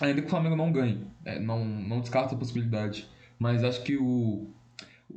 ainda 0.00 0.20
que 0.20 0.26
o 0.26 0.30
Flamengo 0.30 0.56
não 0.56 0.70
ganhe. 0.70 1.06
É, 1.24 1.38
não, 1.38 1.64
não 1.64 2.00
descarto 2.00 2.34
a 2.34 2.38
possibilidade. 2.38 3.08
Mas 3.38 3.64
acho 3.64 3.82
que 3.82 3.96
o, 3.96 4.50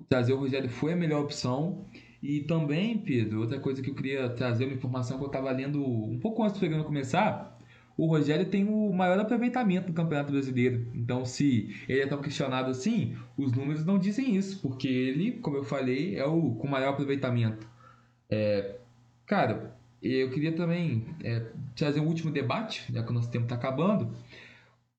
trazer 0.08 0.34
o 0.34 0.38
Rogério 0.38 0.70
foi 0.70 0.94
a 0.94 0.96
melhor 0.96 1.24
opção. 1.24 1.86
E 2.22 2.42
também, 2.42 2.98
Pedro, 2.98 3.42
outra 3.42 3.60
coisa 3.60 3.82
que 3.82 3.90
eu 3.90 3.96
queria 3.96 4.30
trazer, 4.30 4.66
uma 4.66 4.74
informação 4.74 5.18
que 5.18 5.24
eu 5.24 5.28
estava 5.28 5.52
lendo 5.52 5.84
um 5.84 6.20
pouco 6.20 6.44
antes 6.44 6.54
do 6.54 6.60
programa 6.60 6.84
começar, 6.84 7.59
o 8.00 8.06
Rogério 8.06 8.46
tem 8.46 8.64
o 8.64 8.94
maior 8.94 9.20
aproveitamento 9.20 9.88
do 9.88 9.94
Campeonato 9.94 10.32
Brasileiro. 10.32 10.88
Então, 10.96 11.26
se 11.26 11.76
ele 11.88 12.00
é 12.00 12.08
tão 12.08 12.22
questionado 12.22 12.72
assim, 12.72 13.14
os 13.38 13.52
números 13.52 13.86
não 13.86 14.00
dizem 14.00 14.38
isso, 14.38 14.62
porque 14.62 14.88
ele, 14.88 15.34
como 15.34 15.58
eu 15.58 15.66
falei, 15.66 16.16
é 16.16 16.26
o 16.26 16.56
com 16.56 16.66
maior 16.66 16.92
aproveitamento. 16.92 17.68
É, 18.30 18.78
cara, 19.26 19.76
eu 20.02 20.30
queria 20.32 20.54
também 20.54 21.08
é, 21.22 21.52
trazer 21.76 22.00
um 22.00 22.08
último 22.08 22.32
debate, 22.32 22.86
já 22.90 23.04
que 23.04 23.12
o 23.12 23.14
nosso 23.14 23.30
tempo 23.30 23.44
está 23.44 23.56
acabando. 23.56 24.16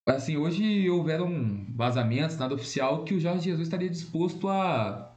Assim, 0.06 0.36
hoje 0.36 0.90
houveram 0.90 1.64
vazamentos, 1.70 2.36
nada 2.36 2.54
oficial, 2.54 3.04
que 3.04 3.14
o 3.14 3.20
Jorge 3.20 3.44
Jesus 3.44 3.62
estaria 3.62 3.88
disposto 3.88 4.46
a 4.46 5.10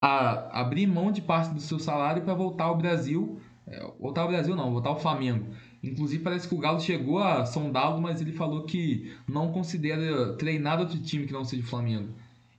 a 0.00 0.60
abrir 0.60 0.86
mão 0.86 1.10
de 1.10 1.20
parte 1.20 1.52
do 1.52 1.60
seu 1.60 1.78
salário 1.78 2.22
para 2.22 2.32
voltar 2.34 2.64
ao 2.64 2.76
Brasil. 2.76 3.40
É, 3.66 3.80
voltar 3.98 4.22
ao 4.22 4.28
Brasil 4.28 4.56
não, 4.56 4.70
voltar 4.70 4.90
ao 4.90 5.00
Flamengo. 5.00 5.52
Inclusive 5.82 6.22
parece 6.22 6.48
que 6.48 6.54
o 6.54 6.58
Galo 6.58 6.80
chegou 6.80 7.18
a 7.18 7.46
sondá-lo, 7.46 8.00
mas 8.00 8.20
ele 8.20 8.32
falou 8.32 8.64
que 8.64 9.12
não 9.28 9.52
considera 9.52 10.32
treinar 10.34 10.80
outro 10.80 10.98
time 11.00 11.26
que 11.26 11.32
não 11.32 11.44
seja 11.44 11.62
o 11.62 11.66
Flamengo. 11.66 12.08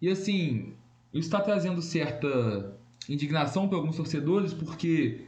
E 0.01 0.09
assim, 0.09 0.73
isso 1.13 1.27
está 1.27 1.41
trazendo 1.41 1.81
certa 1.81 2.77
indignação 3.09 3.67
para 3.67 3.77
alguns 3.77 3.97
torcedores, 3.97 4.53
porque, 4.53 5.25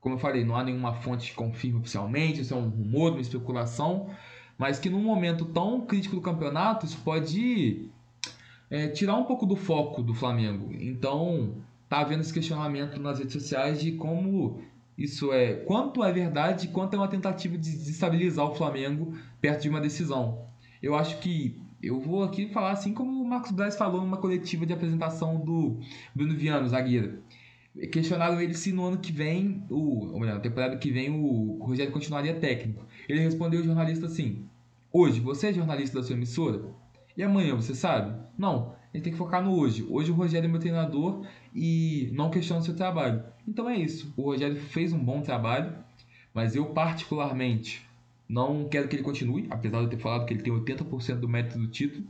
como 0.00 0.16
eu 0.16 0.18
falei, 0.18 0.44
não 0.44 0.56
há 0.56 0.64
nenhuma 0.64 0.92
fonte 0.94 1.30
que 1.30 1.36
confirme 1.36 1.78
oficialmente, 1.78 2.42
isso 2.42 2.52
é 2.52 2.56
um 2.56 2.68
rumor, 2.68 3.12
uma 3.12 3.20
especulação, 3.20 4.10
mas 4.58 4.78
que 4.78 4.90
num 4.90 5.02
momento 5.02 5.46
tão 5.46 5.80
crítico 5.86 6.16
do 6.16 6.22
campeonato, 6.22 6.84
isso 6.84 6.98
pode 7.02 7.88
é, 8.68 8.88
tirar 8.88 9.16
um 9.16 9.24
pouco 9.24 9.46
do 9.46 9.56
foco 9.56 10.02
do 10.02 10.12
Flamengo. 10.12 10.70
Então, 10.72 11.54
tá 11.88 12.00
havendo 12.00 12.20
esse 12.20 12.32
questionamento 12.32 13.00
nas 13.00 13.18
redes 13.18 13.32
sociais 13.32 13.80
de 13.80 13.92
como 13.92 14.62
isso 14.96 15.32
é, 15.32 15.54
quanto 15.54 16.04
é 16.04 16.12
verdade, 16.12 16.68
quanto 16.68 16.94
é 16.94 16.98
uma 16.98 17.08
tentativa 17.08 17.56
de 17.56 17.70
desestabilizar 17.70 18.44
o 18.46 18.54
Flamengo 18.54 19.16
perto 19.40 19.62
de 19.62 19.68
uma 19.68 19.80
decisão. 19.80 20.46
Eu 20.82 20.94
acho 20.94 21.18
que 21.18 21.60
eu 21.82 21.98
vou 21.98 22.22
aqui 22.22 22.48
falar 22.48 22.72
assim 22.72 22.92
como 22.92 23.22
o 23.22 23.28
Marcos 23.28 23.50
Braz 23.50 23.76
falou 23.76 24.00
numa 24.00 24.16
coletiva 24.16 24.66
de 24.66 24.72
apresentação 24.72 25.40
do 25.40 25.80
Bruno 26.14 26.36
Viano, 26.36 26.68
zagueiro. 26.68 27.22
Questionaram 27.90 28.40
ele 28.40 28.54
se 28.54 28.70
no 28.70 28.84
ano 28.84 28.98
que 28.98 29.10
vem, 29.10 29.64
o, 29.70 30.12
ou 30.12 30.20
melhor, 30.20 30.34
na 30.34 30.40
temporada 30.40 30.76
que 30.76 30.90
vem, 30.90 31.10
o 31.10 31.64
Rogério 31.64 31.92
continuaria 31.92 32.34
técnico. 32.34 32.84
Ele 33.08 33.20
respondeu 33.20 33.60
ao 33.60 33.66
jornalista 33.66 34.06
assim: 34.06 34.46
Hoje, 34.92 35.20
você 35.20 35.48
é 35.48 35.52
jornalista 35.54 35.98
da 35.98 36.04
sua 36.04 36.14
emissora? 36.14 36.62
E 37.16 37.22
amanhã, 37.22 37.56
você 37.56 37.74
sabe? 37.74 38.14
Não, 38.36 38.74
gente 38.94 39.04
tem 39.04 39.12
que 39.12 39.18
focar 39.18 39.42
no 39.42 39.58
hoje. 39.58 39.86
Hoje 39.88 40.10
o 40.10 40.14
Rogério 40.14 40.46
é 40.46 40.50
meu 40.50 40.60
treinador 40.60 41.26
e 41.54 42.10
não 42.12 42.30
questiona 42.30 42.60
o 42.60 42.64
seu 42.64 42.74
trabalho. 42.74 43.22
Então 43.46 43.68
é 43.68 43.76
isso. 43.76 44.12
O 44.16 44.22
Rogério 44.22 44.56
fez 44.56 44.92
um 44.92 44.98
bom 44.98 45.20
trabalho, 45.20 45.72
mas 46.32 46.54
eu 46.54 46.66
particularmente 46.66 47.86
não 48.28 48.68
quero 48.68 48.88
que 48.88 48.96
ele 48.96 49.02
continue, 49.02 49.46
apesar 49.50 49.78
de 49.78 49.84
eu 49.84 49.90
ter 49.90 49.98
falado 49.98 50.26
que 50.26 50.34
ele 50.34 50.42
tem 50.42 50.52
80% 50.52 51.16
do 51.16 51.28
mérito 51.28 51.58
do 51.58 51.66
título. 51.66 52.06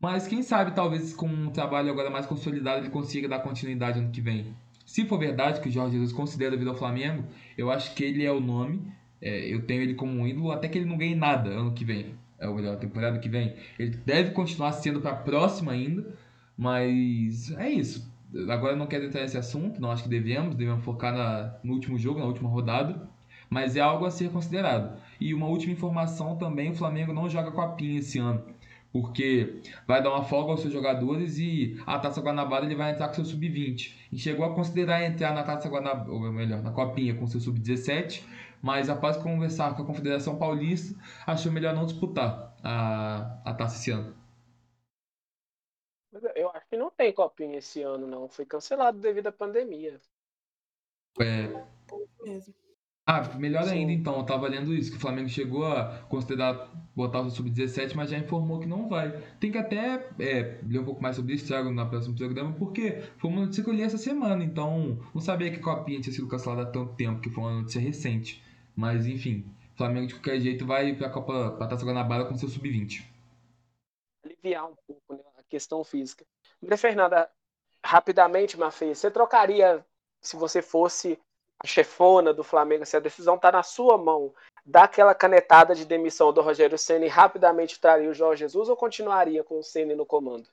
Mas 0.00 0.26
quem 0.26 0.42
sabe, 0.42 0.72
talvez 0.72 1.12
com 1.12 1.26
um 1.26 1.50
trabalho 1.50 1.90
agora 1.90 2.08
mais 2.08 2.26
consolidado, 2.26 2.80
ele 2.80 2.90
consiga 2.90 3.28
dar 3.28 3.40
continuidade 3.40 3.98
ano 3.98 4.10
que 4.10 4.20
vem. 4.20 4.54
Se 4.86 5.04
for 5.04 5.18
verdade 5.18 5.60
que 5.60 5.68
o 5.68 5.72
Jorge 5.72 5.92
Jesus 5.92 6.12
considera 6.12 6.56
vida 6.56 6.70
ao 6.70 6.76
Flamengo, 6.76 7.24
eu 7.56 7.70
acho 7.70 7.94
que 7.94 8.02
ele 8.02 8.24
é 8.24 8.32
o 8.32 8.40
nome. 8.40 8.82
É, 9.20 9.52
eu 9.52 9.62
tenho 9.66 9.82
ele 9.82 9.94
como 9.94 10.12
um 10.12 10.26
ídolo 10.26 10.50
até 10.50 10.68
que 10.68 10.78
ele 10.78 10.88
não 10.88 10.96
ganhe 10.96 11.14
nada 11.14 11.50
ano 11.50 11.72
que 11.74 11.84
vem 11.84 12.14
é 12.40 12.48
o 12.48 12.54
melhor 12.54 12.76
temporada 12.78 13.18
que 13.18 13.28
vem. 13.28 13.54
Ele 13.78 13.90
deve 14.04 14.30
continuar 14.30 14.72
sendo 14.72 15.00
para 15.00 15.12
a 15.12 15.16
próxima 15.16 15.72
ainda, 15.72 16.18
mas 16.56 17.52
é 17.52 17.68
isso. 17.68 18.10
Agora 18.48 18.76
não 18.76 18.86
quero 18.86 19.06
entrar 19.06 19.22
nesse 19.22 19.36
assunto, 19.36 19.80
não 19.80 19.90
acho 19.90 20.04
que 20.04 20.08
devemos, 20.08 20.54
devemos 20.54 20.84
focar 20.84 21.12
na, 21.12 21.58
no 21.64 21.72
último 21.72 21.98
jogo, 21.98 22.20
na 22.20 22.26
última 22.26 22.48
rodada, 22.48 23.08
mas 23.48 23.76
é 23.76 23.80
algo 23.80 24.04
a 24.04 24.10
ser 24.10 24.30
considerado. 24.30 25.00
E 25.20 25.34
uma 25.34 25.46
última 25.46 25.72
informação 25.72 26.36
também, 26.36 26.70
o 26.70 26.74
Flamengo 26.74 27.12
não 27.12 27.28
joga 27.28 27.50
com 27.50 27.60
a 27.60 27.76
esse 27.80 28.18
ano, 28.18 28.44
porque 28.92 29.60
vai 29.86 30.02
dar 30.02 30.10
uma 30.10 30.22
folga 30.22 30.52
aos 30.52 30.60
seus 30.60 30.72
jogadores 30.72 31.38
e 31.38 31.76
a 31.84 31.98
Taça 31.98 32.20
Guanabara 32.20 32.64
ele 32.64 32.76
vai 32.76 32.92
entrar 32.92 33.08
com 33.08 33.14
seu 33.14 33.24
sub-20. 33.24 33.96
E 34.12 34.18
chegou 34.18 34.44
a 34.44 34.54
considerar 34.54 35.02
entrar 35.04 35.34
na 35.34 35.42
Taça 35.42 35.68
Guanabara, 35.68 36.10
ou 36.10 36.20
melhor, 36.32 36.62
na 36.62 36.70
Copinha 36.70 37.14
com 37.14 37.26
seu 37.26 37.40
sub-17, 37.40 38.22
mas 38.62 38.88
após 38.88 39.16
conversar 39.16 39.74
com 39.74 39.82
a 39.82 39.86
Confederação 39.86 40.36
Paulista, 40.36 40.98
achou 41.26 41.50
melhor 41.50 41.74
não 41.74 41.86
disputar 41.86 42.54
a, 42.62 43.40
a 43.44 43.54
taça 43.54 43.76
esse 43.76 43.90
ano. 43.90 44.14
Eu 46.34 46.50
acho 46.50 46.68
que 46.68 46.76
não 46.76 46.89
tem 47.00 47.14
copinha 47.14 47.56
esse 47.56 47.80
ano, 47.80 48.06
não. 48.06 48.28
Foi 48.28 48.44
cancelado 48.44 48.98
devido 48.98 49.28
à 49.28 49.32
pandemia. 49.32 49.98
É. 51.18 51.48
Mesmo. 52.22 52.54
Ah, 53.06 53.22
melhor 53.38 53.64
Sim. 53.64 53.70
ainda 53.70 53.92
então, 53.92 54.18
eu 54.18 54.24
tava 54.24 54.46
lendo 54.46 54.74
isso, 54.74 54.90
que 54.90 54.98
o 54.98 55.00
Flamengo 55.00 55.28
chegou 55.30 55.66
a 55.66 56.04
considerar 56.10 56.70
botar 56.94 57.22
o 57.22 57.30
sub-17, 57.30 57.94
mas 57.94 58.10
já 58.10 58.18
informou 58.18 58.60
que 58.60 58.66
não 58.66 58.86
vai. 58.86 59.10
Tem 59.40 59.50
que 59.50 59.56
até 59.56 60.10
é, 60.18 60.60
ler 60.62 60.78
um 60.78 60.84
pouco 60.84 61.02
mais 61.02 61.16
sobre 61.16 61.32
isso, 61.32 61.46
Thiago, 61.46 61.70
no 61.70 61.88
próximo 61.88 62.14
programa, 62.14 62.52
porque 62.52 63.00
foi 63.16 63.30
uma 63.30 63.40
notícia 63.40 63.64
que 63.64 63.70
eu 63.70 63.74
li 63.74 63.82
essa 63.82 63.98
semana, 63.98 64.44
então 64.44 64.98
não 65.14 65.22
sabia 65.22 65.50
que 65.50 65.58
a 65.58 65.62
Copinha 65.62 66.00
tinha 66.00 66.12
sido 66.12 66.28
cancelada 66.28 66.62
há 66.62 66.66
tanto 66.66 66.94
tempo, 66.94 67.20
que 67.22 67.30
foi 67.30 67.42
uma 67.42 67.60
notícia 67.62 67.80
recente. 67.80 68.44
Mas 68.76 69.06
enfim, 69.06 69.44
o 69.74 69.78
Flamengo 69.78 70.06
de 70.06 70.14
qualquer 70.14 70.38
jeito 70.38 70.66
vai 70.66 70.94
para 70.94 71.06
a 71.06 71.10
Copa 71.10 71.52
pra 71.52 71.66
Taça 71.66 71.84
Guanabara 71.84 72.26
com 72.26 72.36
seu 72.36 72.48
sub-20. 72.48 73.02
Aliviar 74.22 74.66
um 74.70 74.76
pouco 74.86 75.14
né, 75.14 75.22
a 75.38 75.42
questão 75.44 75.82
física. 75.82 76.24
Maria 76.60 76.78
Fernanda, 76.78 77.30
rapidamente, 77.84 78.58
Mafê, 78.58 78.94
você 78.94 79.10
trocaria 79.10 79.84
se 80.20 80.36
você 80.36 80.60
fosse 80.60 81.18
a 81.62 81.66
chefona 81.66 82.32
do 82.32 82.44
Flamengo, 82.44 82.86
se 82.86 82.96
a 82.96 83.00
decisão 83.00 83.36
está 83.36 83.52
na 83.52 83.62
sua 83.62 83.98
mão, 83.98 84.34
dar 84.64 84.84
aquela 84.84 85.14
canetada 85.14 85.74
de 85.74 85.84
demissão 85.84 86.32
do 86.32 86.40
Rogério 86.40 86.78
Ceni 86.78 87.06
rapidamente 87.06 87.80
traria 87.80 88.08
o 88.08 88.14
Jorge 88.14 88.40
Jesus 88.40 88.68
ou 88.68 88.76
continuaria 88.76 89.44
com 89.44 89.58
o 89.58 89.62
Ceni 89.62 89.94
no 89.94 90.06
comando? 90.06 90.48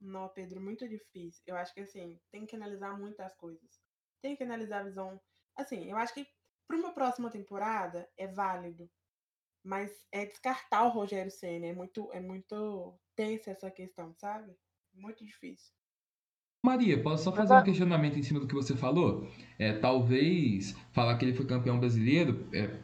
Não, 0.00 0.28
Pedro, 0.28 0.60
muito 0.60 0.88
difícil. 0.88 1.42
Eu 1.46 1.56
acho 1.56 1.74
que 1.74 1.80
assim, 1.80 2.20
tem 2.30 2.46
que 2.46 2.54
analisar 2.54 2.96
muitas 2.98 3.34
coisas. 3.34 3.80
Tem 4.22 4.36
que 4.36 4.44
analisar 4.44 4.80
a 4.80 4.84
visão. 4.84 5.20
Assim, 5.56 5.90
eu 5.90 5.96
acho 5.96 6.14
que 6.14 6.26
para 6.66 6.76
uma 6.76 6.92
próxima 6.92 7.30
temporada 7.30 8.08
é 8.16 8.26
válido, 8.26 8.88
mas 9.62 10.06
é 10.12 10.24
descartar 10.24 10.84
o 10.84 10.90
Rogério 10.90 11.30
Senna. 11.30 11.66
É 11.66 11.72
muito, 11.72 12.12
é 12.12 12.20
muito 12.20 12.94
tensa 13.16 13.50
essa 13.50 13.70
questão, 13.70 14.14
sabe? 14.14 14.56
Muito 15.00 15.24
difícil. 15.24 15.72
Maria, 16.64 17.00
posso 17.00 17.24
só 17.24 17.32
fazer 17.32 17.54
um 17.54 17.62
questionamento 17.62 18.18
em 18.18 18.22
cima 18.22 18.40
do 18.40 18.46
que 18.48 18.54
você 18.54 18.76
falou? 18.76 19.28
É, 19.58 19.72
talvez 19.72 20.76
falar 20.92 21.16
que 21.16 21.24
ele 21.24 21.34
foi 21.34 21.46
campeão 21.46 21.78
brasileiro. 21.78 22.48
É, 22.52 22.80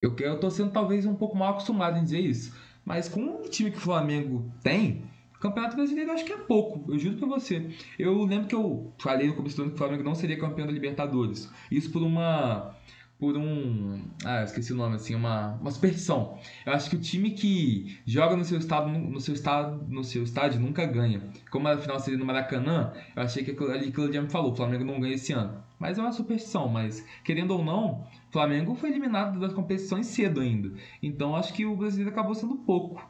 eu, 0.00 0.16
eu 0.16 0.38
tô 0.38 0.50
sendo 0.50 0.72
talvez 0.72 1.04
um 1.04 1.14
pouco 1.14 1.36
mal 1.36 1.50
acostumado 1.50 1.98
em 1.98 2.04
dizer 2.04 2.20
isso. 2.20 2.56
Mas 2.84 3.08
com 3.08 3.42
o 3.42 3.48
time 3.48 3.70
que 3.70 3.76
o 3.76 3.80
Flamengo 3.80 4.50
tem, 4.62 5.10
Campeonato 5.40 5.74
Brasileiro 5.74 6.10
eu 6.10 6.14
acho 6.14 6.24
que 6.24 6.32
é 6.34 6.36
pouco, 6.36 6.92
eu 6.92 6.98
juro 6.98 7.16
pra 7.16 7.26
você. 7.26 7.70
Eu 7.98 8.24
lembro 8.24 8.46
que 8.46 8.54
eu 8.54 8.92
falei 8.98 9.26
no 9.26 9.34
começo 9.34 9.56
do 9.56 9.62
ano 9.62 9.70
que 9.70 9.76
o 9.76 9.78
Flamengo 9.78 10.04
não 10.04 10.14
seria 10.14 10.38
campeão 10.38 10.66
da 10.66 10.72
Libertadores. 10.72 11.50
Isso 11.70 11.90
por 11.90 12.02
uma. 12.02 12.76
Por 13.20 13.36
um. 13.36 14.02
Ah, 14.24 14.42
esqueci 14.42 14.72
o 14.72 14.76
nome, 14.76 14.96
assim, 14.96 15.14
uma, 15.14 15.52
uma 15.60 15.70
superstição. 15.70 16.38
Eu 16.64 16.72
acho 16.72 16.88
que 16.88 16.96
o 16.96 17.00
time 17.00 17.32
que 17.32 18.00
joga 18.06 18.34
no 18.34 18.44
seu 18.44 18.58
estado, 18.58 18.88
no 18.88 19.20
seu 19.20 19.34
estado, 19.34 19.86
no 19.86 20.02
seu 20.02 20.22
estádio 20.22 20.58
nunca 20.58 20.86
ganha. 20.86 21.22
Como 21.50 21.68
a 21.68 21.76
final 21.76 22.00
seria 22.00 22.18
no 22.18 22.24
Maracanã, 22.24 22.92
eu 23.14 23.22
achei 23.22 23.44
que 23.44 23.50
aquilo, 23.50 23.70
ali 23.70 23.92
que 23.92 24.00
o 24.00 24.08
me 24.08 24.30
falou, 24.30 24.52
o 24.52 24.56
Flamengo 24.56 24.84
não 24.84 24.98
ganha 24.98 25.14
esse 25.14 25.34
ano. 25.34 25.62
Mas 25.78 25.98
é 25.98 26.00
uma 26.00 26.12
superstição, 26.12 26.66
mas 26.66 27.06
querendo 27.22 27.50
ou 27.52 27.64
não, 27.64 28.06
o 28.28 28.32
Flamengo 28.32 28.74
foi 28.74 28.88
eliminado 28.88 29.38
das 29.38 29.52
competições 29.52 30.06
cedo 30.06 30.40
ainda. 30.40 30.72
Então 31.02 31.36
acho 31.36 31.52
que 31.52 31.66
o 31.66 31.76
brasileiro 31.76 32.10
acabou 32.10 32.34
sendo 32.34 32.56
pouco 32.56 33.00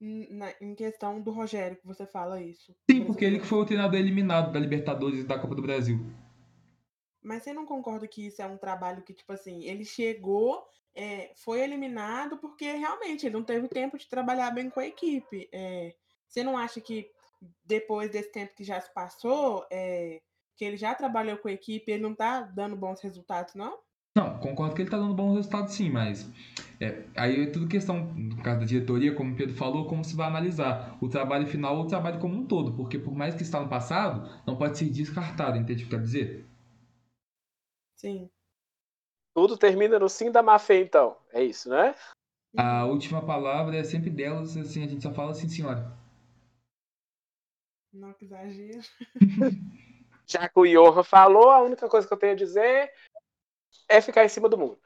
na, 0.00 0.52
em 0.60 0.74
questão 0.74 1.20
do 1.20 1.30
Rogério, 1.30 1.76
que 1.76 1.86
você 1.86 2.06
fala 2.06 2.40
isso. 2.40 2.74
Sim, 2.90 3.04
porque 3.04 3.24
ele 3.24 3.38
que 3.38 3.46
foi 3.46 3.58
o 3.58 3.64
treinador 3.64 3.98
eliminado 3.98 4.52
da 4.52 4.60
Libertadores 4.60 5.20
e 5.20 5.24
da 5.24 5.38
Copa 5.38 5.54
do 5.54 5.62
Brasil. 5.62 6.00
Mas 7.22 7.42
você 7.42 7.52
não 7.52 7.66
concorda 7.66 8.06
que 8.06 8.26
isso 8.26 8.40
é 8.40 8.46
um 8.46 8.56
trabalho 8.56 9.02
que, 9.02 9.12
tipo 9.12 9.32
assim, 9.32 9.64
ele 9.64 9.84
chegou, 9.84 10.64
é, 10.94 11.32
foi 11.36 11.60
eliminado 11.60 12.38
porque 12.38 12.72
realmente 12.72 13.26
ele 13.26 13.34
não 13.34 13.44
teve 13.44 13.68
tempo 13.68 13.98
de 13.98 14.08
trabalhar 14.08 14.50
bem 14.50 14.70
com 14.70 14.80
a 14.80 14.86
equipe. 14.86 15.48
É, 15.52 15.94
você 16.28 16.42
não 16.42 16.56
acha 16.56 16.80
que 16.80 17.10
depois 17.64 18.10
desse 18.10 18.32
tempo 18.32 18.54
que 18.54 18.64
já 18.64 18.80
se 18.80 18.92
passou, 18.92 19.66
é, 19.70 20.20
que 20.56 20.64
ele 20.64 20.76
já 20.76 20.94
trabalhou 20.94 21.38
com 21.38 21.48
a 21.48 21.52
equipe, 21.52 21.90
ele 21.90 22.02
não 22.02 22.12
está 22.12 22.40
dando 22.40 22.76
bons 22.76 23.00
resultados, 23.00 23.54
não? 23.54 23.78
Não, 24.16 24.36
concordo 24.40 24.74
que 24.74 24.82
ele 24.82 24.88
está 24.88 24.98
dando 24.98 25.14
bons 25.14 25.36
resultados 25.36 25.74
sim, 25.74 25.88
mas 25.88 26.28
é, 26.80 27.04
aí 27.16 27.44
é 27.44 27.46
tudo 27.46 27.68
questão, 27.68 28.12
no 28.14 28.42
caso 28.42 28.58
da 28.58 28.66
diretoria, 28.66 29.14
como 29.14 29.32
o 29.32 29.36
Pedro 29.36 29.54
falou, 29.54 29.86
como 29.86 30.04
se 30.04 30.16
vai 30.16 30.26
analisar 30.26 30.98
o 31.00 31.08
trabalho 31.08 31.46
final 31.46 31.76
ou 31.76 31.84
o 31.84 31.86
trabalho 31.86 32.18
como 32.18 32.34
um 32.34 32.44
todo, 32.44 32.72
porque 32.72 32.98
por 32.98 33.14
mais 33.14 33.36
que 33.36 33.42
está 33.42 33.60
no 33.60 33.68
passado, 33.68 34.28
não 34.44 34.56
pode 34.56 34.76
ser 34.76 34.86
descartado, 34.86 35.56
entende 35.56 35.84
o 35.84 35.86
que 35.86 35.94
eu 35.94 35.98
quero 35.98 36.02
dizer? 36.02 36.47
Sim. 37.98 38.30
Tudo 39.34 39.58
termina 39.58 39.98
no 39.98 40.08
sim 40.08 40.30
da 40.30 40.40
má 40.40 40.58
fé, 40.58 40.80
então. 40.80 41.16
É 41.32 41.42
isso, 41.42 41.68
né? 41.68 41.94
A 42.56 42.84
última 42.86 43.24
palavra 43.24 43.76
é 43.76 43.84
sempre 43.84 44.08
delas, 44.08 44.56
assim, 44.56 44.84
a 44.84 44.86
gente 44.86 45.02
só 45.02 45.12
fala 45.12 45.32
assim, 45.32 45.48
senhora. 45.48 45.92
Não, 47.92 48.12
que 48.14 48.24
exagero. 48.24 48.80
Já 50.26 50.48
que 50.48 50.60
o 50.60 50.64
Johan 50.64 51.02
falou, 51.02 51.50
a 51.50 51.60
única 51.60 51.88
coisa 51.88 52.06
que 52.06 52.12
eu 52.12 52.18
tenho 52.18 52.34
a 52.34 52.36
dizer 52.36 52.92
é 53.88 54.00
ficar 54.00 54.24
em 54.24 54.28
cima 54.28 54.48
do 54.48 54.58
muro. 54.58 54.80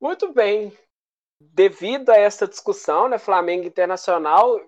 Muito 0.00 0.32
bem. 0.32 0.76
Devido 1.40 2.10
a 2.10 2.16
essa 2.16 2.46
discussão, 2.46 3.08
né, 3.08 3.18
Flamengo 3.18 3.66
Internacional, 3.66 4.60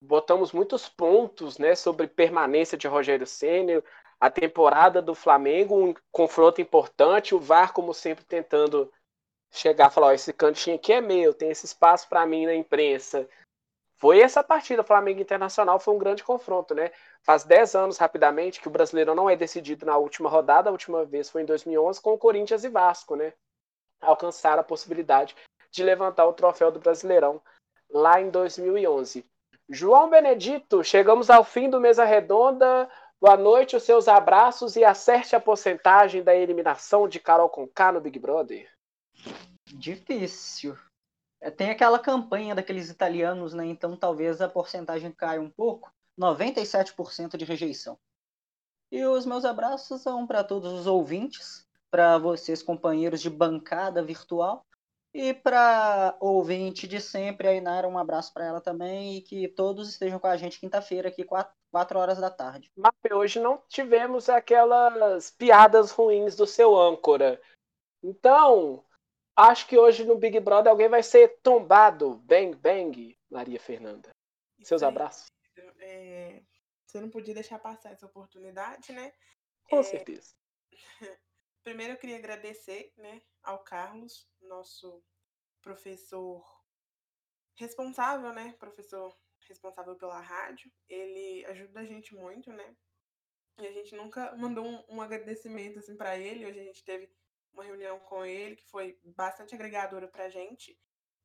botamos 0.00 0.52
muitos 0.52 0.88
pontos, 0.88 1.58
né, 1.58 1.74
sobre 1.74 2.06
permanência 2.06 2.78
de 2.78 2.86
Rogério 2.86 3.26
Ceni, 3.26 3.82
a 4.20 4.28
temporada 4.28 5.00
do 5.00 5.14
Flamengo, 5.14 5.82
um 5.82 5.94
confronto 6.12 6.60
importante, 6.60 7.34
o 7.34 7.40
VAR 7.40 7.72
como 7.72 7.94
sempre 7.94 8.22
tentando 8.24 8.92
chegar 9.50 9.90
e 9.90 9.94
falar, 9.94 10.08
ó, 10.08 10.12
esse 10.12 10.32
cantinho 10.32 10.76
aqui 10.76 10.92
é 10.92 11.00
meu, 11.00 11.32
tem 11.32 11.50
esse 11.50 11.64
espaço 11.64 12.06
para 12.08 12.26
mim 12.26 12.44
na 12.44 12.54
imprensa. 12.54 13.26
Foi 13.96 14.20
essa 14.20 14.42
partida, 14.42 14.84
Flamengo 14.84 15.20
Internacional, 15.20 15.80
foi 15.80 15.94
um 15.94 15.98
grande 15.98 16.22
confronto, 16.22 16.74
né? 16.74 16.90
Faz 17.22 17.44
10 17.44 17.74
anos, 17.74 17.98
rapidamente, 17.98 18.60
que 18.60 18.68
o 18.68 18.70
Brasileirão 18.70 19.14
não 19.14 19.28
é 19.28 19.36
decidido 19.36 19.84
na 19.84 19.96
última 19.96 20.28
rodada, 20.28 20.68
a 20.68 20.72
última 20.72 21.04
vez 21.04 21.28
foi 21.28 21.42
em 21.42 21.46
2011, 21.46 22.00
com 22.00 22.12
o 22.12 22.18
Corinthians 22.18 22.64
e 22.64 22.68
Vasco, 22.68 23.16
né? 23.16 23.32
Alcançaram 24.00 24.60
a 24.60 24.64
possibilidade 24.64 25.34
de 25.70 25.82
levantar 25.82 26.26
o 26.26 26.32
troféu 26.32 26.70
do 26.70 26.80
Brasileirão 26.80 27.42
lá 27.90 28.20
em 28.20 28.30
2011. 28.30 29.24
João 29.68 30.08
Benedito, 30.08 30.82
chegamos 30.82 31.28
ao 31.28 31.44
fim 31.44 31.68
do 31.68 31.80
Mesa 31.80 32.04
Redonda. 32.04 32.88
Boa 33.20 33.36
noite, 33.36 33.76
os 33.76 33.82
seus 33.82 34.08
abraços 34.08 34.76
e 34.76 34.82
acerte 34.82 35.36
a 35.36 35.40
porcentagem 35.40 36.22
da 36.22 36.34
eliminação 36.34 37.06
de 37.06 37.20
Carol 37.20 37.50
Conká 37.50 37.92
no 37.92 38.00
Big 38.00 38.18
Brother. 38.18 38.66
Difícil. 39.66 40.74
É, 41.38 41.50
tem 41.50 41.68
aquela 41.68 41.98
campanha 41.98 42.54
daqueles 42.54 42.88
italianos, 42.88 43.52
né? 43.52 43.66
Então 43.66 43.94
talvez 43.94 44.40
a 44.40 44.48
porcentagem 44.48 45.12
caia 45.12 45.38
um 45.38 45.50
pouco. 45.50 45.92
97% 46.18 47.36
de 47.36 47.44
rejeição. 47.44 47.98
E 48.90 49.04
os 49.04 49.26
meus 49.26 49.44
abraços 49.44 50.00
são 50.00 50.26
para 50.26 50.42
todos 50.42 50.72
os 50.72 50.86
ouvintes, 50.86 51.66
para 51.90 52.16
vocês, 52.16 52.62
companheiros 52.62 53.20
de 53.20 53.28
bancada 53.28 54.02
virtual, 54.02 54.64
e 55.12 55.34
para 55.34 56.16
ouvinte 56.20 56.86
de 56.86 57.00
sempre, 57.00 57.48
a 57.48 57.54
Inara, 57.54 57.88
um 57.88 57.98
abraço 57.98 58.32
para 58.32 58.46
ela 58.46 58.60
também, 58.60 59.16
e 59.16 59.22
que 59.22 59.48
todos 59.48 59.88
estejam 59.88 60.18
com 60.18 60.26
a 60.26 60.36
gente 60.36 60.60
quinta-feira, 60.60 61.08
aqui, 61.08 61.24
4 61.24 61.98
horas 61.98 62.18
da 62.18 62.30
tarde. 62.30 62.70
Mas 62.76 62.92
hoje 63.12 63.40
não 63.40 63.62
tivemos 63.68 64.28
aquelas 64.28 65.30
piadas 65.30 65.90
ruins 65.90 66.36
do 66.36 66.46
seu 66.46 66.78
âncora. 66.78 67.40
Então, 68.02 68.84
Acho 69.40 69.66
que 69.66 69.78
hoje 69.78 70.04
no 70.04 70.18
Big 70.18 70.38
Brother 70.38 70.70
alguém 70.70 70.88
vai 70.88 71.02
ser 71.02 71.38
tombado. 71.42 72.16
Bang, 72.26 72.54
bang, 72.56 73.18
Maria 73.30 73.58
Fernanda. 73.58 74.10
Seus 74.62 74.82
abraços. 74.82 75.28
É, 75.78 76.42
você 76.86 77.00
não 77.00 77.08
podia 77.08 77.32
deixar 77.32 77.58
passar 77.58 77.90
essa 77.90 78.04
oportunidade, 78.04 78.92
né? 78.92 79.12
Com 79.70 79.78
é, 79.78 79.82
certeza. 79.82 80.34
Primeiro 81.62 81.94
eu 81.94 81.98
queria 81.98 82.16
agradecer 82.16 82.92
né, 82.96 83.22
ao 83.42 83.62
Carlos, 83.62 84.28
nosso 84.40 85.02
professor 85.60 86.44
responsável, 87.54 88.32
né? 88.32 88.54
Professor 88.58 89.14
responsável 89.46 89.96
pela 89.96 90.20
rádio. 90.20 90.72
Ele 90.88 91.44
ajuda 91.46 91.80
a 91.80 91.84
gente 91.84 92.14
muito, 92.14 92.50
né? 92.52 92.76
E 93.58 93.66
a 93.66 93.72
gente 93.72 93.94
nunca 93.94 94.34
mandou 94.36 94.64
um, 94.64 94.84
um 94.88 95.02
agradecimento 95.02 95.78
assim 95.78 95.96
para 95.96 96.16
ele. 96.16 96.46
Hoje 96.46 96.60
a 96.60 96.64
gente 96.64 96.84
teve 96.84 97.12
uma 97.52 97.64
reunião 97.64 97.98
com 98.00 98.24
ele 98.24 98.56
que 98.56 98.66
foi 98.68 98.98
bastante 99.04 99.54
agregadora 99.54 100.08
para 100.08 100.24
a 100.24 100.30
gente. 100.30 100.78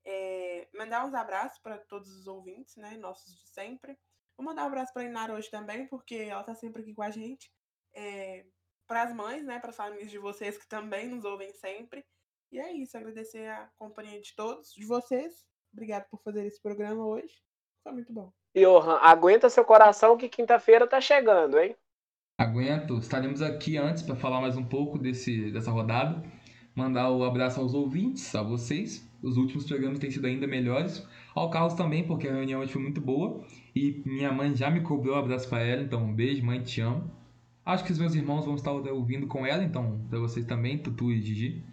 É, 0.03 0.67
mandar 0.73 1.05
uns 1.05 1.13
abraços 1.13 1.59
para 1.59 1.77
todos 1.77 2.11
os 2.11 2.27
ouvintes, 2.27 2.75
né, 2.75 2.97
nossos 2.97 3.33
de 3.39 3.47
sempre. 3.47 3.97
Vou 4.37 4.45
mandar 4.45 4.63
um 4.63 4.67
abraço 4.67 4.93
para 4.93 5.05
Inara 5.05 5.33
hoje 5.33 5.49
também, 5.49 5.87
porque 5.87 6.15
ela 6.15 6.41
está 6.41 6.53
sempre 6.53 6.81
aqui 6.81 6.93
com 6.93 7.01
a 7.01 7.09
gente. 7.09 7.51
É, 7.93 8.45
para 8.87 9.03
as 9.03 9.13
mães, 9.13 9.45
né, 9.45 9.59
para 9.59 9.69
as 9.69 9.75
famílias 9.75 10.11
de 10.11 10.17
vocês 10.17 10.57
que 10.57 10.67
também 10.67 11.07
nos 11.07 11.25
ouvem 11.25 11.51
sempre. 11.53 12.03
E 12.51 12.59
é 12.59 12.71
isso, 12.71 12.97
agradecer 12.97 13.47
a 13.47 13.69
companhia 13.77 14.21
de 14.21 14.35
todos, 14.35 14.73
de 14.73 14.85
vocês. 14.85 15.45
Obrigado 15.73 16.05
por 16.09 16.21
fazer 16.21 16.45
esse 16.45 16.61
programa 16.61 17.05
hoje. 17.05 17.35
Foi 17.83 17.91
muito 17.91 18.13
bom. 18.13 18.31
Johan, 18.55 18.97
aguenta 19.01 19.49
seu 19.49 19.65
coração 19.65 20.17
que 20.17 20.29
quinta-feira 20.29 20.87
tá 20.87 21.01
chegando, 21.01 21.59
hein? 21.59 21.75
Aguento. 22.37 22.97
Estaremos 22.97 23.41
aqui 23.41 23.77
antes 23.77 24.03
para 24.03 24.15
falar 24.15 24.41
mais 24.41 24.55
um 24.57 24.63
pouco 24.63 24.97
desse, 24.97 25.51
dessa 25.51 25.71
rodada. 25.71 26.23
Mandar 26.75 27.09
o 27.09 27.19
um 27.19 27.23
abraço 27.23 27.59
aos 27.59 27.73
ouvintes, 27.73 28.33
a 28.35 28.43
vocês. 28.43 29.09
Os 29.23 29.37
últimos 29.37 29.65
programas 29.65 29.99
têm 29.99 30.11
sido 30.11 30.27
ainda 30.27 30.45
melhores. 30.45 31.05
Ao 31.33 31.49
Carlos 31.49 31.73
também, 31.73 32.05
porque 32.05 32.27
a 32.27 32.33
reunião 32.33 32.61
hoje 32.61 32.73
foi 32.73 32.81
muito 32.81 33.01
boa. 33.01 33.45
E 33.75 34.01
minha 34.05 34.31
mãe 34.31 34.55
já 34.55 34.69
me 34.69 34.81
cobrou 34.81 35.15
um 35.15 35.19
abraço 35.19 35.49
para 35.49 35.63
ela, 35.63 35.81
então 35.81 36.03
um 36.03 36.13
beijo, 36.13 36.45
mãe, 36.45 36.61
te 36.61 36.81
amo. 36.81 37.09
Acho 37.65 37.83
que 37.83 37.91
os 37.91 37.99
meus 37.99 38.13
irmãos 38.13 38.45
vão 38.45 38.55
estar 38.55 38.71
ouvindo 38.71 39.27
com 39.27 39.45
ela, 39.45 39.63
então 39.63 40.05
para 40.09 40.19
vocês 40.19 40.45
também, 40.45 40.77
Tutu 40.77 41.11
e 41.11 41.21
Gigi. 41.21 41.63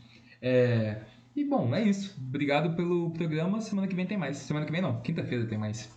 É... 0.40 1.02
E 1.34 1.44
bom, 1.44 1.74
é 1.74 1.82
isso. 1.82 2.14
Obrigado 2.18 2.74
pelo 2.76 3.10
programa. 3.10 3.60
Semana 3.60 3.88
que 3.88 3.94
vem 3.94 4.06
tem 4.06 4.18
mais. 4.18 4.36
Semana 4.38 4.66
que 4.66 4.72
vem 4.72 4.82
não, 4.82 5.00
quinta-feira 5.00 5.46
tem 5.46 5.58
mais. 5.58 5.90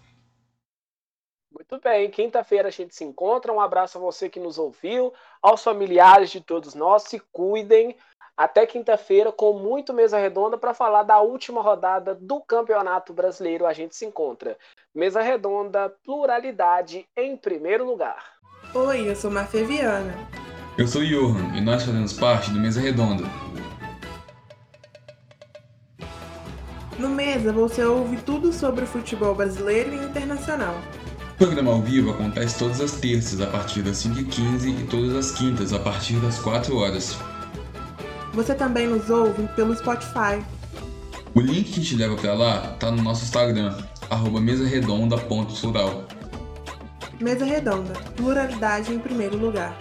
Muito 1.51 1.79
bem, 1.79 2.09
quinta-feira 2.09 2.67
a 2.67 2.71
gente 2.71 2.93
se 2.93 3.03
encontra. 3.03 3.51
Um 3.51 3.61
abraço 3.61 3.97
a 3.97 4.01
você 4.01 4.29
que 4.29 4.39
nos 4.39 4.57
ouviu, 4.57 5.13
aos 5.41 5.63
familiares 5.63 6.29
de 6.29 6.41
todos 6.41 6.75
nós. 6.75 7.03
Se 7.03 7.19
cuidem. 7.31 7.95
Até 8.37 8.65
quinta-feira, 8.65 9.31
com 9.31 9.53
muito 9.53 9.93
mesa 9.93 10.19
redonda, 10.19 10.57
para 10.57 10.73
falar 10.73 11.03
da 11.03 11.21
última 11.21 11.61
rodada 11.61 12.13
do 12.13 12.41
Campeonato 12.41 13.13
Brasileiro. 13.13 13.65
A 13.65 13.71
gente 13.71 13.95
se 13.95 14.05
encontra. 14.05 14.57
Mesa 14.93 15.21
redonda, 15.21 15.89
pluralidade 16.03 17.07
em 17.15 17.37
primeiro 17.37 17.85
lugar. 17.85 18.34
Oi, 18.75 19.09
eu 19.09 19.15
sou 19.15 19.31
Mafia 19.31 19.65
Viana. 19.65 20.13
Eu 20.77 20.85
sou 20.85 21.01
Johan 21.01 21.55
e 21.55 21.61
nós 21.61 21.85
fazemos 21.85 22.11
parte 22.11 22.51
do 22.51 22.59
Mesa 22.59 22.81
Redonda. 22.81 23.23
No 26.99 27.07
Mesa 27.07 27.53
você 27.53 27.85
ouve 27.85 28.17
tudo 28.17 28.51
sobre 28.51 28.83
o 28.83 28.87
futebol 28.87 29.33
brasileiro 29.33 29.93
e 29.93 30.05
internacional. 30.05 30.75
O 31.35 31.37
programa 31.37 31.71
ao 31.71 31.81
vivo 31.81 32.11
acontece 32.11 32.59
todas 32.59 32.81
as 32.81 32.91
terças 32.91 33.39
a 33.39 33.47
partir 33.47 33.81
das 33.81 33.95
5h15 34.05 34.81
e 34.81 34.87
todas 34.87 35.15
as 35.15 35.31
quintas 35.31 35.71
a 35.71 35.79
partir 35.79 36.15
das 36.15 36.37
4 36.39 36.75
horas. 36.75 37.17
Você 38.33 38.53
também 38.53 38.87
nos 38.87 39.09
ouve 39.09 39.47
pelo 39.55 39.73
Spotify. 39.73 40.43
O 41.33 41.39
link 41.39 41.71
que 41.71 41.79
te 41.79 41.95
leva 41.95 42.17
para 42.17 42.33
lá 42.33 42.75
tá 42.77 42.91
no 42.91 43.01
nosso 43.01 43.23
Instagram, 43.23 43.73
arroba 44.09 44.41
mesaredonda.plural. 44.41 46.14
Mesa 47.19 47.45
Redonda, 47.45 47.93
pluralidade 48.15 48.93
em 48.93 48.99
primeiro 48.99 49.37
lugar. 49.37 49.77